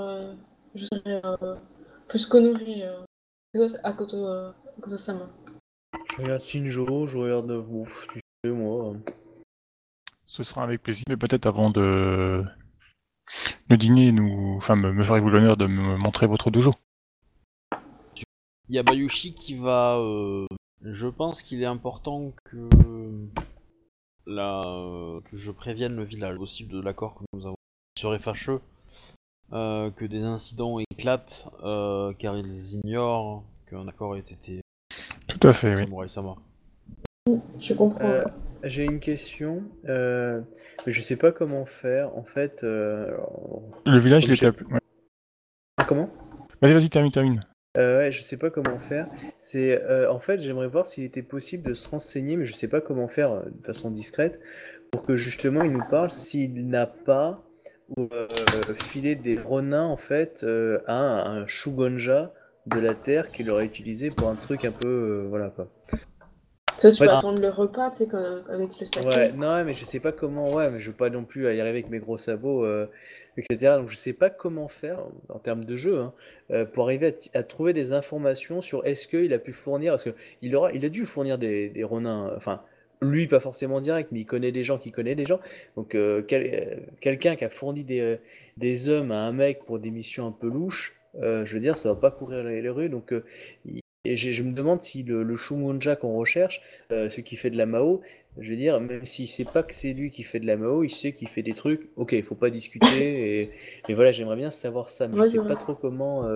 Je 0.76 0.86
serai 0.86 1.22
euh, 1.24 1.56
plus 2.08 2.26
qu'honoré 2.26 2.84
euh, 2.84 3.68
à 3.84 3.94
Koto, 3.94 4.28
euh, 4.28 4.52
à 4.78 4.82
Koto-sama. 4.82 5.30
Je 6.18 6.22
regarde 6.22 6.42
Shinjo, 6.42 7.08
je 7.08 7.18
regarde 7.18 7.52
vous, 7.52 7.88
tu 8.14 8.22
sais, 8.44 8.52
moi. 8.52 8.94
euh, 8.94 8.98
Ce 10.26 10.44
sera 10.44 10.64
avec 10.64 10.82
plaisir, 10.84 11.04
mais 11.10 11.18
peut-être 11.18 11.46
avant 11.46 11.70
de 11.70 12.44
le 13.70 13.78
dîner, 13.78 14.12
nous, 14.12 14.56
enfin, 14.58 14.76
me, 14.76 14.92
me 14.92 15.04
ferez-vous 15.04 15.30
l'honneur 15.30 15.58
de 15.58 15.66
me 15.68 15.98
montrer 15.98 16.28
votre 16.28 16.52
dojo. 16.52 16.72
Il 18.70 18.76
y 18.76 18.80
a 18.80 18.84
Bayushi 18.84 19.34
qui 19.34 19.56
va. 19.56 19.98
euh, 19.98 20.46
je 20.82 21.08
pense 21.08 21.42
qu'il 21.42 21.62
est 21.62 21.66
important 21.66 22.34
que 22.46 22.70
la, 24.26 24.62
que 25.26 25.36
je 25.38 25.52
prévienne 25.52 25.96
le 25.96 26.04
village 26.06 26.38
possible 26.38 26.72
de 26.72 26.82
l'accord 26.82 27.16
que 27.16 27.24
nous 27.34 27.46
avons. 27.46 27.58
Il 27.98 28.02
serait 28.02 28.20
fâcheux 28.20 28.62
que 29.52 30.06
des 30.06 30.24
incidents 30.24 30.78
éclatent 30.92 31.48
euh, 31.64 32.14
car 32.18 32.38
ils 32.38 32.76
ignorent 32.76 33.44
qu'un 33.70 33.88
accord 33.88 34.16
ait 34.16 34.20
été 34.20 34.62
Tout 35.28 35.48
à 35.48 35.54
fait, 35.54 35.76
oui. 35.76 36.10
Sama. 36.10 36.36
Je 37.60 37.74
comprends. 37.74 38.04
Euh, 38.04 38.24
J'ai 38.64 38.86
une 38.86 39.00
question, 39.00 39.64
euh, 39.90 40.42
mais 40.86 40.92
je 40.94 41.02
sais 41.02 41.16
pas 41.16 41.32
comment 41.32 41.66
faire. 41.66 42.16
En 42.18 42.24
fait, 42.24 42.64
euh, 42.64 43.06
alors- 43.08 43.62
Le 43.86 43.98
village, 44.00 44.26
il 44.26 44.34
était... 44.34 44.48
ouais. 44.48 44.80
Ah, 45.78 45.86
comment? 45.86 46.10
Vas-y, 46.62 46.74
vas-y, 46.74 46.90
termine, 46.90 47.12
termine. 47.12 47.40
Euh, 47.78 48.00
ouais, 48.00 48.12
je 48.12 48.22
sais 48.22 48.38
pas 48.38 48.50
comment 48.50 48.78
faire. 48.80 49.08
C'est 49.40 49.82
euh, 49.82 50.12
en 50.12 50.20
fait, 50.20 50.42
j'aimerais 50.42 50.68
voir 50.68 50.86
s'il 50.86 51.04
était 51.06 51.24
possible 51.24 51.64
de 51.68 51.74
se 51.74 51.88
renseigner, 51.90 52.36
mais 52.36 52.46
je 52.46 52.54
sais 52.54 52.68
pas 52.68 52.82
comment 52.82 53.08
faire 53.08 53.32
euh, 53.32 53.46
de 53.50 53.66
façon 53.66 53.90
discrète 53.92 54.40
pour 54.92 55.04
que 55.04 55.16
justement 55.18 55.64
il 55.64 55.72
nous 55.72 55.84
parle 55.90 56.12
s'il 56.12 56.68
n'a 56.68 56.86
pas 56.86 57.42
ou, 57.98 58.10
euh, 58.14 58.28
filé 58.76 59.16
des 59.16 59.38
renins 59.38 59.86
en 59.86 59.98
fait 59.98 60.42
euh, 60.44 60.80
à 60.88 60.96
un, 60.96 61.42
un 61.42 61.48
shugonja 61.48 62.34
de 62.68 62.80
la 62.80 62.94
terre 62.94 63.32
qu'il 63.32 63.50
aurait 63.50 63.66
utilisé 63.66 64.10
pour 64.10 64.30
un 64.30 64.36
truc 64.36 64.66
un 64.66 64.72
peu 64.72 64.88
euh, 64.88 65.26
voilà 65.30 65.50
quoi. 65.50 65.68
Ça, 66.78 66.92
tu 66.92 67.02
ouais. 67.02 67.10
peux 67.10 67.14
attendre 67.14 67.40
le 67.40 67.50
repas, 67.50 67.92
tu 67.92 67.98
sais, 67.98 68.10
avec 68.50 68.80
le 68.80 68.86
saké. 68.88 69.08
Ouais, 69.08 69.32
non, 69.34 69.64
mais 69.64 69.76
je 69.76 69.86
sais 69.86 70.00
pas 70.00 70.12
comment, 70.12 70.52
ouais, 70.52 70.72
mais 70.72 70.80
je 70.80 70.90
veux 70.90 70.98
pas 70.98 71.12
non 71.12 71.26
plus 71.26 71.44
y 71.44 71.48
arriver 71.48 71.70
avec 71.70 71.90
mes 71.92 72.00
gros 72.00 72.18
sabots, 72.18 72.66
euh, 72.66 72.88
etc. 73.38 73.76
Donc 73.78 73.90
je 73.90 73.96
sais 73.96 74.14
pas 74.14 74.32
comment 74.32 74.68
faire 74.68 75.00
en 75.30 75.38
termes 75.38 75.64
de 75.64 75.76
jeu 75.76 76.00
hein, 76.00 76.66
pour 76.74 76.86
arriver 76.86 77.16
à, 77.36 77.44
trouver 77.44 77.74
des 77.74 77.94
informations 77.94 78.62
sur 78.62 78.84
est-ce 78.86 79.08
qu'il 79.08 79.32
a 79.34 79.38
pu 79.38 79.54
fournir, 79.54 79.94
parce 79.94 80.06
que 80.06 80.16
il 80.42 80.56
aura, 80.56 80.72
il 80.72 80.84
a 80.84 80.90
dû 80.90 81.06
fournir 81.06 81.38
des, 81.38 81.70
des 81.70 81.84
renins, 81.84 82.30
euh, 82.30 82.38
enfin 82.38 82.62
lui 83.02 83.28
pas 83.28 83.40
forcément 83.40 83.82
direct, 83.82 84.10
mais 84.12 84.20
il 84.22 84.26
connaît 84.26 84.52
des 84.52 84.64
gens 84.64 84.78
qui 84.78 84.92
connaissent 84.92 85.16
des 85.16 85.26
gens. 85.26 85.40
Donc 85.76 85.96
euh, 85.96 86.22
quel- 86.22 86.54
euh, 86.54 86.76
quelqu'un 87.00 87.36
qui 87.36 87.44
a 87.46 87.50
fourni 87.50 87.84
des, 87.84 88.00
euh, 88.00 88.18
des 88.58 88.90
hommes 88.90 89.12
à 89.12 89.18
un 89.22 89.32
mec 89.32 89.64
pour 89.66 89.80
des 89.80 89.90
missions 89.92 90.28
un 90.28 90.32
peu 90.32 90.48
louches, 90.48 90.96
euh, 91.22 91.46
je 91.46 91.54
veux 91.56 91.60
dire, 91.60 91.76
ça 91.76 91.90
va 91.90 92.00
pas 92.00 92.12
courir 92.12 92.44
les, 92.44 92.62
les 92.62 92.70
rues. 92.70 92.90
Donc 92.90 93.14
il- 93.66 93.82
et 94.04 94.18
j'ai- 94.18 94.34
je 94.34 94.42
me 94.42 94.52
demande 94.54 94.82
si 94.82 95.04
le, 95.04 95.22
le 95.22 95.36
Shumunja 95.36 95.96
qu'on 95.96 96.16
recherche, 96.16 96.62
celui 96.90 97.24
qui 97.24 97.36
fait 97.36 97.52
de 97.52 97.58
la 97.58 97.68
Mao, 97.68 98.02
je 98.40 98.50
veux 98.50 98.56
dire, 98.56 98.80
même 98.80 99.06
s'il 99.06 99.28
sait 99.28 99.46
pas 99.46 99.62
que 99.62 99.76
c'est 99.76 99.94
lui 99.94 100.10
qui 100.10 100.24
fait 100.24 100.40
de 100.40 100.48
la 100.48 100.58
Mao, 100.58 100.84
il 100.84 100.90
sait 100.90 101.12
qu'il 101.14 101.28
fait 101.28 101.44
des 101.44 101.54
trucs. 101.54 101.90
Ok, 101.98 102.14
il 102.14 102.24
faut 102.24 102.34
pas 102.34 102.50
discuter. 102.50 102.88
Et, 103.42 103.52
et 103.88 103.94
voilà, 103.94 104.12
j'aimerais 104.12 104.38
bien 104.38 104.50
savoir 104.50 104.90
ça, 104.90 105.08
mais 105.08 105.18
Ouais, 105.20 105.26
je 105.28 105.32
sais 105.34 105.38
pas 105.48 105.56
trop 105.56 105.76
comment 105.76 106.28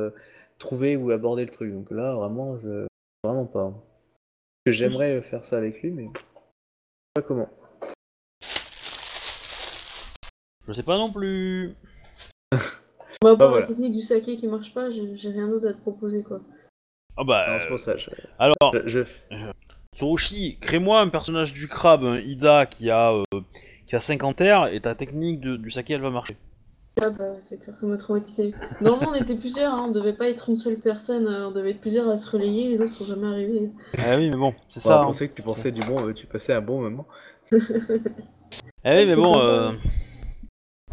trouver 0.60 0.96
ou 0.96 1.10
aborder 1.12 1.44
le 1.44 1.50
truc. 1.50 1.74
Donc 1.74 1.90
là, 1.90 2.14
vraiment, 2.14 2.58
je 2.60 2.86
vraiment 3.24 3.46
pas. 3.46 3.74
J'aimerais 4.68 5.22
faire 5.22 5.44
ça 5.46 5.58
avec 5.58 5.82
lui, 5.82 5.90
mais 5.92 6.08
pas 7.16 7.22
comment. 7.22 7.50
Je 10.68 10.74
sais 10.74 10.84
pas 10.84 10.98
non 10.98 11.10
plus. 11.12 11.74
Moi, 13.24 13.32
à 13.32 13.36
part 13.38 13.48
voilà. 13.50 13.62
la 13.62 13.68
technique 13.68 13.94
du 13.94 14.02
saké 14.02 14.36
qui 14.36 14.48
marche 14.48 14.74
pas, 14.74 14.90
j'ai 14.90 15.16
j'ai 15.16 15.30
rien 15.30 15.48
d'autre 15.48 15.68
à 15.70 15.74
te 15.74 15.80
proposer, 15.80 16.24
quoi. 16.24 16.42
Ah 17.18 17.24
bah. 17.24 17.46
Non, 17.50 17.60
c'est 17.60 17.68
pour 17.70 17.80
ça. 17.80 17.96
Je, 17.96 18.10
alors, 18.38 18.56
je- 18.86 19.04
je- 19.32 19.52
Surushi, 19.96 20.58
crée-moi 20.60 21.00
un 21.00 21.08
personnage 21.08 21.54
du 21.54 21.70
crabe, 21.70 22.04
un 22.04 22.18
Ida 22.18 22.66
qui 22.66 22.90
a 22.90 23.14
euh, 23.14 23.24
qui 23.88 23.96
a 23.96 24.02
50 24.02 24.42
airs 24.42 24.68
et 24.68 24.82
ta 24.82 24.94
technique 24.94 25.40
de- 25.40 25.56
du 25.56 25.70
saké 25.72 25.94
elle 25.94 26.02
va 26.02 26.10
marcher. 26.10 26.36
Ah 27.02 27.10
bah 27.10 27.36
c'est 27.40 27.60
clair, 27.60 27.76
ça 27.76 27.86
m'a 27.88 27.98
traumatisé. 27.98 28.52
Normalement 28.80 29.12
on 29.12 29.22
était 29.22 29.36
plusieurs, 29.36 29.74
hein, 29.74 29.86
on 29.90 29.92
devait 29.92 30.14
pas 30.14 30.30
être 30.30 30.50
une 30.50 30.56
seule 30.56 30.78
personne, 30.78 31.28
euh, 31.28 31.48
on 31.50 31.52
devait 31.52 31.72
être 31.72 31.82
plusieurs 31.82 32.08
à 32.10 32.16
se 32.16 32.30
relayer, 32.30 32.70
les 32.70 32.82
autres 32.82 32.92
sont 32.94 33.04
jamais 33.06 33.28
arrivés. 33.28 33.70
Ah 34.00 34.16
oui, 34.18 34.30
mais 34.30 34.38
bon, 34.38 34.54
c'est 34.70 34.80
Ça, 34.80 34.90
ça. 34.90 35.00
on 35.00 35.02
hein. 35.02 35.06
pensait 35.08 35.28
que 35.28 35.34
tu 35.36 35.42
pensais 35.42 35.72
du 35.74 35.82
bon, 35.82 36.08
euh, 36.08 36.14
tu 36.14 36.26
passais 36.26 36.54
un 36.54 36.62
bon 36.62 36.82
moment. 36.82 37.06
Ah 37.52 37.58
oui, 38.96 39.06
mais 39.06 39.16
bon, 39.16 39.38
euh, 39.38 39.74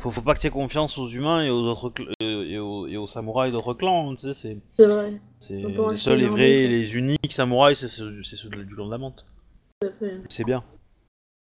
faut, 0.00 0.10
faut 0.10 0.22
pas 0.22 0.34
que 0.34 0.40
tu 0.40 0.48
aies 0.48 0.50
confiance 0.50 0.98
aux 0.98 1.06
humains 1.08 1.44
et 1.44 1.50
aux 1.50 1.62
autres 1.66 1.90
cl- 1.90 2.12
et, 2.20 2.58
aux, 2.58 2.88
et 2.88 2.96
aux 2.96 3.06
samouraïs 3.06 3.52
d'autres 3.52 3.74
clans. 3.74 4.10
hein, 4.10 4.14
tu 4.16 4.22
sais, 4.22 4.34
c'est 4.34 4.58
C'est 4.76 4.86
vrai, 4.86 5.20
c'est 5.38 5.54
les 5.54 5.96
seuls 5.96 6.20
et 6.20 6.24
une 6.24 6.30
vrais 6.30 6.50
et 6.50 6.68
les 6.68 6.96
uniques 6.96 7.32
samouraïs, 7.32 7.78
c'est 7.78 7.86
ceux, 7.88 8.24
c'est 8.24 8.36
ceux 8.36 8.48
de- 8.48 8.64
du 8.64 8.74
clan 8.74 8.86
de 8.86 8.90
la 8.90 8.98
menthe. 8.98 9.24
tout 9.80 9.86
à 9.86 9.92
fait. 9.92 10.20
C'est 10.28 10.44
bien. 10.44 10.64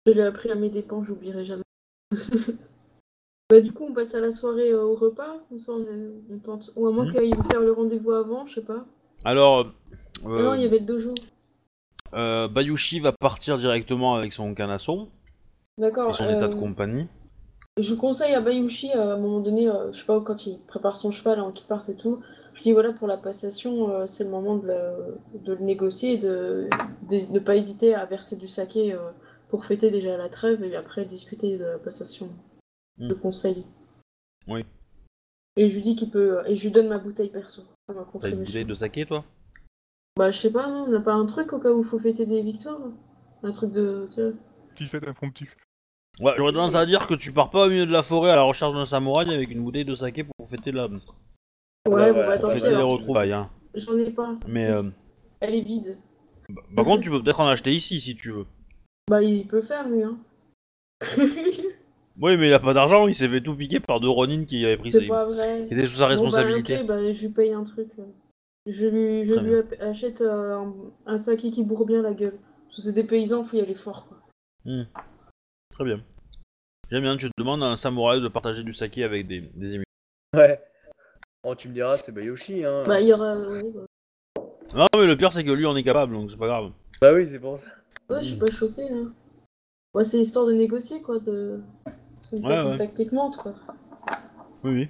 Je 0.05 0.11
l'ai 0.11 0.23
appris 0.23 0.51
à 0.51 0.55
mes 0.55 0.69
dépens, 0.69 1.03
j'oublierai 1.05 1.45
jamais. 1.45 1.63
bah 3.51 3.59
du 3.59 3.73
coup 3.73 3.85
on 3.89 3.93
passe 3.93 4.15
à 4.15 4.21
la 4.21 4.31
soirée 4.31 4.69
euh, 4.71 4.81
au 4.83 4.95
repas, 4.95 5.35
comme 5.49 5.59
ça 5.59 5.73
on, 5.73 6.39
tente. 6.39 6.71
Ou 6.77 6.87
à 6.87 6.91
moins 6.91 7.05
Mhm. 7.05 7.11
qu'il 7.11 7.35
faire 7.51 7.59
le 7.59 7.73
rendez-vous 7.73 8.11
avant, 8.11 8.45
je 8.45 8.55
sais 8.55 8.61
pas. 8.61 8.85
Alors, 9.25 9.67
Ah 10.23 10.27
non, 10.41 10.53
il 10.53 10.61
y 10.61 10.63
euh, 10.63 10.67
avait 10.67 10.79
le 10.79 10.85
dojo. 10.85 11.11
euh, 12.13 12.47
Bayushi 12.47 13.01
va 13.01 13.11
partir 13.11 13.57
directement 13.57 14.15
avec 14.15 14.31
son 14.31 14.53
canasson 14.53 15.09
et 15.77 15.81
D'accord. 15.81 16.15
son 16.15 16.29
état 16.29 16.47
de 16.47 16.55
compagnie. 16.55 17.07
Je 17.77 17.93
conseille 17.93 18.33
à 18.33 18.41
Bayushi 18.41 18.91
à 18.93 19.13
un 19.13 19.17
moment 19.17 19.39
donné, 19.41 19.69
je 19.91 19.97
sais 19.99 20.05
pas, 20.05 20.19
quand 20.21 20.45
il 20.45 20.59
prépare 20.67 20.95
son 20.95 21.11
cheval 21.11 21.39
avant 21.39 21.51
qu'il 21.51 21.67
parte 21.67 21.89
et 21.89 21.95
tout, 21.95 22.19
je 22.53 22.61
dis 22.63 22.71
voilà 22.73 22.91
pour 22.93 23.07
la 23.07 23.17
passation, 23.17 24.05
c'est 24.05 24.23
le 24.25 24.29
moment 24.29 24.55
de, 24.57 24.67
le- 24.67 25.39
de 25.39 25.53
le 25.53 25.59
négocier 25.63 26.13
et 26.13 26.17
de 26.17 26.67
ne 27.09 27.39
pas 27.39 27.55
hésiter 27.55 27.95
à 27.95 28.05
verser 28.05 28.35
du 28.37 28.47
saké 28.47 28.95
pour 29.49 29.65
fêter 29.65 29.89
déjà 29.89 30.17
la 30.17 30.27
trêve 30.29 30.63
et 30.63 30.75
après 30.75 31.05
discuter 31.05 31.57
de 31.57 31.65
la 31.65 31.77
passation. 31.77 32.29
Mm. 33.01 33.09
Je 33.09 33.13
conseille. 33.15 33.65
Oui. 34.47 34.63
Et 35.57 35.67
je 35.67 35.75
lui 35.75 35.81
dis 35.81 35.95
qu'il 35.95 36.11
peut. 36.11 36.41
Et 36.47 36.55
je 36.55 36.63
lui 36.63 36.71
donne 36.71 36.87
ma 36.87 36.99
bouteille 36.99 37.29
perso. 37.29 37.63
T'as 37.87 38.29
une 38.29 38.43
bouteille 38.43 38.65
de 38.65 38.73
saké, 38.73 39.05
toi? 39.05 39.25
Bah 40.17 40.29
je 40.29 40.37
sais 40.37 40.51
pas, 40.51 40.67
non, 40.67 40.83
on 40.87 40.91
n'a 40.91 40.99
pas 40.99 41.13
un 41.13 41.25
truc 41.25 41.51
au 41.53 41.59
cas 41.59 41.71
où 41.71 41.79
il 41.79 41.85
faut 41.85 41.97
fêter 41.97 42.25
des 42.25 42.41
victoires 42.41 42.79
là 42.79 42.87
Un 43.43 43.51
truc 43.51 43.71
de. 43.71 44.07
Petite 44.73 44.87
fête 44.89 45.07
impromptue. 45.07 45.57
Ouais, 46.19 46.33
j'aurais 46.37 46.51
tendance 46.51 46.75
à 46.75 46.85
dire 46.85 47.07
que 47.07 47.13
tu 47.13 47.31
pars 47.31 47.49
pas 47.49 47.65
au 47.65 47.69
milieu 47.69 47.85
de 47.85 47.91
la 47.91 48.03
forêt 48.03 48.31
à 48.31 48.35
la 48.35 48.41
recherche 48.43 48.73
d'un 48.73 48.85
samouraï 48.85 49.33
avec 49.33 49.49
une 49.49 49.63
bouteille 49.63 49.85
de 49.85 49.95
saké 49.95 50.25
pour 50.25 50.47
fêter 50.47 50.71
la, 50.71 50.87
Ouais, 50.87 51.01
bah, 51.85 52.13
bon 52.13 52.27
bah 52.27 52.37
pis 52.37 52.59
fêter 52.59 52.69
les 52.69 52.81
retrouvailles. 52.81 53.31
Hein. 53.31 53.49
J'en 53.73 53.97
ai 53.97 54.11
pas. 54.11 54.33
Mais 54.47 54.67
euh, 54.67 54.83
Elle 55.39 55.55
est 55.55 55.61
vide. 55.61 55.97
bah, 56.49 56.61
par 56.75 56.85
contre, 56.85 57.03
tu 57.03 57.09
peux 57.09 57.23
peut-être 57.23 57.39
en 57.39 57.47
acheter 57.47 57.73
ici 57.73 57.99
si 57.99 58.15
tu 58.15 58.31
veux. 58.31 58.45
Bah 59.09 59.23
il 59.23 59.47
peut 59.47 59.61
faire 59.61 59.87
lui 59.89 60.03
hein. 60.03 60.17
Oui, 62.19 62.37
mais 62.37 62.47
il 62.47 62.53
a 62.53 62.59
pas 62.59 62.73
d'argent, 62.73 63.07
il 63.07 63.15
s'est 63.15 63.27
fait 63.29 63.41
tout 63.41 63.55
piquer 63.55 63.79
par 63.79 63.99
deux 63.99 64.09
Ronin 64.09 64.45
qui 64.45 64.65
avaient 64.65 64.77
pris 64.77 64.91
C'est 64.91 64.99
ses... 65.01 65.07
pas 65.07 65.25
vrai. 65.25 65.65
qui 65.67 65.73
étaient 65.73 65.87
sous 65.87 65.97
sa 65.97 66.07
responsabilité. 66.07 66.77
Bon, 66.77 66.85
bah, 66.85 66.95
ok, 66.95 67.01
bah, 67.05 67.11
je 67.11 67.21
lui 67.21 67.29
paye 67.29 67.53
un 67.53 67.63
truc. 67.63 67.89
euh. 67.99 68.03
Je 68.67 68.85
lui, 68.85 69.25
je 69.25 69.33
Très 69.33 69.43
lui 69.43 69.55
ap- 69.55 69.75
achète 69.79 70.21
euh, 70.21 70.55
un, 70.55 70.73
un 71.07 71.17
saké 71.17 71.49
qui 71.49 71.63
bourre 71.63 71.85
bien 71.85 72.01
la 72.01 72.13
gueule. 72.13 72.37
Parce 72.67 72.75
que 72.75 72.81
c'est 72.83 72.93
des 72.93 73.03
paysans, 73.03 73.43
faut 73.43 73.57
y 73.57 73.61
aller 73.61 73.73
fort. 73.75 74.07
Quoi. 74.07 74.17
Hmm. 74.65 74.83
Très 75.73 75.83
bien. 75.83 76.01
J'aime 76.91 77.01
bien, 77.03 77.17
tu 77.17 77.27
te 77.27 77.31
demandes 77.39 77.63
à 77.63 77.67
un 77.67 77.77
samouraï 77.77 78.21
de 78.21 78.27
partager 78.27 78.63
du 78.63 78.73
saké 78.73 79.03
avec 79.03 79.25
des, 79.25 79.41
des 79.55 79.75
émus. 79.75 79.85
Ouais. 80.35 80.61
Oh, 81.43 81.55
tu 81.55 81.69
me 81.69 81.73
diras, 81.73 81.95
c'est 81.95 82.11
Bayoshi, 82.11 82.65
hein. 82.65 82.83
Bah, 82.85 82.99
il 83.01 83.07
y 83.07 83.13
aura. 83.13 83.35
Ouais, 83.37 83.63
bah. 83.63 83.85
Non, 84.75 84.85
mais 84.95 85.07
le 85.07 85.17
pire, 85.17 85.33
c'est 85.33 85.43
que 85.43 85.51
lui, 85.51 85.65
on 85.65 85.75
est 85.75 85.83
capable, 85.83 86.13
donc 86.13 86.29
c'est 86.29 86.37
pas 86.37 86.47
grave. 86.47 86.71
Bah 87.01 87.13
oui, 87.13 87.25
c'est 87.25 87.39
pour 87.39 87.57
ça. 87.57 87.67
Ouais, 88.09 88.21
je 88.21 88.27
suis 88.27 88.37
pas 88.37 88.45
choquée 88.51 88.87
là. 88.89 89.01
Ouais, 89.93 90.03
c'est 90.03 90.19
histoire 90.19 90.45
de 90.45 90.53
négocier 90.53 91.01
quoi. 91.01 91.19
De... 91.19 91.59
Ouais, 92.31 92.61
ouais. 92.63 92.75
tactique 92.75 93.11
mente 93.11 93.37
quoi. 93.37 93.53
Oui, 94.63 94.71
oui. 94.73 94.89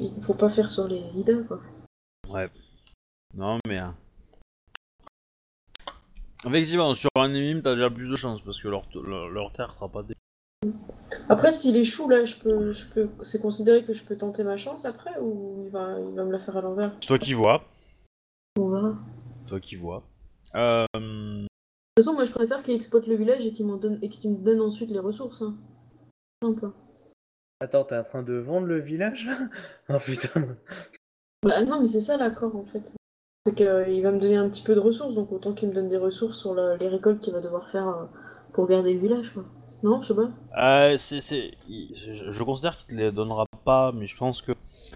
Il 0.00 0.22
faut 0.22 0.34
pas 0.34 0.48
faire 0.48 0.68
sur 0.68 0.88
les 0.88 1.02
Ida 1.16 1.34
quoi. 1.46 1.60
Ouais. 2.28 2.50
Non, 3.34 3.58
mais. 3.66 3.78
euh, 3.80 3.88
Effectivement, 6.44 6.94
sur 6.94 7.10
un 7.16 7.34
ennemi, 7.34 7.62
t'as 7.62 7.74
déjà 7.74 7.90
plus 7.90 8.08
de 8.08 8.16
chance 8.16 8.40
parce 8.42 8.60
que 8.60 8.68
leur, 8.68 8.84
leur, 8.94 9.28
leur 9.28 9.52
terre 9.52 9.72
sera 9.74 9.88
pas 9.88 10.02
dé... 10.02 10.14
Après, 11.28 11.50
s'il 11.50 11.76
échoue 11.76 12.08
là, 12.08 12.24
je 12.24 12.36
peux, 12.36 12.72
je 12.72 12.86
peux. 12.86 13.08
C'est 13.20 13.40
considéré 13.40 13.84
que 13.84 13.92
je 13.92 14.02
peux 14.04 14.16
tenter 14.16 14.44
ma 14.44 14.56
chance 14.56 14.84
après 14.84 15.18
ou 15.20 15.64
il 15.66 15.70
va, 15.70 15.98
il 16.00 16.14
va 16.14 16.24
me 16.24 16.32
la 16.32 16.38
faire 16.38 16.56
à 16.56 16.60
l'envers? 16.60 16.92
C'est 17.00 17.08
toi 17.08 17.18
qui 17.18 17.34
vois. 17.34 17.64
On 18.58 18.68
verra. 18.68 18.90
De 19.44 19.48
toi 19.48 19.60
qui 19.60 19.76
vois. 19.76 20.02
Euh. 20.54 20.84
toute 20.92 21.48
façon, 21.98 22.14
moi 22.14 22.24
je 22.24 22.30
préfère 22.30 22.62
qu'il 22.62 22.74
exploite 22.74 23.06
le 23.06 23.16
village 23.16 23.44
et 23.46 23.50
qu'il 23.50 23.66
m'en 23.66 23.76
donne 23.76 23.98
et 24.02 24.08
qu'il 24.08 24.30
me 24.30 24.36
donne 24.36 24.60
ensuite 24.60 24.90
les 24.90 24.98
ressources. 24.98 25.42
Hein. 25.42 25.56
Attends, 27.60 27.84
t'es 27.84 27.96
en 27.96 28.02
train 28.02 28.22
de 28.22 28.34
vendre 28.34 28.66
le 28.66 28.78
village 28.78 29.28
Oh 29.88 29.96
putain. 30.04 30.56
Bah 31.42 31.62
non, 31.64 31.80
mais 31.80 31.86
c'est 31.86 32.00
ça 32.00 32.16
l'accord 32.16 32.56
en 32.56 32.64
fait. 32.64 32.92
C'est 33.46 33.54
qu'il 33.54 34.02
va 34.02 34.10
me 34.10 34.18
donner 34.18 34.36
un 34.36 34.48
petit 34.48 34.62
peu 34.62 34.74
de 34.74 34.80
ressources, 34.80 35.14
donc 35.14 35.32
autant 35.32 35.54
qu'il 35.54 35.68
me 35.68 35.74
donne 35.74 35.88
des 35.88 35.96
ressources 35.96 36.38
sur 36.38 36.54
la- 36.54 36.76
les 36.76 36.88
récoltes 36.88 37.20
qu'il 37.20 37.32
va 37.32 37.40
devoir 37.40 37.68
faire 37.68 37.88
euh, 37.88 38.04
pour 38.52 38.66
garder 38.66 38.92
le 38.92 39.00
village 39.00 39.32
quoi. 39.32 39.44
Non, 39.82 40.02
je 40.02 40.08
sais 40.08 40.14
pas. 40.14 40.30
Euh, 40.58 40.96
c'est, 40.96 41.20
je, 41.20 42.30
je 42.30 42.42
considère 42.42 42.76
qu'il 42.76 42.88
te 42.88 42.94
les 43.00 43.12
donnera 43.12 43.46
pas, 43.64 43.92
mais 43.92 44.06
je 44.06 44.16
pense 44.16 44.42
que 44.42 44.52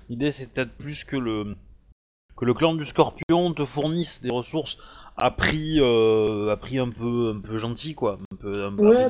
l'idée 0.09 0.33
c'est 0.33 0.53
peut-être 0.53 0.73
plus 0.73 1.05
que 1.05 1.17
le 1.17 1.55
que 2.37 2.45
le 2.47 2.55
clan 2.55 2.75
du 2.75 2.85
Scorpion 2.85 3.53
te 3.55 3.65
fournisse 3.65 4.21
des 4.23 4.31
ressources 4.31 4.79
à 5.16 5.31
prix 5.31 5.78
euh, 5.81 6.51
à 6.51 6.57
prix 6.57 6.78
un 6.78 6.89
peu 6.91 7.35
un 7.37 7.41
peu 7.41 7.57
gentil 7.57 7.95
quoi, 7.95 8.19
un 8.32 8.37
peu 8.37 8.65
un, 8.65 8.74
peu 8.74 8.82
Ouais. 8.89 9.07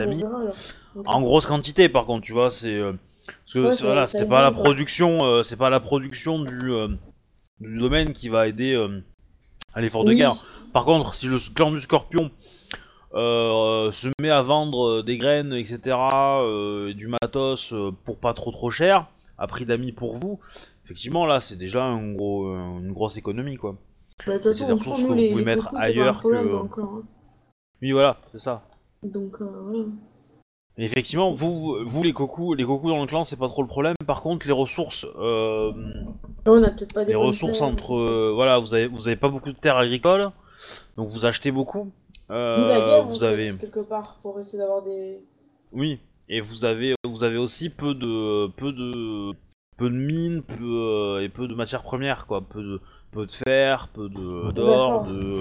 Ok. 0.97 1.05
En 1.06 1.20
grosse 1.20 1.47
quantité 1.47 1.89
par 1.89 2.05
contre, 2.06 2.24
tu 2.27 2.32
vois, 2.32 2.51
c'est 2.51 2.74
euh, 2.74 2.93
parce 3.27 3.52
que 3.52 3.59
Ouais, 3.60 3.72
c'est- 3.72 3.85
voilà, 3.85 4.02
aide 4.02 4.28
pas 4.28 4.43
la 4.43 4.51
production, 4.51 5.24
euh, 5.24 5.43
c'est 5.43 5.56
pas 5.56 5.70
la 5.70 5.81
production 5.81 6.40
du 6.40 6.72
euh, 6.72 6.89
du 7.60 7.78
domaine 7.78 8.12
qui 8.12 8.28
va 8.28 8.48
aider 8.48 8.74
à 9.74 9.81
l'effort 9.81 10.05
de 10.05 10.12
guerre. 10.12 10.35
Par 10.72 10.85
contre, 10.85 11.14
si 11.14 11.27
le 11.27 11.39
clan 11.55 11.70
du 11.70 11.81
Scorpion 11.81 12.31
se 13.12 14.09
met 14.20 14.31
à 14.31 14.43
vendre 14.43 15.02
des 15.02 15.16
graines, 15.18 15.52
etc., 15.52 15.97
et 16.89 16.94
du 16.94 17.09
matos 17.09 17.74
pour 18.05 18.18
pas 18.18 18.35
trop 18.35 18.51
trop 18.52 18.70
cher, 18.70 19.06
à 19.39 19.47
prix 19.47 19.66
d'amis 19.66 19.93
pour 19.93 20.16
vous, 20.16 20.40
effectivement 20.85 21.27
là 21.27 21.40
c'est 21.40 21.56
déjà 21.56 21.85
un 21.85 22.12
gros, 22.12 22.47
une 22.78 22.93
grosse 22.93 23.16
économie 23.16 23.56
quoi. 23.56 23.77
Bah, 24.26 24.32
de 24.36 24.42
toute 24.42 24.52
c'est 24.52 24.64
façon, 24.64 24.66
des 24.66 24.72
ressources 24.72 25.02
que 25.02 25.06
vous 25.06 25.14
les, 25.14 25.28
pouvez 25.30 25.40
les 25.40 25.44
mettre 25.44 25.70
ailleurs 25.76 26.18
problème 26.20 26.68
que- 26.68 26.80
hein. 26.80 27.02
Oui 27.82 27.92
voilà, 27.92 28.18
c'est 28.32 28.38
ça. 28.40 28.62
Donc 29.02 29.40
euh, 29.40 29.47
voilà. 29.64 29.84
Effectivement, 30.76 31.32
vous, 31.32 31.76
vous, 31.84 32.02
les 32.02 32.12
cocos, 32.12 32.55
les 32.55 32.64
cocos 32.64 32.88
dans 32.88 33.01
le 33.01 33.06
clan 33.06 33.24
c'est 33.24 33.36
pas 33.38 33.48
trop 33.48 33.62
le 33.62 33.68
problème. 33.68 33.94
Par 34.06 34.22
contre 34.22 34.47
les 34.47 34.52
ressources, 34.52 35.05
euh, 35.18 35.72
on 36.47 36.62
a 36.62 36.70
peut-être 36.70 36.94
pas 36.94 37.05
des 37.05 37.12
les 37.12 37.16
ressources 37.16 37.59
terres, 37.59 37.68
entre, 37.68 37.97
euh, 37.97 38.32
voilà, 38.34 38.59
vous 38.59 38.72
avez, 38.74 38.86
vous 38.86 39.09
avez 39.09 39.16
pas 39.16 39.28
beaucoup 39.28 39.51
de 39.52 39.59
terres 39.59 39.76
agricoles, 39.76 40.30
donc 40.97 41.09
vous 41.09 41.26
achetez 41.26 41.51
beaucoup. 41.51 41.90
Euh, 42.30 42.55
la 42.68 42.80
guerre, 42.80 43.06
vous 43.06 43.24
avez, 43.24 43.56
quelque 43.59 43.80
part, 43.80 44.16
pour 44.22 44.38
essayer 44.38 44.59
d'avoir 44.59 44.82
des... 44.82 45.18
Oui, 45.72 45.98
et 46.28 46.40
vous 46.40 46.64
avez, 46.64 46.94
vous 47.05 47.24
avez 47.24 47.36
aussi 47.38 47.68
peu 47.70 47.94
de, 47.94 48.47
peu 48.52 48.72
de, 48.72 49.32
peu 49.76 49.90
de 49.90 49.97
mines, 49.97 50.42
peu, 50.42 50.55
euh, 50.62 51.22
et 51.24 51.28
peu 51.28 51.48
de 51.48 51.55
matières 51.55 51.82
premières, 51.82 52.26
quoi. 52.26 52.40
Peu 52.40 52.62
de, 52.62 52.80
peu 53.12 53.26
de 53.26 53.32
fer, 53.32 53.88
peu 53.92 54.08
de 54.08 54.50
d'or, 54.52 55.04
de, 55.04 55.40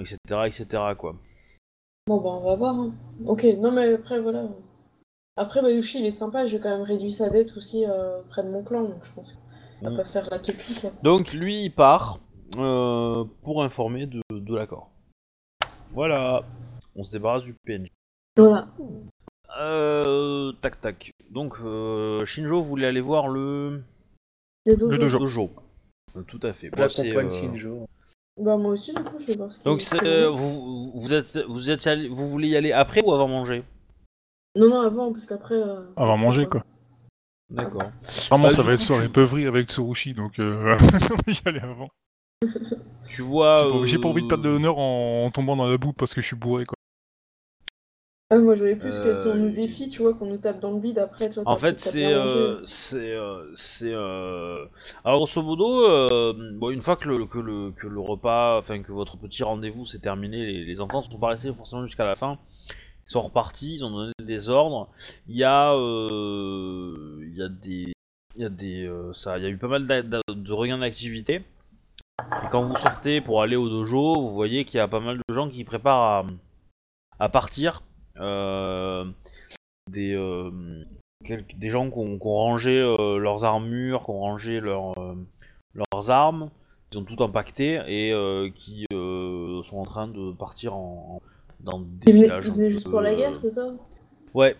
etc., 0.00 0.16
etc., 0.46 0.66
quoi. 0.98 1.14
Bon, 2.06 2.20
bah, 2.20 2.30
on 2.30 2.40
va 2.44 2.54
voir. 2.56 2.74
hein. 2.74 2.92
Ok, 3.26 3.44
non, 3.60 3.70
mais 3.72 3.94
après, 3.94 4.20
voilà. 4.20 4.44
Après, 5.36 5.62
Bayushi, 5.62 6.00
il 6.00 6.06
est 6.06 6.10
sympa, 6.10 6.46
j'ai 6.46 6.60
quand 6.60 6.70
même 6.70 6.82
réduit 6.82 7.12
sa 7.12 7.30
dette 7.30 7.56
aussi 7.56 7.86
euh, 7.86 8.20
près 8.28 8.42
de 8.42 8.50
mon 8.50 8.62
clan, 8.62 8.82
donc 8.82 9.04
je 9.04 9.12
pense 9.12 9.32
qu'il 9.32 9.88
va 9.88 9.90
Mm. 9.90 9.96
pas 9.96 10.04
faire 10.04 10.28
la 10.30 10.38
képique, 10.38 10.82
là. 10.82 10.90
Donc 11.02 11.32
lui, 11.32 11.64
il 11.64 11.70
part 11.70 12.18
euh, 12.58 13.24
pour 13.42 13.62
informer 13.62 14.06
de, 14.06 14.20
de 14.30 14.54
l'accord. 14.54 14.90
Voilà, 15.92 16.44
on 16.96 17.02
se 17.02 17.10
débarrasse 17.12 17.42
du 17.44 17.54
PNJ. 17.64 17.88
Voilà. 18.36 18.68
Euh, 19.60 20.52
tac 20.60 20.80
tac. 20.80 21.12
Donc 21.30 21.54
euh, 21.62 22.24
Shinjo 22.24 22.62
voulait 22.62 22.86
aller 22.86 23.00
voir 23.00 23.28
le 23.28 23.82
Les 24.66 24.76
dojo. 24.76 24.96
Le 24.96 25.08
dojo. 25.18 25.50
Tout 26.26 26.40
à 26.42 26.52
fait. 26.52 26.70
J'accompagne 26.76 27.26
euh, 27.26 27.30
Shinjo. 27.30 27.86
Bah, 28.40 28.56
moi 28.56 28.72
aussi, 28.72 28.92
du 28.94 29.02
coup, 29.02 29.18
je 29.18 29.26
vais 29.26 29.36
voir 29.36 29.50
ce 29.52 29.58
qu'il 29.58 29.64
Donc 29.64 29.80
c'est, 29.82 30.02
euh, 30.06 30.28
vous, 30.30 30.92
vous 30.94 31.12
êtes 31.12 31.36
vous 31.48 31.70
êtes 31.70 31.86
allé- 31.86 32.08
vous 32.08 32.28
voulez 32.28 32.48
y 32.48 32.56
aller 32.56 32.72
après 32.72 33.02
ou 33.04 33.12
avant 33.12 33.28
manger? 33.28 33.62
Non, 34.56 34.68
non, 34.68 34.80
avant, 34.80 35.12
parce 35.12 35.26
qu'après... 35.26 35.54
euh, 35.54 35.82
Avant 35.96 36.16
manger, 36.18 36.46
quoi. 36.46 36.62
D'accord. 37.50 37.90
Vraiment, 38.30 38.44
Bah, 38.48 38.50
ça 38.54 38.62
du 38.62 38.66
va 38.68 38.72
être 38.74 38.78
coup, 38.80 38.84
soirée 38.84 39.08
tu- 39.10 39.46
avec 39.46 39.70
Tsurushi, 39.70 40.14
donc 40.14 40.38
euh, 40.38 40.76
on 40.80 41.14
va 41.14 41.32
y 41.32 41.40
aller 41.48 41.60
avant. 41.60 41.88
Tu 43.08 43.22
vois. 43.22 43.56
J'ai 43.64 43.68
pas, 43.80 43.86
j'ai 43.86 43.98
pas 43.98 44.08
envie 44.08 44.22
de 44.22 44.26
perdre 44.28 44.44
de 44.44 44.48
euh, 44.48 44.52
l'honneur 44.52 44.78
en, 44.78 45.24
en 45.26 45.30
tombant 45.30 45.56
dans 45.56 45.66
la 45.68 45.76
boue 45.76 45.92
parce 45.92 46.14
que 46.14 46.20
je 46.22 46.26
suis 46.26 46.36
bourré, 46.36 46.64
quoi. 46.64 46.76
Ah, 48.32 48.38
moi, 48.38 48.54
je 48.54 48.60
voyais 48.60 48.76
plus 48.76 48.98
que 48.98 49.12
si 49.12 49.28
on 49.28 49.32
Euh, 49.32 49.36
nous 49.36 49.50
défie, 49.50 49.90
tu 49.90 50.00
vois, 50.00 50.14
qu'on 50.14 50.24
nous 50.24 50.38
tape 50.38 50.58
dans 50.58 50.70
le 50.70 50.80
bide, 50.80 50.98
après, 50.98 51.28
En 51.44 51.56
fait, 51.56 51.78
c'est, 51.80 52.06
euh, 52.06 52.64
c'est, 52.64 53.12
euh, 53.12 53.52
c'est, 53.54 53.92
euh, 53.92 54.64
alors 55.04 55.18
grosso 55.18 55.42
modo, 55.42 55.84
euh, 55.84 56.32
bon, 56.54 56.70
une 56.70 56.80
fois 56.80 56.96
que 56.96 57.08
le, 57.10 57.26
que 57.26 57.38
le, 57.38 57.72
que 57.72 57.86
le 57.86 58.00
repas, 58.00 58.56
enfin 58.56 58.80
que 58.82 58.90
votre 58.90 59.18
petit 59.18 59.42
rendez-vous 59.42 59.84
s'est 59.84 59.98
terminé, 59.98 60.46
les, 60.46 60.64
les 60.64 60.80
enfants 60.80 61.02
sont 61.02 61.18
pas 61.18 61.28
restés 61.28 61.52
forcément 61.52 61.84
jusqu'à 61.84 62.06
la 62.06 62.14
fin. 62.14 62.38
Ils 63.06 63.12
sont 63.12 63.20
repartis, 63.20 63.74
ils 63.74 63.84
ont 63.84 63.90
donné 63.90 64.12
des 64.22 64.48
ordres. 64.48 64.88
Il 65.28 65.36
y 65.36 65.44
a, 65.44 65.74
euh, 65.74 67.18
il 67.20 67.36
y 67.36 67.42
a 67.42 67.48
des, 67.50 67.92
il 68.36 68.42
y 68.42 68.44
a 68.46 68.48
des, 68.48 68.86
euh, 68.86 69.12
ça, 69.12 69.36
il 69.36 69.44
y 69.44 69.46
a 69.46 69.50
eu 69.50 69.58
pas 69.58 69.68
mal 69.68 69.86
de 69.86 70.52
regains 70.52 70.78
d'activité. 70.78 71.42
Et 72.20 72.48
quand 72.50 72.62
vous 72.62 72.76
sortez 72.76 73.20
pour 73.20 73.42
aller 73.42 73.56
au 73.56 73.68
dojo, 73.68 74.14
vous 74.18 74.32
voyez 74.32 74.64
qu'il 74.64 74.78
y 74.78 74.80
a 74.80 74.88
pas 74.88 75.00
mal 75.00 75.18
de 75.18 75.34
gens 75.34 75.50
qui 75.50 75.64
préparent 75.64 76.24
à, 76.24 76.26
à 77.18 77.28
partir. 77.28 77.82
Euh, 78.18 79.04
des, 79.90 80.14
euh, 80.14 80.84
quelques- 81.24 81.54
des 81.56 81.70
gens 81.70 81.90
qui 81.90 81.98
ont, 81.98 82.18
qui 82.18 82.26
ont 82.26 82.34
rangé 82.36 82.78
euh, 82.78 83.18
leurs 83.18 83.44
armures, 83.44 84.04
qui 84.04 84.10
ont 84.10 84.20
rangé 84.20 84.60
leurs, 84.60 84.98
euh, 84.98 85.14
leurs 85.74 86.10
armes, 86.10 86.50
ils 86.92 86.98
ont 86.98 87.04
tout 87.04 87.20
empaqueté 87.22 87.80
et 87.86 88.12
qui 88.54 88.86
sont 88.90 89.76
en 89.76 89.84
train 89.84 90.08
de 90.08 90.32
partir 90.32 90.74
en, 90.74 91.20
en- 91.20 91.22
dans 91.60 91.80
des 91.80 92.10
Ils 92.10 92.22
villages. 92.22 92.46
ils 92.46 92.52
venaient 92.52 92.70
juste 92.70 92.88
pour 92.88 93.00
la 93.00 93.14
guerre, 93.14 93.38
c'est 93.38 93.48
ça? 93.48 93.72
Ouais, 94.34 94.56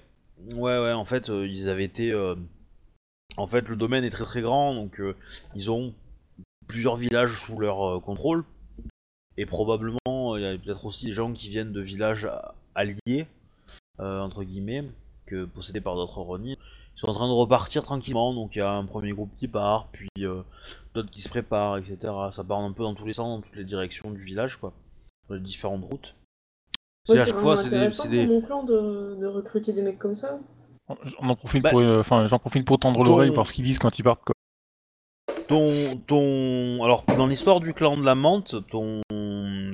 ouais, 0.55 0.79
ouais. 0.79 0.93
En 0.93 1.05
fait, 1.05 1.29
ils 1.29 1.69
avaient 1.69 1.85
été. 1.85 2.13
En 3.37 3.47
fait, 3.47 3.69
le 3.69 3.77
domaine 3.77 4.05
est 4.05 4.11
très 4.11 4.25
très 4.25 4.43
grand, 4.43 4.75
donc 4.75 5.01
euh, 5.01 5.15
ils 5.55 5.71
ont 5.71 5.93
plusieurs 6.67 6.97
villages 6.97 7.39
sous 7.39 7.59
leur 7.59 7.97
euh, 7.97 8.01
contrôle. 8.01 8.45
Et 9.39 9.47
probablement, 9.47 10.37
il 10.37 10.43
y 10.43 10.47
a 10.47 10.57
peut-être 10.59 10.85
aussi 10.85 11.07
des 11.07 11.13
gens 11.13 11.33
qui 11.33 11.49
viennent 11.49 11.73
de 11.73 11.81
villages 11.81 12.29
alliés, 12.75 13.27
entre 14.03 14.43
guillemets, 14.45 14.85
que 15.27 15.45
possédés 15.45 15.81
par 15.81 15.95
d'autres 15.97 16.21
Ronin. 16.21 16.55
Ils 16.97 17.01
sont 17.01 17.09
en 17.09 17.15
train 17.15 17.29
de 17.29 17.33
repartir 17.33 17.83
tranquillement, 17.83 18.35
donc 18.35 18.55
il 18.55 18.59
y 18.59 18.63
a 18.63 18.71
un 18.71 18.85
premier 18.85 19.13
groupe 19.13 19.31
qui 19.39 19.49
part, 19.49 19.89
puis 19.93 20.09
euh, 20.21 20.43
d'autres 20.95 21.11
qui 21.11 21.23
se 21.23 21.29
préparent, 21.31 21.79
etc. 21.79 21.97
Ça 22.33 22.45
part 22.45 22.59
un 22.61 22.73
peu 22.73 22.83
dans 22.83 22.95
tous 22.95 23.07
les 23.07 23.15
sens, 23.15 23.41
dans 23.41 23.47
toutes 23.47 23.57
les 23.57 23.65
directions 23.65 24.11
du 24.11 24.23
village, 24.23 24.57
quoi. 24.57 24.73
Sur 25.27 25.35
les 25.35 25.41
différentes 25.41 25.85
routes. 25.85 26.15
Ouais, 27.09 27.17
C'est 27.17 27.21
à 27.21 27.25
c'est 27.25 27.31
chaque 27.31 27.41
fois, 27.41 27.55
vraiment 27.55 27.63
c'est 27.63 27.71
des, 27.71 27.77
intéressant 27.77 28.03
c'est 28.05 28.09
des- 28.11 28.27
pour 28.27 28.35
mon 28.35 28.41
clan 28.43 28.63
de, 28.65 29.17
de 29.21 29.27
recruter 29.27 29.73
des 29.73 29.83
mecs 29.83 29.99
comme 29.99 30.15
ça. 30.15 30.39
On 31.21 31.29
en 31.31 31.35
profite 31.37 31.63
Bah, 31.63 31.71
pour, 31.71 31.81
euh, 31.81 32.01
enfin, 32.01 32.27
j'en 32.27 32.39
profite 32.39 32.67
pour 32.67 32.79
tendre 32.79 32.99
ton- 33.03 33.11
l'oreille, 33.11 33.31
voir 33.31 33.47
ce 33.47 33.53
qu'ils 33.55 33.65
disent 33.65 33.79
quand 33.79 33.99
ils 33.99 34.03
partent. 34.03 34.23
Quoi. 34.25 34.35
Ton, 35.49 35.97
ton, 36.07 36.85
alors 36.85 37.05
dans 37.17 37.27
l'histoire 37.27 37.61
du 37.61 37.73
clan 37.75 37.97
de 37.97 38.05
la 38.05 38.15
menthe, 38.15 38.57
ton, 38.69 39.01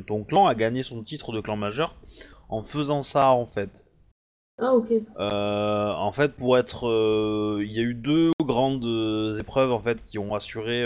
ton 0.06 0.24
clan 0.24 0.46
a 0.46 0.54
gagné 0.54 0.82
son 0.82 1.02
titre 1.02 1.32
de 1.32 1.40
clan 1.40 1.56
majeur 1.56 1.94
en 2.48 2.62
faisant 2.62 3.02
ça 3.02 3.30
en 3.32 3.46
fait. 3.46 3.84
Ah, 4.60 4.74
ok. 4.74 4.92
Euh, 5.20 5.92
en 5.92 6.10
fait, 6.10 6.34
pour 6.34 6.58
être, 6.58 6.88
euh, 6.88 7.62
il 7.64 7.72
y 7.72 7.78
a 7.78 7.82
eu 7.82 7.94
deux 7.94 8.32
grandes 8.42 8.84
euh, 8.84 9.38
épreuves 9.38 9.70
en 9.70 9.78
fait 9.78 10.04
qui 10.04 10.18
ont 10.18 10.34
assuré 10.34 10.84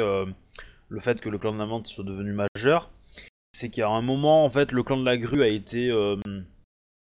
le 0.89 1.01
fait 1.01 1.21
que 1.21 1.31
le 1.31 1.39
clan 1.39 1.55
de 1.55 1.59
la 1.59 1.67
menthe 1.67 1.87
soit 1.87 2.05
devenu 2.05 2.33
majeur. 2.33 2.91
C'est 3.53 3.71
qu'à 3.71 3.89
un 3.89 4.03
moment 4.03 4.45
en 4.45 4.51
fait, 4.51 4.73
le 4.73 4.83
clan 4.83 4.99
de 4.99 5.05
la 5.05 5.17
grue 5.17 5.43
a 5.43 5.49
été, 5.49 5.91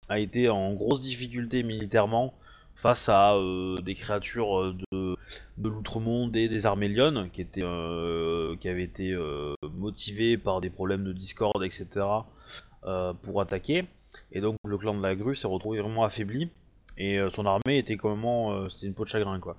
a 0.09 0.19
été 0.19 0.49
en 0.49 0.73
grosse 0.73 1.01
difficulté 1.01 1.63
militairement 1.63 2.33
face 2.75 3.09
à 3.09 3.35
des 3.81 3.95
créatures 3.95 4.73
de, 4.91 5.15
de 5.57 5.69
l'outre-monde 5.69 6.35
et 6.35 6.49
des 6.49 6.65
armélions 6.67 7.29
qui 7.33 7.45
qui 7.45 7.63
avaient 7.63 8.83
été 8.83 9.17
motivés 9.63 10.37
par 10.37 10.61
des 10.61 10.69
problèmes 10.69 11.03
de 11.03 11.13
discorde, 11.13 11.63
etc. 11.63 12.05
pour 13.23 13.41
attaquer. 13.41 13.85
Et 14.31 14.41
donc 14.41 14.57
le 14.65 14.77
clan 14.77 14.95
de 14.95 15.01
la 15.01 15.15
grue 15.15 15.35
s'est 15.35 15.47
retrouvé 15.47 15.79
vraiment 15.79 16.03
affaibli 16.03 16.49
et 16.99 17.17
euh, 17.17 17.29
son 17.31 17.45
armée 17.47 17.79
était 17.79 17.97
comment 17.97 18.51
euh, 18.53 18.69
c'était 18.69 18.85
une 18.85 18.93
peau 18.93 19.05
de 19.05 19.09
chagrin 19.09 19.39
quoi. 19.39 19.57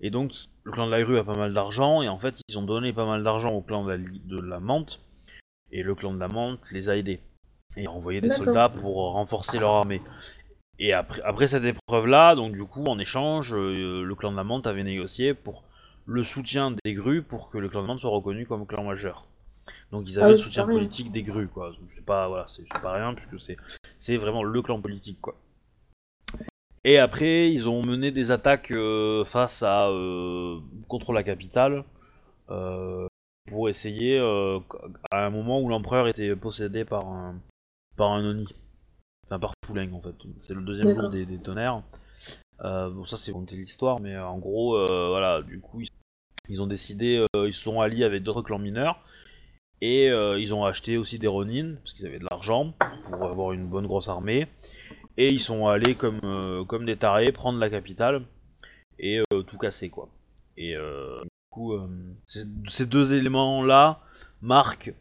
Et 0.00 0.10
donc 0.10 0.32
le 0.64 0.72
clan 0.72 0.86
de 0.86 0.90
la 0.90 1.02
grue 1.02 1.16
a 1.18 1.24
pas 1.24 1.36
mal 1.36 1.54
d'argent 1.54 2.02
et 2.02 2.08
en 2.08 2.18
fait 2.18 2.40
ils 2.48 2.58
ont 2.58 2.62
donné 2.62 2.92
pas 2.92 3.06
mal 3.06 3.22
d'argent 3.22 3.52
au 3.52 3.62
clan 3.62 3.84
de 3.84 3.92
la, 3.92 3.98
de 3.98 4.40
la 4.40 4.60
menthe 4.60 5.00
et 5.70 5.82
le 5.82 5.94
clan 5.94 6.12
de 6.12 6.18
la 6.18 6.28
menthe 6.28 6.60
les 6.70 6.90
a 6.90 6.96
aidés 6.96 7.20
et 7.76 7.86
a 7.86 7.90
envoyé 7.90 8.20
des 8.20 8.28
soldats 8.30 8.68
pour 8.68 9.00
euh, 9.06 9.10
renforcer 9.12 9.58
leur 9.58 9.72
armée. 9.72 10.02
Et 10.78 10.92
après, 10.92 11.22
après 11.22 11.46
cette 11.46 11.64
épreuve 11.64 12.06
là, 12.06 12.34
donc 12.34 12.52
du 12.54 12.64
coup 12.64 12.84
en 12.84 12.98
échange 12.98 13.54
euh, 13.54 14.02
le 14.02 14.14
clan 14.14 14.32
de 14.32 14.36
la 14.36 14.44
menthe 14.44 14.66
avait 14.66 14.82
négocié 14.82 15.34
pour 15.34 15.62
le 16.04 16.24
soutien 16.24 16.74
des 16.84 16.94
grues 16.94 17.22
pour 17.22 17.48
que 17.48 17.58
le 17.58 17.68
clan 17.68 17.82
de 17.82 17.86
la 17.86 17.92
menthe 17.92 18.00
soit 18.00 18.10
reconnu 18.10 18.44
comme 18.46 18.66
clan 18.66 18.82
majeur. 18.84 19.26
Donc 19.92 20.10
ils 20.10 20.18
Ah 20.18 20.24
avaient 20.24 20.32
oui, 20.32 20.38
le 20.38 20.42
soutien 20.42 20.66
politique 20.66 21.12
des 21.12 21.22
grues 21.22 21.46
quoi. 21.46 21.72
C'est 21.94 22.04
pas 22.04 22.26
voilà, 22.26 22.46
c'est 22.48 22.66
pas 22.68 22.94
rien 22.94 23.14
puisque 23.14 23.38
c'est 23.38 23.56
c'est 23.98 24.16
vraiment 24.16 24.42
le 24.42 24.62
clan 24.62 24.80
politique 24.80 25.20
quoi. 25.20 25.36
Et 26.84 26.98
après, 26.98 27.50
ils 27.50 27.68
ont 27.68 27.82
mené 27.82 28.10
des 28.10 28.32
attaques 28.32 28.72
euh, 28.72 29.24
face 29.24 29.62
à 29.62 29.88
euh, 29.88 30.58
contre 30.88 31.12
la 31.12 31.22
capitale 31.22 31.84
euh, 32.50 33.06
pour 33.48 33.68
essayer 33.68 34.18
à 34.18 35.26
un 35.26 35.30
moment 35.30 35.60
où 35.60 35.68
l'empereur 35.68 36.08
était 36.08 36.34
possédé 36.34 36.84
par 36.84 37.06
un 37.06 37.36
par 37.96 38.10
un 38.12 38.28
oni, 38.28 38.46
enfin 39.26 39.38
par 39.38 39.52
Fouleng 39.64 39.92
en 39.92 40.00
fait. 40.00 40.14
C'est 40.38 40.54
le 40.54 40.62
deuxième 40.62 40.92
jour 40.92 41.08
des, 41.10 41.24
des 41.24 41.38
tonnerres. 41.38 41.82
Euh, 42.64 42.90
bon 42.90 43.04
ça 43.04 43.16
c'est 43.16 43.32
compter 43.32 43.56
l'histoire, 43.56 44.00
mais 44.00 44.16
en 44.18 44.38
gros 44.38 44.76
euh, 44.76 45.08
voilà, 45.08 45.42
du 45.42 45.60
coup 45.60 45.82
ils, 45.82 45.88
ils 46.48 46.62
ont 46.62 46.66
décidé, 46.66 47.24
ils 47.34 47.52
se 47.52 47.62
sont 47.62 47.80
alliés 47.80 48.04
avec 48.04 48.22
d'autres 48.22 48.42
clans 48.42 48.58
mineurs 48.58 49.04
et 49.80 50.06
ils 50.06 50.54
ont 50.54 50.64
acheté 50.64 50.96
aussi 50.96 51.18
des 51.18 51.26
Ronin 51.28 51.74
parce 51.82 51.92
qu'ils 51.92 52.06
avaient 52.06 52.18
de 52.18 52.26
l'argent 52.30 52.72
pour 53.04 53.24
avoir 53.24 53.52
une 53.52 53.66
bonne 53.66 53.86
grosse 53.86 54.08
armée. 54.08 54.48
Et 55.16 55.28
ils 55.28 55.40
sont 55.40 55.66
allés 55.66 55.94
comme, 55.94 56.20
euh, 56.24 56.64
comme 56.64 56.86
des 56.86 56.96
tarés 56.96 57.32
prendre 57.32 57.58
la 57.58 57.68
capitale 57.70 58.22
et 58.98 59.20
euh, 59.32 59.42
tout 59.42 59.58
casser 59.58 59.88
quoi. 59.90 60.08
Et 60.56 60.74
euh, 60.76 61.20
du 61.22 61.28
coup, 61.50 61.74
ces- 62.66 62.86
deux 62.86 63.12
éléments-là 63.12 64.00
marquent 64.40 64.94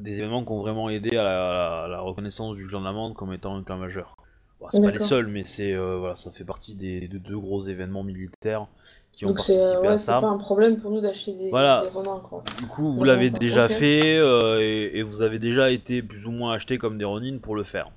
des 0.00 0.18
événements 0.18 0.44
qui 0.44 0.50
ont 0.50 0.60
vraiment 0.60 0.88
aidé 0.90 1.16
à 1.16 1.22
la, 1.22 1.82
à 1.84 1.88
la 1.88 2.00
reconnaissance 2.00 2.56
du 2.56 2.66
clan 2.66 2.80
de 2.80 2.84
la 2.86 2.92
Mande 2.92 3.14
comme 3.14 3.32
étant 3.32 3.56
un 3.56 3.62
clan 3.62 3.76
majeur. 3.78 4.16
Bon, 4.60 4.66
c'est 4.70 4.80
pas 4.80 4.90
les 4.90 4.98
seuls, 4.98 5.26
mais 5.26 5.44
c'est 5.44 5.76
voilà, 5.76 6.16
ça 6.16 6.30
fait 6.32 6.44
partie 6.44 6.74
des, 6.74 7.06
des 7.08 7.18
deux 7.18 7.38
gros 7.38 7.62
événements 7.62 8.02
militaires 8.02 8.66
qui 9.12 9.24
ont 9.24 9.28
Donc 9.28 9.36
participé 9.36 9.60
euh, 9.60 9.78
à 9.78 9.90
ouais, 9.92 9.98
c'est 9.98 10.06
ça. 10.06 10.20
pas 10.20 10.28
un 10.28 10.38
problème 10.38 10.78
pour 10.80 10.90
nous 10.90 11.00
d'acheter 11.00 11.32
des, 11.34 11.50
Voilà. 11.50 11.82
des 11.82 11.90
renards, 11.90 12.22
quoi. 12.22 12.42
Du 12.58 12.66
coup, 12.66 12.92
vous 12.92 13.04
l'avez 13.04 13.30
déjà 13.30 13.68
fait 13.68 14.16
euh, 14.18 14.58
et, 14.60 14.98
et 14.98 15.02
vous 15.02 15.22
avez 15.22 15.38
déjà 15.38 15.70
été 15.70 16.00
plus 16.02 16.26
ou 16.26 16.30
moins 16.32 16.54
acheté 16.54 16.78
comme 16.78 16.96
des 16.98 17.04
Ronin 17.04 17.38
pour 17.38 17.54
le 17.54 17.64
faire. 17.64 17.90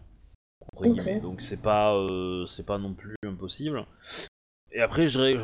Entre 0.73 0.87
Ok. 0.87 0.95
guillemets. 0.95 1.19
Donc 1.21 1.41
c'est 1.41 1.61
pas, 1.61 1.95
euh, 1.95 2.45
c'est 2.47 2.65
pas 2.65 2.77
non 2.77 2.93
plus 2.93 3.15
impossible. 3.25 3.85
Et 4.71 4.81
après, 4.81 5.07
je, 5.07 5.19
je 5.19 5.37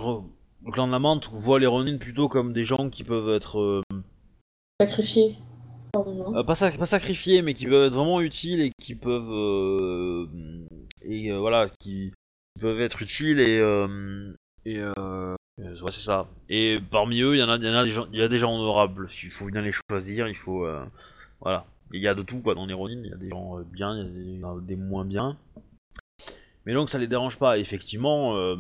le 0.66 0.72
clan 0.72 0.88
de 0.88 0.92
la 0.92 1.00
menthe 1.00 1.30
voit 1.32 1.60
les 1.60 1.68
Ronin 1.68 1.98
plutôt 1.98 2.28
comme 2.28 2.54
des 2.54 2.64
gens 2.64 2.90
qui 2.90 3.04
peuvent 3.04 3.34
être 3.34 3.60
euh, 3.60 3.82
Sacrifié. 4.82 5.38
Pardon, 5.94 6.14
non 6.14 6.36
euh, 6.36 6.44
pas, 6.44 6.56
sac- 6.56 6.78
pas 6.78 6.86
sacrifiés, 6.86 7.42
mais 7.42 7.54
qui 7.54 7.66
peuvent 7.66 7.88
être 7.88 7.94
vraiment 7.94 8.22
utiles 8.22 8.62
et 8.62 8.72
qui 8.82 8.96
peuvent 8.96 9.32
euh, 9.32 10.28
et 11.04 11.32
euh, 11.32 11.40
voilà, 11.40 11.70
qui, 11.82 12.12
qui 12.56 12.62
peuvent 12.62 12.82
être 12.82 13.02
utiles 13.02 13.40
et 13.40 13.58
et 14.66 14.80
ouais, 14.84 15.92
c'est 15.92 16.02
ça. 16.02 16.28
Et 16.50 16.78
parmi 16.92 17.22
eux, 17.22 17.36
il 17.36 17.40
y 17.40 17.44
en 17.44 17.50
a, 17.50 17.58
il 17.58 17.66
y 17.66 17.70
en 17.70 17.74
a 17.76 17.84
des 17.84 17.92
gens, 17.92 18.08
il 18.14 18.20
y 18.20 18.24
a 18.24 18.28
des 18.28 18.38
gens 18.38 18.54
honorables. 18.54 19.08
Il 19.24 19.30
faut 19.30 19.46
bien 19.46 19.62
les 19.62 19.72
choisir. 19.72 20.28
Il 20.28 20.36
faut 20.36 20.68
voilà. 21.40 21.66
Il 21.94 22.02
y 22.02 22.08
a 22.08 22.16
de 22.16 22.24
tout 22.24 22.40
quoi 22.40 22.56
dans 22.56 22.66
Ronin. 22.66 23.02
Il 23.04 23.10
y 23.10 23.14
a 23.14 23.18
des 23.18 23.30
gens 23.30 23.60
euh, 23.60 23.64
bien, 23.64 23.98
il 23.98 24.40
y 24.40 24.44
a 24.44 24.56
des, 24.62 24.76
moins 24.76 25.06
bien. 25.06 25.38
Mais 26.66 26.74
donc 26.74 26.90
ça 26.90 26.98
les 26.98 27.08
dérange 27.08 27.38
pas. 27.38 27.58
Effectivement, 27.58 28.36
euh, 28.36 28.56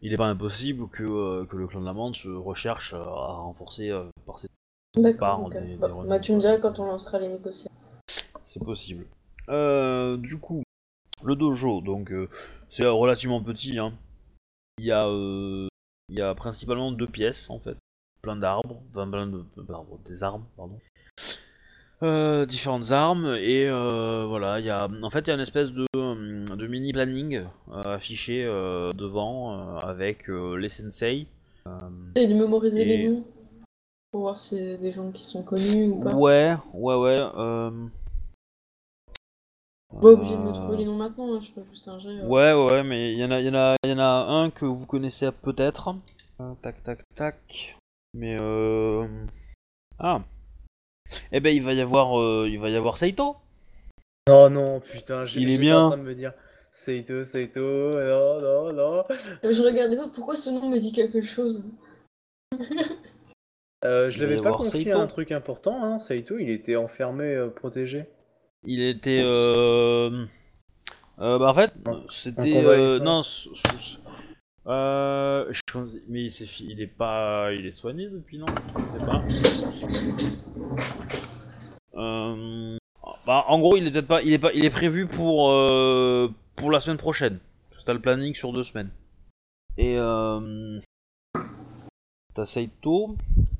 il 0.00 0.10
n'est 0.10 0.16
pas 0.16 0.28
impossible 0.28 0.88
que, 0.88 1.02
euh, 1.02 1.44
que 1.44 1.56
le 1.56 1.66
clan 1.66 1.80
de 1.80 1.86
la 1.86 1.92
Mande 1.92 2.16
se 2.16 2.28
recherche 2.28 2.94
à 2.94 3.02
renforcer 3.02 3.92
par 4.26 4.38
ses 4.38 4.48
D'accord. 4.96 5.18
part 5.18 5.44
ok. 5.44 5.52
des- 5.52 5.76
Bah, 5.76 5.88
bah, 6.06 6.18
tu 6.20 6.32
me 6.32 6.40
diras 6.40 6.58
quand 6.58 6.78
on 6.80 6.86
lancera 6.86 7.18
les 7.18 7.28
négociations. 7.28 7.70
C'est 8.44 8.62
possible. 8.64 9.06
Du 9.48 10.38
coup, 10.38 10.62
le 11.24 11.36
dojo, 11.36 11.80
donc 11.80 12.12
c'est 12.70 12.86
relativement 12.86 13.42
petit. 13.42 13.78
Hein. 13.78 13.92
Il 14.78 14.86
y 14.86 14.92
a, 14.92 15.06
il 16.08 16.18
y 16.18 16.22
a 16.22 16.34
principalement 16.34 16.90
deux 16.90 17.06
pièces 17.06 17.50
en 17.50 17.58
fait, 17.60 17.76
plein 18.22 18.36
d'arbres, 18.36 18.80
enfin 18.90 19.08
plein 19.08 19.26
de 19.26 19.44
des 20.08 20.22
armes, 20.22 20.44
pardon. 20.56 20.78
Euh, 22.02 22.46
différentes 22.46 22.92
armes 22.92 23.36
et 23.38 23.68
euh, 23.68 24.24
voilà, 24.26 24.58
il 24.58 24.64
y 24.64 24.70
a, 24.70 24.88
en 25.02 25.10
fait, 25.10 25.20
il 25.20 25.28
y 25.28 25.30
a 25.32 25.34
une 25.34 25.40
espèce 25.40 25.70
de, 25.70 25.84
euh, 25.96 26.46
de 26.46 26.66
mini 26.66 26.94
planning 26.94 27.44
affiché 27.70 28.44
devant 28.96 29.76
avec 29.78 30.28
les 30.28 30.68
sensei. 30.70 31.26
Et 32.16 32.26
de 32.26 32.34
mémoriser 32.34 32.82
Et- 32.82 32.84
les 32.84 33.08
noms. 33.08 33.24
Pour 34.12 34.22
voir 34.22 34.36
si 34.36 34.56
c'est 34.56 34.78
des 34.78 34.90
gens 34.92 35.10
qui 35.12 35.24
sont 35.24 35.44
connus 35.44 35.88
ou 35.90 36.00
pas. 36.02 36.14
Ouais, 36.14 36.56
ouais, 36.72 36.96
ouais. 36.96 37.18
Pas 40.00 40.08
obligé 40.08 40.36
de 40.36 40.40
me 40.42 40.52
trouver 40.52 40.78
les 40.78 40.84
noms 40.86 40.96
maintenant, 40.96 41.34
hein, 41.34 41.40
je 41.40 41.50
fais 41.52 41.62
juste 41.70 41.86
un 41.88 41.98
jet. 41.98 42.08
euh. 42.08 42.26
Ouais, 42.26 42.52
ouais, 42.54 42.82
mais 42.82 43.12
il 43.12 43.18
y 43.18 43.24
en 43.24 43.30
a, 43.30 43.40
y 43.40 43.48
en 43.50 43.54
a, 43.54 43.76
il 43.84 43.90
y 43.90 43.92
en 43.92 43.98
a 43.98 44.26
un 44.32 44.50
que 44.50 44.64
vous 44.64 44.86
connaissez 44.86 45.30
peut-être. 45.30 45.94
Tac, 46.62 46.82
tac, 46.82 47.04
tac. 47.14 47.76
Mais 48.14 48.36
euh... 48.40 49.06
ah. 49.98 50.22
Eh 51.32 51.40
ben, 51.40 51.54
il 51.54 51.62
va 51.62 51.72
y 51.72 51.80
avoir, 51.80 52.20
euh, 52.20 52.48
il 52.48 52.58
va 52.60 52.68
y 52.70 52.76
avoir 52.76 52.96
Saito. 52.96 53.36
Oh 54.28 54.48
non, 54.50 54.80
putain, 54.80 55.26
j'ai- 55.26 55.40
Il 55.40 55.50
est 55.50 55.58
bien. 55.58 55.84
en 55.84 55.88
train 55.90 55.98
de 55.98 56.02
me 56.02 56.14
dire 56.14 56.32
Saito, 56.72 57.24
Saito, 57.24 57.60
non, 57.60 58.40
non, 58.40 58.72
non. 58.72 59.04
Je 59.42 59.62
regarde 59.62 59.90
les 59.90 59.98
autres, 59.98 60.12
pourquoi 60.12 60.36
ce 60.36 60.50
nom 60.50 60.68
me 60.68 60.78
dit 60.78 60.92
quelque 60.92 61.22
chose? 61.22 61.70
Euh, 63.84 64.10
je 64.10 64.20
l'avais 64.20 64.36
pas 64.36 64.52
confié 64.52 64.84
Saito. 64.84 64.98
à 64.98 65.02
un 65.02 65.06
truc 65.06 65.32
important, 65.32 65.82
hein, 65.82 65.98
Saito, 65.98 66.38
il 66.38 66.50
était 66.50 66.76
enfermé, 66.76 67.24
euh, 67.24 67.48
protégé. 67.48 68.04
Il 68.64 68.82
était, 68.82 69.22
euh... 69.24 70.26
Euh, 71.18 71.38
bah 71.38 71.48
en 71.48 71.54
fait, 71.54 71.72
c'était 72.08 72.62
euh, 72.64 72.98
non, 72.98 73.22
euh, 74.66 75.52
je 75.52 75.60
pense- 75.72 75.96
mais 76.08 76.26
il 76.26 76.80
est 76.80 76.86
pas, 76.86 77.52
il 77.52 77.66
est 77.66 77.72
soigné 77.72 78.08
depuis 78.08 78.38
non? 78.38 78.46
Je 78.48 78.98
sais 78.98 79.06
pas. 79.06 79.22
Euh, 81.94 82.76
bah 83.26 83.44
en 83.48 83.58
gros, 83.58 83.76
il 83.76 83.86
est 83.86 83.90
peut-être 83.90 84.06
pas, 84.06 84.22
il 84.22 84.32
est 84.32 84.38
pas, 84.38 84.52
il 84.52 84.64
est 84.64 84.70
prévu 84.70 85.06
pour 85.06 85.50
euh, 85.50 86.28
pour 86.56 86.70
la 86.70 86.80
semaine 86.80 86.96
prochaine. 86.98 87.38
Parce 87.70 87.82
que 87.82 87.86
T'as 87.86 87.94
le 87.94 88.00
planning 88.00 88.34
sur 88.34 88.52
deux 88.52 88.64
semaines. 88.64 88.90
Et 89.76 89.96
euh, 89.98 90.78
t'as 92.34 92.46
Saito 92.46 93.16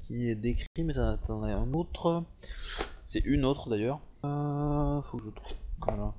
qui 0.06 0.28
est 0.28 0.34
décrit, 0.34 0.66
mais 0.84 0.94
t'en 1.26 1.42
as 1.44 1.52
un 1.54 1.72
autre. 1.72 2.22
C'est 3.06 3.24
une 3.24 3.44
autre 3.44 3.68
d'ailleurs. 3.70 4.00
Euh, 4.24 5.00
faut 5.02 5.16
que 5.18 5.24
je 5.24 5.30
trouve. 5.30 5.56
Voilà. 5.80 6.12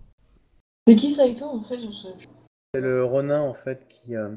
C'est 0.88 0.96
qui 0.96 1.10
Saito 1.12 1.46
en 1.46 1.62
fait 1.62 1.80
Je 1.80 1.88
me 1.88 1.92
souviens 1.92 2.18
plus. 2.18 2.28
C'est 2.74 2.82
le 2.82 3.04
Ronin 3.04 3.42
en 3.42 3.54
fait 3.54 3.86
qui 3.90 4.16
a 4.16 4.30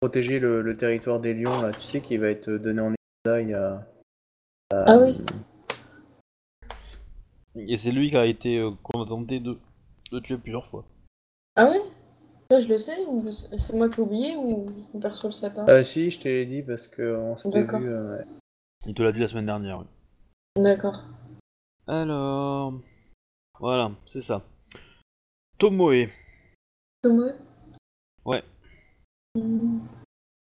protégé 0.00 0.38
le, 0.38 0.62
le 0.62 0.76
territoire 0.76 1.20
des 1.20 1.34
lions 1.34 1.60
là, 1.60 1.72
tu 1.72 1.82
sais, 1.82 2.00
qui 2.00 2.16
va 2.16 2.28
être 2.28 2.50
donné 2.50 2.80
en 2.80 2.94
épousailles 2.94 3.54
à. 3.54 3.86
à- 4.72 4.84
Ah 4.86 4.98
oui. 4.98 5.18
Et 7.56 7.76
c'est 7.76 7.92
lui 7.92 8.10
qui 8.10 8.16
a 8.16 8.26
été 8.26 8.58
euh, 8.58 8.70
qu'on 8.82 9.02
a 9.02 9.06
tenté 9.06 9.40
de, 9.40 9.58
de 10.12 10.20
tuer 10.20 10.38
plusieurs 10.38 10.66
fois. 10.66 10.84
Ah 11.56 11.68
ouais? 11.68 11.80
Ça 12.50 12.60
je 12.60 12.68
le 12.68 12.78
sais 12.78 12.96
ou 13.06 13.30
c'est 13.30 13.76
moi 13.76 13.88
qui 13.88 14.00
ai 14.00 14.02
oublié 14.02 14.36
ou 14.36 14.72
perso 15.00 15.28
le 15.28 15.32
sait 15.32 15.52
pas 15.54 15.64
Ah 15.68 15.84
si, 15.84 16.10
je 16.10 16.18
te 16.18 16.28
l'ai 16.28 16.46
dit 16.46 16.62
parce 16.62 16.88
que 16.88 17.14
on 17.16 17.36
s'était 17.36 17.62
vu. 17.62 17.88
euh, 17.88 18.16
ouais. 18.18 18.24
Il 18.86 18.94
te 18.94 19.02
l'a 19.02 19.12
dit 19.12 19.20
la 19.20 19.28
semaine 19.28 19.46
dernière. 19.46 19.78
oui. 19.80 20.62
D'accord. 20.62 21.04
Alors, 21.86 22.72
voilà, 23.58 23.92
c'est 24.06 24.20
ça. 24.22 24.42
Tomoe. 25.58 26.08
Tomoe? 27.02 27.34
Ouais. 28.24 28.42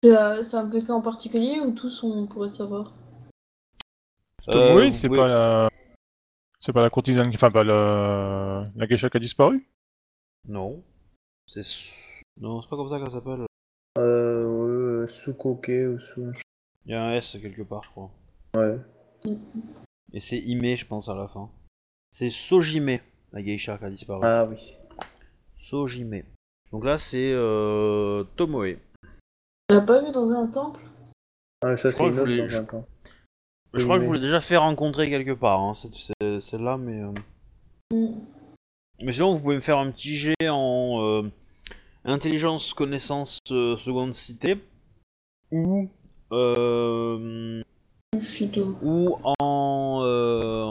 C'est 0.03 0.17
euh, 0.17 0.43
c'est 0.43 0.57
un 0.57 0.71
quelqu'un 0.71 0.95
en 0.95 1.03
particulier 1.03 1.61
ou 1.61 1.73
tous 1.73 2.03
on 2.03 2.27
pourrait 2.27 2.49
savoir? 2.49 2.93
Tomoe, 4.51 4.87
Euh, 4.87 4.91
c'est 4.91 5.09
vous 5.09 5.15
pas 5.17 5.29
la. 5.29 5.69
C'est 6.59 6.73
pas 6.73 6.83
la 6.83 6.91
courtisane, 6.91 7.29
enfin 7.35 7.51
pas 7.51 7.65
la. 7.65 8.71
La 8.75 8.87
geisha 8.87 9.11
qui 9.11 9.17
a 9.19 9.21
disparu? 9.21 9.69
Non. 10.49 10.83
C'est 11.47 11.61
s- 11.61 12.23
non, 12.41 12.63
c'est 12.63 12.69
pas 12.69 12.77
comme 12.77 12.89
ça 12.89 12.99
qu'elle 12.99 13.11
s'appelle. 13.11 13.47
Euh, 13.99 15.03
ouais, 15.03 15.09
Sukoke 15.09 15.69
ou 15.69 15.99
Su. 16.01 16.21
Il 16.87 16.93
y 16.93 16.95
a 16.95 17.05
un 17.05 17.13
S 17.15 17.37
quelque 17.41 17.63
part, 17.63 17.85
je 17.85 17.91
crois. 17.91 18.11
Ouais. 18.57 18.79
Et 20.13 20.21
c'est 20.21 20.39
Ime, 20.39 20.77
je 20.77 20.87
pense 20.87 21.09
à 21.09 21.15
la 21.15 21.29
fin. 21.29 21.51
C'est 22.11 22.31
Sojime, 22.31 22.99
la 23.33 23.43
geisha 23.43 23.77
qui 23.79 23.85
a 23.85 23.91
disparu. 23.91 24.23
Ah 24.25 24.45
oui. 24.45 24.77
Sojime. 25.61 26.23
Donc 26.73 26.85
là, 26.85 26.99
c'est 26.99 27.33
euh, 27.33 28.25
Tomoe. 28.37 28.77
On 29.71 29.75
l'a 29.75 29.81
pas 29.83 30.03
vu 30.03 30.11
dans 30.13 30.31
un 30.31 30.47
temple? 30.47 30.81
Ah, 31.63 31.77
ça 31.77 31.93
c'est 31.93 31.99
crois 31.99 32.09
que 32.11 32.15
je 32.17 32.21
voulais- 32.21 32.39
dans 32.39 32.49
je- 32.49 32.59
un 32.59 32.65
temps. 32.65 32.87
Je 33.75 33.85
crois 33.85 33.99
que 33.99 34.05
je 34.05 34.13
l'ai 34.13 34.21
déjà 34.21 34.41
fait 34.41 34.57
rencontrer 34.57 35.09
quelque 35.09 35.33
part, 35.33 35.61
hein, 35.61 35.75
cette- 35.75 35.95
cette- 35.95 36.41
celle-là, 36.41 36.77
mais. 36.77 37.01
euh, 37.03 37.13
Hmm. 37.93 38.21
Mais 39.01 39.13
sinon, 39.13 39.35
vous 39.35 39.41
pouvez 39.41 39.57
me 39.57 39.61
faire 39.61 39.79
un 39.79 39.91
petit 39.91 40.17
jet 40.17 40.49
en 40.49 40.99
euh, 41.03 41.23
intelligence, 42.05 42.73
connaissance, 42.75 43.39
euh, 43.51 43.77
seconde 43.77 44.15
cité, 44.15 44.59
ou 45.51 45.89
euh, 46.33 47.63
ou 48.83 49.19
en, 49.41 50.01
euh, 50.05 50.63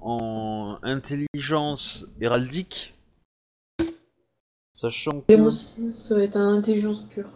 en 0.00 0.78
intelligence 0.82 2.06
héraldique, 2.20 2.94
sachant 4.80 5.20
que, 5.20 5.50
ça 5.50 5.90
ça 5.90 6.14
va 6.16 6.22
être 6.22 6.36
un 6.36 6.56
intelligence 6.58 7.02
pure. 7.02 7.28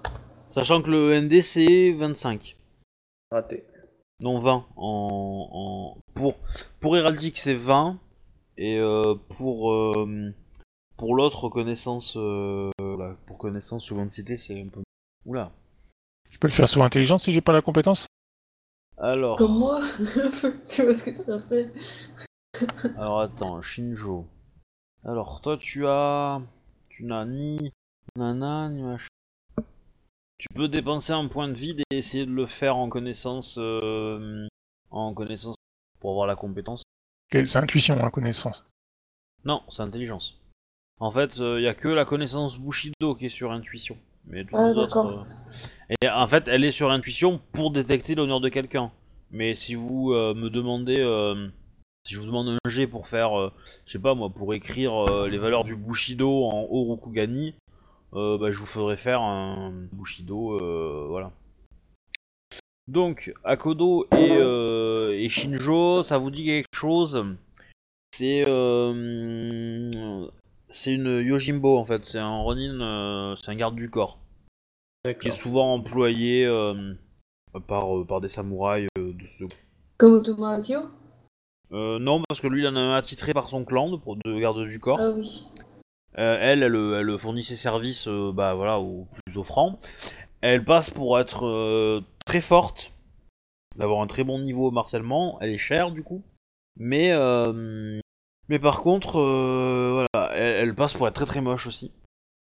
sachant 0.50 0.80
que 0.82 0.90
le 0.90 1.12
ND 1.20 1.42
c'est 1.42 1.92
25, 1.92 2.56
Raté. 3.30 3.64
non 4.20 4.38
20 4.40 4.64
en, 4.76 5.48
en- 5.52 5.98
pour 6.14 6.34
pour 6.80 6.96
héraldique 6.96 7.36
c'est 7.38 7.54
20 7.54 7.98
et 8.56 8.78
euh, 8.78 9.14
pour 9.36 9.72
euh, 9.72 10.32
pour 10.96 11.14
l'autre 11.14 11.48
connaissance 11.50 12.14
euh, 12.16 12.70
voilà, 12.78 13.16
pour 13.26 13.36
connaissance 13.36 13.84
seconde 13.84 14.10
cité 14.10 14.38
c'est 14.38 14.58
un 14.60 14.68
peu 14.68 14.82
oula. 15.26 15.50
Je 16.30 16.38
peux 16.38 16.46
le 16.48 16.52
faire 16.52 16.68
sur 16.68 16.82
intelligence 16.82 17.24
si 17.24 17.32
j'ai 17.32 17.40
pas 17.42 17.52
la 17.52 17.62
compétence? 17.62 18.06
Alors. 18.96 19.36
Comme 19.36 19.58
moi. 19.58 19.80
Tu 20.68 20.82
vois 20.82 20.94
ce 20.94 21.02
que 21.04 21.14
ça 21.14 21.38
fait. 21.40 21.70
Alors 22.96 23.20
attends 23.20 23.60
Shinjo. 23.60 24.26
Alors 25.04 25.40
toi 25.42 25.58
tu 25.58 25.86
as 25.86 26.40
tu 26.96 27.04
n'as 27.04 27.24
ni 27.24 27.72
nana 28.16 28.68
ni 28.68 28.82
machin 28.82 29.08
tu 30.38 30.48
peux 30.54 30.68
dépenser 30.68 31.12
un 31.12 31.26
point 31.28 31.48
de 31.48 31.54
vide 31.54 31.80
et 31.90 31.96
essayer 31.98 32.26
de 32.26 32.30
le 32.30 32.46
faire 32.46 32.76
en 32.76 32.88
connaissance 32.88 33.56
euh, 33.58 34.46
en 34.90 35.14
connaissance 35.14 35.56
pour 36.00 36.10
avoir 36.10 36.26
la 36.26 36.36
compétence 36.36 36.82
C'est 37.32 37.56
intuition, 37.56 37.98
hein, 38.04 38.10
connaissance. 38.10 38.66
Non, 39.44 39.62
c'est 39.68 39.82
intelligence. 39.82 40.40
En 41.00 41.10
fait, 41.10 41.36
il 41.38 41.60
y 41.62 41.66
a 41.66 41.74
que 41.74 41.88
la 41.88 42.04
connaissance 42.04 42.58
Bushido 42.58 43.14
qui 43.16 43.26
est 43.26 43.30
sur 43.30 43.52
intuition. 43.52 43.96
Mais 44.26 44.44
toutes 44.44 44.54
Ah 44.54 44.68
les 44.70 44.76
autres. 44.76 44.86
d'accord. 45.02 45.26
euh, 45.90 45.96
Et 46.02 46.08
en 46.08 46.26
fait, 46.28 46.46
elle 46.48 46.64
est 46.64 46.70
sur 46.70 46.90
intuition 46.90 47.40
pour 47.52 47.70
détecter 47.70 48.14
l'honneur 48.14 48.40
de 48.40 48.48
quelqu'un. 48.48 48.90
Mais 49.30 49.54
si 49.54 49.74
vous 49.74 50.12
euh, 50.12 50.34
me 50.34 50.50
demandez. 50.50 50.96
Si 52.06 52.14
je 52.14 52.20
vous 52.20 52.26
demande 52.26 52.48
un 52.48 52.70
jet 52.70 52.86
pour 52.86 53.08
faire. 53.08 53.38
euh, 53.38 53.52
je 53.86 53.92
sais 53.92 53.98
pas 53.98 54.14
moi, 54.14 54.30
pour 54.30 54.54
écrire 54.54 54.94
euh, 55.08 55.28
les 55.28 55.38
valeurs 55.38 55.64
du 55.64 55.74
Bushido 55.74 56.44
en 56.44 56.66
Orokugani, 56.70 57.54
euh, 58.14 58.38
bah, 58.38 58.50
je 58.52 58.58
vous 58.58 58.66
ferai 58.66 58.96
faire 58.96 59.22
un 59.22 59.72
Bushido. 59.92 60.58
euh, 60.60 61.06
voilà. 61.08 61.32
Donc, 62.86 63.32
Akodo 63.44 64.06
et, 64.12 64.32
euh, 64.32 65.18
et 65.18 65.30
Shinjo, 65.30 66.02
ça 66.02 66.18
vous 66.18 66.30
dit 66.30 66.44
quelque 66.44 66.68
chose? 66.74 67.24
C'est 68.14 68.44
euh, 68.46 70.26
c'est 70.68 70.94
une 70.94 71.20
Yojimbo 71.20 71.78
en 71.78 71.84
fait, 71.84 72.04
c'est 72.04 72.18
un 72.18 72.36
Ronin, 72.42 72.80
euh, 72.80 73.34
c'est 73.36 73.50
un 73.50 73.56
garde 73.56 73.74
du 73.74 73.90
corps 73.90 74.18
qui 75.20 75.28
est 75.28 75.32
souvent 75.32 75.74
employé 75.74 76.46
euh, 76.46 76.94
par, 77.66 77.96
euh, 77.98 78.04
par 78.04 78.20
des 78.20 78.28
samouraïs 78.28 78.88
euh, 78.98 79.12
de 79.12 79.26
ce. 79.26 79.44
Comme 79.96 80.22
Euh, 81.74 81.98
non, 81.98 82.22
parce 82.28 82.40
que 82.40 82.46
lui 82.46 82.62
il 82.62 82.68
en 82.68 82.76
a 82.76 82.80
un 82.80 82.94
attitré 82.94 83.34
par 83.34 83.48
son 83.48 83.64
clan 83.64 83.90
de, 83.90 83.98
de 84.24 84.38
garde 84.38 84.64
du 84.64 84.78
corps. 84.78 85.00
Ah 85.00 85.10
oui. 85.10 85.48
Euh, 86.18 86.38
elle, 86.40 86.62
elle, 86.62 86.76
elle 86.76 87.18
fournit 87.18 87.42
ses 87.42 87.56
services 87.56 88.06
euh, 88.06 88.30
bah, 88.32 88.54
voilà, 88.54 88.78
aux 88.78 89.08
plus 89.26 89.36
offrants. 89.36 89.80
Elle 90.40 90.64
passe 90.64 90.90
pour 90.90 91.18
être 91.18 91.46
euh, 91.46 92.00
très 92.24 92.40
forte, 92.40 92.92
d'avoir 93.76 94.00
un 94.02 94.06
très 94.06 94.22
bon 94.22 94.38
niveau 94.38 94.70
au 94.70 94.78
harcèlement. 94.78 95.38
Elle 95.40 95.50
est 95.50 95.58
chère 95.58 95.90
du 95.90 96.04
coup. 96.04 96.22
Mais, 96.76 97.10
mais 98.48 98.58
par 98.58 98.82
contre, 98.82 99.20
voilà, 99.20 100.32
elle, 100.34 100.68
elle 100.68 100.74
passe 100.74 100.94
pour 100.94 101.08
être 101.08 101.14
très 101.14 101.26
très 101.26 101.40
moche 101.40 101.66
aussi. 101.66 101.92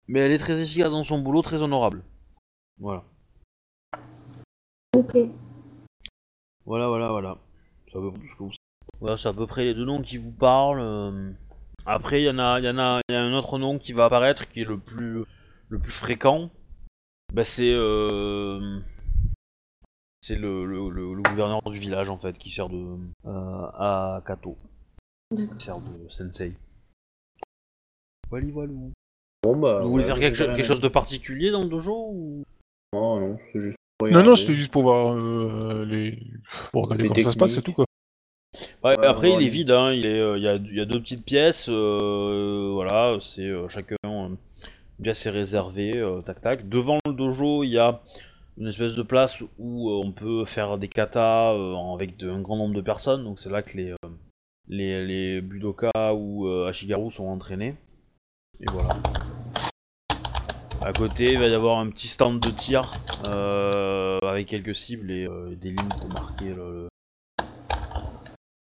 Mais 0.08 0.20
elle 0.20 0.32
est 0.32 0.38
très 0.38 0.62
efficace 0.62 0.92
dans 0.92 1.04
son 1.04 1.20
boulot, 1.20 1.42
très 1.42 1.62
honorable. 1.62 2.04
Voilà. 2.80 3.04
Ok. 4.96 5.18
Voilà, 6.66 6.88
voilà, 6.88 7.10
voilà. 7.10 7.38
C'est 7.86 7.98
à 7.98 8.02
peu 8.02 8.12
près 8.12 8.20
tout 8.20 8.28
ce 8.28 8.36
que 8.36 8.44
vous 8.44 8.52
Voilà, 9.02 9.18
c'est 9.18 9.28
à 9.30 9.34
peu 9.34 9.48
près 9.48 9.64
les 9.66 9.74
deux 9.74 9.86
noms 9.86 10.02
qui 10.02 10.18
vous 10.18 10.32
parlent. 10.32 10.80
euh. 10.80 11.32
Après, 11.86 12.22
il 12.22 12.26
y 12.26 12.30
en 12.30 12.38
a, 12.38 12.60
il 12.60 12.66
y 12.66 12.70
en 12.70 12.78
a, 12.78 13.02
il 13.10 13.14
y 13.14 13.16
a 13.16 13.22
un 13.22 13.34
autre 13.34 13.58
nom 13.58 13.80
qui 13.80 13.94
va 13.94 14.06
apparaître 14.06 14.48
qui 14.48 14.62
est 14.62 14.66
le 14.66 14.78
plus, 14.78 15.24
le 15.70 15.80
plus 15.80 15.92
fréquent. 15.92 16.52
Bah, 17.34 17.44
c'est, 17.44 17.72
euh, 17.74 18.80
c'est 20.22 20.36
le, 20.36 20.66
le, 20.66 20.90
le- 20.90 21.14
le 21.16 21.22
gouverneur 21.24 21.62
du 21.64 21.80
village 21.80 22.10
en 22.10 22.20
fait 22.20 22.38
qui 22.38 22.52
sert 22.52 22.70
de 22.70 22.98
euh, 23.26 23.66
à 23.74 24.22
Kato, 24.28 24.56
qui 25.36 25.48
sert 25.58 25.80
de 25.80 26.08
sensei. 26.10 26.54
Wally 28.30 28.52
walou. 28.52 28.92
Bon 29.44 29.58
bah. 29.58 29.82
Vous 29.82 29.90
voulez 29.90 30.04
ouais, 30.04 30.08
faire 30.08 30.20
quelque, 30.20 30.36
cho- 30.38 30.64
chose 30.64 30.80
de 30.82 30.88
particulier 30.88 31.50
dans 31.50 31.64
le 31.64 31.70
dojo 31.70 32.10
ou? 32.12 32.44
Non, 32.94 33.20
non, 33.20 33.40
c'est 33.52 33.60
juste. 33.62 33.78
pour 33.98 34.08
Non, 34.10 34.22
non, 34.22 34.36
c'était 34.36 34.54
juste 34.54 34.72
pour 34.72 34.84
voir 34.84 35.14
euh, 35.16 35.86
les. 35.86 36.20
Pour 36.72 36.84
regarder 36.84 37.04
Les 37.04 37.10
comment 37.10 37.22
ça 37.22 37.32
se 37.32 37.38
passe, 37.38 37.56
c'est 37.56 37.62
tout 37.64 37.74
quoi. 37.74 37.86
Ouais, 38.84 38.98
après, 39.06 39.32
il 39.32 39.44
est 39.46 39.50
vide, 39.50 39.70
hein, 39.72 39.92
il, 39.92 40.06
est, 40.08 40.20
euh, 40.20 40.38
il, 40.38 40.44
y 40.44 40.48
a, 40.48 40.56
il 40.56 40.76
y 40.76 40.80
a 40.82 40.86
deux 40.86 41.00
petites 41.00 41.24
pièces, 41.24 41.68
euh, 41.70 42.72
voilà, 42.74 43.18
c'est 43.22 43.46
euh, 43.46 43.70
chacun, 43.70 43.96
une 44.04 44.38
pièce 45.04 45.26
est 45.28 45.30
réservée, 45.30 45.92
tac 46.26 46.42
tac. 46.42 46.68
Devant 46.70 46.98
le 47.06 47.14
dojo, 47.14 47.64
il 47.64 47.70
y 47.70 47.78
a 47.78 48.02
une 48.58 48.68
espèce 48.68 48.96
de 48.96 49.04
place 49.04 49.44
où 49.60 49.92
on 49.92 50.12
peut 50.12 50.46
faire 50.46 50.78
des 50.80 50.88
katas 50.88 51.54
avec 51.94 52.18
de- 52.18 52.30
un 52.32 52.42
grand 52.42 52.58
nombre 52.58 52.74
de 52.74 52.82
personnes, 52.82 53.24
donc 53.24 53.40
c'est 53.40 53.52
là 53.52 53.62
que 53.62 53.78
les, 53.78 53.94
les, 54.68 55.06
les 55.06 55.42
Budoka 55.42 56.14
ou 56.16 56.48
Ashigaru 56.68 57.12
sont 57.12 57.28
entraînés. 57.28 57.76
Et 58.62 58.66
voilà. 58.72 58.90
À 60.84 60.92
côté, 60.94 61.34
il 61.34 61.40
va 61.40 61.48
y 61.48 61.54
avoir 61.54 61.78
un 61.80 61.90
petit 61.90 62.08
stand 62.08 62.40
de 62.40 62.50
tir 62.50 62.92
avec 64.24 64.48
quelques 64.48 64.76
cibles 64.76 65.12
et 65.12 65.28
des 65.56 65.70
lignes 65.70 65.90
pour 66.00 66.10
marquer 66.10 66.50
le, 66.54 66.88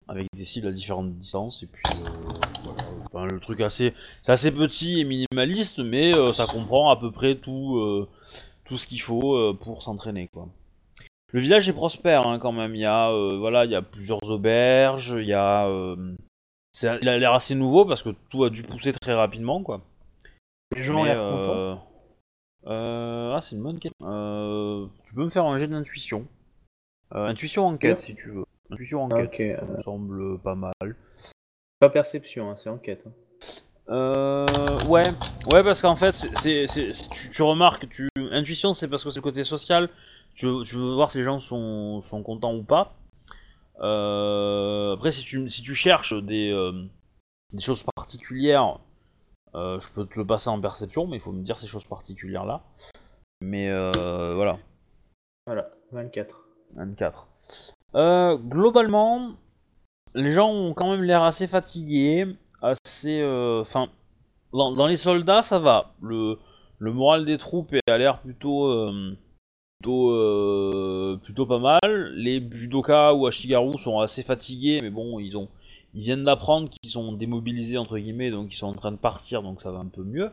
avec 0.09 0.27
des 0.35 0.45
cibles 0.45 0.67
à 0.69 0.73
différentes 0.73 1.15
distances 1.15 1.63
et 1.63 1.67
puis 1.67 2.01
euh, 2.01 2.05
voilà. 2.63 2.81
Enfin 3.07 3.25
le 3.27 3.39
truc 3.41 3.61
assez, 3.61 3.95
c'est 4.23 4.33
assez 4.33 4.51
petit 4.53 5.01
et 5.01 5.05
minimaliste, 5.05 5.79
mais 5.79 6.13
euh, 6.15 6.33
ça 6.33 6.47
comprend 6.47 6.91
à 6.91 6.97
peu 6.97 7.11
près 7.11 7.37
tout, 7.37 7.79
euh, 7.79 8.09
tout 8.65 8.77
ce 8.77 8.87
qu'il 8.87 9.01
faut 9.01 9.55
pour 9.55 9.83
s'entraîner 9.83 10.29
quoi. 10.29 10.49
Le 11.33 11.41
village 11.41 11.69
est 11.69 11.73
prospère 11.73 12.27
hein, 12.27 12.39
quand 12.39 12.53
même. 12.53 12.75
Il 12.75 12.81
y 12.81 12.85
a 12.85 13.11
voilà, 13.39 13.65
il 13.65 13.71
y 13.71 13.75
a 13.75 13.83
plusieurs 13.83 14.23
auberges, 14.31 15.15
il 15.19 15.27
y 15.27 15.33
a, 15.33 15.69
c'est- 16.73 16.99
il 17.03 17.09
a 17.09 17.19
l'air 17.19 17.33
assez 17.33 17.55
nouveau 17.55 17.85
parce 17.85 18.03
que 18.03 18.11
tout 18.31 18.45
a 18.45 18.51
dû 18.51 18.63
pousser 18.63 18.93
très 18.93 19.15
rapidement 19.15 19.63
quoi. 19.63 19.81
Les 20.77 20.83
gens 20.83 21.01
ont 21.01 21.05
l'air 21.05 21.19
contents. 21.19 21.87
ah, 22.67 23.41
c'est 23.43 23.57
une 23.57 23.63
bonne 23.63 23.79
question. 23.81 24.91
Tu 25.07 25.15
peux 25.15 25.25
me 25.25 25.31
faire 25.31 25.47
un 25.47 25.59
jet 25.59 25.69
d'intuition. 25.69 26.27
Intuition 27.11 27.67
enquête 27.67 27.99
si 27.99 28.15
tu 28.15 28.31
veux. 28.31 28.45
Intuition 28.71 29.05
enquête. 29.05 29.27
Ok, 29.27 29.41
euh, 29.41 29.57
Ça 29.57 29.65
me 29.65 29.83
semble 29.83 30.39
pas 30.41 30.55
mal. 30.55 30.73
pas 31.81 31.91
perception, 31.91 32.51
hein, 32.51 32.57
c'est 32.57 32.71
enquête. 32.71 33.03
hein. 33.07 33.13
Euh, 33.91 34.47
ouais, 34.87 35.03
ouais, 35.53 35.63
parce 35.63 35.83
qu'en 35.83 35.97
fait, 35.97 36.13
c'est, 36.13 36.65
tu, 37.13 37.31
tu 37.31 37.43
remarques, 37.43 37.87
tu, 37.91 38.09
intuition, 38.17 38.73
c'est 38.73 38.89
parce 38.89 39.05
que 39.05 39.11
c'est 39.11 39.19
le 39.19 39.23
côté 39.23 39.45
social. 39.45 39.91
Tu 40.35 40.47
veux, 40.47 40.65
tu 40.65 40.77
veux 40.77 40.95
voir 40.95 41.13
si 41.13 41.19
les 41.19 41.25
gens 41.25 41.39
sont, 41.39 42.01
sont 42.01 42.23
contents 42.23 42.55
ou 42.55 42.63
pas. 42.63 42.95
Euh, 43.81 44.95
après, 44.95 45.11
si 45.13 45.23
tu, 45.23 45.49
si 45.51 45.63
tu 45.63 45.75
cherches 45.75 46.15
des, 46.15 46.51
euh, 46.51 46.85
des 47.53 47.61
choses 47.61 47.85
particulières, 47.95 48.79
euh, 49.55 49.79
je 49.81 49.89
peux 49.91 50.07
te 50.07 50.19
le 50.19 50.27
passer 50.27 50.49
en 50.49 50.61
perception, 50.61 51.07
mais 51.07 51.19
il 51.19 51.21
faut 51.21 51.33
me 51.33 51.43
dire 51.43 51.59
ces 51.59 51.67
choses 51.67 51.85
particulières 51.85 52.47
là. 52.47 52.63
Mais 53.43 53.69
euh, 53.69 54.33
voilà. 54.35 54.59
Voilà, 55.47 55.69
24. 55.93 56.49
24. 56.77 57.29
Euh, 57.95 58.37
globalement, 58.37 59.33
les 60.15 60.33
gens 60.33 60.51
ont 60.51 60.75
quand 60.75 60.91
même 60.91 61.03
l'air 61.03 61.23
assez 61.23 61.47
fatigués, 61.47 62.27
assez. 62.63 63.21
euh, 63.21 63.61
Enfin, 63.61 63.89
dans, 64.53 64.87
les 64.87 64.97
soldats, 64.97 65.43
ça 65.43 65.59
va. 65.59 65.95
Le, 66.03 66.39
moral 66.81 67.25
des 67.25 67.39
troupes 67.39 67.75
a 67.87 67.99
l'air 67.99 68.21
plutôt, 68.21 68.67
euh, 68.69 69.17
plutôt, 71.23 71.47
pas 71.47 71.59
mal. 71.59 72.13
Les 72.15 72.41
Budoka 72.41 73.15
ou 73.15 73.27
Ashigaru 73.27 73.79
sont 73.79 74.01
assez 74.01 74.23
fatigués, 74.23 74.81
mais 74.83 74.91
bon, 74.91 75.19
ils 75.21 75.37
ont, 75.37 75.49
ils 75.95 76.03
viennent 76.03 76.25
d'apprendre 76.25 76.69
qu'ils 76.69 76.91
sont 76.91 77.13
démobilisés 77.13 77.79
entre 77.79 77.99
guillemets, 77.99 78.31
donc 78.31 78.53
ils 78.53 78.57
sont 78.57 78.67
en 78.67 78.75
train 78.75 78.93
de 78.93 78.97
partir, 78.97 79.43
donc 79.43 79.63
ça 79.63 79.71
va 79.71 79.79
un 79.79 79.87
peu 79.87 80.03
mieux. 80.03 80.31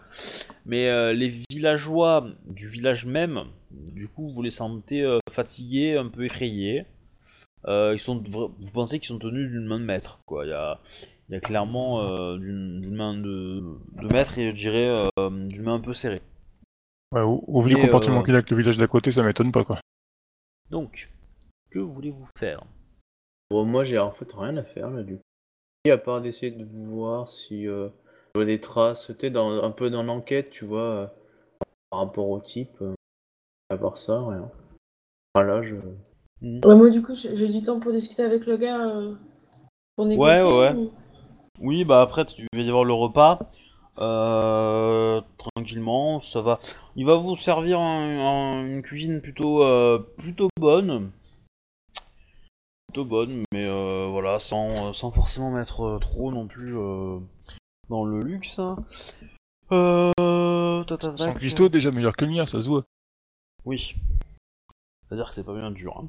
Mais 0.65 1.13
les 1.13 1.31
villageois 1.49 2.25
du 2.47 2.67
village 2.67 3.05
même, 3.05 3.43
du 3.71 4.07
coup, 4.07 4.29
vous 4.29 4.41
les 4.41 4.49
sentez 4.49 5.05
fatigués, 5.29 5.97
un 5.97 6.07
peu 6.07 6.25
effrayés. 6.25 6.85
Euh, 7.65 7.91
ils 7.93 7.99
sont, 7.99 8.23
vous 8.27 8.71
pensez 8.73 8.99
qu'ils 8.99 9.09
sont 9.09 9.19
tenus 9.19 9.49
d'une 9.49 9.65
main 9.65 9.79
de 9.79 9.85
maître, 9.85 10.19
quoi. 10.25 10.45
Il 10.45 10.49
y 10.49 10.53
a, 10.53 10.79
il 11.29 11.33
y 11.33 11.35
a 11.35 11.39
clairement 11.39 12.01
euh, 12.01 12.37
d'une 12.37 12.95
main 12.95 13.15
de, 13.15 13.63
de 14.01 14.07
maître 14.07 14.37
et 14.37 14.51
je 14.51 14.55
dirais 14.55 14.87
euh, 14.89 15.29
d'une 15.47 15.63
main 15.63 15.75
un 15.75 15.79
peu 15.79 15.93
serrée. 15.93 16.21
Ouais, 17.11 17.21
au, 17.21 17.43
au 17.47 17.61
vu 17.61 17.75
du 17.75 17.77
comportement 17.77 18.21
euh, 18.21 18.23
qu'il 18.23 18.33
a 18.33 18.37
avec 18.37 18.49
le 18.49 18.57
village 18.57 18.77
d'à 18.77 18.87
côté, 18.87 19.11
ça 19.11 19.21
m'étonne 19.23 19.51
pas 19.51 19.63
quoi. 19.63 19.79
Donc, 20.69 21.09
que 21.69 21.79
voulez-vous 21.79 22.27
faire? 22.37 22.63
Bon, 23.49 23.65
moi 23.65 23.83
j'ai 23.83 23.99
en 23.99 24.11
fait 24.11 24.31
rien 24.33 24.57
à 24.57 24.63
faire 24.63 24.89
là 24.89 25.03
du 25.03 25.17
coup. 25.17 25.21
À 25.89 25.97
part 25.97 26.21
d'essayer 26.21 26.51
de 26.51 26.63
voir 26.63 27.29
si 27.29 27.67
euh, 27.67 27.89
je 28.33 28.39
vois 28.39 28.45
des 28.45 28.61
traces, 28.61 29.07
tu 29.07 29.15
sais, 29.19 29.29
dans, 29.31 29.63
un 29.63 29.71
peu 29.71 29.89
dans 29.89 30.03
l'enquête, 30.03 30.51
tu 30.51 30.63
vois, 30.63 30.81
euh, 30.81 31.07
par 31.89 31.99
rapport 32.01 32.29
au 32.29 32.39
type. 32.39 32.81
euh, 32.81 32.93
à 33.69 33.77
part 33.77 33.97
ça, 33.97 34.23
rien. 34.25 34.51
Voilà, 35.33 35.63
je. 35.63 35.75
Ouais, 36.41 36.75
moi, 36.75 36.89
du 36.89 37.01
coup, 37.03 37.13
j'ai 37.13 37.47
du 37.47 37.61
temps 37.61 37.79
pour 37.79 37.91
discuter 37.91 38.23
avec 38.23 38.45
le 38.45 38.57
gars 38.57 38.87
euh, 38.87 39.13
pour 39.95 40.05
négocier. 40.05 40.43
ouais, 40.43 40.51
ouais. 40.51 40.73
ou- 40.73 40.91
Oui, 41.59 41.85
bah 41.85 42.01
après, 42.01 42.25
tu 42.25 42.47
vas 42.53 42.61
y 42.61 42.67
avoir 42.67 42.83
le 42.83 42.93
repas. 42.93 43.39
Euh, 43.99 45.21
tranquillement, 45.37 46.19
ça 46.19 46.41
va. 46.41 46.59
Il 46.95 47.05
va 47.05 47.15
vous 47.15 47.35
servir 47.35 47.79
un- 47.79 48.19
un- 48.19 48.65
une 48.65 48.81
cuisine 48.81 49.21
plutôt, 49.21 49.61
euh, 49.63 49.99
plutôt 50.17 50.47
bonne. 50.59 51.11
Plutôt 52.87 53.05
bonne, 53.05 53.43
mais 53.53 53.65
euh, 53.67 54.07
voilà, 54.09 54.39
sans, 54.39 54.93
sans 54.93 55.11
forcément 55.11 55.51
mettre 55.51 55.81
euh, 55.81 55.99
trop 55.99 56.31
non 56.31 56.47
plus 56.47 56.75
euh, 56.77 57.19
dans 57.89 58.03
le 58.03 58.21
luxe. 58.21 58.59
Euh, 59.71 60.83
ta, 60.85 60.97
ta, 60.97 61.15
Son 61.15 61.33
cuistot 61.33 61.67
est 61.67 61.69
déjà 61.69 61.91
meilleur 61.91 62.15
que 62.17 62.25
le 62.25 62.31
mien, 62.31 62.45
ça 62.45 62.59
se 62.59 62.67
voit. 62.67 62.83
Oui. 63.65 63.95
C'est-à-dire 65.07 65.27
que 65.27 65.33
c'est 65.33 65.45
pas 65.45 65.53
bien 65.53 65.71
dur. 65.71 65.99
Hein. 66.01 66.07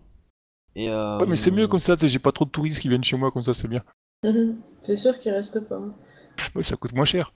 Et, 0.74 0.89
euh, 0.89 1.19
Ouais, 1.19 1.27
mais 1.27 1.36
c'est 1.36 1.51
mieux 1.51 1.69
comme 1.69 1.81
ça, 1.81 1.94
j'ai 2.01 2.19
pas 2.19 2.32
trop 2.32 2.44
de 2.44 2.51
touristes 2.51 2.81
qui 2.81 2.89
viennent 2.89 3.05
chez 3.05 3.16
moi, 3.16 3.31
comme 3.31 3.43
ça 3.43 3.53
c'est 3.55 3.69
bien. 3.69 3.82
Mhm. 4.24 4.59
C'est 4.81 4.97
sûr 4.97 5.19
qu'il 5.19 5.32
reste 5.32 5.61
pas. 5.69 5.77
hein. 5.77 5.94
Ouais, 6.55 6.62
ça 6.62 6.77
coûte 6.77 6.93
moins 6.94 7.05
cher. 7.05 7.32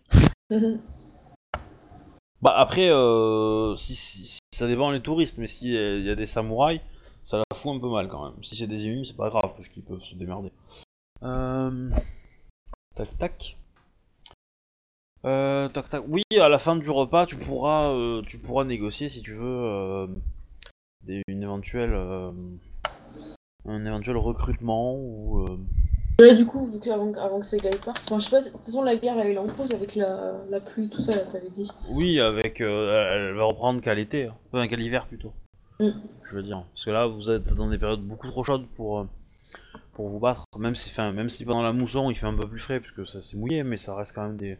Mhm. 0.50 0.80
Bah 2.42 2.54
après, 2.56 2.90
euh, 2.90 3.74
si, 3.76 3.94
si- 3.94 4.24
si- 4.26 4.38
ça 4.52 4.66
dépend 4.66 4.90
les 4.90 5.00
touristes, 5.00 5.38
mais 5.38 5.46
s'il 5.46 5.72
y 6.04 6.10
a 6.10 6.14
des 6.14 6.26
samouraïs, 6.26 6.80
ça 7.24 7.38
la 7.38 7.44
fout 7.56 7.74
un 7.74 7.80
peu 7.80 7.88
mal 7.90 8.08
quand 8.08 8.24
même. 8.24 8.42
Si 8.44 8.56
c'est 8.56 8.66
des 8.66 8.86
ennemis, 8.86 9.06
c'est 9.06 9.16
pas 9.16 9.28
grave 9.30 9.52
parce 9.56 9.68
qu'ils 9.68 9.82
peuvent 9.82 10.02
se 10.04 10.14
démerder. 10.14 10.52
Euh... 11.22 11.90
Tac 12.94 13.18
tac. 13.18 13.56
Euh, 15.24 15.68
tac 15.68 15.88
tac. 15.88 16.02
Oui, 16.08 16.22
à 16.40 16.48
la 16.48 16.58
fin 16.58 16.76
du 16.76 16.88
repas, 16.90 17.26
tu 17.26 17.36
pourras, 17.36 17.90
euh, 17.92 18.22
tu 18.22 18.38
pourras 18.38 18.64
négocier 18.64 19.08
si 19.08 19.22
tu 19.22 19.32
veux 19.34 19.42
euh, 19.64 20.06
des- 21.04 21.22
une 21.26 21.42
éventuelle, 21.42 21.92
euh, 21.94 22.30
un 23.68 23.84
éventuel 23.84 24.16
recrutement 24.16 24.94
ou. 24.96 25.44
euh, 25.48 25.58
Ouais, 26.18 26.34
du 26.34 26.46
coup, 26.46 26.66
vu 26.66 26.78
qu'avant 26.80 27.12
avant 27.12 27.40
que 27.40 27.46
ces 27.46 27.58
gars 27.58 27.70
partent, 27.84 28.00
enfin, 28.06 28.18
je 28.18 28.24
sais 28.24 28.30
pas, 28.30 28.40
de 28.42 28.48
toute 28.48 28.64
façon, 28.64 28.82
la 28.82 28.96
guerre 28.96 29.16
là, 29.16 29.26
elle 29.26 29.34
est 29.34 29.38
en 29.38 29.46
pause 29.48 29.72
avec 29.72 29.94
la, 29.96 30.32
la 30.48 30.60
pluie, 30.60 30.88
tout 30.88 31.02
ça, 31.02 31.12
là, 31.12 31.18
t'avais 31.30 31.50
dit. 31.50 31.70
Oui, 31.90 32.18
avec, 32.20 32.62
euh, 32.62 33.10
elle 33.12 33.34
va 33.34 33.44
reprendre 33.44 33.82
qu'à 33.82 33.94
l'été, 33.94 34.24
hein. 34.26 34.34
enfin 34.50 34.66
qu'à 34.66 34.76
l'hiver 34.76 35.06
plutôt. 35.08 35.32
Mm. 35.78 35.90
Je 36.30 36.36
veux 36.36 36.42
dire, 36.42 36.64
parce 36.72 36.84
que 36.86 36.90
là, 36.90 37.06
vous 37.06 37.30
êtes 37.30 37.52
dans 37.52 37.68
des 37.68 37.76
périodes 37.76 38.00
beaucoup 38.00 38.28
trop 38.28 38.42
chaudes 38.44 38.66
pour 38.76 39.00
euh, 39.00 39.04
pour 39.92 40.08
vous 40.08 40.18
battre. 40.18 40.44
Même 40.58 40.74
si, 40.74 40.88
enfin, 40.90 41.12
même 41.12 41.28
si 41.28 41.44
pendant 41.44 41.62
la 41.62 41.72
mousson, 41.74 42.10
il 42.10 42.16
fait 42.16 42.26
un 42.26 42.34
peu 42.34 42.48
plus 42.48 42.60
frais 42.60 42.80
puisque 42.80 43.06
ça 43.06 43.20
c'est 43.20 43.36
mouillé, 43.36 43.62
mais 43.62 43.76
ça 43.76 43.94
reste 43.94 44.14
quand 44.14 44.22
même 44.26 44.36
des 44.38 44.56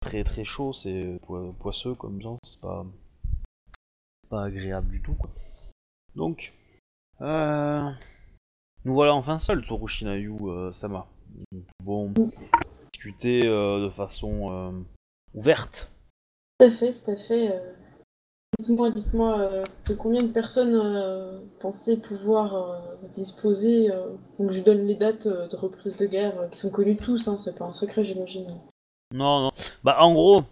très 0.00 0.22
très 0.22 0.44
chaud, 0.44 0.72
c'est 0.72 1.18
po- 1.26 1.52
poisseux 1.58 1.94
comme 1.94 2.22
ça, 2.22 2.28
c'est 2.44 2.60
pas 2.60 2.86
pas 4.28 4.44
agréable 4.44 4.88
du 4.88 5.02
tout 5.02 5.14
quoi. 5.14 5.30
Donc, 6.14 6.52
euh, 7.20 7.90
nous 8.86 8.94
voilà 8.94 9.14
enfin 9.14 9.40
seuls, 9.40 9.64
Tsurushinayu 9.64 10.36
euh, 10.44 10.72
Sama. 10.72 11.08
Nous 11.50 11.64
pouvons 11.78 12.12
discuter 12.92 13.42
euh, 13.44 13.84
de 13.84 13.90
façon 13.90 14.52
euh, 14.52 14.70
ouverte. 15.34 15.90
Tout 16.58 16.66
à 16.66 16.70
fait, 16.70 16.92
tout 16.92 17.10
à 17.10 17.16
fait. 17.16 17.50
euh. 17.50 17.72
Dites-moi, 18.60 18.90
dites-moi, 18.92 19.64
de 19.86 19.94
combien 19.94 20.22
de 20.22 20.32
personnes 20.32 21.42
pensez 21.60 21.98
pouvoir 21.98 22.80
disposer 23.12 23.90
Donc, 24.38 24.50
je 24.50 24.62
donne 24.62 24.86
les 24.86 24.94
dates 24.94 25.28
de 25.28 25.56
reprise 25.56 25.98
de 25.98 26.06
guerre 26.06 26.48
qui 26.50 26.58
sont 26.58 26.70
connues 26.70 26.96
tous, 26.96 27.28
hein, 27.28 27.36
c'est 27.36 27.58
pas 27.58 27.66
un 27.66 27.72
secret, 27.72 28.02
j'imagine. 28.02 28.46
Non, 29.12 29.42
non. 29.42 29.50
Bah, 29.84 29.96
en 30.00 30.14
gros, 30.14 30.42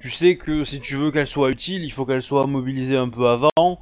tu 0.00 0.10
sais 0.10 0.36
que 0.36 0.64
si 0.64 0.80
tu 0.80 0.96
veux 0.96 1.12
qu'elle 1.12 1.28
soit 1.28 1.50
utile, 1.50 1.84
il 1.84 1.90
faut 1.90 2.04
qu'elle 2.04 2.22
soit 2.22 2.48
mobilisée 2.48 2.96
un 2.96 3.10
peu 3.10 3.28
avant, 3.28 3.78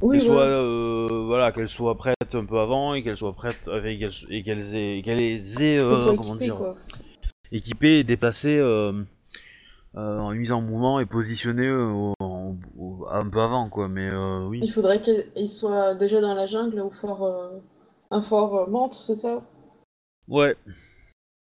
Oui, 0.00 0.16
qu'elle 0.16 0.26
soit, 0.26 0.34
voilà. 0.34 0.56
euh, 0.58 1.24
voilà, 1.26 1.52
qu'elle 1.52 1.68
soit 1.68 1.96
prête 1.96 2.34
un 2.34 2.44
peu 2.44 2.58
avant 2.58 2.94
et 2.94 3.02
qu'elle 3.02 3.16
soit 3.16 3.32
prête 3.32 3.66
avec 3.66 3.96
et 3.96 3.98
qu'elle 3.98 4.12
et 4.32 4.42
qu'elles 4.42 4.74
aient, 4.76 5.02
qu'elle 5.02 5.20
ait, 5.20 5.40
euh, 5.78 5.92
Qu'ils 5.92 6.02
soient 6.02 6.14
comment 6.14 6.34
équipés, 6.36 6.44
dire, 6.44 6.56
quoi. 6.56 6.76
équipée 7.50 7.98
et 7.98 8.04
déplacée 8.04 8.58
euh, 8.58 8.92
euh, 9.96 10.18
en 10.18 10.30
mise 10.32 10.52
en 10.52 10.62
mouvement 10.62 11.00
et 11.00 11.06
positionnée 11.06 11.70
au- 11.70 12.14
en- 12.20 12.54
au- 12.78 13.06
un 13.10 13.28
peu 13.28 13.40
avant, 13.40 13.68
quoi. 13.68 13.88
Mais 13.88 14.08
oui. 14.46 14.60
Il 14.62 14.70
faudrait 14.70 15.00
qu'ils 15.00 15.48
soient 15.48 15.94
déjà 15.94 16.20
dans 16.20 16.34
la 16.34 16.46
jungle 16.46 16.80
au 16.80 16.90
fort, 16.90 17.28
un 18.10 18.20
fort 18.20 18.68
Mante, 18.68 18.94
c'est 18.94 19.14
ça? 19.16 19.42
Ouais. 20.28 20.54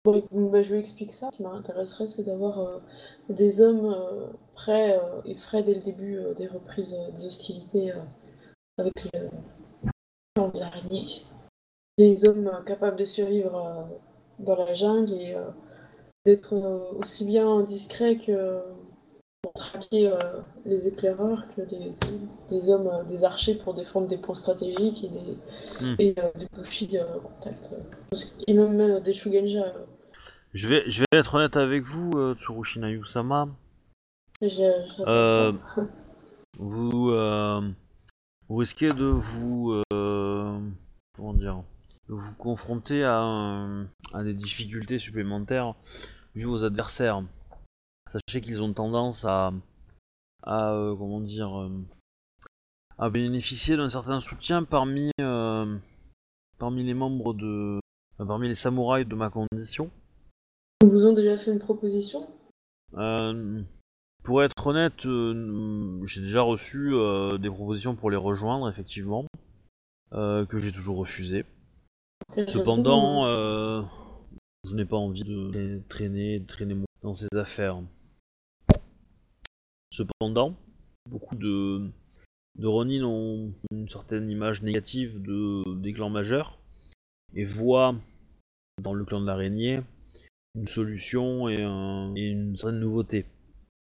Bon, 0.04 0.20
bah, 0.50 0.60
je 0.62 0.72
lui 0.74 0.80
explique 0.80 1.12
ça. 1.12 1.30
Ce 1.30 1.36
qui 1.36 1.42
m'intéresserait, 1.44 2.08
c'est 2.08 2.24
d'avoir 2.24 2.58
euh, 2.58 2.78
des 3.28 3.60
hommes 3.60 3.94
euh, 3.94 4.26
prêts 4.54 4.98
euh, 4.98 5.20
et 5.24 5.36
frais 5.36 5.62
dès 5.62 5.74
le 5.74 5.80
début 5.80 6.18
des 6.36 6.48
reprises 6.48 6.94
des 7.14 7.26
hostilités 7.26 7.92
avec 8.78 9.04
le 9.12 9.28
clan 10.34 10.48
de 10.48 10.58
l'araignée. 10.58 11.06
Des 11.98 12.28
hommes 12.28 12.46
euh, 12.46 12.62
capables 12.62 12.96
de 12.96 13.04
survivre 13.04 13.56
euh, 13.56 13.82
dans 14.38 14.56
la 14.56 14.72
jungle 14.72 15.12
et 15.12 15.34
euh, 15.34 15.44
d'être 16.24 16.54
aussi 16.98 17.26
bien 17.26 17.60
discrets 17.62 18.16
que 18.16 18.60
pour 19.42 19.52
traquer 19.54 20.08
les 20.64 20.86
éclaireurs 20.86 21.42
que 21.56 21.62
des, 21.62 22.70
hommes, 22.70 23.04
des 23.06 23.24
archers 23.24 23.56
pour 23.56 23.74
défendre 23.74 24.06
des 24.06 24.16
points 24.16 24.36
stratégiques 24.36 25.02
et 25.02 25.08
des, 25.08 25.36
et, 25.98 26.12
des 26.14 26.46
bushis 26.56 26.86
de 26.86 27.00
contact. 27.18 27.74
et 28.46 28.54
même 28.54 29.00
des 29.00 29.12
shugenja. 29.12 29.64
Je 30.54 30.68
vais, 30.68 30.84
je 30.88 31.00
vais 31.00 31.18
être 31.18 31.34
honnête 31.34 31.56
avec 31.56 31.82
vous, 31.82 32.12
Tsurushinayu-sama. 32.34 33.48
j'ai- 34.40 34.70
j'attends 34.96 35.10
Euh, 35.10 35.52
vous, 36.60 37.10
euh, 37.10 37.62
vous 38.52 38.58
risquez 38.58 38.92
de 38.92 39.06
vous, 39.06 39.80
euh, 39.94 40.60
comment 41.16 41.32
dire, 41.32 41.64
de 42.10 42.12
vous 42.14 42.34
confronter 42.34 43.02
à, 43.02 43.18
un- 43.18 43.88
à 44.12 44.22
des 44.22 44.34
difficultés 44.34 44.98
supplémentaires 44.98 45.74
vu 46.34 46.44
vos 46.44 46.62
adversaires? 46.62 47.24
Sachez 48.10 48.42
qu'ils 48.42 48.62
ont 48.62 48.74
tendance 48.74 49.24
à, 49.24 49.54
à 50.42 50.74
euh, 50.74 50.94
comment 50.94 51.20
dire, 51.20 51.62
euh, 51.62 51.70
à 52.98 53.08
bénéficier 53.08 53.78
d'un 53.78 53.88
certain 53.88 54.20
soutien 54.20 54.64
parmi, 54.64 55.10
euh, 55.18 55.78
parmi 56.58 56.84
les 56.84 56.92
membres 56.92 57.32
de, 57.32 57.80
parmi 58.18 58.48
les 58.48 58.54
samouraïs 58.54 59.08
de 59.08 59.14
ma 59.14 59.30
condition. 59.30 59.90
Ils 60.82 60.88
vous 60.90 61.06
ont 61.06 61.14
déjà 61.14 61.38
fait 61.38 61.52
une 61.52 61.58
proposition? 61.58 62.28
Euh, 62.98 63.62
pour 64.22 64.42
être 64.42 64.66
honnête, 64.66 65.06
euh, 65.06 66.00
j'ai 66.06 66.20
déjà 66.20 66.42
reçu 66.42 66.94
euh, 66.94 67.38
des 67.38 67.50
propositions 67.50 67.94
pour 67.96 68.10
les 68.10 68.16
rejoindre, 68.16 68.68
effectivement, 68.68 69.26
euh, 70.12 70.44
que 70.46 70.58
j'ai 70.58 70.72
toujours 70.72 70.96
refusé. 70.98 71.44
Quelle 72.34 72.44
raison, 72.44 72.60
Cependant, 72.60 73.26
euh, 73.26 73.82
je 74.68 74.74
n'ai 74.74 74.84
pas 74.84 74.96
envie 74.96 75.24
de 75.24 75.80
traîner, 75.88 76.38
de 76.38 76.46
traîner 76.46 76.74
moi 76.74 76.86
dans 77.02 77.14
ces 77.14 77.28
affaires. 77.36 77.78
Cependant, 79.90 80.54
beaucoup 81.10 81.36
de, 81.36 81.90
de 82.58 82.66
Ronin 82.66 83.04
ont 83.04 83.52
une 83.70 83.88
certaine 83.88 84.30
image 84.30 84.62
négative 84.62 85.20
de, 85.20 85.74
des 85.80 85.92
clans 85.92 86.10
majeurs 86.10 86.58
et 87.34 87.44
voient 87.44 87.94
dans 88.80 88.94
le 88.94 89.04
clan 89.04 89.20
de 89.20 89.26
l'araignée 89.26 89.80
une 90.54 90.66
solution 90.66 91.48
et, 91.48 91.62
un- 91.62 92.14
et 92.14 92.28
une 92.28 92.56
certaine 92.56 92.80
nouveauté. 92.80 93.26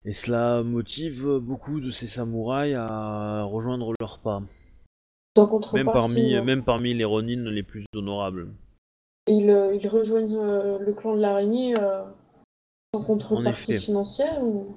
Et 0.04 0.12
cela 0.12 0.62
motive 0.62 1.38
beaucoup 1.38 1.80
de 1.80 1.90
ces 1.90 2.08
samouraïs 2.08 2.74
à 2.76 3.44
rejoindre 3.44 3.92
leur 4.00 4.18
pas, 4.18 4.42
sans 5.36 5.44
même 5.44 5.50
contrepartie, 5.50 5.92
parmi, 5.92 6.40
même 6.40 6.64
parmi 6.64 6.94
les 6.94 7.04
Ronin 7.04 7.48
les 7.50 7.62
plus 7.62 7.84
honorables. 7.94 8.48
Ils, 9.28 9.50
euh, 9.50 9.76
ils 9.76 9.86
rejoignent 9.86 10.36
euh, 10.36 10.78
le 10.80 10.92
clan 10.92 11.14
de 11.14 11.20
l'araignée 11.20 11.76
euh, 11.78 12.02
sans 12.92 13.04
contrepartie 13.04 13.78
financière 13.78 14.42
ou 14.42 14.74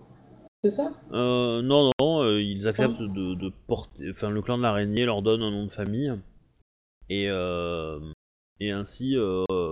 c'est 0.64 0.70
ça? 0.70 0.94
Euh, 1.12 1.64
non, 1.64 1.90
non, 2.00 2.22
euh, 2.22 2.42
ils 2.42 2.68
acceptent 2.68 3.02
de, 3.02 3.34
de 3.34 3.52
porter. 3.68 4.10
Enfin, 4.12 4.30
le 4.30 4.42
clan 4.44 4.58
de 4.58 4.64
l'araignée 4.64 5.06
leur 5.06 5.24
donne 5.24 5.42
un 5.42 5.52
nom 5.52 5.66
de 5.66 5.72
famille. 5.72 6.14
Et, 7.10 7.30
euh, 7.30 8.00
et 8.60 8.72
ainsi, 8.72 9.16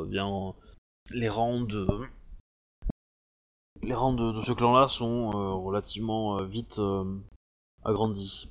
bien, 0.07 0.53
les 1.11 1.30
rangs 1.30 1.61
de. 1.61 1.88
Les 3.84 3.93
rangs 3.93 4.14
de, 4.14 4.31
de 4.31 4.41
ce 4.41 4.51
clan-là 4.53 4.88
sont 4.88 5.31
euh, 5.35 5.53
relativement 5.53 6.39
euh, 6.39 6.45
vite 6.45 6.80
euh, 6.80 7.03
agrandis. 7.84 8.49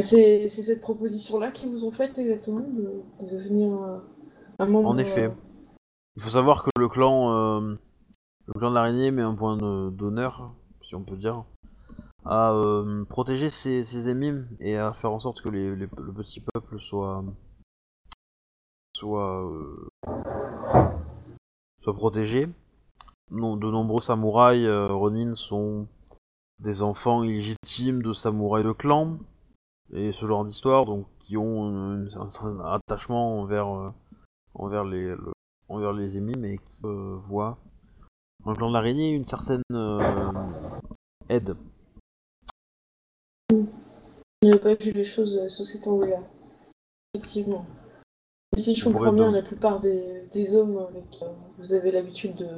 C'est 0.00 0.48
cette 0.48 0.80
proposition-là 0.80 1.52
qu'ils 1.52 1.70
vous 1.70 1.84
ont 1.84 1.92
faite 1.92 2.18
exactement 2.18 2.60
de, 2.60 3.02
de 3.24 3.30
devenir 3.30 3.72
un 4.58 4.66
membre. 4.66 4.88
En 4.88 4.98
effet. 4.98 5.30
Il 6.16 6.22
faut 6.22 6.30
savoir 6.30 6.64
que 6.64 6.70
le 6.78 6.88
clan, 6.88 7.60
le 7.60 8.52
clan 8.58 8.70
de 8.70 8.74
l'araignée 8.74 9.10
met 9.12 9.22
un 9.22 9.34
point 9.36 9.56
d'honneur, 9.56 10.52
si 10.82 10.96
on 10.96 11.04
peut 11.04 11.16
dire, 11.16 11.44
à 12.24 12.52
euh, 12.54 13.04
protéger 13.04 13.48
ses, 13.50 13.84
ses 13.84 14.08
ennemis 14.08 14.44
et 14.58 14.76
à 14.76 14.92
faire 14.92 15.12
en 15.12 15.20
sorte 15.20 15.40
que 15.42 15.48
les- 15.48 15.76
les- 15.76 15.88
le 15.98 16.12
petit 16.12 16.40
peuple 16.40 16.80
soit 16.80 17.22
soit 18.96 19.44
euh, 19.44 19.88
soit 21.82 21.94
protégé. 21.94 22.48
De 23.30 23.70
nombreux 23.70 24.00
samouraïs 24.00 24.66
euh, 24.66 24.88
Ronin 24.88 25.34
sont 25.34 25.86
des 26.60 26.82
enfants 26.82 27.22
illégitimes 27.22 28.02
de 28.02 28.12
samouraïs 28.12 28.64
de 28.64 28.72
clan 28.72 29.18
et 29.92 30.12
ce 30.12 30.26
genre 30.26 30.44
d'histoire, 30.44 30.84
donc 30.84 31.06
qui 31.20 31.36
ont 31.36 31.64
un, 31.66 32.06
un 32.06 32.28
certain 32.28 32.60
attachement 32.60 33.40
envers 33.40 33.68
euh, 33.68 33.90
envers 34.54 34.84
les 34.84 35.08
le- 35.08 35.32
envers 35.68 35.92
les 35.92 36.16
ennemis, 36.18 36.38
mais 36.38 36.58
qui 36.58 36.82
euh, 36.84 37.16
voient 37.16 37.58
dans 38.44 38.50
le 38.52 38.56
clan 38.56 38.68
de 38.68 38.74
l'araignée 38.74 39.10
une 39.10 39.24
certaine 39.24 39.62
aide. 41.30 41.56
Je 43.50 44.48
n'avais 44.48 44.60
pas 44.60 44.74
vu 44.74 44.92
les 44.92 45.04
choses 45.04 45.48
sous 45.48 45.64
cet 45.64 45.86
angle-là. 45.86 46.20
Effectivement. 47.14 47.64
Et 48.56 48.60
si 48.60 48.74
je 48.74 48.84
comprends 48.84 49.12
bien, 49.12 49.32
la 49.32 49.42
plupart 49.42 49.80
des, 49.80 50.26
des 50.30 50.54
hommes 50.54 50.76
avec 50.88 51.08
qui 51.10 51.24
euh, 51.24 51.28
vous 51.58 51.72
avez 51.72 51.90
l'habitude 51.90 52.36
de, 52.36 52.48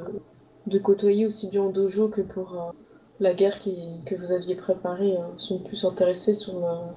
de 0.66 0.78
côtoyer, 0.78 1.26
aussi 1.26 1.48
bien 1.48 1.62
en 1.62 1.70
dojo 1.70 2.09
que 2.09 2.20
pour 2.20 2.60
euh, 2.60 2.72
la 3.20 3.34
guerre 3.34 3.59
qui, 3.59 3.78
que 4.05 4.14
vous 4.14 4.32
aviez 4.32 4.55
préparée, 4.56 5.16
euh, 5.16 5.36
sont 5.38 5.59
plus 5.60 5.84
intéressés 5.84 6.34
sur 6.34 6.55
le- 6.60 6.93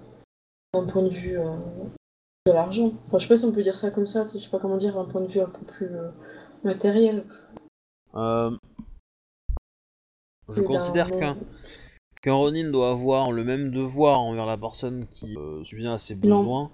d'un 0.74 0.86
point 0.86 1.04
de 1.04 1.10
vue 1.10 1.38
euh, 1.40 1.58
de 2.46 2.52
l'argent. 2.52 2.92
Enfin, 3.08 3.18
je 3.20 3.24
sais 3.24 3.28
pas 3.30 3.36
si 3.36 3.46
on 3.46 3.52
peut 3.52 3.64
dire 3.64 3.78
ça 3.78 3.92
comme 3.92 4.08
ça, 4.08 4.26
je 4.32 4.38
sais 4.38 4.50
pas 4.50 4.60
comment 4.60 4.78
dire, 4.78 4.96
d'un 4.96 5.06
point 5.06 5.22
de 5.22 5.28
vue 5.28 5.42
un 5.42 5.50
peu 5.50 5.66
plus 5.66 5.90
matériel. 6.64 7.24
Je 10.52 10.62
considère 10.80 11.10
qu'un 11.20 11.38
qu'un 12.22 12.34
Ronin 12.34 12.70
doit 12.70 12.92
avoir 12.92 13.32
le 13.32 13.44
même 13.44 13.72
devoir 13.72 14.20
envers 14.20 14.46
la 14.46 14.58
personne 14.58 15.06
qui 15.08 15.38
euh, 15.38 15.64
subvient 15.64 15.88
à 15.88 16.00
ses 16.00 16.16
besoins 16.16 16.70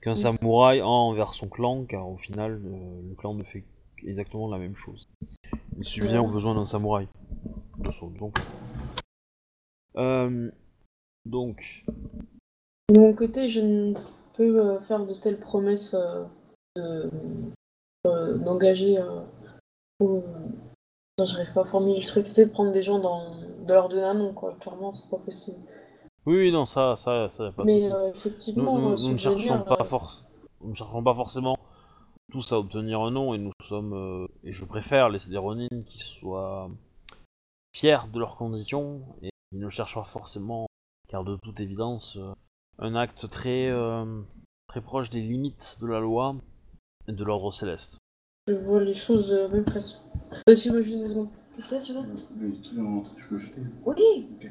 qu'un 0.00 0.16
samouraï 0.16 0.80
a 0.80 0.86
envers 0.86 1.34
son 1.34 1.46
clan, 1.48 1.84
car 1.84 2.08
au 2.08 2.16
final, 2.16 2.60
euh, 2.64 3.08
le 3.08 3.14
clan 3.14 3.34
ne 3.34 3.44
fait 3.44 3.64
exactement 4.04 4.48
la 4.48 4.58
même 4.58 4.76
chose. 4.76 5.08
Il 5.78 5.84
subvient 5.84 6.18
aux 6.18 6.28
besoins 6.28 6.54
d'un 6.54 6.66
samouraï. 6.66 7.08
De 7.78 7.90
son 7.90 8.08
donc. 8.08 8.36
Euh, 9.96 10.50
donc, 11.26 11.84
De 12.88 13.00
mon 13.00 13.12
côté, 13.14 13.48
je 13.48 13.60
ne 13.60 13.94
peux 14.34 14.60
euh, 14.60 14.80
faire 14.80 15.04
de 15.06 15.14
telles 15.14 15.38
promesses 15.40 15.94
euh, 15.94 16.24
de- 16.76 18.36
d'engager 18.38 18.98
ou- 20.00 20.22
Non, 21.18 21.24
j'arrive 21.26 21.52
pas 21.52 21.62
à 21.62 21.64
formuler 21.66 22.00
le 22.00 22.06
truc, 22.06 22.26
sais, 22.28 22.46
de 22.46 22.50
prendre 22.50 22.72
des 22.72 22.82
gens 22.82 22.98
dans... 22.98 23.36
de 23.36 23.72
leur 23.72 23.88
donner 23.88 24.02
un 24.04 24.14
nom, 24.14 24.32
quoi. 24.32 24.54
Clairement, 24.60 24.90
c'est 24.92 25.10
pas 25.10 25.18
possible. 25.18 25.58
oui, 26.26 26.36
oui, 26.38 26.52
non, 26.52 26.64
ça, 26.66 26.96
ça, 26.96 27.28
ça, 27.30 27.52
pas 27.52 27.62
de 27.62 27.66
Mais 27.66 27.78
Nous, 27.78 27.94
effectivement, 28.14 28.78
nous- 28.78 28.96
nous 28.96 29.12
ne 29.12 29.18
cherchons 29.18 29.62
pas 29.62 29.76
euh, 29.80 29.84
force, 29.84 30.24
nous 30.62 30.70
ne 30.70 30.74
cherchons 30.74 31.02
pas 31.02 31.14
forcément 31.14 31.56
tous 32.30 32.52
à 32.52 32.58
obtenir 32.58 33.00
un 33.00 33.10
nom 33.10 33.34
et 33.34 33.38
nous 33.38 33.52
sommes 33.62 33.92
euh, 33.92 34.26
et 34.44 34.52
je 34.52 34.64
préfère 34.64 35.08
laisser 35.08 35.30
des 35.30 35.36
Ronin 35.36 35.68
qui 35.86 35.98
soient 35.98 36.70
fiers 37.74 37.98
de 38.12 38.18
leurs 38.18 38.36
conditions 38.36 39.02
et 39.22 39.30
ils 39.52 39.58
ne 39.58 39.68
cherchent 39.68 39.94
pas 39.94 40.04
forcément, 40.04 40.66
car 41.08 41.24
de 41.24 41.36
toute 41.36 41.60
évidence, 41.60 42.16
euh, 42.16 42.32
un 42.78 42.94
acte 42.94 43.28
très 43.28 43.68
euh, 43.68 44.22
très 44.68 44.80
proche 44.80 45.10
des 45.10 45.20
limites 45.20 45.76
de 45.80 45.86
la 45.86 46.00
loi 46.00 46.36
et 47.08 47.12
de 47.12 47.24
l'ordre 47.24 47.52
céleste. 47.52 47.98
je 48.46 48.54
vois 48.54 48.82
les 48.82 48.94
choses 48.94 49.28
de 49.28 49.36
la 49.36 49.48
même 49.48 49.66
façon. 49.66 49.98
Excuse-moi 50.46 50.80
juste. 50.80 51.16
Qu'est-ce 51.56 51.68
qu'il 51.68 51.76
y 51.76 51.80
a, 51.80 51.84
tu 51.84 51.92
vois 51.92 52.06
Le 52.38 52.76
dans 52.76 53.04
je 53.18 53.26
peux 53.28 53.38
jeter 53.38 53.62
Oui 53.84 54.28
Ok. 54.36 54.50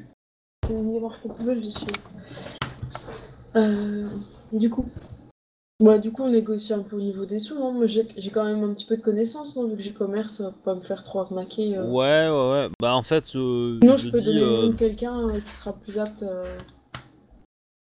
C'est 0.66 0.74
des 0.74 1.00
marketable 1.00 1.60
dessus. 1.60 1.86
Euh, 3.56 4.08
du 4.52 4.70
coup? 4.70 4.86
Bah, 5.80 5.98
du 5.98 6.12
coup, 6.12 6.22
on 6.24 6.28
négocie 6.30 6.72
un 6.74 6.82
peu 6.82 6.96
au 6.96 7.00
niveau 7.00 7.24
des 7.26 7.38
sous, 7.38 7.54
non 7.58 7.72
Moi, 7.72 7.86
j'ai 7.86 8.06
j'ai 8.16 8.30
quand 8.30 8.44
même 8.44 8.62
un 8.62 8.72
petit 8.72 8.84
peu 8.86 8.96
de 8.96 9.02
connaissances, 9.02 9.56
non 9.56 9.66
Vu 9.66 9.76
que 9.76 9.82
j'ai 9.82 9.92
commerce, 9.92 10.40
euh, 10.40 10.50
pas 10.64 10.74
me 10.74 10.80
faire 10.82 11.02
trop 11.04 11.20
arnaquer. 11.20 11.76
euh. 11.78 11.86
Ouais, 11.86 12.28
ouais, 12.28 12.50
ouais. 12.52 12.68
Bah 12.80 12.94
en 12.94 13.02
fait, 13.02 13.34
euh, 13.36 13.78
Sinon, 13.82 13.96
je 13.96 14.06
te 14.08 14.12
peux 14.12 14.20
donner 14.22 14.40
le 14.40 14.46
euh, 14.46 14.62
nom 14.62 14.68
de 14.68 14.74
quelqu'un 14.76 15.28
euh, 15.28 15.40
qui 15.40 15.50
sera 15.52 15.72
plus 15.72 15.98
apte. 15.98 16.22
euh, 16.22 16.44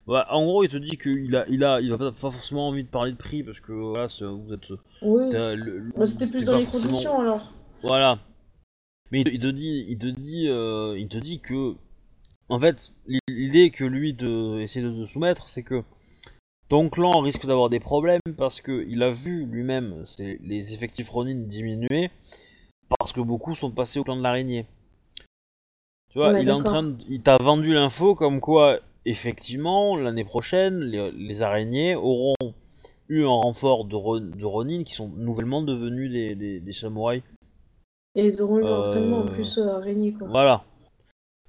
bah, 0.06 0.26
en 0.30 0.44
gros, 0.44 0.62
il 0.62 0.68
te 0.70 0.76
dit 0.76 0.96
qu'il 0.98 1.34
a, 1.34 1.46
il 1.48 1.64
a, 1.64 1.80
il 1.80 1.92
a 1.92 1.98
pas 1.98 2.12
pas 2.12 2.30
forcément 2.30 2.68
envie 2.68 2.84
de 2.84 2.88
parler 2.88 3.10
de 3.12 3.16
prix 3.16 3.42
parce 3.42 3.58
que 3.60 3.72
voilà, 3.72 4.08
c'est- 4.08 4.24
vous 4.24 4.52
êtes. 4.52 4.68
Oui. 5.02 5.30
t'as 5.32 5.54
le- 5.54 5.78
le- 5.78 5.92
Bah, 5.96 6.06
c'était 6.06 6.26
plus 6.28 6.40
t'es 6.40 6.44
dans 6.44 6.52
pas 6.52 6.58
les 6.58 6.64
forcément- 6.64 6.90
conditions 6.92 7.20
alors. 7.20 7.52
Voilà. 7.82 8.18
Mais 9.10 9.20
il 9.22 9.24
te, 9.24 9.30
il 9.30 9.40
te 9.40 9.46
dit, 9.48 9.84
il 9.88 9.98
te 9.98 10.06
dit, 10.06 10.46
euh, 10.48 10.96
il 10.98 11.08
te 11.08 11.18
dit 11.18 11.40
que, 11.40 11.74
en 12.48 12.60
fait, 12.60 12.92
l'idée 13.28 13.70
que 13.70 13.84
lui 13.84 14.12
de 14.14 14.58
essayer 14.60 14.84
de 14.86 15.04
te 15.04 15.06
soumettre, 15.10 15.48
c'est 15.48 15.62
que 15.62 15.82
ton 16.68 16.88
clan 16.88 17.20
risque 17.20 17.46
d'avoir 17.46 17.70
des 17.70 17.80
problèmes 17.80 18.20
parce 18.36 18.60
que 18.60 18.84
il 18.88 19.02
a 19.02 19.10
vu 19.10 19.44
lui-même 19.46 20.04
les 20.18 20.72
effectifs 20.74 21.08
Ronin 21.10 21.34
diminuer 21.46 22.10
parce 22.98 23.12
que 23.12 23.20
beaucoup 23.20 23.54
sont 23.54 23.70
passés 23.70 23.98
au 23.98 24.04
clan 24.04 24.16
de 24.16 24.22
l'araignée. 24.22 24.66
Tu 26.12 26.18
vois, 26.18 26.32
Ouais, 26.32 26.42
il 26.42 26.48
est 26.48 26.52
en 26.52 26.62
train, 26.62 26.82
de- 26.82 26.96
il 27.08 27.20
t'a 27.22 27.36
vendu 27.36 27.72
l'info 27.74 28.14
comme 28.14 28.40
quoi, 28.40 28.80
effectivement, 29.04 29.96
l'année 29.96 30.24
prochaine, 30.24 30.80
les, 30.80 31.10
les 31.12 31.42
araignées 31.42 31.94
auront 31.94 32.34
eu 33.08 33.24
un 33.24 33.28
renfort 33.28 33.84
de, 33.84 33.94
Ron- 33.94 34.20
de 34.36 34.44
Ronin 34.44 34.82
qui 34.84 34.94
sont 34.94 35.08
nouvellement 35.08 35.62
devenus 35.62 36.10
des, 36.10 36.34
des, 36.34 36.60
des 36.60 36.72
samouraïs. 36.72 37.22
Et 38.14 38.26
ils 38.26 38.40
auront 38.40 38.58
eu 38.58 38.64
Euh, 38.64 38.70
l'entraînement 38.82 39.20
en 39.20 39.26
plus 39.26 39.58
euh, 39.58 40.12
quoi. 40.18 40.28
Voilà. 40.28 40.64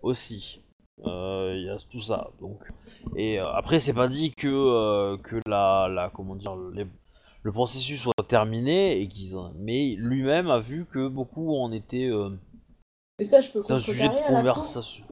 Aussi. 0.01 0.61
Euh, 1.05 1.53
Il 1.55 1.65
y 1.65 1.69
a 1.69 1.77
tout 1.91 2.01
ça. 2.01 2.29
Donc. 2.41 2.59
Et 3.15 3.39
euh, 3.39 3.47
après, 3.51 3.79
c'est 3.79 3.93
pas 3.93 4.07
dit 4.07 4.33
que, 4.35 4.47
euh, 4.47 5.17
que 5.17 5.37
la, 5.47 5.87
la. 5.89 6.09
Comment 6.09 6.35
dire. 6.35 6.55
les- 6.73 6.87
le 7.43 7.51
processus 7.51 8.01
soit 8.01 8.13
terminé. 8.27 8.99
et 9.01 9.07
qu'ils 9.07 9.35
Mais 9.55 9.95
lui-même 9.97 10.49
a 10.49 10.59
vu 10.59 10.85
que 10.91 11.07
beaucoup 11.07 11.55
en 11.55 11.71
étaient. 11.71 12.09
Et 13.19 13.23
ça, 13.23 13.41
je 13.41 13.49
peux 13.49 13.61
c'est 13.61 13.73
un 13.73 13.79
sujet 13.79 14.09
de 14.09 14.27
conversation. 14.27 15.03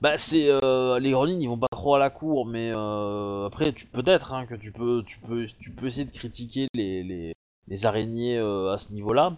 Bah, 0.00 0.16
c'est. 0.18 0.46
euh, 0.48 0.98
les 0.98 1.14
Ronin, 1.14 1.38
ils 1.40 1.48
vont 1.48 1.58
pas 1.58 1.68
trop 1.72 1.94
à 1.94 1.98
la 1.98 2.10
cour. 2.10 2.46
Mais 2.46 2.72
euh, 2.74 3.46
après, 3.46 3.72
tu 3.72 3.86
peut-être 3.86 4.32
hein, 4.34 4.46
que 4.46 4.54
tu 4.54 4.72
peux, 4.72 5.02
tu, 5.06 5.18
peux, 5.20 5.46
tu 5.58 5.70
peux 5.72 5.86
essayer 5.86 6.04
de 6.06 6.12
critiquer 6.12 6.68
les. 6.74 7.02
les 7.02 7.32
les 7.68 7.86
araignées 7.86 8.36
euh, 8.36 8.72
à 8.72 8.78
ce 8.78 8.92
niveau-là. 8.92 9.36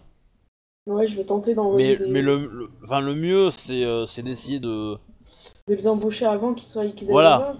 Ouais, 0.86 1.06
je 1.06 1.16
vais 1.16 1.24
tenter 1.24 1.54
d'envoyer 1.54 1.98
Mais, 1.98 2.06
des... 2.06 2.10
mais 2.10 2.22
le, 2.22 2.46
le- 2.46 2.70
enfin, 2.82 3.00
le 3.00 3.14
mieux, 3.14 3.50
c'est 3.50 3.84
c'est 4.06 4.22
d'essayer 4.22 4.58
de. 4.58 4.96
De 5.68 5.74
les 5.74 5.86
embaucher 5.88 6.26
avant 6.26 6.54
qu'ils 6.54 6.66
soient 6.66 6.86
qu'ils 6.88 7.08
Voilà. 7.08 7.56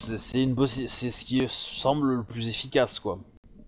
C'est 0.00 0.42
une 0.42 0.56
c'est 0.66 1.10
ce 1.10 1.24
qui 1.24 1.44
semble 1.48 2.14
le 2.14 2.22
plus 2.22 2.48
efficace, 2.48 2.98
quoi. 2.98 3.18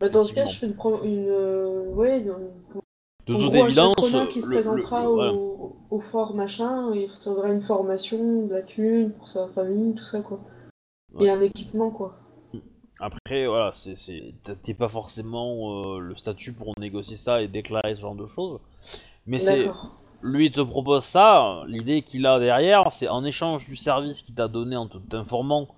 Bah, 0.01 0.09
dans 0.09 0.25
ce 0.25 0.33
cas, 0.33 0.45
je 0.47 0.57
fais 0.57 0.67
une, 0.67 0.73
prom- 0.75 1.05
une 1.05 1.27
euh, 1.29 1.85
ouais, 1.93 2.21
une- 2.21 2.35
De 3.27 3.35
toute 3.35 3.55
évidence, 3.55 3.97
qui 4.31 4.41
se 4.41 4.47
le- 4.47 4.55
présentera 4.55 5.03
le- 5.03 5.09
au, 5.09 5.15
voilà. 5.15 5.33
au 5.91 6.01
fort 6.01 6.35
machin, 6.35 6.93
il 6.95 7.07
recevra 7.11 7.49
une 7.51 7.61
formation, 7.61 8.47
de 8.47 8.53
la 8.55 8.63
thune 8.63 9.11
pour 9.13 9.29
sa 9.29 9.49
famille, 9.49 9.95
tout 9.95 10.05
ça 10.05 10.21
quoi. 10.23 10.41
Ouais. 11.13 11.27
Et 11.27 11.31
un 11.31 11.41
équipement 11.41 11.91
quoi. 11.91 12.17
Après, 12.99 13.47
voilà, 13.47 13.73
c'est 13.73 13.95
t'es 14.63 14.75
pas 14.75 14.89
forcément 14.89 15.83
euh, 15.97 15.99
le 16.01 16.15
statut 16.17 16.53
pour 16.53 16.73
négocier 16.79 17.17
ça 17.17 17.43
et 17.43 17.49
déclarer 17.49 17.95
ce 17.95 18.01
genre 18.01 18.15
de 18.15 18.27
choses. 18.27 18.59
Mais 19.27 19.39
c'est. 19.39 19.69
Lui 20.23 20.47
il 20.47 20.53
te 20.53 20.61
propose 20.61 21.05
ça, 21.05 21.63
l'idée 21.67 22.03
qu'il 22.03 22.27
a 22.27 22.39
derrière, 22.39 22.91
c'est 22.93 23.09
en 23.09 23.25
échange 23.25 23.67
du 23.67 23.77
service 23.77 24.23
qu'il 24.23 24.35
t'a 24.35 24.49
donné 24.49 24.77
en 24.77 24.87
te- 24.87 24.99
t'informant 24.99 25.69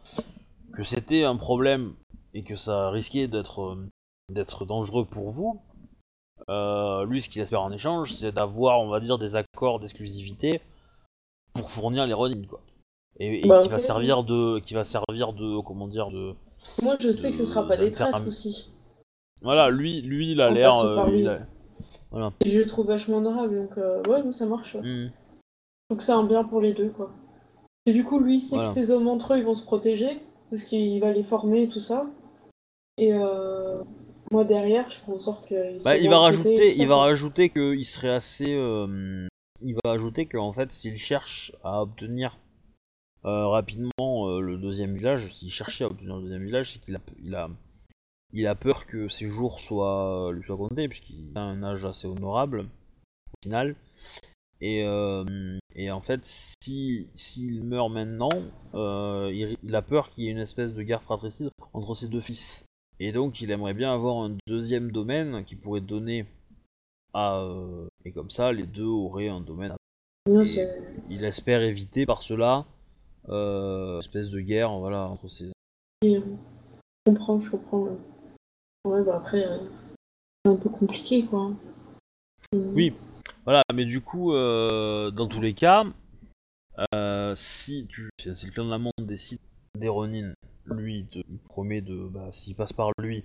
que 0.75 0.83
c'était 0.85 1.25
un 1.25 1.37
problème 1.37 1.95
et 2.35 2.43
que 2.43 2.55
ça 2.57 2.91
risquait 2.91 3.29
d'être 3.29 3.63
euh, 3.63 3.87
d'être 4.31 4.65
dangereux 4.65 5.05
pour 5.05 5.31
vous. 5.31 5.61
euh, 6.49 7.05
lui, 7.07 7.21
ce 7.21 7.29
qu'il 7.29 7.41
espère 7.43 7.63
en 7.63 7.71
échange, 7.73 8.13
c'est 8.13 8.33
d'avoir, 8.33 8.81
on 8.81 8.89
va 8.89 8.99
dire, 9.01 9.19
des 9.19 9.37
accords 9.37 9.79
d'exclusivité 9.81 10.61
pour 11.55 11.71
fournir 11.71 12.07
les 12.07 12.15
Ronin, 12.15 12.43
quoi. 12.49 12.61
Et, 13.21 13.45
et 13.45 13.49
Bah, 13.49 13.61
qui 13.61 13.69
va 13.69 13.79
servir 13.79 14.25
de, 14.25 14.59
qui 14.61 14.75
va 14.75 14.85
servir 14.85 15.35
de, 15.35 15.61
comment 15.61 15.87
dire, 15.87 16.11
de, 16.11 16.35
Moi 16.83 16.97
je 17.01 17.13
sais 17.13 17.29
que 17.31 17.37
ce 17.37 17.45
sera 17.45 17.69
pas 17.69 17.77
des 17.77 17.91
traîtres 17.91 18.27
aussi. 18.27 18.71
voilà, 19.43 19.69
lui, 19.71 20.01
lui, 20.01 20.33
il 20.33 20.41
a 20.41 20.51
l'air, 20.51 20.75
euh, 20.79 21.39
voilà. 22.11 22.33
Et 22.45 22.51
je 22.51 22.59
le 22.59 22.67
trouve 22.67 22.87
vachement 22.87 23.19
honorable 23.19 23.57
donc 23.57 23.79
euh, 23.79 24.03
ouais, 24.05 24.23
mais 24.25 24.33
ça 24.33 24.47
marche. 24.47 24.75
ouais. 24.75 24.83
Hmm. 24.83 25.11
Donc 25.91 26.03
c'est 26.03 26.13
un 26.13 26.25
bien 26.25 26.45
pour 26.45 26.61
les 26.61 26.73
deux 26.73 26.89
quoi. 26.91 27.11
Et 27.87 27.93
du 27.93 28.05
coup 28.05 28.19
lui 28.19 28.39
sait 28.39 28.57
Voilà. 28.57 28.69
que 28.69 28.75
ses 28.75 28.91
hommes 28.91 29.09
entre 29.09 29.35
eux 29.35 29.39
ils 29.39 29.45
vont 29.45 29.55
se 29.55 29.65
protéger 29.65 30.21
parce 30.51 30.65
qu'il 30.65 31.01
va 31.01 31.13
les 31.13 31.23
former 31.23 31.63
et 31.65 31.69
tout 31.69 31.81
ça. 31.81 32.07
Et 32.99 33.13
euh, 33.13 33.83
moi 34.31 34.45
derrière 34.45 34.89
je 34.91 34.97
ferai 34.97 35.13
en 35.13 35.19
sorte 35.19 35.47
qu'ils 35.47 35.79
Bah, 35.85 35.97
il 35.97 36.09
va 36.09 36.19
rajouter, 36.19 36.71
ça, 36.71 36.83
il 36.83 36.89
va 36.89 36.97
rajouter 36.97 37.51
qu'il 37.51 37.85
serait 37.85 38.11
assez, 38.11 38.55
euh, 38.55 39.27
il 39.61 39.75
va 39.85 39.93
ajouter 39.93 40.27
qu'en 40.27 40.53
fait, 40.53 40.71
s'il 40.73 40.97
cherche 40.99 41.53
à 41.65 41.83
obtenir 41.83 42.39
euh, 43.25 43.47
rapidement 43.47 44.39
le 44.41 44.57
deuxième 44.59 44.97
village, 44.97 45.33
s'il 45.33 45.51
cherchait 45.53 45.85
à 45.85 45.87
obtenir 45.87 46.17
le 46.17 46.23
deuxième 46.23 46.45
village, 46.45 46.73
c'est 46.73 46.81
qu'il 46.81 46.97
a, 46.97 47.01
il 47.25 47.35
a, 47.35 47.49
il 48.33 48.47
a 48.47 48.55
peur 48.55 48.87
que 48.87 49.09
ses 49.09 49.29
jours 49.29 49.61
soient, 49.61 50.33
lui 50.33 50.43
soient 50.45 50.57
comptés, 50.57 50.89
puisqu'il 50.89 51.31
a 51.35 51.41
un 51.41 51.63
âge 51.63 51.85
assez 51.85 52.07
honorable 52.07 52.61
au 52.61 53.43
final. 53.43 53.77
Et, 54.61 54.85
euh, 54.85 55.59
et 55.75 55.91
en 55.91 56.01
fait, 56.01 56.21
si 56.25 57.09
s'il 57.15 57.65
meurt 57.65 57.91
maintenant, 57.91 58.31
euh, 58.75 59.31
il, 59.35 59.57
il 59.63 59.75
a 59.75 59.83
peur 59.83 60.11
qu'il 60.11 60.25
y 60.25 60.29
ait 60.29 60.31
une 60.31 60.39
espèce 60.39 60.73
de 60.73 60.83
guerre 60.83 61.03
fratricide 61.03 61.51
entre 61.73 61.95
ses 61.95 62.09
deux 62.09 62.21
fils. 62.21 62.65
Et 63.01 63.11
donc, 63.11 63.41
il 63.41 63.51
aimerait 63.51 63.75
bien 63.75 63.93
avoir 63.93 64.19
un 64.19 64.37
deuxième 64.47 64.93
domaine 64.93 65.45
qui 65.45 65.57
pourrait 65.57 65.81
donner 65.81 66.27
à. 67.13 67.41
euh, 67.41 67.87
et 68.05 68.13
comme 68.13 68.31
ça, 68.31 68.53
les 68.53 68.67
deux 68.67 68.87
auraient 68.87 69.29
un 69.29 69.41
domaine. 69.41 69.75
Non, 70.29 70.45
il 71.11 71.25
espère 71.25 71.63
éviter 71.63 72.07
par 72.07 72.23
cela 72.23 72.65
euh, 73.29 73.95
une 73.95 73.99
espèce 73.99 74.31
de 74.31 74.41
guerre 74.41 74.79
voilà, 74.79 75.09
entre 75.09 75.27
ces. 75.27 75.51
Je 76.05 76.21
comprends, 77.05 77.41
je 77.41 77.51
comprends. 77.51 77.89
Ouais, 78.85 79.03
bah 79.05 79.17
après, 79.17 79.45
euh, 79.47 79.59
c'est 80.45 80.51
un 80.51 80.57
peu 80.57 80.69
compliqué, 80.69 81.25
quoi. 81.25 81.51
Mm. 82.53 82.75
Oui. 82.75 82.93
Voilà, 83.45 83.63
mais 83.75 83.85
du 83.85 84.01
coup, 84.01 84.35
euh, 84.35 85.11
dans 85.11 85.27
tous 85.27 85.41
les 85.41 85.55
cas, 85.55 85.85
euh, 86.95 87.35
si 87.35 87.87
tu, 87.87 88.11
si 88.19 88.47
le 88.47 88.53
clan 88.53 88.65
de 88.65 88.71
la 88.71 88.79
monde 88.79 88.93
décide 89.01 89.39
des 89.79 89.89
Ronin, 89.89 90.35
lui, 90.67 91.07
te- 91.07 91.19
il 91.29 91.39
promet 91.39 91.81
de, 91.81 92.07
bah, 92.09 92.31
s'il 92.33 92.55
passe 92.55 92.73
par 92.73 92.91
lui, 92.99 93.25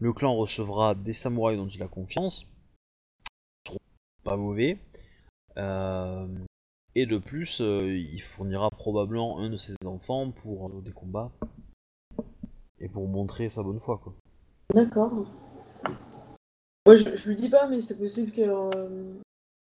le 0.00 0.12
clan 0.12 0.34
recevra 0.36 0.94
des 0.94 1.12
samouraïs 1.12 1.58
dont 1.58 1.68
il 1.68 1.82
a 1.82 1.88
confiance, 1.88 2.46
Ils 3.66 3.68
seront 3.70 3.78
pas 4.24 4.36
mauvais, 4.36 4.78
Euh, 5.58 6.26
et 6.94 7.04
de 7.06 7.18
plus, 7.18 7.60
euh, 7.60 7.94
il 7.94 8.22
fournira 8.22 8.70
probablement 8.70 9.38
un 9.40 9.50
de 9.50 9.58
ses 9.58 9.74
enfants 9.84 10.30
pour 10.30 10.68
euh, 10.68 10.80
des 10.80 10.92
combats 10.92 11.30
et 12.80 12.88
pour 12.88 13.06
montrer 13.08 13.50
sa 13.50 13.62
bonne 13.62 13.80
foi, 13.80 13.98
quoi. 13.98 14.14
D'accord. 14.74 15.12
Moi, 16.86 16.96
je, 16.96 17.14
je 17.14 17.28
lui 17.28 17.36
dis 17.36 17.48
pas, 17.48 17.66
mais 17.68 17.80
c'est 17.80 17.98
possible 17.98 18.32
que 18.32 18.40
euh, 18.42 19.12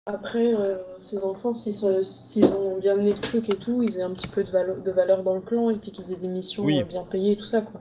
après, 0.06 0.55
euh, 0.55 0.76
ces 0.97 1.18
enfants, 1.18 1.52
s'ils 1.52 1.74
sont- 1.74 2.02
s'ils 2.02 2.44
ont 2.47 2.78
bien 2.78 2.94
mené 2.97 3.12
le 3.12 3.20
truc 3.20 3.48
et 3.51 3.56
tout, 3.56 3.82
ils 3.82 3.98
aient 3.98 4.02
un 4.02 4.12
petit 4.12 4.28
peu 4.28 4.44
de, 4.44 4.51
valo- 4.51 4.80
de 4.82 4.90
valeur 4.93 5.22
dans 5.22 5.35
le 5.35 5.40
clan 5.40 5.70
et 5.70 5.76
puis 5.78 5.90
qu'ils 5.90 6.12
aient 6.12 6.16
des 6.16 6.28
missions 6.28 6.64
Oui. 6.64 6.80
euh, 6.80 6.85
bien 6.85 7.05
payées 7.05 7.32
et 7.32 7.36
tout 7.36 7.44
ça, 7.44 7.62
quoi. 7.62 7.80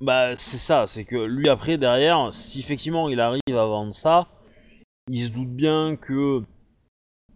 Bah 0.00 0.34
c'est 0.34 0.56
ça, 0.58 0.86
c'est 0.88 1.04
que 1.04 1.14
lui 1.16 1.48
après 1.48 1.78
derrière, 1.78 2.34
si 2.34 2.58
effectivement 2.58 3.08
il 3.08 3.20
arrive 3.20 3.40
à 3.50 3.66
vendre 3.66 3.94
ça, 3.94 4.26
il 5.08 5.24
se 5.24 5.30
doute 5.30 5.48
bien 5.50 5.94
que 5.94 6.42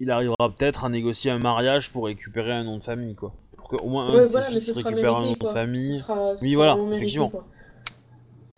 il 0.00 0.10
arrivera 0.10 0.50
peut-être 0.52 0.84
à 0.84 0.88
négocier 0.88 1.30
un 1.30 1.38
mariage 1.38 1.92
pour 1.92 2.06
récupérer 2.06 2.50
un 2.52 2.64
nom 2.64 2.78
de 2.78 2.82
famille 2.82 3.14
quoi. 3.14 3.32
Pour 3.56 3.68
qu'au 3.68 3.86
moins 3.86 4.08
un 4.08 4.14
Ouais, 4.16 4.22
de 4.22 4.26
ses 4.26 4.32
voilà, 4.32 4.46
mais 4.48 4.52
fils 4.54 4.66
ce 4.66 4.72
sera 4.74 4.88
récupère 4.90 5.10
un 5.14 5.18
nom 5.20 5.22
mérité, 5.26 5.38
de 5.38 5.44
quoi. 5.44 5.52
famille. 5.52 5.92
Ce 5.94 6.00
sera, 6.00 6.36
ce 6.36 6.42
Oui, 6.42 6.50
sera 6.50 6.56
voilà, 6.56 6.72
vraiment 6.72 6.86
mérité, 6.88 7.04
effectivement. 7.04 7.28
quoi. 7.30 7.46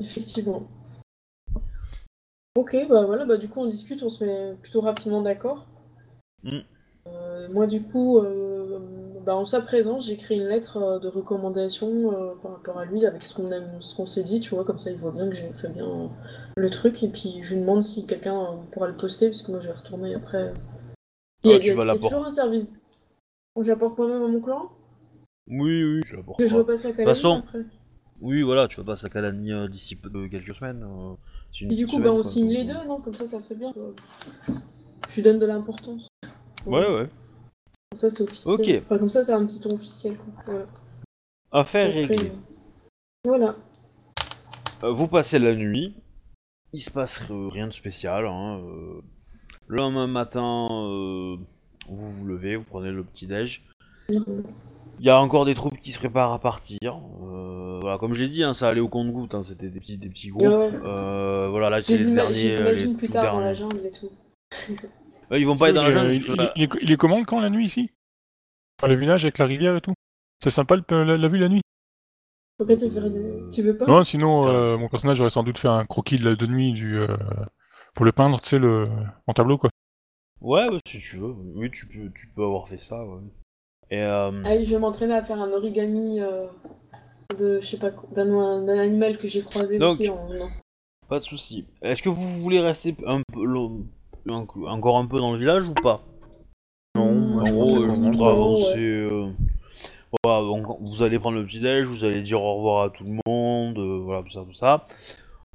Effectivement. 0.00 0.62
Ok, 2.56 2.76
bah 2.88 3.04
voilà, 3.04 3.24
bah 3.24 3.36
du 3.36 3.48
coup 3.48 3.60
on 3.60 3.66
discute, 3.66 4.02
on 4.02 4.08
se 4.08 4.24
met 4.24 4.54
plutôt 4.60 4.80
rapidement 4.80 5.22
d'accord. 5.22 5.66
Mm. 6.42 6.58
Euh, 7.06 7.48
moi 7.52 7.66
du 7.66 7.82
coup, 7.82 8.18
euh, 8.18 8.78
bah, 9.24 9.36
en 9.36 9.44
sa 9.44 9.60
présence, 9.60 10.06
j'écris 10.06 10.36
une 10.36 10.46
lettre 10.48 10.76
euh, 10.76 10.98
de 10.98 11.08
recommandation 11.08 12.12
euh, 12.12 12.34
par 12.42 12.52
rapport 12.52 12.78
à 12.78 12.84
lui 12.84 13.06
avec 13.06 13.24
ce 13.24 13.34
qu'on 13.34 13.50
aime, 13.52 13.80
ce 13.80 13.94
qu'on 13.94 14.06
s'est 14.06 14.22
dit, 14.24 14.40
tu 14.40 14.54
vois, 14.54 14.64
comme 14.64 14.78
ça 14.78 14.90
il 14.90 14.98
voit 14.98 15.12
bien 15.12 15.28
que 15.28 15.34
j'ai 15.36 15.52
fait 15.52 15.68
bien 15.68 16.10
le 16.56 16.70
truc 16.70 17.02
et 17.02 17.08
puis 17.08 17.40
je 17.42 17.54
lui 17.54 17.60
demande 17.60 17.82
si 17.84 18.06
quelqu'un 18.06 18.58
pourra 18.72 18.88
le 18.88 18.96
poster 18.96 19.28
parce 19.28 19.42
que 19.42 19.50
moi 19.52 19.60
je 19.60 19.68
vais 19.68 19.74
retourner 19.74 20.14
après. 20.14 20.52
Il 21.44 21.50
y 21.50 21.54
a, 21.54 21.56
Ah, 21.56 21.60
tu 21.60 21.66
il 21.66 21.68
y 21.68 21.70
a- 21.70 21.74
vas 21.76 21.80
y 21.80 21.82
a 21.82 21.84
l'apporter. 21.92 22.08
toujours 22.14 22.26
un 22.26 22.30
service. 22.30 22.72
J'apporte 23.60 23.98
moi-même 23.98 24.22
à 24.22 24.28
mon 24.28 24.40
clan? 24.40 24.70
Oui 25.48 25.82
oui, 25.84 26.00
je 26.06 26.16
l'apporte 26.16 26.38
que 26.38 26.46
je 26.46 26.52
pas. 26.52 26.58
repasse 26.58 26.84
à 26.84 26.92
Calais 26.92 27.04
façon, 27.04 27.38
après. 27.38 27.60
Oui 28.20 28.42
voilà, 28.42 28.66
tu 28.68 28.76
vas 28.78 28.84
passer 28.84 29.06
à 29.06 29.08
Calani 29.10 29.52
euh, 29.52 29.68
d'ici 29.68 29.94
peu 29.96 30.10
de 30.10 30.26
quelques 30.26 30.54
semaines. 30.54 30.82
euh, 30.82 31.14
c'est 31.52 31.60
une 31.64 31.72
Et 31.72 31.76
du 31.76 31.84
petite 31.84 31.96
coup, 31.96 32.02
bah, 32.02 32.08
semaine, 32.08 32.18
on 32.18 32.22
quoi, 32.22 32.30
signe 32.30 32.46
donc, 32.46 32.56
les 32.56 32.70
euh, 32.70 32.74
deux, 32.82 32.88
non? 32.88 33.00
Comme 33.00 33.14
ça, 33.14 33.26
ça 33.26 33.40
fait 33.40 33.54
bien. 33.54 33.72
Je 35.08 35.14
lui 35.14 35.22
donne 35.22 35.38
de 35.38 35.46
l'importance. 35.46 36.08
Ouais 36.66 36.86
ouais. 36.86 37.08
Comme 37.90 37.96
ça, 37.96 38.10
c'est 38.10 38.22
officiel. 38.24 38.54
Ok. 38.54 38.82
Enfin, 38.84 38.98
comme 38.98 39.08
ça, 39.08 39.22
c'est 39.22 39.32
un 39.32 39.46
petit 39.46 39.60
ton 39.60 39.72
officiel. 39.72 40.16
Quoi. 40.44 40.66
Affaire 41.52 41.88
Après, 41.88 42.00
réglée. 42.06 42.30
euh, 42.30 42.34
Voilà. 43.24 43.56
Euh, 44.84 44.92
vous 44.92 45.08
passez 45.08 45.38
la 45.38 45.54
nuit, 45.54 45.94
il 46.72 46.80
se 46.80 46.90
passe 46.90 47.20
euh, 47.30 47.48
rien 47.48 47.66
de 47.68 47.72
spécial. 47.72 48.26
Hein, 48.26 48.60
euh, 48.60 49.00
le 49.68 49.76
lendemain 49.76 50.06
matin, 50.06 50.68
euh, 50.70 51.36
vous 51.88 52.10
vous 52.12 52.26
levez, 52.26 52.56
vous 52.56 52.64
prenez 52.64 52.90
le 52.90 53.04
petit 53.04 53.26
déj. 53.26 53.64
Il 55.00 55.06
y 55.06 55.10
a 55.10 55.20
encore 55.20 55.44
des 55.44 55.54
troupes 55.54 55.78
qui 55.78 55.92
se 55.92 55.98
préparent 55.98 56.32
à 56.32 56.40
partir. 56.40 57.00
Euh, 57.22 57.78
voilà, 57.80 57.98
comme 57.98 58.14
je 58.14 58.20
l'ai 58.22 58.28
dit, 58.28 58.42
hein, 58.42 58.52
ça 58.52 58.68
allait 58.68 58.80
au 58.80 58.88
compte-goutte, 58.88 59.34
hein, 59.34 59.42
c'était 59.44 59.68
des 59.68 59.78
petits, 59.80 59.96
des 59.98 60.08
petits 60.08 60.28
groupes. 60.30 60.42
Ouais. 60.52 60.80
Euh, 60.84 61.48
voilà, 61.50 61.70
là 61.70 61.82
c'est 61.82 61.96
les, 61.96 62.14
derniers. 62.14 62.34
je 62.34 62.46
les 62.46 62.56
euh, 62.56 62.60
imagine 62.70 62.92
les 62.92 62.96
plus 62.98 63.08
tard 63.08 63.34
dans 63.34 63.40
la 63.40 63.52
jungle 63.54 63.84
et 63.86 63.90
tout. 63.90 64.10
Euh, 65.30 65.38
ils 65.38 65.44
vont 65.44 65.58
pas 65.58 65.68
être 65.68 65.74
dans 65.74 65.82
la 65.82 65.90
jungle. 65.92 66.14
il- 66.56 66.62
est, 66.62 66.70
il 66.80 66.90
est 66.90 66.96
comment 66.96 67.18
le 67.18 67.26
camp 67.26 67.38
la 67.38 67.50
nuit 67.50 67.66
ici? 67.66 67.90
Enfin, 68.78 68.88
Le 68.88 68.98
village 68.98 69.26
avec 69.26 69.36
la 69.36 69.44
rivière 69.44 69.76
et 69.76 69.82
tout 69.82 69.92
C'est 70.42 70.48
sympa 70.48 70.76
le- 70.76 71.04
la, 71.04 71.18
la 71.18 71.28
vue 71.28 71.36
la 71.36 71.50
nuit 71.50 71.60
Pourquoi 72.56 72.76
tu 72.76 72.88
veux, 72.88 73.50
tu 73.52 73.60
veux 73.60 73.76
pas? 73.76 73.84
Non, 73.86 74.04
sinon 74.04 74.48
euh, 74.48 74.78
mon 74.78 74.88
personnage 74.88 75.20
aurait 75.20 75.28
sans 75.28 75.42
doute 75.42 75.58
fait 75.58 75.68
un 75.68 75.84
croquis 75.84 76.16
de, 76.16 76.30
la, 76.30 76.34
de 76.34 76.46
nuit 76.46 76.72
du, 76.72 76.98
euh, 76.98 77.14
pour 77.94 78.06
le 78.06 78.12
peindre, 78.12 78.40
tu 78.40 78.48
sais, 78.48 78.58
le, 78.58 78.88
en 79.26 79.34
tableau 79.34 79.58
quoi. 79.58 79.68
Ouais, 80.40 80.66
ouais, 80.70 80.78
si 80.86 80.98
tu 80.98 81.18
veux. 81.18 81.30
Oui, 81.56 81.70
tu 81.70 81.86
peux, 81.86 82.10
tu 82.18 82.28
peux 82.28 82.42
avoir 82.44 82.66
fait 82.66 82.78
ça. 82.80 83.04
Ouais. 83.04 83.20
Et 83.90 84.00
euh, 84.02 84.30
Allez, 84.44 84.64
je 84.64 84.70
vais 84.70 84.78
m'entraîner 84.78 85.14
à 85.14 85.22
faire 85.22 85.40
un 85.40 85.50
origami 85.52 86.20
euh, 86.20 86.46
de, 87.38 87.60
je 87.60 87.66
sais 87.66 87.78
pas, 87.78 87.90
quoi, 87.90 88.08
d'un 88.14 88.26
d'un 88.64 88.78
animal 88.78 89.18
que 89.18 89.26
j'ai 89.26 89.42
croisé 89.42 89.78
Donc- 89.78 89.92
aussi 89.92 90.08
en. 90.08 90.28
Non. 90.28 90.48
pas 91.08 91.18
de 91.20 91.24
souci. 91.24 91.66
Est-ce 91.82 92.02
que 92.02 92.08
vous 92.10 92.28
voulez 92.42 92.60
rester 92.60 92.94
un 93.06 93.22
peu, 93.32 93.44
long- 93.44 93.86
un- 94.28 94.46
encore 94.66 94.98
un 94.98 95.06
peu 95.06 95.18
dans 95.18 95.32
le 95.32 95.38
village 95.38 95.66
ou 95.68 95.74
pas? 95.74 96.02
Non, 96.96 97.12
Mm, 97.14 97.32
moi, 97.32 97.42
En 97.42 97.46
je 97.46 97.52
gros, 97.54 97.82
je 97.82 97.94
voudrais 97.96 98.24
ouais. 98.26 98.30
avancer. 98.32 98.78
euh, 98.78 99.30
Voilà, 100.24 100.40
donc 100.40 100.64
vous 100.80 101.02
allez 101.02 101.18
prendre 101.18 101.36
le 101.38 101.44
petit 101.44 101.60
déj, 101.60 101.84
vous 101.86 102.02
allez 102.04 102.22
dire 102.22 102.42
au 102.42 102.56
revoir 102.56 102.84
à 102.84 102.90
tout 102.90 103.04
le 103.04 103.18
monde, 103.26 103.78
euh, 103.78 104.00
voilà, 104.02 104.22
tout 104.22 104.30
ça, 104.30 104.40
tout 104.42 104.54
ça, 104.54 104.86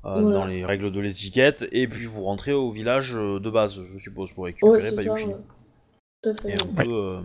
euh, 0.05 0.21
Voilà. 0.21 0.37
dans 0.37 0.45
les 0.45 0.63
règles 0.63 0.91
de 0.91 0.99
l'étiquette, 0.99 1.65
et 1.71 1.87
puis 1.87 2.05
vous 2.05 2.23
rentrez 2.23 2.53
au 2.53 2.69
village 2.69 3.15
euh, 3.15 3.39
de 3.39 3.49
base, 3.49 3.81
je 3.83 3.97
suppose, 3.97 4.31
pour 4.31 4.45
récupérer 4.45 4.71
Ouais, 4.73 4.79
c'est 4.81 4.95
ça. 4.95 5.13
Ouais. 5.13 5.35
Tout 6.21 6.29
à 6.29 6.33
fait. 6.35 6.49
Et 6.49 6.51
ouais. 6.51 6.57
un 6.61 6.83
peu, 6.83 6.93
euh, 6.93 7.19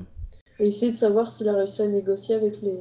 Et 0.59 0.69
essayer 0.69 0.93
de 0.93 0.97
savoir 0.97 1.31
s'il 1.31 1.49
a 1.49 1.55
réussi 1.55 1.83
à 1.83 1.89
négocier 1.89 2.35
avec 2.35 2.61
les, 2.63 2.75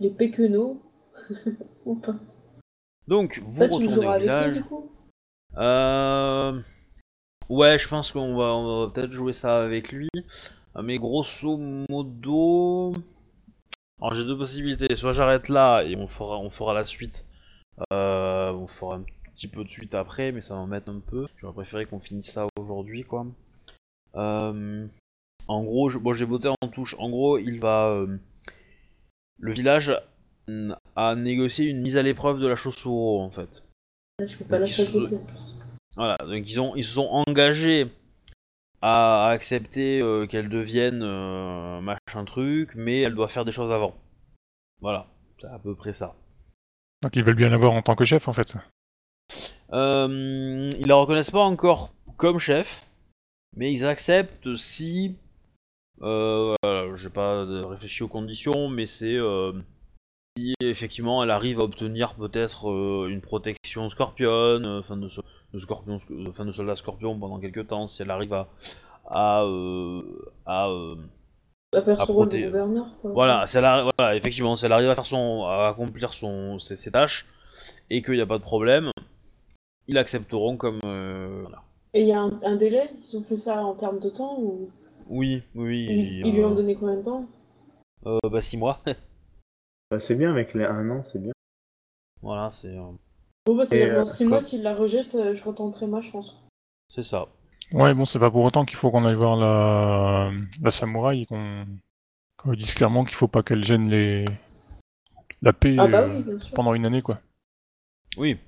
les 0.00 0.10
ou 1.86 1.94
pas. 1.96 2.16
Donc, 3.08 3.40
vous 3.44 3.66
Toi, 3.66 3.76
retournez 3.78 4.06
au 4.06 4.18
village. 4.18 4.54
du 4.54 4.64
coup 4.64 4.90
Euh... 5.56 6.60
Ouais, 7.48 7.78
je 7.78 7.88
pense 7.88 8.12
qu'on 8.12 8.36
va, 8.36 8.54
on 8.54 8.86
va 8.86 8.92
peut-être 8.92 9.12
jouer 9.12 9.32
ça 9.32 9.62
avec 9.62 9.92
lui. 9.92 10.08
Euh, 10.76 10.82
Mais 10.82 10.98
grosso 10.98 11.56
modo... 11.56 12.92
Alors 14.00 14.14
j'ai 14.14 14.24
deux 14.24 14.36
possibilités. 14.36 14.96
Soit 14.96 15.12
j'arrête 15.12 15.48
là 15.48 15.82
et 15.82 15.96
on 15.96 16.08
fera, 16.08 16.38
on 16.38 16.50
fera 16.50 16.74
la 16.74 16.84
suite. 16.84 17.24
Euh, 17.92 18.52
on 18.52 18.66
fera 18.66 18.96
un 18.96 19.04
petit 19.34 19.48
peu 19.48 19.62
de 19.64 19.68
suite 19.68 19.94
après, 19.94 20.32
mais 20.32 20.42
ça 20.42 20.54
va 20.54 20.60
m'embête 20.60 20.88
un 20.88 20.98
peu. 20.98 21.26
J'aurais 21.36 21.54
préféré 21.54 21.86
qu'on 21.86 22.00
finisse 22.00 22.30
ça 22.30 22.46
aujourd'hui, 22.58 23.04
quoi. 23.04 23.26
Euh, 24.16 24.86
En 25.48 25.62
gros, 25.64 25.88
je- 25.90 25.98
bon, 25.98 26.12
j'ai 26.12 26.24
voté 26.24 26.48
en 26.48 26.68
touche. 26.68 26.94
En 26.98 27.10
gros, 27.10 27.38
il 27.38 27.60
va... 27.60 27.88
euh, 27.88 28.18
Le 29.38 29.52
village 29.52 29.96
mm, 30.48 30.72
a 30.96 31.14
négocié 31.14 31.66
une 31.66 31.80
mise 31.82 31.96
à 31.96 32.02
l'épreuve 32.02 32.40
de 32.40 32.46
la 32.46 32.56
chaussure, 32.56 32.90
en 33.20 33.30
fait. 33.30 33.62
Là, 34.18 34.26
je 34.26 34.36
peux 34.36 34.44
pas 34.44 34.56
en 34.62 35.24
plus. 35.26 35.56
Voilà, 35.96 36.16
donc 36.18 36.48
ils, 36.50 36.60
ont, 36.60 36.74
ils 36.76 36.84
se 36.84 36.92
sont 36.94 37.08
engagés 37.26 37.86
à 38.80 39.28
accepter 39.28 40.00
euh, 40.00 40.26
qu'elle 40.26 40.48
devienne 40.48 41.02
euh, 41.02 41.80
machin 41.80 42.24
truc, 42.24 42.70
mais 42.74 43.00
elle 43.00 43.14
doit 43.14 43.28
faire 43.28 43.44
des 43.44 43.52
choses 43.52 43.70
avant. 43.70 43.94
Voilà, 44.80 45.06
c'est 45.38 45.48
à 45.48 45.58
peu 45.58 45.74
près 45.74 45.92
ça. 45.92 46.14
Donc 47.02 47.14
ils 47.16 47.22
veulent 47.24 47.36
bien 47.36 47.50
l'avoir 47.50 47.72
en 47.74 47.82
tant 47.82 47.94
que 47.94 48.04
chef 48.04 48.26
en 48.28 48.32
fait. 48.32 48.56
Euh, 49.72 50.70
ils 50.78 50.86
la 50.86 50.94
reconnaissent 50.94 51.30
pas 51.30 51.40
encore 51.40 51.92
comme 52.16 52.38
chef, 52.38 52.88
mais 53.56 53.72
ils 53.72 53.84
acceptent 53.84 54.56
si. 54.56 55.16
Euh, 56.02 56.54
voilà, 56.62 56.94
j'ai 56.96 57.10
pas 57.10 57.44
réfléchi 57.68 58.02
aux 58.02 58.08
conditions, 58.08 58.68
mais 58.68 58.86
c'est 58.86 59.14
euh, 59.16 59.52
si 60.36 60.54
effectivement 60.62 61.22
elle 61.24 61.30
arrive 61.30 61.60
à 61.60 61.64
obtenir 61.64 62.14
peut-être 62.14 62.70
euh, 62.70 63.08
une 63.10 63.20
protection 63.20 63.88
scorpion, 63.90 64.28
euh, 64.30 64.80
enfin 64.80 64.96
de, 64.96 65.08
so- 65.08 65.22
de 65.54 65.58
scorpion, 65.60 65.98
enfin 66.28 66.44
de 66.46 66.52
soldat 66.52 66.76
scorpion 66.76 67.18
pendant 67.18 67.38
quelques 67.40 67.68
temps, 67.68 67.88
si 67.88 68.02
elle 68.02 68.10
arrive 68.10 68.34
à 68.34 68.48
à, 69.10 69.44
à 70.46 70.68
À 71.74 71.82
faire 71.82 72.00
à 72.00 72.06
son 72.06 72.12
rôle 72.14 72.28
de 72.30 72.38
gouverneur, 72.46 72.86
quoi. 73.00 73.10
voilà, 73.14 73.46
si 73.46 73.56
elle 73.58 73.64
voilà, 73.98 74.16
effectivement, 74.16 74.56
si 74.56 74.64
elle 74.66 74.72
arrive 74.72 74.90
à 74.90 74.94
faire 74.94 75.06
son, 75.06 75.44
à 75.44 75.68
accomplir 75.68 76.12
son, 76.14 76.58
ses, 76.58 76.76
ses 76.76 76.90
tâches 76.90 77.26
et 77.90 78.02
qu'il 78.02 78.14
n'y 78.14 78.20
a 78.20 78.26
pas 78.26 78.38
de 78.38 78.42
problème, 78.42 78.90
ils 79.88 79.94
l'accepteront 79.94 80.56
comme. 80.56 80.80
voilà. 80.82 81.62
Et 81.94 82.02
il 82.02 82.08
y 82.08 82.12
a 82.12 82.20
un, 82.20 82.38
un 82.44 82.56
délai? 82.56 82.90
Ils 83.02 83.16
ont 83.16 83.22
fait 83.22 83.36
ça 83.36 83.62
en 83.64 83.72
termes 83.74 83.98
de 83.98 84.10
temps 84.10 84.36
ou? 84.38 84.68
Oui, 85.12 85.42
oui, 85.54 85.84
ils, 85.90 85.96
oui. 85.98 86.20
ils 86.24 86.34
lui 86.34 86.42
ont 86.42 86.52
euh, 86.52 86.54
donné 86.54 86.74
combien 86.74 86.96
de 86.96 87.02
temps 87.02 87.26
euh, 88.06 88.18
bah 88.30 88.40
6 88.40 88.56
mois. 88.56 88.80
Bah, 89.90 90.00
c'est 90.00 90.14
bien 90.16 90.30
avec 90.30 90.54
les 90.54 90.64
un 90.64 90.88
an, 90.88 91.04
c'est 91.04 91.18
bien. 91.20 91.32
voilà, 92.22 92.50
c'est 92.50 92.68
euh, 92.74 92.92
Bon, 93.44 93.54
bah, 93.54 93.64
c'est 93.66 93.90
dans 93.90 94.00
euh, 94.00 94.04
6 94.04 94.24
mois, 94.24 94.38
quand- 94.38 94.44
s'il 94.46 94.62
la 94.62 94.74
rejette, 94.74 95.14
euh, 95.14 95.34
je 95.34 95.44
retenterai 95.44 95.86
ma 95.86 96.00
chance. 96.00 96.42
c'est 96.88 97.02
ça. 97.02 97.28
Ouais, 97.72 97.92
bon, 97.92 98.06
c'est 98.06 98.18
pas 98.18 98.30
pour 98.30 98.42
autant 98.44 98.64
qu'il 98.64 98.76
faut 98.78 98.90
qu'on 98.90 99.04
aille 99.04 99.14
voir 99.16 99.36
la, 99.36 100.30
la 100.62 100.70
samouraï 100.70 101.22
et 101.22 101.26
qu'on 101.26 102.54
dise 102.54 102.74
clairement 102.74 103.04
qu'il 103.04 103.14
faut 103.16 103.28
pas 103.28 103.42
qu'elle 103.42 103.64
gêne 103.64 103.90
les 103.90 104.24
la 105.42 105.52
paix 105.52 105.76
Ah 105.78 105.86
bah 105.88 106.04
euh, 106.04 106.22
oui, 106.24 106.24
pendant 106.54 106.72
une 106.72 106.86
année 106.86 107.02
quoi. 107.02 107.18
Oui, 108.16 108.38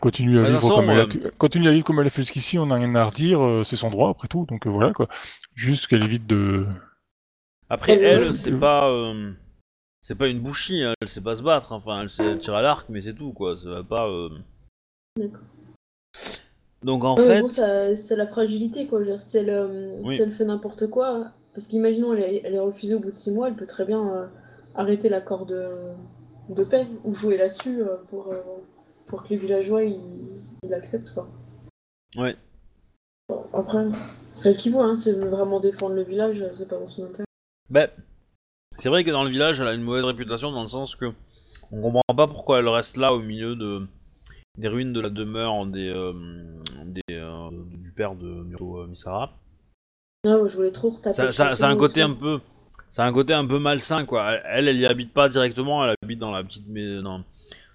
Continue 0.00 0.38
à 0.38 0.42
Bah, 0.42 0.48
vivre 0.50 0.74
comme 0.74 0.90
elle 0.90 1.00
a, 1.00 1.06
continue 1.38 1.68
à 1.68 1.72
vivre 1.72 1.84
comme 1.84 2.00
elle 2.00 2.06
a 2.06 2.10
fait 2.10 2.22
jusqu'ici, 2.22 2.58
on 2.58 2.66
n'a 2.66 2.74
rien 2.76 2.94
à 2.94 3.04
redire, 3.04 3.42
euh, 3.42 3.64
c'est 3.64 3.76
son 3.76 3.90
droit 3.90 4.10
après 4.10 4.28
tout, 4.28 4.44
donc 4.46 4.66
euh, 4.66 4.70
voilà 4.70 4.92
quoi. 4.92 5.08
Juste 5.54 5.86
qu'elle 5.86 6.04
évite 6.04 6.26
de. 6.26 6.66
après 7.70 7.92
Elle, 7.92 8.04
elle, 8.04 8.20
euh, 8.28 8.32
c'est 8.32 8.58
pas. 8.58 8.90
euh, 8.90 9.32
c'est 10.00 10.16
pas 10.16 10.28
une 10.28 10.40
bouchie, 10.40 10.82
hein, 10.82 10.92
elle 11.00 11.08
sait 11.08 11.20
pas 11.22 11.36
se 11.36 11.42
battre, 11.42 11.72
enfin 11.72 12.00
elle 12.02 12.10
sait 12.10 12.36
tirer 12.38 12.58
à 12.58 12.62
l'arc, 12.62 12.86
mais 12.88 13.00
c'est 13.02 13.14
tout 13.14 13.32
quoi, 13.32 13.56
ça 13.56 13.70
va 13.70 13.82
pas. 13.82 14.06
euh. 14.08 14.28
D'accord. 15.18 15.42
Donc 16.82 17.04
en 17.04 17.16
Ouais, 17.16 17.22
fait. 17.26 17.40
bon, 17.40 17.48
ça- 17.48 17.94
c'est 17.94 18.16
la 18.16 18.26
fragilité, 18.26 18.86
quoi. 18.86 18.98
Je 18.98 19.04
veux 19.04 19.10
dire, 19.12 19.20
si, 19.20 19.38
elle, 19.38 19.48
euh, 19.48 20.00
Oui. 20.04 20.16
si 20.16 20.22
elle 20.22 20.32
fait 20.32 20.44
n'importe 20.44 20.88
quoi, 20.90 21.28
parce 21.54 21.66
qu'imaginons, 21.68 22.12
elle, 22.12 22.22
est- 22.22 22.42
elle 22.44 22.54
est 22.54 22.58
refusée 22.58 22.94
au 22.94 23.00
bout 23.00 23.10
de 23.10 23.14
6 23.16 23.32
mois, 23.32 23.48
elle 23.48 23.54
peut 23.54 23.66
très 23.66 23.86
bien 23.86 24.06
euh, 24.12 24.26
arrêter 24.74 25.08
l'accord 25.08 25.46
de, 25.46 25.68
de 26.50 26.64
paix 26.64 26.86
ou 27.04 27.14
jouer 27.14 27.38
là-dessus 27.38 27.80
euh, 27.80 27.96
pour, 28.10 28.30
euh, 28.32 28.42
pour 29.14 29.22
que 29.22 29.28
les 29.28 29.36
villageois 29.36 29.84
ils 29.84 30.00
ils 30.64 30.70
l'acceptent, 30.70 31.14
quoi. 31.14 31.28
Ouais. 32.16 32.36
Après, 33.52 33.86
c'est 34.32 34.50
elle 34.50 34.56
qui 34.56 34.70
voit, 34.70 34.86
hein, 34.86 34.94
veut 35.06 35.28
vraiment 35.28 35.60
défendre 35.60 35.94
le 35.94 36.02
village, 36.02 36.44
c'est 36.52 36.68
pas 36.68 36.78
dans 36.78 36.88
son 36.88 37.04
intérêt. 37.04 37.24
Ben, 37.70 37.88
c'est 38.76 38.88
vrai 38.88 39.04
que 39.04 39.12
dans 39.12 39.22
le 39.22 39.30
village, 39.30 39.60
elle 39.60 39.68
a 39.68 39.74
une 39.74 39.82
mauvaise 39.82 40.04
réputation 40.04 40.50
dans 40.50 40.62
le 40.62 40.68
sens 40.68 40.96
que 40.96 41.12
on 41.70 41.80
comprend 41.80 42.02
pas 42.16 42.26
pourquoi 42.26 42.58
elle 42.58 42.68
reste 42.68 42.96
là 42.96 43.14
au 43.14 43.20
milieu 43.20 43.54
de 43.54 43.86
des 44.58 44.68
ruines 44.68 44.92
de 44.92 45.00
la 45.00 45.10
demeure 45.10 45.64
des, 45.66 45.88
euh, 45.88 46.12
des 46.84 47.00
euh, 47.10 47.50
du 47.52 47.92
père 47.92 48.16
de 48.16 48.26
Muro 48.26 48.80
euh, 48.80 48.86
Misara. 48.88 49.32
Ah, 50.26 50.38
ouais, 50.38 50.48
je 50.48 50.56
voulais 50.56 50.72
trop 50.72 50.90
retaper. 50.90 51.14
Ça, 51.14 51.26
le 51.26 51.32
ça, 51.32 51.44
champion 51.44 51.56
ça 51.56 51.68
a 51.68 51.70
un 51.70 51.76
côté 51.76 52.02
un 52.02 52.12
peu, 52.12 52.40
ça 52.90 53.04
a 53.04 53.06
un 53.06 53.12
côté 53.12 53.32
un 53.32 53.46
peu 53.46 53.60
malsain 53.60 54.06
quoi. 54.06 54.32
Elle, 54.44 54.66
elle 54.66 54.76
y 54.76 54.86
habite 54.86 55.12
pas 55.12 55.28
directement, 55.28 55.84
elle 55.84 55.94
habite 56.02 56.18
dans 56.18 56.32
la 56.32 56.42
petite, 56.42 56.66
mais 56.68 57.00
dans 57.00 57.22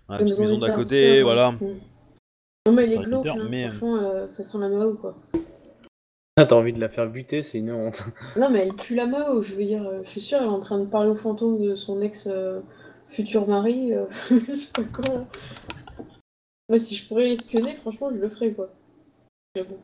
la 0.10 0.18
La 0.18 0.24
petite 0.24 0.40
maison 0.40 0.66
d'à 0.68 0.74
côté, 0.74 1.24
voilà. 1.24 1.54
Non, 1.62 2.74
mais 2.74 2.86
il 2.86 2.94
est 2.94 3.04
glauque, 3.04 3.26
hein, 3.28 3.48
mais- 3.50 3.70
franchement, 3.70 3.96
euh, 3.96 4.28
ça 4.28 4.44
sent 4.44 4.58
la 4.60 4.70
Mao, 4.70 4.94
quoi. 4.96 5.16
Ah, 6.38 6.46
T'as 6.46 6.56
envie 6.56 6.72
de 6.74 6.80
la 6.80 6.90
faire 6.90 7.10
buter, 7.10 7.44
c'est 7.44 7.58
une 7.58 7.72
honte. 7.72 8.04
Non, 8.38 8.50
mais 8.50 8.68
elle 8.68 8.74
pue 8.74 8.96
la 8.96 9.06
Mao, 9.06 9.42
je 9.42 9.56
veux 9.56 9.64
dire, 9.64 9.86
euh, 9.88 10.02
je 10.04 10.10
suis 10.10 10.22
sûre, 10.22 10.40
elle 10.40 10.46
est 10.46 10.50
en 10.50 10.60
train 10.60 10.80
de 10.80 10.86
parler 10.86 11.10
au 11.10 11.16
fantôme 11.16 11.62
de 11.62 11.74
son 11.76 12.02
ex 12.02 12.28
euh, 12.28 12.62
futur 13.08 13.48
mari, 13.48 13.94
euh, 13.94 14.06
je 14.30 14.54
sais 14.56 14.72
pas 14.74 14.84
quoi. 14.84 15.14
là. 15.16 15.26
Moi, 16.70 16.78
si 16.78 16.96
je 16.96 17.08
pourrais 17.08 17.26
l'espionner, 17.26 17.76
franchement, 17.76 18.10
je 18.12 18.18
le 18.20 18.30
ferais, 18.30 18.52
quoi. 18.52 18.70
Mais 19.56 19.64
bon. 19.64 19.78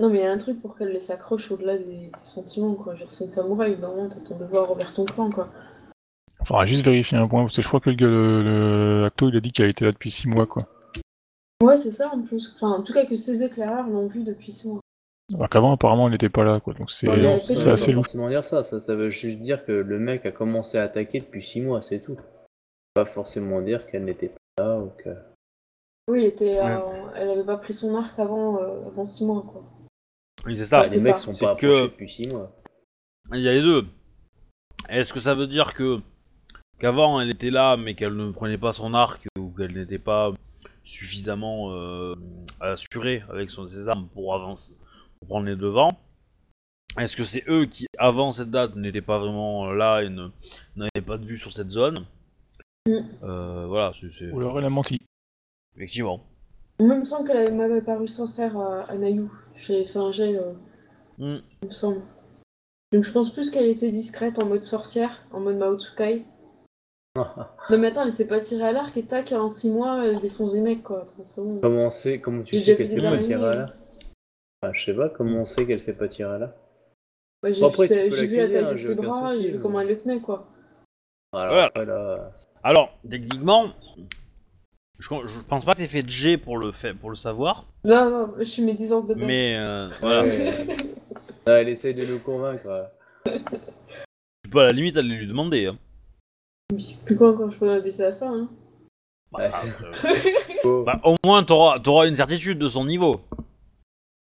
Non, 0.00 0.08
mais 0.10 0.18
il 0.18 0.22
y 0.22 0.26
a 0.26 0.32
un 0.32 0.38
truc 0.38 0.60
pour 0.60 0.76
qu'elle 0.76 0.92
les 0.92 0.98
s'accroche 1.00 1.50
au-delà 1.50 1.76
des, 1.76 1.84
des 1.84 2.10
sentiments, 2.22 2.74
quoi. 2.74 2.94
Genre, 2.94 3.10
c'est 3.10 3.24
une 3.24 3.30
samouraï, 3.30 3.72
évidemment, 3.72 4.08
t'as 4.08 4.20
ton 4.20 4.36
devoir 4.38 4.70
envers 4.70 4.94
ton 4.94 5.04
clan, 5.04 5.30
quoi. 5.30 5.48
Faudra 6.44 6.64
juste 6.64 6.84
vérifier 6.84 7.18
un 7.18 7.26
point, 7.28 7.42
parce 7.42 7.56
que 7.56 7.62
je 7.62 7.68
crois 7.68 7.80
que 7.80 7.90
le, 7.90 7.96
gars- 7.96 8.06
le, 8.08 8.42
le- 8.42 9.02
l'acto 9.02 9.28
il 9.28 9.36
a 9.36 9.40
dit 9.40 9.52
qu'il 9.52 9.64
a 9.64 9.68
été 9.68 9.84
là 9.84 9.92
depuis 9.92 10.10
6 10.10 10.28
mois 10.28 10.46
quoi. 10.46 10.62
Ouais, 11.62 11.76
c'est 11.76 11.90
ça, 11.90 12.10
en 12.14 12.22
plus. 12.22 12.52
Enfin, 12.54 12.70
en 12.70 12.82
tout 12.82 12.92
cas, 12.92 13.04
que 13.04 13.16
ces 13.16 13.42
éclaireurs 13.42 13.88
l'ont 13.88 14.06
vu 14.06 14.22
depuis 14.22 14.52
six 14.52 14.68
mois. 14.68 14.80
Alors 15.34 15.48
qu'avant 15.50 15.72
apparemment 15.72 16.06
elle 16.06 16.12
n'était 16.12 16.28
pas 16.30 16.44
là 16.44 16.60
quoi, 16.60 16.72
donc 16.74 16.90
c'est 16.90 17.08
Ouais, 17.08 17.26
assez 17.42 17.54
pas 17.66 17.74
louche. 17.74 17.94
forcément 17.94 18.28
dire 18.28 18.44
ça. 18.44 18.62
ça. 18.64 18.78
Ça 18.80 18.94
veut 18.94 19.10
juste 19.10 19.40
dire 19.40 19.64
que 19.66 19.72
le 19.72 19.98
mec 19.98 20.24
a 20.24 20.30
commencé 20.32 20.78
à 20.78 20.84
attaquer 20.84 21.20
depuis 21.20 21.44
6 21.44 21.60
mois, 21.60 21.82
c'est 21.82 22.00
tout. 22.00 22.16
Pas 22.94 23.04
forcément 23.04 23.60
dire 23.60 23.86
qu'elle 23.86 24.04
n'était 24.04 24.32
pas 24.56 24.62
là 24.64 24.78
ou 24.78 24.90
que. 24.96 25.10
Oui, 26.08 26.20
elle, 26.20 26.26
était, 26.26 26.58
euh, 26.58 26.78
elle 27.16 27.28
avait 27.30 27.44
pas 27.44 27.58
pris 27.58 27.74
son 27.74 27.94
arc 27.96 28.18
avant, 28.18 28.62
euh, 28.62 28.86
avant 28.86 29.04
six 29.04 29.26
mois, 29.26 29.42
quoi. 29.42 29.64
Oui, 30.46 30.56
c'est 30.56 30.64
ça. 30.64 30.80
Ouais, 30.82 30.88
les 30.90 31.00
mecs 31.00 31.16
pas- 31.16 31.18
sont 31.18 31.32
pas 31.32 31.56
que- 31.56 31.66
approchés 31.66 31.82
depuis 31.82 32.10
6 32.10 32.28
mois. 32.28 32.50
Il 33.34 33.40
y 33.40 33.48
a 33.48 33.52
les 33.52 33.60
deux. 33.60 33.84
Est-ce 34.88 35.12
que 35.12 35.20
ça 35.20 35.34
veut 35.34 35.46
dire 35.48 35.74
que 35.74 36.00
qu'avant 36.78 37.20
elle 37.20 37.30
était 37.30 37.50
là 37.50 37.76
mais 37.76 37.94
qu'elle 37.94 38.16
ne 38.16 38.30
prenait 38.30 38.58
pas 38.58 38.72
son 38.72 38.94
arc 38.94 39.26
ou 39.38 39.50
qu'elle 39.56 39.72
n'était 39.74 39.98
pas 39.98 40.32
suffisamment 40.84 41.72
euh, 41.72 42.14
assurée 42.60 43.22
avec 43.28 43.50
son, 43.50 43.68
ses 43.68 43.86
armes 43.88 44.08
pour 44.14 44.34
avancer, 44.34 44.72
pour 45.20 45.28
prendre 45.28 45.46
les 45.46 45.56
devants 45.56 45.90
Est-ce 46.98 47.16
que 47.16 47.24
c'est 47.24 47.44
eux 47.48 47.66
qui, 47.66 47.86
avant 47.98 48.32
cette 48.32 48.50
date, 48.50 48.74
n'étaient 48.76 49.02
pas 49.02 49.18
vraiment 49.18 49.70
là 49.72 50.02
et 50.02 50.08
n'avaient 50.08 51.06
pas 51.06 51.18
de 51.18 51.26
vue 51.26 51.36
sur 51.36 51.52
cette 51.52 51.70
zone? 51.70 52.06
Mm. 52.88 52.92
Euh, 53.22 53.66
Voilà, 53.68 53.92
c'est 53.92 54.30
Ou 54.32 54.38
alors 54.40 54.58
elle 54.58 54.64
a 54.64 54.70
menti. 54.70 54.98
effectivement. 55.76 56.24
Il 56.80 56.86
me 56.86 57.04
semble 57.04 57.26
qu'elle 57.28 57.54
m'avait 57.54 57.82
paru 57.82 58.06
sincère 58.06 58.56
à, 58.56 58.82
à 58.90 58.96
Nayu. 58.96 59.28
J'ai 59.56 59.84
fait 59.84 59.98
un 59.98 60.10
jet, 60.12 60.36
euh, 60.36 60.52
Mm. 61.18 61.38
il 61.62 61.68
me 61.68 61.72
semble. 61.72 62.00
Donc 62.92 63.04
je 63.04 63.10
pense 63.12 63.30
plus 63.30 63.50
qu'elle 63.50 63.66
était 63.66 63.90
discrète 63.90 64.38
en 64.38 64.46
mode 64.46 64.62
sorcière, 64.62 65.22
en 65.32 65.40
mode 65.40 65.56
Mao 65.58 65.76
Tsukai. 65.78 66.24
Non 67.70 67.78
mais 67.78 67.88
attends, 67.88 68.04
elle 68.04 68.12
s'est 68.12 68.26
pas 68.26 68.40
tirée 68.40 68.64
à 68.68 68.72
l'arc 68.72 68.96
et 68.96 69.02
tac, 69.04 69.32
en 69.32 69.48
6 69.48 69.70
mois, 69.70 70.06
elle 70.06 70.18
défonce 70.20 70.52
des 70.52 70.60
mecs 70.60 70.82
quoi. 70.82 71.04
Comment 71.34 71.86
on 71.86 71.90
sait, 71.90 72.20
comment 72.20 72.42
tu 72.42 72.60
sais 72.60 72.76
qu'elle 72.76 72.90
s'est 72.90 73.02
pas 73.10 73.18
tirée 73.18 73.44
à 73.46 73.66
ah, 74.62 74.72
Je 74.72 74.84
sais 74.84 74.94
pas, 74.94 75.08
comment 75.08 75.40
on 75.40 75.44
sait 75.44 75.66
qu'elle 75.66 75.80
s'est 75.80 75.92
pas 75.94 76.08
tirée 76.08 76.32
à 76.32 76.38
là 76.38 76.54
Bah, 77.42 77.50
j'ai 77.52 77.60
Bon, 77.60 77.68
vu, 77.68 77.74
tu 77.76 77.94
peux 77.94 78.16
j'ai 78.16 78.26
vu 78.26 78.36
la 78.36 78.48
taille 78.48 78.64
hein, 78.64 78.70
de 78.70 78.76
ses 78.76 78.94
bras, 78.94 79.38
j'ai 79.38 79.50
vu 79.52 79.60
comment 79.60 79.80
elle 79.80 79.88
le 79.88 79.96
tenait 80.00 80.20
quoi. 80.20 80.48
Alors 81.32 81.52
Voilà. 81.52 81.66
après, 81.66 81.84
là. 81.84 82.32
Alors, 82.64 82.90
techniquement, 83.08 83.72
je, 84.98 85.08
je 85.26 85.46
pense 85.48 85.64
pas 85.64 85.74
que 85.74 85.78
t'aies 85.78 85.86
fait 85.86 86.02
de 86.02 86.08
G 86.10 86.36
pour 86.38 86.58
le, 86.58 86.72
fait, 86.72 86.92
pour 86.94 87.10
le 87.10 87.16
savoir, 87.16 87.66
Non, 87.84 88.10
non, 88.10 88.34
je 88.38 88.44
suis 88.44 88.62
médisante 88.62 89.06
de 89.06 89.14
base. 89.14 89.24
mais 89.26 89.56
euh, 89.56 89.88
voilà. 90.00 90.24
Elle 91.46 91.68
essaye 91.68 91.94
de 91.94 92.04
nous 92.04 92.18
convaincre. 92.18 92.90
Tu 93.24 94.50
peux 94.50 94.60
à 94.60 94.66
la 94.66 94.72
limite 94.72 94.96
aller 94.96 95.08
lui 95.14 95.26
demander. 95.26 95.66
Hein. 95.66 95.78
Plus 97.06 97.16
quoi 97.16 97.30
encore, 97.30 97.50
je 97.50 97.58
peux 97.58 97.66
m'abaisser 97.66 98.04
à 98.04 98.12
ça 98.12 98.28
hein. 98.28 98.48
Bah, 99.32 99.38
Ouais. 99.38 99.46
après, 99.46 99.86
Oh. 100.64 100.82
Bah, 100.86 101.00
au 101.04 101.14
moins, 101.24 101.42
t'auras 101.44 101.78
auras 101.86 102.06
une 102.08 102.16
certitude 102.16 102.58
de 102.58 102.68
son 102.68 102.84
niveau. 102.84 103.20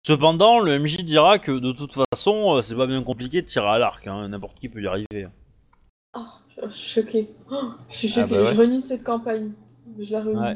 Cependant, 0.06 0.58
le 0.58 0.78
MJ 0.78 0.98
dira 1.04 1.38
que 1.38 1.52
de 1.52 1.70
toute 1.72 1.94
façon, 1.94 2.56
euh, 2.56 2.62
c'est 2.62 2.74
pas 2.74 2.86
bien 2.86 3.02
compliqué 3.04 3.42
de 3.42 3.46
tirer 3.46 3.68
à 3.68 3.78
l'arc, 3.78 4.06
hein, 4.08 4.28
n'importe 4.28 4.58
qui 4.58 4.68
peut 4.68 4.82
y 4.82 4.86
arriver. 4.88 5.28
Oh, 6.16 6.20
je 6.68 6.70
suis 6.70 7.00
choquée. 7.02 7.30
Oh, 7.50 7.70
je 7.90 8.06
suis 8.08 8.20
Ah 8.20 8.26
bah 8.26 8.40
ouais. 8.42 8.44
je 8.46 8.54
renie 8.60 8.80
cette 8.80 9.04
campagne. 9.04 9.52
Je 10.00 10.12
la 10.12 10.20
renie. 10.22 10.36
Ouais. 10.40 10.54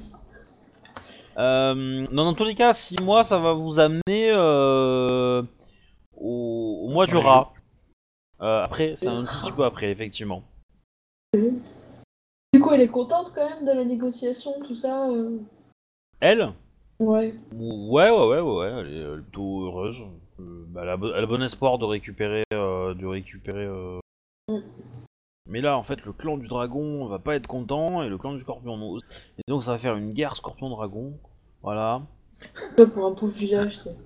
Euh, 1.38 1.74
non, 2.10 2.24
dans 2.24 2.34
tous 2.34 2.44
les 2.44 2.54
cas, 2.56 2.72
6 2.72 3.00
mois, 3.02 3.22
ça 3.22 3.38
va 3.38 3.52
vous 3.52 3.78
amener 3.78 4.30
euh, 4.30 5.42
au, 6.16 6.80
au 6.84 6.88
mois 6.88 7.06
du 7.06 7.16
rat. 7.16 7.52
Euh, 8.40 8.64
après, 8.64 8.94
c'est 8.96 9.06
un 9.06 9.22
petit 9.22 9.52
peu 9.52 9.64
après, 9.64 9.90
effectivement. 9.90 10.42
Du 11.34 12.60
coup, 12.60 12.72
elle 12.72 12.80
est 12.80 12.88
contente 12.88 13.32
quand 13.34 13.48
même 13.48 13.64
de 13.66 13.72
la 13.72 13.84
négociation, 13.84 14.52
tout 14.66 14.74
ça. 14.74 15.08
euh. 15.10 15.38
Elle? 16.20 16.52
Ouais. 16.98 17.34
Ouais, 17.54 18.10
ouais, 18.10 18.10
ouais, 18.10 18.40
ouais, 18.40 18.58
ouais, 18.58 18.72
elle 18.80 18.92
est 18.96 19.02
euh, 19.02 19.16
plutôt 19.20 19.66
heureuse. 19.66 20.02
Euh, 20.40 20.64
bah, 20.68 20.80
elle, 20.82 20.88
a, 20.90 20.96
bo- 20.96 21.12
elle 21.14 21.24
a 21.24 21.26
bon 21.26 21.42
espoir 21.42 21.78
de 21.78 21.84
récupérer. 21.84 22.44
euh, 22.54 22.94
de 22.94 23.06
récupérer 23.06 23.64
euh. 23.66 23.98
Mm. 24.48 24.60
Mais 25.48 25.60
là, 25.60 25.76
en 25.76 25.82
fait, 25.82 26.04
le 26.04 26.12
clan 26.12 26.38
du 26.38 26.48
dragon 26.48 27.06
va 27.06 27.18
pas 27.18 27.36
être 27.36 27.46
content 27.46 28.02
et 28.02 28.08
le 28.08 28.18
clan 28.18 28.32
du 28.32 28.40
scorpion 28.40 28.76
non. 28.76 28.96
Et 28.98 29.42
donc, 29.48 29.62
ça 29.62 29.72
va 29.72 29.78
faire 29.78 29.94
une 29.96 30.10
guerre 30.10 30.36
scorpion-dragon. 30.36 31.12
Voilà. 31.62 32.02
Ça 32.76 32.86
pour 32.86 33.06
un 33.06 33.12
pauvre 33.12 33.32
village, 33.32 33.76
c'est. 33.78 33.96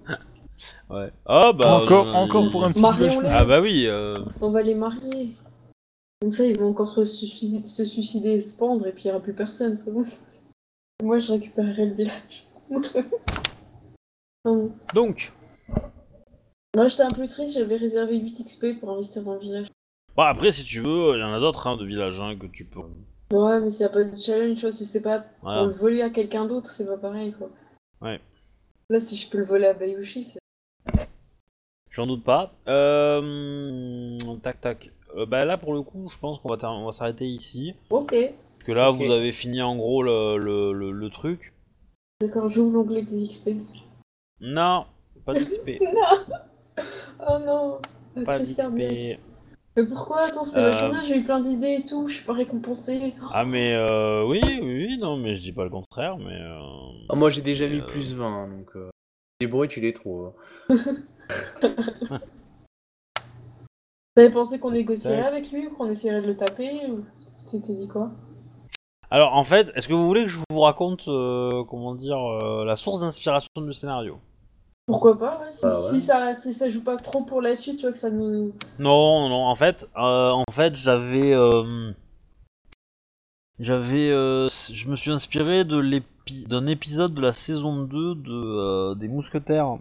Ouais. 0.91 1.11
Ah 1.25 1.53
bah. 1.55 1.77
encore, 1.77 2.07
euh, 2.09 2.13
encore 2.13 2.51
pour 2.51 2.65
un 2.65 2.73
petit 2.73 2.83
Marion 2.83 3.21
village. 3.21 3.33
Ah 3.35 3.45
bah 3.47 3.61
oui. 3.61 3.85
euh, 3.87 4.23
On 4.43 4.51
va 4.51 4.61
les 4.63 4.75
marier. 4.75 5.31
Comme 6.21 6.33
ça, 6.33 6.45
ils 6.45 6.59
vont 6.59 6.69
encore 6.69 6.93
se 6.93 7.07
suicider, 7.07 7.67
se 7.67 7.85
suicider 7.85 8.31
et 8.33 8.41
se 8.41 8.55
pendre, 8.55 8.87
et 8.87 8.93
puis 8.93 9.05
il 9.05 9.07
n'y 9.07 9.13
aura 9.13 9.23
plus 9.23 9.33
personne, 9.33 9.75
c'est 9.75 9.91
bon. 9.91 10.05
Moi, 11.03 11.19
je 11.19 11.33
récupérerai 11.33 11.87
le 11.87 11.95
village. 11.95 12.47
Non. 14.47 14.73
Donc. 14.95 15.35
Moi, 16.75 16.89
j'étais 16.89 17.03
un 17.03 17.09
peu 17.09 17.27
triste, 17.27 17.53
j'avais 17.59 17.77
réservé 17.77 18.19
8 18.19 18.43
XP 18.43 18.81
pour 18.81 18.91
investir 18.91 19.23
dans 19.23 19.35
le 19.35 19.41
village. 19.41 19.67
Bah 20.17 20.29
après, 20.29 20.51
si 20.51 20.65
tu 20.65 20.81
veux, 20.81 21.15
il 21.15 21.21
y 21.21 21.23
en 21.23 21.35
a 21.35 21.41
d'autres 21.41 21.67
hein, 21.67 21.77
de 21.77 21.85
villages 21.85 22.19
hein, 22.19 22.39
que 22.39 22.47
tu 22.47 22.65
peux. 22.65 22.81
Ouais, 23.33 23.61
mais 23.61 23.69
c'est 23.69 23.93
pas 23.93 24.03
de 24.03 24.17
challenge, 24.17 24.69
si 24.71 24.87
c'est 24.87 25.03
pas 25.03 25.21
pour 25.41 25.67
le 25.67 25.73
voler 25.73 26.01
à 26.01 26.09
quelqu'un 26.09 26.47
d'autre, 26.47 26.71
c'est 26.71 26.87
pas 26.87 26.97
pareil, 26.97 27.33
quoi. 27.33 27.51
Ouais. 28.01 28.19
Là, 28.89 28.99
si 28.99 29.15
je 29.15 29.29
peux 29.29 29.37
le 29.37 29.45
voler 29.45 29.67
à 29.67 29.75
Bayushi, 29.75 30.25
c'est. 30.25 30.41
J'en 31.91 32.07
doute 32.07 32.25
pas. 32.25 32.55
Euh... 32.67 34.17
Tac 34.43 34.61
tac. 34.63 34.91
Euh, 35.17 35.27
bah 35.27 35.45
là, 35.45 35.57
pour 35.59 35.75
le 35.75 35.83
coup, 35.83 36.09
je 36.13 36.19
pense 36.19 36.39
qu'on 36.39 36.49
va, 36.49 36.57
ter- 36.57 36.71
on 36.71 36.87
va 36.87 36.93
s'arrêter 36.93 37.27
ici. 37.27 37.75
Ok. 37.91 38.11
Parce 38.13 38.65
que 38.67 38.73
là, 38.73 38.91
Ok. 38.91 38.97
vous 38.99 39.11
avez 39.11 39.33
fini 39.33 39.61
en 39.63 39.77
gros 39.77 40.03
le, 40.03 40.39
le, 40.39 40.73
le, 40.73 40.91
le 40.93 41.11
truc. 41.11 41.53
D'accord, 42.21 42.49
j'ouvre 42.49 42.75
l'onglet 42.75 43.03
des 43.03 43.27
XP. 43.27 43.51
Non, 44.41 44.85
pas 45.25 45.35
d'XP. 45.35 45.81
Oh 47.29 47.39
non 47.45 47.79
la 48.17 48.25
pas 48.25 48.37
crise 48.37 48.57
cardiaque. 48.57 48.89
d'XP. 48.91 49.21
Mais 49.77 49.85
pourquoi? 49.85 50.25
Attends, 50.25 50.45
c'était 50.45 50.63
Euh. 50.63 50.71
vachement 50.71 50.89
bien, 50.91 51.03
j'ai 51.03 51.17
eu 51.19 51.23
plein 51.23 51.41
d'idées 51.41 51.77
et 51.81 51.85
tout, 51.85 52.07
je 52.09 52.15
suis 52.15 52.25
pas 52.25 52.33
récompensée. 52.33 53.13
Ah 53.33 53.45
mais 53.45 53.75
euh, 53.75 54.25
oui, 54.27 54.41
oui, 54.45 54.87
oui, 54.89 54.99
non, 54.99 55.17
mais 55.19 55.35
je 55.35 55.43
dis 55.43 55.53
pas 55.53 55.65
le 55.65 55.71
contraire, 55.71 56.17
mais... 56.17 56.33
Euh... 56.41 56.59
Ah, 57.11 57.15
moi 57.17 57.29
j'ai 57.31 57.43
déjà 57.43 57.69
mis 57.69 57.81
Euh. 57.81 57.87
plus 57.87 58.15
20, 58.15 58.25
hein, 58.27 58.49
donc 58.49 58.71
euh, 58.77 58.89
les 59.41 59.47
bruits 59.47 59.69
tu 59.69 59.81
les 59.81 59.93
trouves. 59.93 60.33
T'avais 64.21 64.33
pensé 64.33 64.59
qu'on 64.59 64.71
négocierait 64.71 65.27
avec 65.27 65.51
lui 65.51 65.67
ou 65.67 65.71
qu'on 65.71 65.89
essaierait 65.89 66.21
de 66.21 66.27
le 66.27 66.37
taper 66.37 66.87
ou 66.91 67.05
c'était 67.39 67.75
dit 67.75 67.89
quoi? 67.89 68.11
Alors 69.11 69.35
en 69.35 69.45
fait, 69.45 69.73
est-ce 69.75 69.89
que 69.89 69.95
vous 69.95 70.07
voulez 70.07 70.25
que 70.25 70.29
je 70.29 70.39
vous 70.51 70.61
raconte, 70.61 71.09
euh, 71.09 71.65
comment 71.65 71.95
dire, 71.95 72.19
euh, 72.19 72.65
la 72.67 72.77
source 72.77 73.01
d'inspiration 73.01 73.49
du 73.57 73.73
scénario? 73.73 74.19
Pourquoi 74.87 75.19
pas, 75.19 75.41
ouais, 75.41 75.51
si, 75.51 75.65
Bah 75.65 75.73
ouais. 75.73 75.89
si 75.89 76.01
ça, 76.01 76.35
si 76.35 76.53
ça 76.53 76.69
joue 76.69 76.85
pas 76.85 76.97
trop 76.99 77.23
pour 77.23 77.41
la 77.41 77.55
suite, 77.55 77.77
tu 77.77 77.83
vois 77.83 77.93
que 77.93 77.99
ça 77.99 78.11
nous... 78.11 78.53
Non, 78.79 79.29
non, 79.29 79.47
en 79.47 79.55
fait, 79.55 79.89
euh, 79.97 80.31
en 80.31 80.45
fait, 80.51 80.75
j'avais, 80.77 81.33
euh, 81.33 81.93
j'avais, 83.59 84.11
euh, 84.11 84.49
je 84.73 84.89
me 84.89 84.97
suis 84.97 85.11
inspiré 85.11 85.65
de 85.65 85.79
l'épi- 85.79 86.45
d'un 86.47 86.67
épisode 86.67 87.15
de 87.15 87.21
la 87.21 87.33
saison 87.33 87.85
2 87.85 88.15
de 88.15 88.31
euh, 88.33 88.95
des 88.95 89.09
Mousquetaires, 89.09 89.79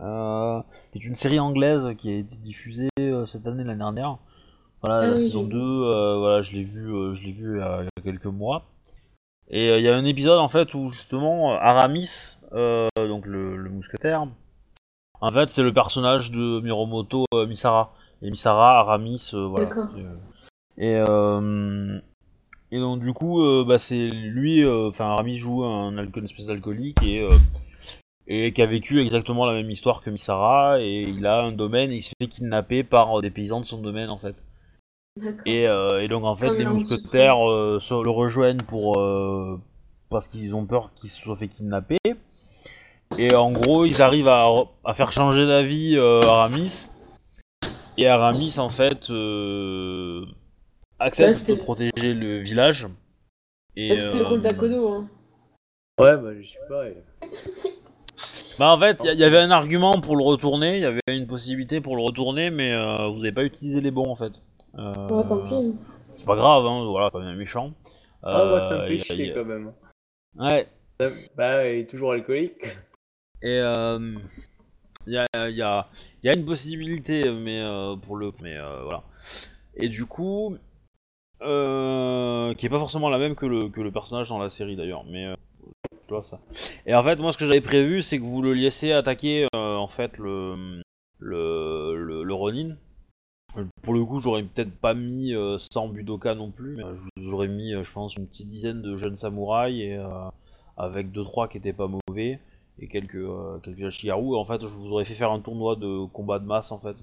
euh, 0.00 0.60
qui 0.92 0.98
est 0.98 1.04
une 1.04 1.16
série 1.16 1.40
anglaise 1.40 1.94
qui 1.98 2.10
a 2.10 2.16
été 2.16 2.36
diffusée 2.36 2.88
euh, 3.00 3.26
cette 3.26 3.46
année 3.46 3.64
l'année 3.64 3.78
dernière. 3.78 4.18
Voilà, 4.82 5.00
Ah 5.02 5.06
la 5.08 5.14
oui, 5.14 5.22
saison 5.22 5.42
j'ai 5.42 5.48
2, 5.50 5.58
euh, 5.58 6.18
voilà, 6.18 6.42
je 6.42 6.52
l'ai 6.52 6.62
vu, 6.62 6.94
euh, 6.94 7.14
je 7.14 7.22
l'ai 7.24 7.32
vu 7.32 7.56
il 7.56 7.58
y, 7.58 7.62
a, 7.62 7.80
il 7.82 7.84
y 7.84 7.88
a 8.00 8.02
quelques 8.02 8.26
mois. 8.26 8.64
Et 9.50 9.76
il 9.76 9.82
y 9.82 9.88
a 9.88 9.96
un 9.96 10.04
épisode 10.04 10.38
en 10.38 10.48
fait 10.48 10.74
où 10.74 10.90
justement 10.90 11.52
Aramis, 11.52 12.36
donc 12.52 13.24
le, 13.26 13.56
le 13.56 13.70
mousquetaire, 13.70 14.26
en 15.20 15.30
fait 15.32 15.48
c'est 15.48 15.62
le 15.62 15.72
personnage 15.72 16.30
de 16.30 16.60
Miromoto 16.60 17.24
Misara. 17.32 17.92
Et 18.20 18.30
Misara, 18.30 18.78
Aramis, 18.80 19.30
voilà. 19.32 19.64
D'accord. 19.66 19.88
Et, 20.76 20.92
et 22.70 22.78
donc 22.78 23.00
du 23.00 23.14
coup, 23.14 23.42
bah, 23.64 23.78
c'est 23.78 24.08
lui, 24.10 24.68
enfin 24.68 25.06
Aramis 25.06 25.38
joue 25.38 25.64
un, 25.64 25.96
une 25.96 26.24
espèce 26.24 26.46
d'alcoolique 26.46 27.02
et, 27.02 27.26
et 28.28 28.52
qui 28.52 28.62
a 28.62 28.66
vécu 28.66 29.00
exactement 29.00 29.46
la 29.46 29.54
même 29.54 29.70
histoire 29.70 30.02
que 30.02 30.10
Misara. 30.10 30.80
Et 30.80 31.04
il 31.04 31.26
a 31.26 31.40
un 31.42 31.50
domaine, 31.52 31.90
et 31.90 31.96
il 31.96 32.02
se 32.02 32.12
fait 32.20 32.28
kidnapper 32.28 32.84
par 32.84 33.18
euh, 33.18 33.22
des 33.22 33.30
paysans 33.30 33.60
de 33.60 33.66
son 33.66 33.80
domaine 33.80 34.10
en 34.10 34.18
fait. 34.18 34.36
Et, 35.46 35.66
euh, 35.66 36.02
et 36.02 36.08
donc 36.08 36.24
en 36.24 36.36
fait 36.36 36.50
Comme 36.50 36.58
les 36.58 36.66
mousquetaires 36.66 37.48
euh, 37.50 37.80
se- 37.80 37.94
le 38.04 38.10
rejoignent 38.10 38.62
pour 38.62 38.98
euh, 39.00 39.58
parce 40.10 40.28
qu'ils 40.28 40.54
ont 40.54 40.66
peur 40.66 40.92
qu'il 40.94 41.08
se 41.08 41.20
soit 41.20 41.36
fait 41.36 41.48
kidnapper. 41.48 41.98
Et 43.18 43.34
en 43.34 43.50
gros 43.50 43.84
ils 43.84 44.02
arrivent 44.02 44.28
à, 44.28 44.46
à 44.84 44.94
faire 44.94 45.10
changer 45.10 45.46
d'avis 45.46 45.96
euh, 45.96 46.28
Aramis. 46.28 46.88
Et 47.96 48.06
Aramis 48.06 48.58
en 48.58 48.68
fait 48.68 49.10
euh, 49.10 50.24
Ouais, 51.00 51.06
accepte 51.06 51.48
de 51.48 51.54
protéger 51.54 52.14
le 52.14 52.38
village. 52.38 52.86
Et, 53.76 53.90
Bah, 53.90 53.96
C'était 53.96 54.18
le 54.18 54.24
rôle 54.24 54.40
d'Akodo, 54.40 54.88
hein. 54.88 55.08
Ouais, 55.98 56.16
bah 56.16 56.30
je 56.40 56.46
suis 56.46 56.58
pas. 56.68 56.84
Bah 58.58 58.72
en 58.72 58.78
fait 58.78 58.98
il 59.04 59.12
y, 59.14 59.16
y 59.18 59.24
avait 59.24 59.38
un 59.38 59.50
argument 59.50 60.00
pour 60.00 60.16
le 60.16 60.24
retourner, 60.24 60.76
il 60.78 60.82
y 60.82 60.86
avait 60.86 61.00
une 61.08 61.26
possibilité 61.26 61.80
pour 61.80 61.96
le 61.96 62.02
retourner 62.02 62.50
mais 62.50 62.72
euh, 62.72 63.08
vous 63.08 63.20
avez 63.20 63.32
pas 63.32 63.44
utilisé 63.44 63.80
les 63.80 63.90
bons 63.90 64.10
en 64.10 64.16
fait. 64.16 64.32
Euh, 64.78 64.92
Ouais, 65.08 65.24
tant 65.26 65.38
pis. 65.48 65.74
C'est 66.16 66.26
pas 66.26 66.34
grave, 66.36 66.66
hein, 66.66 66.84
voilà, 66.84 67.10
pas 67.10 67.20
bien 67.20 67.34
méchant. 67.34 67.72
Ah, 68.22 68.44
moi 68.44 68.60
ça 68.60 68.76
me 68.78 68.82
Euh, 68.82 68.86
fait 68.88 68.96
y 68.96 69.00
a- 69.00 69.04
chier 69.04 69.26
y 69.26 69.30
a- 69.30 69.34
quand 69.34 69.44
même. 69.44 69.72
Ouais, 70.36 70.66
Ça- 71.00 71.06
Bah, 71.36 71.68
il 71.68 71.80
est 71.80 71.86
toujours 71.90 72.12
alcoolique. 72.12 72.64
et 73.42 73.58
euh, 73.60 74.16
il 75.06 75.12
y, 75.12 75.18
a, 75.18 75.48
y, 75.48 75.62
a, 75.62 75.86
y 76.24 76.28
a 76.28 76.34
une 76.34 76.44
possibilité, 76.44 77.30
mais 77.30 77.60
euh, 77.60 77.94
pour 77.96 78.16
le. 78.16 78.32
Mais 78.42 78.56
euh, 78.56 78.82
voilà. 78.82 79.04
Et 79.76 79.88
du 79.88 80.04
coup, 80.06 80.56
euh, 81.42 82.52
qui 82.54 82.66
est 82.66 82.68
pas 82.68 82.80
forcément 82.80 83.08
la 83.08 83.18
même 83.18 83.36
que 83.36 83.46
le, 83.46 83.68
que 83.68 83.80
le 83.80 83.92
personnage 83.92 84.28
dans 84.28 84.38
la 84.38 84.50
série 84.50 84.74
d'ailleurs, 84.76 85.04
mais. 85.04 85.32
Tu 86.08 86.14
vois 86.14 86.22
ça. 86.22 86.40
Et 86.86 86.94
en 86.94 87.04
fait, 87.04 87.16
moi, 87.16 87.32
ce 87.32 87.38
que 87.38 87.46
j'avais 87.46 87.60
prévu, 87.60 88.02
c'est 88.02 88.18
que 88.18 88.24
vous 88.24 88.42
le 88.42 88.54
laissiez 88.54 88.92
attaquer, 88.92 89.46
euh, 89.54 89.76
en 89.76 89.88
fait, 89.88 90.16
le. 90.18 90.82
Le, 91.20 91.96
le, 91.96 92.22
le 92.22 92.34
Ronin. 92.34 92.76
Pour 93.82 93.92
le 93.92 94.04
coup, 94.04 94.20
j'aurais 94.20 94.44
peut-être 94.44 94.70
pas 94.70 94.94
mis 94.94 95.34
euh, 95.34 95.56
100 95.58 95.88
Budoka 95.88 96.34
non 96.36 96.50
plus, 96.52 96.76
mais 96.76 96.84
j'aurais 97.16 97.48
mis, 97.48 97.74
euh, 97.74 97.82
je 97.82 97.90
pense, 97.90 98.14
une 98.14 98.26
petite 98.28 98.48
dizaine 98.48 98.82
de 98.82 98.94
jeunes 98.96 99.16
samouraïs 99.16 99.80
et 99.82 99.96
euh, 99.96 100.06
avec 100.76 101.10
2-3 101.10 101.48
qui 101.48 101.58
étaient 101.58 101.72
pas 101.72 101.88
mauvais 101.88 102.38
et 102.78 102.86
quelques, 102.86 103.16
euh, 103.16 103.58
quelques 103.64 103.82
Ashigaru. 103.82 104.34
Et 104.34 104.38
en 104.38 104.44
fait, 104.44 104.60
je 104.60 104.66
vous 104.72 104.92
aurais 104.92 105.04
fait 105.04 105.14
faire 105.14 105.32
un 105.32 105.40
tournoi 105.40 105.74
de 105.74 106.06
combat 106.06 106.38
de 106.38 106.44
masse 106.46 106.70
en 106.70 106.78
fait. 106.78 106.94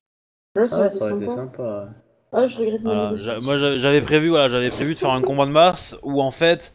Ouais, 0.56 0.66
ça 0.66 0.78
Ah, 0.78 0.80
aurait 0.80 0.88
été 0.88 1.00
ça 1.00 1.06
aurait 1.06 1.16
été 1.18 1.26
sympa. 1.26 1.58
sympa. 1.58 1.90
Ah, 2.32 2.46
je 2.48 2.58
regrette 2.58 2.82
Voilà, 2.84 3.14
moi 3.42 3.58
j'avais 3.58 3.80
j'avais 3.80 4.02
prévu, 4.02 4.30
voilà, 4.30 4.48
j'avais 4.48 4.70
prévu 4.70 4.94
de 4.94 5.00
faire 5.00 5.12
un 5.12 5.22
combat 5.22 5.46
de 5.46 5.52
masse 5.52 5.98
où 6.04 6.22
en 6.22 6.32
fait, 6.32 6.74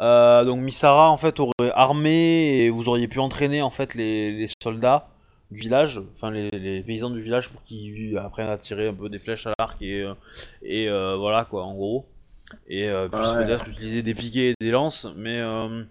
euh, 0.00 0.44
donc 0.44 0.60
Misara 0.60 1.10
en 1.10 1.16
fait 1.16 1.38
aurait 1.40 1.72
armé 1.74 2.58
et 2.64 2.70
vous 2.70 2.88
auriez 2.88 3.08
pu 3.08 3.18
entraîner 3.18 3.62
en 3.62 3.70
fait 3.70 3.94
les, 3.94 4.32
les 4.32 4.48
soldats 4.62 5.08
du 5.50 5.58
village, 5.60 6.00
enfin 6.14 6.30
les, 6.30 6.50
les 6.50 6.80
paysans 6.82 7.10
du 7.10 7.20
village 7.20 7.48
pour 7.48 7.62
qu'ils 7.64 8.16
apprennent 8.18 8.48
à 8.48 8.56
tirer 8.58 8.88
un 8.88 8.94
peu 8.94 9.08
des 9.08 9.18
flèches 9.18 9.46
à 9.46 9.52
l'arc 9.58 9.80
et, 9.82 10.02
euh, 10.02 10.14
et 10.62 10.88
euh, 10.88 11.16
voilà 11.16 11.44
quoi 11.44 11.64
en 11.64 11.74
gros. 11.74 12.06
Et 12.68 12.88
euh, 12.88 13.08
puissent 13.08 13.32
Ouais. 13.32 13.46
peut-être 13.46 13.68
utiliser 13.68 14.02
des 14.02 14.14
piquets 14.14 14.50
et 14.50 14.54
des 14.60 14.70
lances, 14.70 15.06
mais 15.16 15.38
euh, 15.38 15.84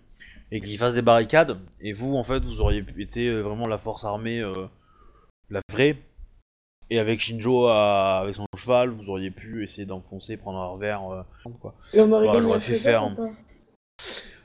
et 0.52 0.60
qu'ils 0.62 0.78
fassent 0.78 0.96
des 0.96 1.02
barricades. 1.02 1.58
Et 1.82 1.94
vous 1.94 2.16
en 2.16 2.24
fait 2.24 2.44
vous 2.44 2.62
auriez 2.62 2.84
été 2.98 3.32
vraiment 3.42 3.68
la 3.68 3.78
force 3.78 4.04
armée, 4.06 4.40
euh, 4.40 4.54
la 5.50 5.62
vraie. 5.72 5.98
Et 6.90 7.00
avec 7.00 7.20
Shinjo 7.20 7.68
à- 7.68 8.20
avec 8.22 8.36
son 8.36 8.46
cheval, 8.58 8.90
vous 8.90 9.10
auriez 9.10 9.30
pu 9.32 9.64
essayer 9.64 9.86
d'enfoncer, 9.86 10.38
prendre 10.38 10.60
un 10.60 10.68
revers. 10.68 11.04
euh, 11.12 11.22
quoi. 11.62 11.76
Et 11.94 12.00
Bah, 12.00 12.32
il 12.36 12.42
j'aurais 12.42 12.60
pu 12.60 12.74
faire, 12.74 13.10
pas? 13.16 13.30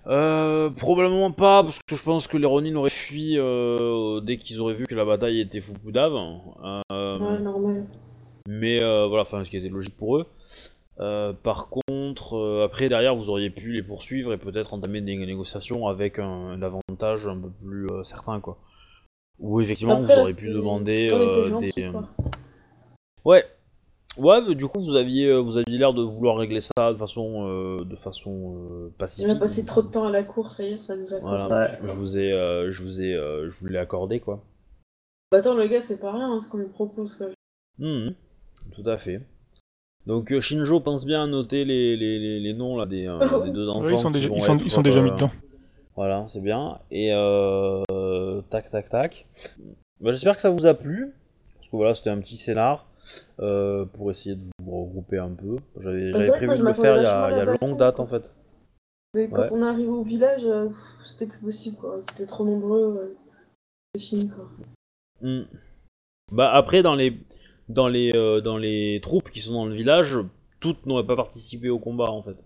Euh, 0.06 0.68
probablement 0.70 1.30
pas, 1.30 1.62
parce 1.62 1.78
que 1.78 1.96
je 1.96 2.02
pense 2.02 2.26
que 2.26 2.36
les 2.36 2.46
Ronin 2.46 2.74
auraient 2.76 2.90
fui 2.90 3.38
euh, 3.38 4.20
dès 4.20 4.36
qu'ils 4.36 4.60
auraient 4.60 4.74
vu 4.74 4.86
que 4.86 4.94
la 4.94 5.04
bataille 5.06 5.40
était 5.40 5.60
Fukudave. 5.60 6.12
Euh, 6.14 7.18
Ouais, 7.18 7.38
normal. 7.40 7.86
mais 8.46 8.82
euh, 8.82 9.06
voilà, 9.06 9.22
enfin, 9.22 9.42
ce 9.44 9.50
qui 9.50 9.56
était 9.56 9.68
logique 9.70 9.96
pour 9.96 10.18
eux. 10.18 10.26
Par 11.42 11.68
contre, 11.70 12.62
après 12.64 12.88
derrière, 12.88 13.16
vous 13.16 13.30
auriez 13.30 13.50
pu 13.50 13.72
les 13.72 13.82
poursuivre 13.82 14.32
et 14.34 14.36
peut-être 14.36 14.74
entamer 14.74 15.00
des 15.00 15.16
négociations 15.16 15.86
avec 15.86 16.18
un, 16.18 16.28
un 16.50 16.62
avantage 16.62 17.26
un 17.26 17.38
peu 17.38 17.50
plus 17.50 17.88
certain, 18.04 18.40
quoi. 18.40 18.58
Ou 19.40 19.60
effectivement, 19.60 19.94
Après, 20.00 20.14
vous 20.14 20.20
auriez 20.20 20.34
pu 20.36 20.50
demander 20.50 21.08
gentil, 21.08 21.72
des. 21.76 21.90
quoi. 21.90 22.08
Ouais. 23.24 23.44
Ouais, 24.16 24.40
mais 24.46 24.54
du 24.54 24.66
coup, 24.68 24.80
vous 24.80 24.94
aviez, 24.94 25.26
euh, 25.26 25.38
vous 25.38 25.56
aviez 25.56 25.76
l'air 25.78 25.92
de 25.92 26.02
vouloir 26.02 26.36
régler 26.36 26.60
ça 26.60 26.92
de 26.92 26.96
façon, 26.96 27.48
euh, 27.48 27.84
de 27.84 27.96
façon 27.96 28.54
euh, 28.56 28.94
pacifique. 28.96 29.28
On 29.28 29.34
a 29.34 29.38
passé 29.38 29.64
trop 29.64 29.82
de 29.82 29.88
temps 29.88 30.06
à 30.06 30.10
la 30.10 30.22
cour, 30.22 30.52
ça 30.52 30.62
y 30.62 30.72
est, 30.72 30.76
ça 30.76 30.96
nous 30.96 31.12
a 31.12 31.18
Voilà. 31.20 31.48
Ouais. 31.48 31.78
Je 31.82 31.92
vous 31.92 32.16
ai, 32.18 32.32
euh, 32.32 32.70
je 32.70 32.82
vous 32.82 33.02
ai, 33.02 33.12
euh, 33.14 33.50
je 33.50 33.56
vous 33.58 33.66
l'ai 33.66 33.78
accordé 33.78 34.20
quoi. 34.20 34.44
Bah 35.32 35.38
attends, 35.38 35.54
le 35.54 35.66
gars, 35.66 35.80
c'est 35.80 35.98
pas 35.98 36.12
rien 36.12 36.30
hein, 36.32 36.38
ce 36.38 36.48
qu'on 36.48 36.58
lui 36.58 36.68
propose, 36.68 37.16
quoi. 37.16 37.26
Mhm. 37.78 38.14
Tout 38.72 38.88
à 38.88 38.98
fait. 38.98 39.20
Donc 40.06 40.30
euh, 40.32 40.40
Shinjo 40.40 40.78
pense 40.80 41.04
bien 41.04 41.24
à 41.24 41.26
noter 41.26 41.64
les, 41.64 41.96
les, 41.96 42.18
les, 42.20 42.38
les 42.38 42.54
noms 42.54 42.76
là 42.76 42.86
des, 42.86 43.08
euh, 43.08 43.18
des 43.44 43.50
deux 43.50 43.68
enfants. 43.68 43.84
Ouais, 43.84 43.94
ils 43.94 43.98
sont 43.98 44.10
déjà, 44.12 44.28
ils 44.32 44.40
sont, 44.40 44.54
être, 44.56 44.64
ils 44.64 44.70
sont 44.70 44.82
déjà 44.82 45.00
mis 45.02 45.10
euh, 45.10 45.14
dedans. 45.14 45.30
Voilà, 45.96 46.24
c'est 46.28 46.40
bien. 46.40 46.78
Et 46.92 47.10
euh, 47.12 47.82
tac, 48.50 48.70
tac, 48.70 48.88
tac. 48.88 49.26
Bah, 50.00 50.12
J'espère 50.12 50.36
que 50.36 50.40
ça 50.42 50.50
vous 50.50 50.66
a 50.66 50.74
plu. 50.74 51.14
Parce 51.56 51.68
que 51.68 51.76
voilà, 51.76 51.94
c'était 51.94 52.10
un 52.10 52.18
petit 52.18 52.36
scénar 52.36 52.86
euh, 53.40 53.84
pour 53.84 54.10
essayer 54.10 54.36
de 54.36 54.42
vous 54.60 54.84
regrouper 54.84 55.18
un 55.18 55.30
peu. 55.30 55.56
J'avais 55.78 56.12
prévu 56.12 56.58
de 56.58 56.62
le 56.64 56.72
faire 56.72 56.96
il 56.98 57.02
y 57.02 57.06
a, 57.06 57.30
y 57.54 57.58
longue 57.66 57.78
date 57.78 58.00
en 58.00 58.06
fait. 58.06 58.32
Mais 59.14 59.28
quand 59.28 59.42
Ouais. 59.42 59.52
on 59.52 59.62
arrive 59.62 59.90
au 59.90 60.02
village, 60.02 60.44
euh, 60.44 60.68
c'était 61.04 61.26
plus 61.26 61.38
possible, 61.38 61.76
quoi. 61.76 62.00
C'était 62.10 62.26
trop 62.26 62.44
nombreux. 62.44 62.98
euh, 63.00 63.14
C'est 63.94 64.00
fini, 64.02 64.28
quoi. 64.28 64.48
Hmm. 65.20 65.44
Bah 66.32 66.50
après 66.52 66.82
dans 66.82 66.94
les 66.96 67.16
dans 67.68 67.86
les 67.88 68.12
dans 68.42 68.56
les 68.58 68.98
troupes 69.02 69.30
qui 69.30 69.40
sont 69.40 69.52
dans 69.52 69.66
le 69.66 69.74
village, 69.74 70.18
toutes 70.58 70.86
n'auraient 70.86 71.06
pas 71.06 71.16
participé 71.16 71.68
au 71.70 71.78
combat 71.78 72.10
en 72.10 72.22
fait. 72.22 72.36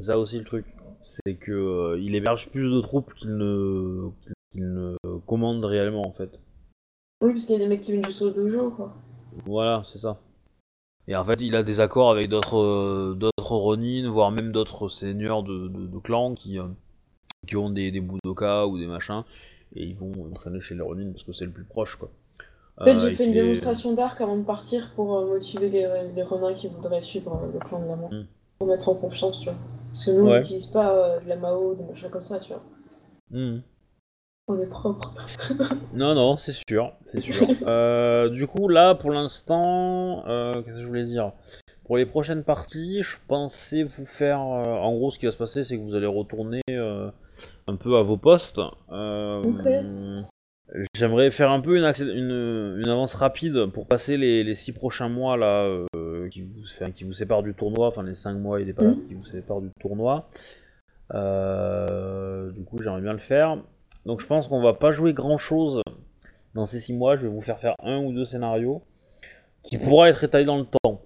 Ça 0.00 0.18
aussi 0.18 0.38
le 0.38 0.44
truc, 0.44 0.64
c'est 1.02 1.34
que 1.34 1.50
euh, 1.52 1.98
il 2.00 2.14
héberge 2.14 2.48
plus 2.50 2.70
de 2.70 2.80
troupes 2.80 3.12
qu'il 3.14 3.36
ne 3.36 4.08
qu'il 4.50 4.72
ne 4.72 4.96
commande 5.26 5.64
réellement 5.64 6.06
en 6.06 6.12
fait. 6.12 6.38
Oui, 7.20 7.30
parce 7.32 7.44
qu'il 7.46 7.54
y 7.54 7.56
a 7.56 7.62
des 7.62 7.68
mecs 7.68 7.80
qui 7.80 7.90
viennent 7.92 8.04
juste 8.06 8.22
au 8.22 8.30
dojo, 8.30 8.70
quoi. 8.70 8.94
Voilà, 9.44 9.82
c'est 9.84 9.98
ça. 9.98 10.18
Et 11.06 11.16
en 11.16 11.24
fait, 11.24 11.40
il 11.40 11.56
a 11.56 11.62
des 11.62 11.80
accords 11.80 12.10
avec 12.10 12.28
d'autres 12.28 12.58
euh, 12.58 13.14
d'autres 13.14 13.56
Ronin, 13.56 14.08
voire 14.10 14.30
même 14.30 14.52
d'autres 14.52 14.88
seigneurs 14.88 15.42
de, 15.42 15.68
de, 15.68 15.86
de 15.86 15.98
clans 15.98 16.34
qui, 16.34 16.58
euh, 16.58 16.64
qui 17.46 17.56
ont 17.56 17.70
des, 17.70 17.90
des 17.90 18.00
Budoka 18.00 18.66
ou 18.66 18.78
des 18.78 18.86
machins, 18.86 19.24
et 19.74 19.84
ils 19.84 19.96
vont 19.96 20.12
entraîner 20.30 20.60
chez 20.60 20.74
les 20.74 20.82
Ronin 20.82 21.10
parce 21.12 21.24
que 21.24 21.32
c'est 21.32 21.46
le 21.46 21.52
plus 21.52 21.64
proche, 21.64 21.96
quoi. 21.96 22.10
Peut-être 22.78 22.98
Euh, 22.98 23.00
j'ai 23.00 23.08
et 23.08 23.14
fait 23.14 23.26
une 23.26 23.32
démonstration 23.32 23.92
d'arc 23.92 24.20
avant 24.20 24.36
de 24.36 24.44
partir 24.44 24.92
pour 24.94 25.16
euh, 25.16 25.26
motiver 25.26 25.68
les, 25.68 25.88
les 26.14 26.54
qui 26.54 26.68
voudraient 26.68 27.00
suivre 27.00 27.40
euh, 27.42 27.52
le 27.52 27.58
clan 27.58 27.80
de 27.80 27.88
la 27.88 27.96
mort. 27.96 28.12
Mm. 28.12 28.26
Pour 28.58 28.68
mettre 28.68 28.88
en 28.88 28.94
confiance, 28.94 29.40
tu 29.40 29.46
vois. 29.46 29.58
Parce 29.88 30.04
que 30.04 30.10
nous, 30.10 30.26
on 30.26 30.34
n'utilise 30.34 30.66
pas 30.66 30.92
euh, 30.92 31.20
de 31.20 31.28
la 31.28 31.36
Mao, 31.36 31.74
des 31.74 31.84
machins 31.84 32.10
comme 32.10 32.22
ça, 32.22 32.38
tu 32.38 32.52
vois. 32.52 32.62
Mhm. 33.30 33.62
On 34.48 34.58
est 34.58 34.66
propre. 34.66 35.12
Non, 35.94 36.14
non, 36.14 36.36
c'est 36.36 36.54
sûr, 36.68 36.92
c'est 37.06 37.20
sûr. 37.20 37.46
Euh, 37.66 38.28
du 38.28 38.46
coup, 38.46 38.68
là, 38.68 38.94
pour 38.94 39.10
l'instant, 39.10 40.24
euh, 40.26 40.52
qu'est-ce 40.62 40.76
que 40.76 40.82
je 40.82 40.86
voulais 40.86 41.04
dire? 41.06 41.32
Pour 41.84 41.96
les 41.96 42.04
prochaines 42.06 42.42
parties, 42.44 43.02
je 43.02 43.16
pensais 43.26 43.82
vous 43.82 44.04
faire... 44.04 44.40
euh, 44.40 44.64
en 44.64 44.92
gros, 44.94 45.10
ce 45.10 45.18
qui 45.18 45.26
va 45.26 45.32
se 45.32 45.36
passer, 45.38 45.64
c'est 45.64 45.76
que 45.78 45.82
vous 45.82 45.94
allez 45.94 46.06
retourner 46.06 46.60
un 46.68 47.76
peu 47.76 47.96
à 47.96 48.02
vos 48.02 48.16
postes. 48.16 48.60
J'aimerais 50.94 51.30
faire 51.30 51.50
un 51.50 51.60
peu 51.60 51.78
une, 51.78 51.84
accé- 51.84 52.10
une, 52.12 52.78
une 52.82 52.88
avance 52.88 53.14
rapide 53.14 53.66
pour 53.66 53.86
passer 53.86 54.18
les, 54.18 54.44
les 54.44 54.54
six 54.54 54.72
prochains 54.72 55.08
mois 55.08 55.36
là, 55.38 55.66
qui, 56.30 56.42
vous, 56.42 56.62
enfin, 56.64 56.90
qui 56.90 57.04
vous 57.04 57.14
séparent 57.14 57.42
du 57.42 57.54
tournoi, 57.54 57.86
enfin 57.88 58.02
les 58.02 58.14
cinq 58.14 58.34
mois 58.34 58.60
est 58.60 58.72
pas 58.74 58.84
là, 58.84 58.94
qui 59.08 59.14
vous 59.14 59.24
séparent 59.24 59.62
du 59.62 59.70
tournoi. 59.80 60.28
Du 61.12 62.64
coup, 62.64 62.82
j'aimerais 62.82 63.00
bien 63.00 63.12
le 63.12 63.18
faire. 63.18 63.56
Donc 64.08 64.22
je 64.22 64.26
pense 64.26 64.48
qu'on 64.48 64.62
va 64.62 64.72
pas 64.72 64.90
jouer 64.90 65.12
grand 65.12 65.36
chose 65.36 65.82
dans 66.54 66.64
ces 66.64 66.80
six 66.80 66.94
mois. 66.94 67.18
Je 67.18 67.24
vais 67.24 67.28
vous 67.28 67.42
faire 67.42 67.58
faire 67.58 67.74
un 67.82 68.02
ou 68.02 68.14
deux 68.14 68.24
scénarios 68.24 68.80
qui 69.62 69.76
pourra 69.76 70.08
être 70.08 70.24
étalé 70.24 70.46
dans 70.46 70.56
le 70.56 70.64
temps. 70.64 71.02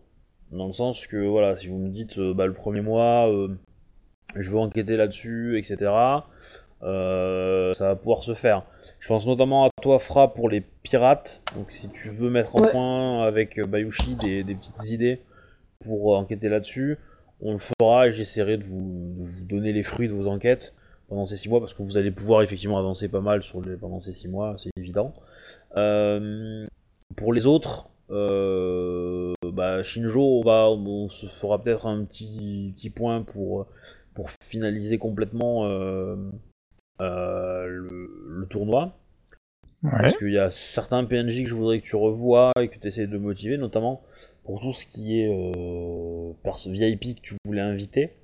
Dans 0.53 0.69
le 0.69 0.73
sens 0.73 1.09
que 1.09 1.17
voilà, 1.17 1.57
si 1.57 1.67
vous 1.67 1.79
me 1.79 1.89
dites 1.89 2.19
euh, 2.19 2.33
bah, 2.33 2.47
le 2.47 2.53
premier 2.53 2.81
mois, 2.81 3.29
euh, 3.29 3.49
je 4.37 4.49
veux 4.53 4.59
enquêter 4.59 4.97
là-dessus, 4.97 5.59
etc. 5.59 5.91
euh, 6.85 7.75
ça 7.75 7.89
va 7.89 7.97
pouvoir 7.97 8.23
se 8.23 8.35
faire. 8.35 8.63
Je 9.01 9.09
pense 9.09 9.27
notamment 9.27 9.65
à 9.65 9.71
toi, 9.83 9.99
Fra, 9.99 10.33
pour 10.33 10.49
les 10.49 10.61
pirates. 10.61 11.43
Donc 11.57 11.73
si 11.73 11.91
tu 11.91 12.09
veux 12.09 12.31
mettre 12.31 12.55
en 12.55 12.61
Ouais. 12.61 12.71
point 12.71 13.25
avec 13.27 13.59
Bayushi 13.61 14.15
des, 14.15 14.45
des 14.45 14.55
petites 14.55 14.91
idées 14.91 15.23
pour 15.85 16.17
enquêter 16.17 16.49
là-dessus, 16.49 16.99
on 17.41 17.55
le 17.55 17.59
fera 17.59 18.07
et 18.07 18.13
j'essaierai 18.13 18.59
de 18.59 18.63
vous, 18.63 19.15
de 19.19 19.25
vous 19.25 19.45
donner 19.45 19.73
les 19.73 19.83
fruits 19.83 20.07
de 20.07 20.15
vos 20.15 20.29
enquêtes 20.29 20.73
pendant 21.13 21.27
ces 21.27 21.37
six 21.37 21.51
mois 21.51 21.61
parce 21.61 21.75
que 21.75 21.83
vous 21.83 21.99
allez 21.99 22.11
pouvoir 22.11 22.41
effectivement 22.41 22.79
avancer 22.79 23.07
pas 23.07 23.21
mal 23.21 23.43
sur 23.43 23.61
les, 23.61 23.77
pendant 23.77 24.01
ces 24.01 24.15
six 24.15 24.29
mois, 24.29 24.57
c'est 24.57 24.71
évident. 24.79 25.13
Euh, 25.77 26.67
pour 27.17 27.35
les 27.35 27.47
autres, 27.47 27.91
euh, 28.09 29.35
bah, 29.53 29.83
Shinjo, 29.83 30.23
on, 30.23 30.41
va, 30.41 30.71
on 30.71 31.11
se 31.11 31.27
fera 31.27 31.63
peut-être 31.63 31.85
un 31.85 32.03
petit, 32.05 32.73
petit 32.75 32.89
point 32.89 33.21
pour, 33.21 33.67
pour 34.15 34.31
finaliser 34.43 34.97
complètement 34.97 35.67
euh, 35.67 36.17
le, 36.99 38.11
le 38.29 38.47
tournoi. 38.47 38.97
Ouais. 39.83 39.91
Parce 39.91 40.17
qu'il 40.17 40.33
y 40.33 40.39
a 40.39 40.49
certains 40.49 41.05
PNJ 41.05 41.43
que 41.43 41.51
je 41.51 41.55
voudrais 41.55 41.81
que 41.83 41.87
tu 41.87 41.97
revoies 41.97 42.53
et 42.59 42.69
que 42.69 42.79
tu 42.79 42.89
essayes 42.89 43.07
de 43.07 43.19
motiver, 43.19 43.59
notamment 43.59 44.03
pour 44.45 44.63
tout 44.63 44.73
ce 44.73 44.87
qui 44.87 45.21
est 45.21 45.29
VIP 46.71 47.17
que 47.17 47.21
tu 47.21 47.35
voulais 47.45 47.61
inviter. 47.61 48.15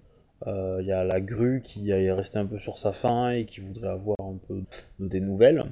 Euh, 0.46 0.78
Il 0.80 0.86
y 0.86 0.92
a 0.92 1.04
la 1.04 1.20
grue 1.20 1.62
qui 1.62 1.90
est 1.90 2.12
restée 2.12 2.38
un 2.38 2.46
peu 2.46 2.58
sur 2.58 2.78
sa 2.78 2.92
faim 2.92 3.30
et 3.30 3.44
qui 3.46 3.60
voudrait 3.60 3.88
avoir 3.88 4.16
un 4.20 4.38
peu 4.46 4.62
de 4.98 5.08
tes 5.08 5.20
nouvelles. 5.20 5.64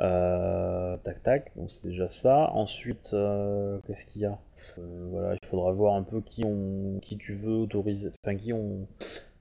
Euh, 0.00 0.96
tac 0.98 1.22
tac, 1.22 1.56
donc 1.56 1.70
c'est 1.70 1.84
déjà 1.84 2.08
ça. 2.08 2.50
Ensuite, 2.52 3.10
euh, 3.14 3.80
qu'est-ce 3.86 4.06
qu'il 4.06 4.22
y 4.22 4.26
a? 4.26 4.38
Euh, 4.78 5.08
Voilà, 5.10 5.36
il 5.40 5.48
faudra 5.48 5.72
voir 5.72 5.94
un 5.94 6.02
peu 6.02 6.20
qui 6.20 6.44
on, 6.44 6.98
qui 7.00 7.16
tu 7.18 7.34
veux 7.34 7.56
autoriser, 7.56 8.10
enfin 8.24 8.36
qui 8.36 8.52
on. 8.52 8.86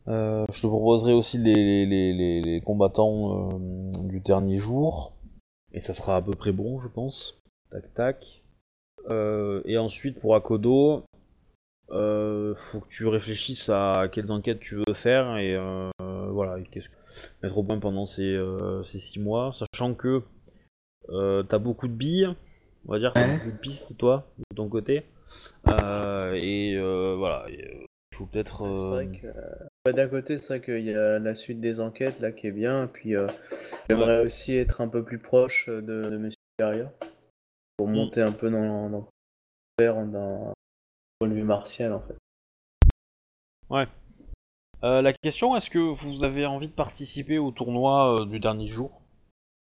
Euh, 0.07 0.45
je 0.53 0.61
te 0.61 0.67
proposerai 0.67 1.13
aussi 1.13 1.37
les, 1.37 1.85
les, 1.85 2.13
les, 2.13 2.41
les 2.41 2.61
combattants 2.61 3.51
euh, 3.51 4.01
du 4.03 4.19
dernier 4.19 4.57
jour. 4.57 5.13
Et 5.73 5.79
ça 5.79 5.93
sera 5.93 6.15
à 6.15 6.21
peu 6.21 6.31
près 6.31 6.51
bon, 6.53 6.79
je 6.79 6.87
pense. 6.87 7.39
Tac 7.71 7.93
tac. 7.93 8.41
Euh, 9.09 9.61
et 9.65 9.77
ensuite 9.77 10.19
pour 10.19 10.35
Akodo, 10.35 11.03
euh, 11.91 12.53
faut 12.55 12.81
que 12.81 12.89
tu 12.89 13.07
réfléchisses 13.07 13.69
à 13.69 14.09
quelles 14.11 14.31
enquêtes 14.31 14.59
tu 14.59 14.75
veux 14.75 14.93
faire 14.93 15.37
et 15.37 15.55
euh, 15.55 15.89
voilà, 16.29 16.59
et 16.59 16.63
qu'est-ce 16.63 16.89
que 16.89 16.95
mettre 17.41 17.57
au 17.57 17.63
point 17.63 17.79
pendant 17.79 18.05
ces, 18.05 18.33
euh, 18.33 18.83
ces 18.83 18.99
six 18.99 19.19
mois, 19.19 19.53
sachant 19.53 19.93
que 19.93 20.21
euh, 21.09 21.43
t'as 21.43 21.59
beaucoup 21.59 21.87
de 21.87 21.93
billes, 21.93 22.27
on 22.87 22.91
va 22.91 22.99
dire, 22.99 23.13
t'as 23.13 23.25
Ouais. 23.25 23.33
beaucoup 23.35 23.51
de 23.51 23.57
pistes 23.57 23.97
toi, 23.97 24.27
de 24.37 24.55
ton 24.55 24.67
côté, 24.67 25.05
Euh, 25.69 26.33
et 26.35 26.75
euh, 26.75 27.15
voilà, 27.17 27.45
il 27.49 27.85
faut 28.15 28.25
peut-être. 28.25 28.63
Bah, 29.85 29.93
d'un 29.93 30.07
côté, 30.07 30.37
c'est 30.37 30.47
vrai 30.57 30.61
qu'il 30.61 30.83
y 30.85 30.93
a 30.93 31.19
la 31.19 31.35
suite 31.35 31.59
des 31.61 31.79
enquêtes 31.79 32.19
là 32.19 32.31
qui 32.31 32.47
est 32.47 32.51
bien, 32.51 32.85
et 32.85 32.87
puis 32.87 33.15
euh, 33.15 33.27
j'aimerais 33.89 34.25
aussi 34.25 34.55
être 34.55 34.81
un 34.81 34.87
peu 34.87 35.03
plus 35.03 35.19
proche 35.19 35.67
de, 35.67 35.81
de 35.81 36.17
mes 36.17 36.29
supérieurs 36.31 36.91
pour 37.77 37.87
Mm. 37.87 37.93
monter 37.95 38.21
un 38.21 38.31
peu 38.31 38.49
dans, 38.49 38.89
dans, 38.89 39.07
d'un 39.79 40.53
point 41.19 41.29
de 41.29 41.33
vue 41.33 41.43
martial 41.43 41.93
en 41.93 42.01
fait. 42.01 42.15
euh, 44.83 45.01
la 45.01 45.13
question, 45.13 45.55
est-ce 45.55 45.69
que 45.69 45.79
vous 45.79 46.23
avez 46.23 46.45
envie 46.45 46.67
de 46.67 46.73
participer 46.73 47.37
au 47.39 47.51
tournoi 47.51 48.21
euh, 48.21 48.25
du 48.25 48.39
dernier 48.39 48.67
jour? 48.67 49.01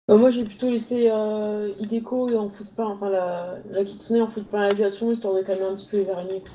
Bah, 0.08 0.18
moi, 0.18 0.30
j'ai 0.30 0.44
plutôt 0.44 0.70
laissé 0.70 1.10
euh, 1.12 1.72
Hideko 1.80 2.36
en 2.38 2.50
football, 2.50 2.88
enfin 2.88 3.10
la, 3.10 3.58
la 3.70 3.84
Kitsune 3.84 4.22
en 4.22 4.28
football 4.28 4.62
à 4.62 4.68
l'aviation, 4.68 5.12
histoire 5.12 5.34
de 5.36 5.42
calmer 5.42 5.66
un 5.66 5.76
petit 5.76 5.88
peu 5.90 5.98
les 5.98 6.10
araignées. 6.10 6.42
quoi. 6.42 6.50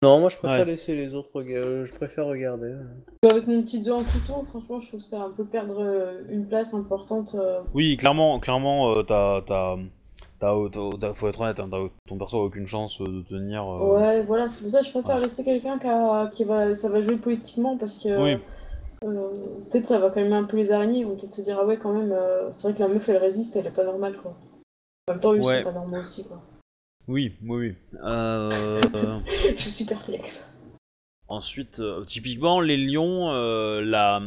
Non, 0.00 0.20
moi 0.20 0.28
je 0.28 0.36
préfère 0.36 0.60
Ouais. 0.60 0.64
laisser 0.64 0.94
les 0.94 1.12
autres 1.12 1.30
rega- 1.34 1.56
euh, 1.56 1.84
je 1.84 1.92
préfère 1.92 2.26
regarder. 2.26 2.72
Avec 3.28 3.48
mon 3.48 3.62
petit 3.62 3.82
deux 3.82 3.90
en 3.90 3.96
couteau, 4.04 4.44
franchement, 4.48 4.80
je 4.80 4.86
trouve 4.88 5.00
que 5.00 5.06
c'est 5.06 5.16
un 5.16 5.30
peu 5.30 5.44
perdre 5.44 5.80
euh, 5.82 6.22
une 6.30 6.46
place 6.46 6.72
importante. 6.72 7.34
euh. 7.34 7.62
Oui, 7.74 7.96
clairement, 7.96 8.38
clairement, 8.38 8.92
euh, 8.92 9.02
t'as, 9.02 9.42
t'as, 9.42 9.76
t'as, 10.40 11.14
faut 11.14 11.28
être 11.28 11.40
honnête, 11.40 11.60
hein, 11.60 11.68
t'as- 11.70 11.88
ton 12.08 12.18
perso 12.18 12.40
a 12.40 12.44
aucune 12.44 12.66
chance 12.66 13.00
euh, 13.00 13.04
de 13.06 13.22
tenir. 13.22 13.62
euh, 13.64 13.96
Ouais, 14.00 14.22
voilà, 14.22 14.46
c'est 14.48 14.62
pour 14.62 14.70
ça 14.70 14.80
que 14.80 14.86
je 14.86 14.90
préfère 14.92 15.16
Ouais. 15.16 15.22
laisser 15.22 15.44
quelqu'un 15.44 15.78
qui, 15.78 15.86
a- 15.86 16.28
qui 16.30 16.44
va, 16.44 16.74
ça 16.74 16.88
va 16.88 17.00
jouer 17.00 17.16
politiquement 17.16 17.76
parce 17.76 17.98
que 17.98 18.08
Oui. 18.22 18.38
euh, 19.04 19.30
peut-être 19.70 19.86
ça 19.86 19.98
va 19.98 20.10
calmer 20.10 20.34
un 20.36 20.44
peu 20.44 20.56
les 20.56 20.72
araignées, 20.72 21.00
ils 21.00 21.06
vont 21.06 21.16
peut-être 21.16 21.32
se 21.32 21.42
dire 21.42 21.58
ah 21.60 21.64
ouais 21.66 21.76
quand 21.76 21.92
même, 21.92 22.12
euh, 22.12 22.50
c'est 22.52 22.68
vrai 22.68 22.74
que 22.76 22.82
la 22.82 22.88
meuf 22.88 23.08
elle 23.08 23.16
résiste, 23.18 23.56
elle 23.56 23.66
est 23.66 23.70
pas 23.74 23.84
normale 23.84 24.16
quoi. 24.16 24.36
En 25.08 25.12
même 25.12 25.20
temps, 25.20 25.32
eux 25.34 25.40
Ouais. 25.40 25.58
sont 25.58 25.64
pas 25.64 25.72
normaux 25.72 25.98
aussi 26.00 26.26
quoi. 26.28 26.40
Oui, 27.06 27.34
oui, 27.42 27.68
oui. 27.68 27.98
Euh, 28.04 28.50
je 29.56 29.68
suis 29.68 29.84
perplexe. 29.86 30.50
ensuite, 31.28 31.82
typiquement, 32.06 32.60
les 32.60 32.76
lions, 32.76 33.30
la, 33.80 34.20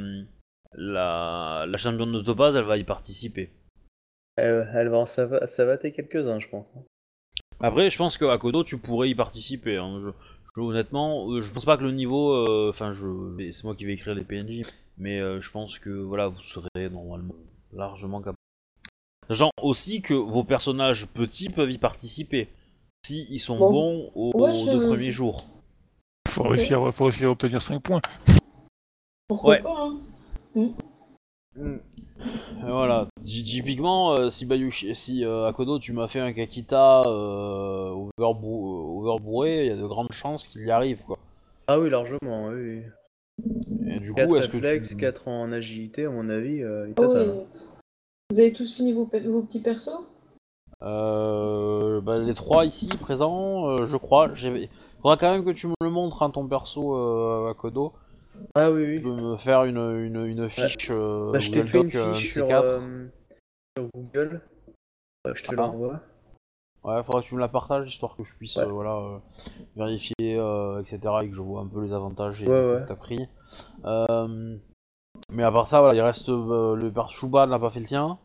la, 0.73 1.65
la 1.67 1.77
championne 1.77 2.11
de 2.11 2.21
Topaz, 2.21 2.55
elle 2.55 2.63
va 2.65 2.77
y 2.77 2.83
participer. 2.83 3.51
Elle, 4.37 4.69
elle 4.73 4.87
va 4.89 4.97
en 4.97 5.05
sava- 5.05 5.45
savater 5.47 5.91
quelques-uns, 5.91 6.39
je 6.39 6.47
pense. 6.47 6.65
Après, 7.59 7.89
je 7.89 7.97
pense 7.97 8.17
qu'à 8.17 8.37
Kodo, 8.37 8.63
tu 8.63 8.77
pourrais 8.77 9.09
y 9.09 9.15
participer. 9.15 9.77
hein. 9.77 9.99
Je, 9.99 10.09
je- 10.55 10.61
honnêtement, 10.61 11.29
euh, 11.31 11.41
je 11.41 11.51
pense 11.53 11.65
pas 11.65 11.77
que 11.77 11.83
le 11.83 11.91
niveau. 11.91 12.33
euh, 12.33 12.69
Enfin, 12.69 12.93
je, 12.93 13.51
c'est 13.51 13.63
moi 13.63 13.75
qui 13.75 13.85
vais 13.85 13.93
écrire 13.93 14.15
les 14.15 14.23
PNJ, 14.23 14.61
mais 14.97 15.19
euh, 15.19 15.39
je 15.41 15.51
pense 15.51 15.77
que 15.79 15.89
voilà, 15.89 16.27
vous 16.27 16.41
serez 16.41 16.89
normalement 16.89 17.35
largement 17.73 18.19
capable. 18.19 18.37
Sachant 19.29 19.51
aussi 19.61 20.01
que 20.01 20.13
vos 20.13 20.43
personnages 20.43 21.07
petits 21.07 21.49
peuvent 21.49 21.71
y 21.71 21.77
participer. 21.77 22.49
si 23.05 23.25
ils 23.31 23.39
sont 23.39 23.57
Bon. 23.57 23.71
bons 23.71 24.11
aux, 24.15 24.31
Ouais, 24.35 24.51
aux 24.51 24.53
je- 24.53 24.71
deux 24.71 24.85
premiers 24.87 25.11
jours. 25.11 25.45
Faut 26.29 26.43
réussir, 26.43 26.93
faut 26.93 27.05
réussir 27.05 27.27
à 27.29 27.31
obtenir 27.31 27.59
5 27.61 27.81
points. 27.81 28.01
Pourquoi 29.27 29.49
Ouais. 29.55 29.61
pas, 29.61 29.87
hein 30.55 30.71
Mm. 31.55 31.77
Voilà, 32.63 33.07
Ty- 33.25 33.43
typiquement, 33.43 34.13
euh, 34.13 34.29
si 34.29 34.45
Bayushi, 34.45 34.95
si 34.95 35.25
euh, 35.25 35.47
Akodo, 35.47 35.79
tu 35.79 35.93
m'as 35.93 36.07
fait 36.07 36.19
un 36.19 36.31
Kakita 36.31 37.03
euh, 37.07 37.91
overbrou- 38.19 38.99
overbourré, 38.99 39.65
il 39.65 39.67
y 39.67 39.71
a 39.71 39.75
de 39.75 39.87
grandes 39.87 40.11
chances 40.11 40.47
qu'il 40.47 40.65
y 40.65 40.71
arrive, 40.71 41.01
quoi. 41.05 41.17
Ah 41.67 41.79
oui, 41.79 41.89
largement, 41.89 42.47
oui. 42.47 42.81
Et 43.87 43.99
du 43.99 44.13
4 44.13 44.27
coup, 44.27 44.35
est-ce 44.35 44.49
que 44.49 44.57
tu... 44.87 44.95
4 44.97 45.27
en 45.27 45.51
agilité, 45.51 46.05
à 46.05 46.09
mon 46.09 46.29
avis, 46.29 46.61
euh, 46.61 46.87
il 46.87 46.93
Ah. 47.03 47.23
Vous 48.29 48.39
avez 48.39 48.53
tous 48.53 48.75
fini 48.75 48.93
vos, 48.93 49.05
pe- 49.07 49.27
vos 49.27 49.41
petits 49.41 49.61
persos? 49.61 50.05
Euh, 50.83 52.01
bah, 52.01 52.19
les 52.19 52.33
trois 52.33 52.65
ici 52.65 52.87
présents, 52.87 53.69
euh, 53.69 53.85
je 53.85 53.97
crois. 53.97 54.29
Il 54.43 54.69
faudra 55.01 55.17
quand 55.17 55.31
même 55.31 55.43
que 55.43 55.51
tu 55.51 55.67
me 55.67 55.73
le 55.81 55.89
montres, 55.89 56.23
hein, 56.23 56.29
ton 56.29 56.47
perso 56.47 56.95
euh, 56.95 57.49
Akodo. 57.49 57.93
Ah 58.55 58.71
oui, 58.71 58.83
Tu 58.83 58.89
oui. 58.97 59.01
peux 59.03 59.15
me 59.15 59.37
faire 59.37 59.63
une, 59.65 59.77
une, 59.77 60.25
une 60.25 60.49
fiche. 60.49 60.89
euh, 60.89 61.31
Bah, 61.31 61.39
je 61.39 61.49
t'ai 61.51 61.59
Google 61.63 61.69
fait 61.69 61.81
une 61.81 61.95
euh, 61.95 62.13
fiche 62.15 62.33
sur, 62.33 62.49
euh, 62.51 63.07
sur 63.77 63.87
Google. 63.95 64.41
Ouais, 65.25 65.31
je 65.35 65.43
te 65.43 65.51
Ah. 65.51 65.55
l'envoie. 65.55 65.99
Ouais, 66.83 67.03
faudra 67.03 67.21
que 67.21 67.27
tu 67.27 67.35
me 67.35 67.39
la 67.39 67.47
partages 67.47 67.87
histoire 67.87 68.15
que 68.15 68.23
je 68.23 68.33
puisse 68.33 68.57
Ouais. 68.57 68.63
euh, 68.63 68.67
voilà, 68.67 68.95
euh, 68.95 69.17
vérifier, 69.75 70.13
euh, 70.37 70.81
etc. 70.81 70.99
et 71.23 71.29
que 71.29 71.35
je 71.35 71.41
vois 71.41 71.61
un 71.61 71.67
peu 71.67 71.81
les 71.83 71.93
avantages 71.93 72.41
et 72.41 72.47
Ouais, 72.47 72.81
que 72.83 72.87
t'as 72.87 72.95
pris. 72.95 73.27
Euh, 73.85 74.57
mais 75.31 75.43
à 75.43 75.51
part 75.51 75.67
ça, 75.67 75.79
voilà, 75.81 75.95
il 75.95 76.01
reste 76.01 76.29
euh, 76.29 76.75
le 76.75 76.91
père 76.91 77.09
Chouba 77.11 77.45
n'a 77.45 77.59
pas 77.59 77.69
fait 77.69 77.79
le 77.81 77.85
tien. 77.85 78.17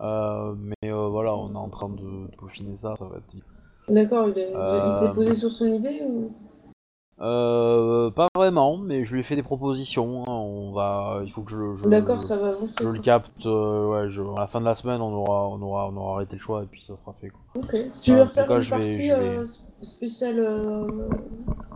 Euh, 0.00 0.54
mais 0.56 0.90
euh, 0.90 1.08
voilà, 1.08 1.34
on 1.36 1.52
est 1.52 1.56
en 1.56 1.68
train 1.68 1.88
de, 1.88 2.26
de 2.28 2.36
peaufiner 2.36 2.76
ça, 2.76 2.96
ça 2.96 3.04
va 3.04 3.18
être. 3.18 3.36
D'accord, 3.88 4.28
il, 4.28 4.38
est- 4.38 4.52
il 4.86 4.90
s'est 4.92 5.12
posé 5.14 5.34
sur 5.34 5.50
son 5.50 5.66
idée 5.66 6.02
ou... 6.04 6.32
Euh, 7.20 8.10
pas 8.10 8.28
vraiment, 8.36 8.76
mais 8.76 9.04
je 9.04 9.12
lui 9.12 9.20
ai 9.20 9.22
fait 9.24 9.34
des 9.34 9.42
propositions. 9.42 10.22
hein, 10.22 10.30
On 10.30 10.72
va, 10.72 11.20
il 11.24 11.32
faut 11.32 11.42
que 11.42 11.50
je, 11.50 11.74
je, 11.74 11.88
D'accord, 11.88 12.22
ça 12.22 12.36
va 12.36 12.48
avancer. 12.48 12.82
je 12.82 12.88
le 12.88 13.00
capte. 13.00 13.44
euh, 13.46 13.86
ouais, 13.88 14.10
je- 14.10 14.22
à 14.36 14.40
la 14.40 14.46
fin 14.46 14.60
de 14.60 14.64
la 14.64 14.76
semaine, 14.76 15.00
on 15.00 15.12
aura, 15.12 15.48
on 15.48 15.60
aura, 15.60 15.88
on 15.88 15.96
aura 15.96 16.14
arrêté 16.16 16.36
le 16.36 16.40
choix 16.42 16.62
et 16.62 16.66
puis 16.66 16.80
ça 16.80 16.96
sera 16.96 17.12
fait. 17.20 17.30
Quoi. 17.30 17.40
Ok. 17.62 17.74
Si 17.90 18.02
tu 18.02 18.12
veux 18.14 18.18
en 18.20 18.24
tout 18.24 18.28
refaire 18.28 18.46
cas, 18.46 18.54
une 18.56 18.60
je 18.60 18.74
vais- 18.74 18.80
partie 18.82 19.02
je 19.08 19.14
vais- 19.14 19.38
euh, 19.38 19.42
sp- 19.42 19.68
spéciale 19.82 20.38
euh, 20.38 21.08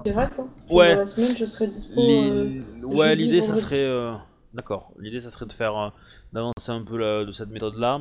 pirate, 0.05 0.39
hein, 0.41 0.47
Ouais. 0.71 0.95
la 0.95 1.05
semaine, 1.05 1.37
je 1.37 1.45
serai 1.45 1.67
dispo. 1.67 2.01
Les- 2.01 2.31
euh, 2.31 2.87
Ouais, 2.87 3.09
jeudi, 3.09 3.25
l'idée 3.25 3.41
ça 3.41 3.49
vendredi. 3.49 3.67
serait, 3.67 3.87
euh, 3.89 4.13
d'accord. 4.55 4.93
L'idée 5.01 5.19
ça 5.21 5.31
serait 5.31 5.47
de 5.47 5.53
faire, 5.53 5.77
euh, 5.77 5.89
d'avancer 6.33 6.71
un 6.71 6.83
peu 6.85 6.97
la- 6.97 7.25
de 7.25 7.33
cette 7.33 7.51
méthode 7.51 7.77
là. 7.79 8.01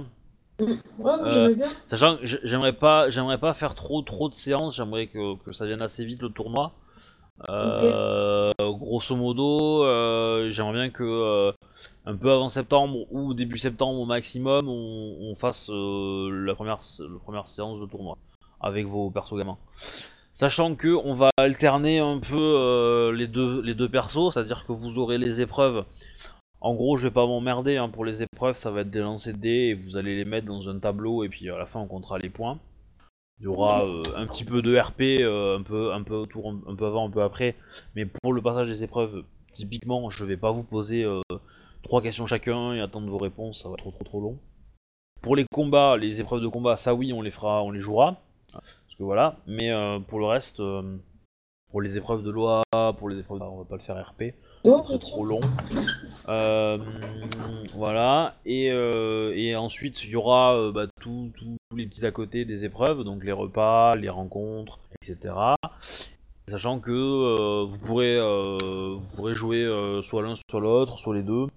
Ouais, 0.59 0.67
moi 0.99 1.19
Euh, 1.23 1.29
j'aimais 1.29 1.55
bien. 1.55 1.67
Sachant 1.87 2.17
que 2.17 2.25
j- 2.27 2.37
j'aimerais 2.43 2.73
pas, 2.73 3.09
j'aimerais 3.09 3.39
pas 3.39 3.55
faire 3.55 3.73
trop 3.73 4.03
trop 4.03 4.29
de 4.29 4.35
séances. 4.35 4.75
J'aimerais 4.75 5.07
que, 5.07 5.37
que 5.43 5.53
ça 5.53 5.65
vienne 5.65 5.81
assez 5.81 6.05
vite 6.05 6.21
le 6.21 6.29
tournoi. 6.29 6.71
Euh, 7.49 8.53
Grosso 8.59 9.15
modo, 9.15 9.83
euh, 9.83 10.49
j'aimerais 10.51 10.73
bien 10.73 10.89
que 10.89 11.03
euh, 11.03 11.51
un 12.05 12.15
peu 12.15 12.31
avant 12.31 12.49
septembre 12.49 13.11
ou 13.11 13.33
début 13.33 13.57
septembre 13.57 13.99
au 13.99 14.05
maximum, 14.05 14.67
on, 14.69 15.33
fasse 15.35 15.69
la 15.69 16.53
première 16.55 17.47
séance 17.47 17.79
de 17.79 17.85
tournoi 17.85 18.17
avec 18.59 18.85
vos 18.85 19.09
persos 19.09 19.37
gamins. 19.37 19.57
Sachant 20.33 20.75
que 20.75 20.89
on 20.89 21.13
va 21.13 21.31
alterner 21.37 21.99
un 21.99 22.19
peu 22.19 23.11
les 23.15 23.27
deux 23.27 23.61
les 23.61 23.73
deux 23.73 23.89
persos, 23.89 24.33
c'est-à-dire 24.33 24.65
que 24.65 24.71
vous 24.71 24.99
aurez 24.99 25.17
les 25.17 25.41
épreuves. 25.41 25.85
En 26.61 26.75
gros, 26.75 26.95
je 26.95 27.07
vais 27.07 27.13
pas 27.13 27.25
m'emmerder 27.25 27.77
hein, 27.77 27.89
pour 27.89 28.05
les 28.05 28.21
épreuves, 28.21 28.55
ça 28.55 28.69
va 28.69 28.81
être 28.81 28.91
des 28.91 28.99
lancers 28.99 29.33
de 29.33 29.39
dés 29.39 29.69
et 29.69 29.73
vous 29.73 29.97
allez 29.97 30.15
les 30.15 30.25
mettre 30.25 30.45
dans 30.45 30.69
un 30.69 30.77
tableau 30.77 31.23
et 31.23 31.29
puis 31.29 31.49
à 31.49 31.57
la 31.57 31.65
fin 31.65 31.79
on 31.79 31.87
comptera 31.87 32.19
les 32.19 32.29
points. 32.29 32.59
Il 33.41 33.45
y 33.45 33.47
aura 33.47 33.85
euh, 33.85 34.03
un 34.15 34.27
petit 34.27 34.45
peu 34.45 34.61
de 34.61 34.77
RP, 34.77 35.01
euh, 35.01 35.57
un 35.57 35.63
peu 35.63 35.91
un 35.93 36.03
peu 36.03 36.13
autour, 36.13 36.53
un 36.67 36.75
peu 36.75 36.85
avant, 36.85 37.07
un 37.07 37.09
peu 37.09 37.23
après, 37.23 37.55
mais 37.95 38.05
pour 38.05 38.33
le 38.33 38.41
passage 38.43 38.67
des 38.67 38.83
épreuves, 38.83 39.23
typiquement, 39.51 40.11
je 40.11 40.25
vais 40.25 40.37
pas 40.37 40.51
vous 40.51 40.61
poser 40.61 41.03
euh, 41.03 41.21
trois 41.81 42.03
questions 42.03 42.27
chacun 42.27 42.73
et 42.73 42.81
attendre 42.81 43.09
vos 43.09 43.17
réponses, 43.17 43.63
ça 43.63 43.69
va 43.69 43.73
être 43.73 43.79
trop 43.79 43.89
trop 43.89 44.03
trop 44.03 44.21
long. 44.21 44.37
Pour 45.23 45.35
les 45.35 45.45
combats, 45.51 45.97
les 45.97 46.21
épreuves 46.21 46.41
de 46.41 46.47
combat, 46.47 46.77
ça 46.77 46.93
oui, 46.93 47.13
on 47.13 47.23
les 47.23 47.31
fera, 47.31 47.63
on 47.63 47.71
les 47.71 47.79
jouera, 47.79 48.21
parce 48.51 48.95
que 48.95 49.01
voilà. 49.01 49.37
Mais 49.47 49.71
pour 50.07 50.19
le 50.19 50.25
reste, 50.25 50.61
pour 51.71 51.81
les 51.81 51.97
épreuves 51.97 52.21
de 52.21 52.29
loi, 52.29 52.61
pour 52.99 53.09
les 53.09 53.17
épreuves, 53.17 53.41
on 53.41 53.57
va 53.57 53.65
pas 53.65 53.75
le 53.75 53.81
faire 53.81 53.99
RP, 54.07 54.35
Oh, 54.63 54.97
trop 54.99 55.25
long. 55.25 55.39
Euh, 56.29 56.77
voilà, 57.75 58.35
et, 58.45 58.71
euh, 58.71 59.33
et 59.35 59.55
ensuite 59.55 60.03
il 60.03 60.11
y 60.11 60.15
aura 60.15 60.55
euh, 60.55 60.71
bah, 60.71 60.85
tous 60.99 61.31
les 61.75 61.87
petits 61.87 62.05
à 62.05 62.11
côté 62.11 62.45
des 62.45 62.63
épreuves, 62.63 63.03
donc 63.03 63.23
les 63.23 63.31
repas, 63.31 63.95
les 63.95 64.09
rencontres, 64.09 64.79
etc. 65.01 65.33
Sachant 66.47 66.79
que 66.79 67.63
vous, 67.65 67.77
pourrez, 67.79 68.19
vous 68.19 69.07
pourrez 69.15 69.33
jouer 69.33 69.65
soit 70.03 70.21
l'un, 70.21 70.35
soit 70.35 70.59
l'autre, 70.59 70.99
soit 70.99 71.15
les 71.15 71.23
deux. 71.23 71.47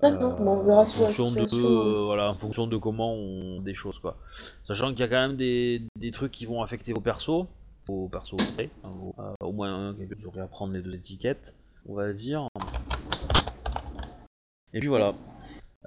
D'accord, 0.00 0.36
bon, 0.36 0.58
on 0.58 0.62
verra 0.64 0.80
en 0.80 0.82
la 0.82 0.88
fonction 0.88 1.30
de, 1.30 1.42
hein. 1.42 2.04
voilà, 2.06 2.30
en 2.30 2.34
fonction 2.34 2.66
de 2.66 2.76
comment 2.76 3.14
on 3.14 3.60
des 3.60 3.74
choses 3.74 4.00
quoi. 4.00 4.16
Sachant 4.64 4.90
qu'il 4.90 4.98
y 4.98 5.04
a 5.04 5.08
quand 5.08 5.28
même 5.28 5.36
des, 5.36 5.82
des 5.96 6.10
trucs 6.10 6.32
qui 6.32 6.44
vont 6.44 6.60
affecter 6.60 6.92
vos 6.92 7.00
persos, 7.00 7.46
hein, 8.84 8.90
vos- 8.94 9.14
euh, 9.18 9.32
au 9.40 9.52
moins 9.52 9.88
un, 9.88 9.94
que 9.94 10.14
vous 10.14 10.26
aurez 10.26 10.40
à 10.40 10.46
prendre 10.46 10.72
les 10.72 10.82
deux 10.82 10.94
étiquettes, 10.94 11.54
on 11.86 11.94
va 11.94 12.12
dire. 12.12 12.46
Et 14.72 14.80
puis 14.80 14.88
voilà. 14.88 15.14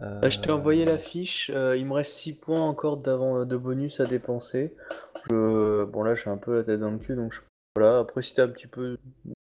Euh, 0.02 0.22
Là, 0.22 0.30
je 0.30 0.40
t'ai 0.40 0.52
envoyé 0.52 0.86
la 0.86 0.98
fiche. 0.98 1.50
euh, 1.54 1.78
il 1.78 1.86
me 1.86 1.94
reste 1.94 2.12
6 2.14 2.34
points 2.38 2.62
encore 2.62 2.98
d'avant 2.98 3.46
de 3.46 3.58
bonus 3.58 4.00
à 4.00 4.06
dépenser. 4.06 4.76
Bon, 5.30 6.04
là, 6.04 6.16
je 6.16 6.22
suis 6.22 6.30
un 6.30 6.38
peu 6.38 6.58
la 6.58 6.64
tête 6.64 6.80
dans 6.80 6.92
le 6.92 6.98
cul, 7.00 7.16
donc 7.16 7.34
voilà. 7.76 8.00
Après, 8.00 8.22
si 8.22 8.36
t'as 8.36 8.44
un 8.44 8.50
petit 8.50 8.68
peu. 8.68 8.98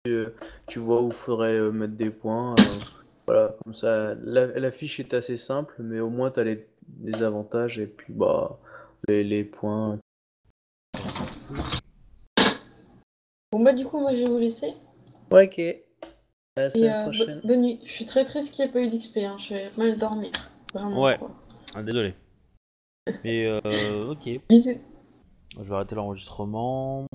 euh, 0.07 0.30
tu 0.68 0.80
vois 0.80 1.02
où 1.02 1.11
faudrait 1.11 1.53
euh, 1.56 1.72
mettre 1.72 1.94
des 1.94 2.10
points. 2.10 2.53
euh, 2.53 2.80
voilà, 3.27 3.56
comme 3.64 3.73
ça. 3.73 4.15
La, 4.23 4.72
fiche 4.72 4.99
est 4.99 5.14
assez 5.14 5.38
simple, 5.38 5.76
mais 5.80 5.99
au 5.99 6.10
moins, 6.10 6.32
t'as 6.32 6.44
les... 6.44 6.68
les 7.03 7.22
avantages 7.22 7.80
et 7.80 7.88
puis, 7.88 8.14
bah, 8.14 8.57
les 9.07 9.44
points. 9.44 9.99
Bon, 13.56 13.64
bah, 13.64 13.72
du 13.72 13.86
coup, 13.86 14.02
moi 14.02 14.14
je 14.14 14.23
vais 14.23 14.30
vous 14.30 14.38
laisser. 14.38 14.73
Ouais, 15.32 15.45
ok. 15.48 16.10
À 16.57 16.61
la 16.64 16.69
semaine 16.69 16.91
euh, 16.91 17.03
prochaine. 17.03 17.40
bo- 17.41 17.48
bonne 17.48 17.61
nuit. 17.61 17.80
Je 17.86 17.90
suis 17.90 18.06
très 18.06 18.26
triste 18.26 18.53
qu'il 18.53 18.65
n'y 18.65 18.69
ait 18.69 18.73
pas 18.73 18.82
eu 18.82 18.90
d'XP, 18.90 19.18
hein. 19.19 19.38
je 19.38 19.53
vais 19.53 19.72
mal 19.77 19.98
dormir. 19.98 20.32
Vraiment. 20.73 21.02
Ouais. 21.02 21.18
Quoi. 21.18 21.32
ah, 21.73 21.82
désolé. 21.82 22.14
Mais 23.23 23.45
euh, 23.45 24.11
ok. 24.11 24.30
Bisous. 24.49 24.72
Je 25.57 25.64
vais 25.64 25.73
arrêter 25.73 25.95
l'enregistrement. 25.95 27.06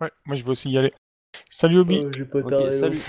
Ouais, 0.00 0.10
moi 0.26 0.34
je 0.34 0.42
vais 0.42 0.50
aussi 0.50 0.68
y 0.68 0.76
aller. 0.78 0.92
Salut 1.48 1.78
Obi. 1.78 1.98
Euh, 1.98 2.24
pas 2.24 2.40
non 2.40 2.72
salut. 2.72 3.00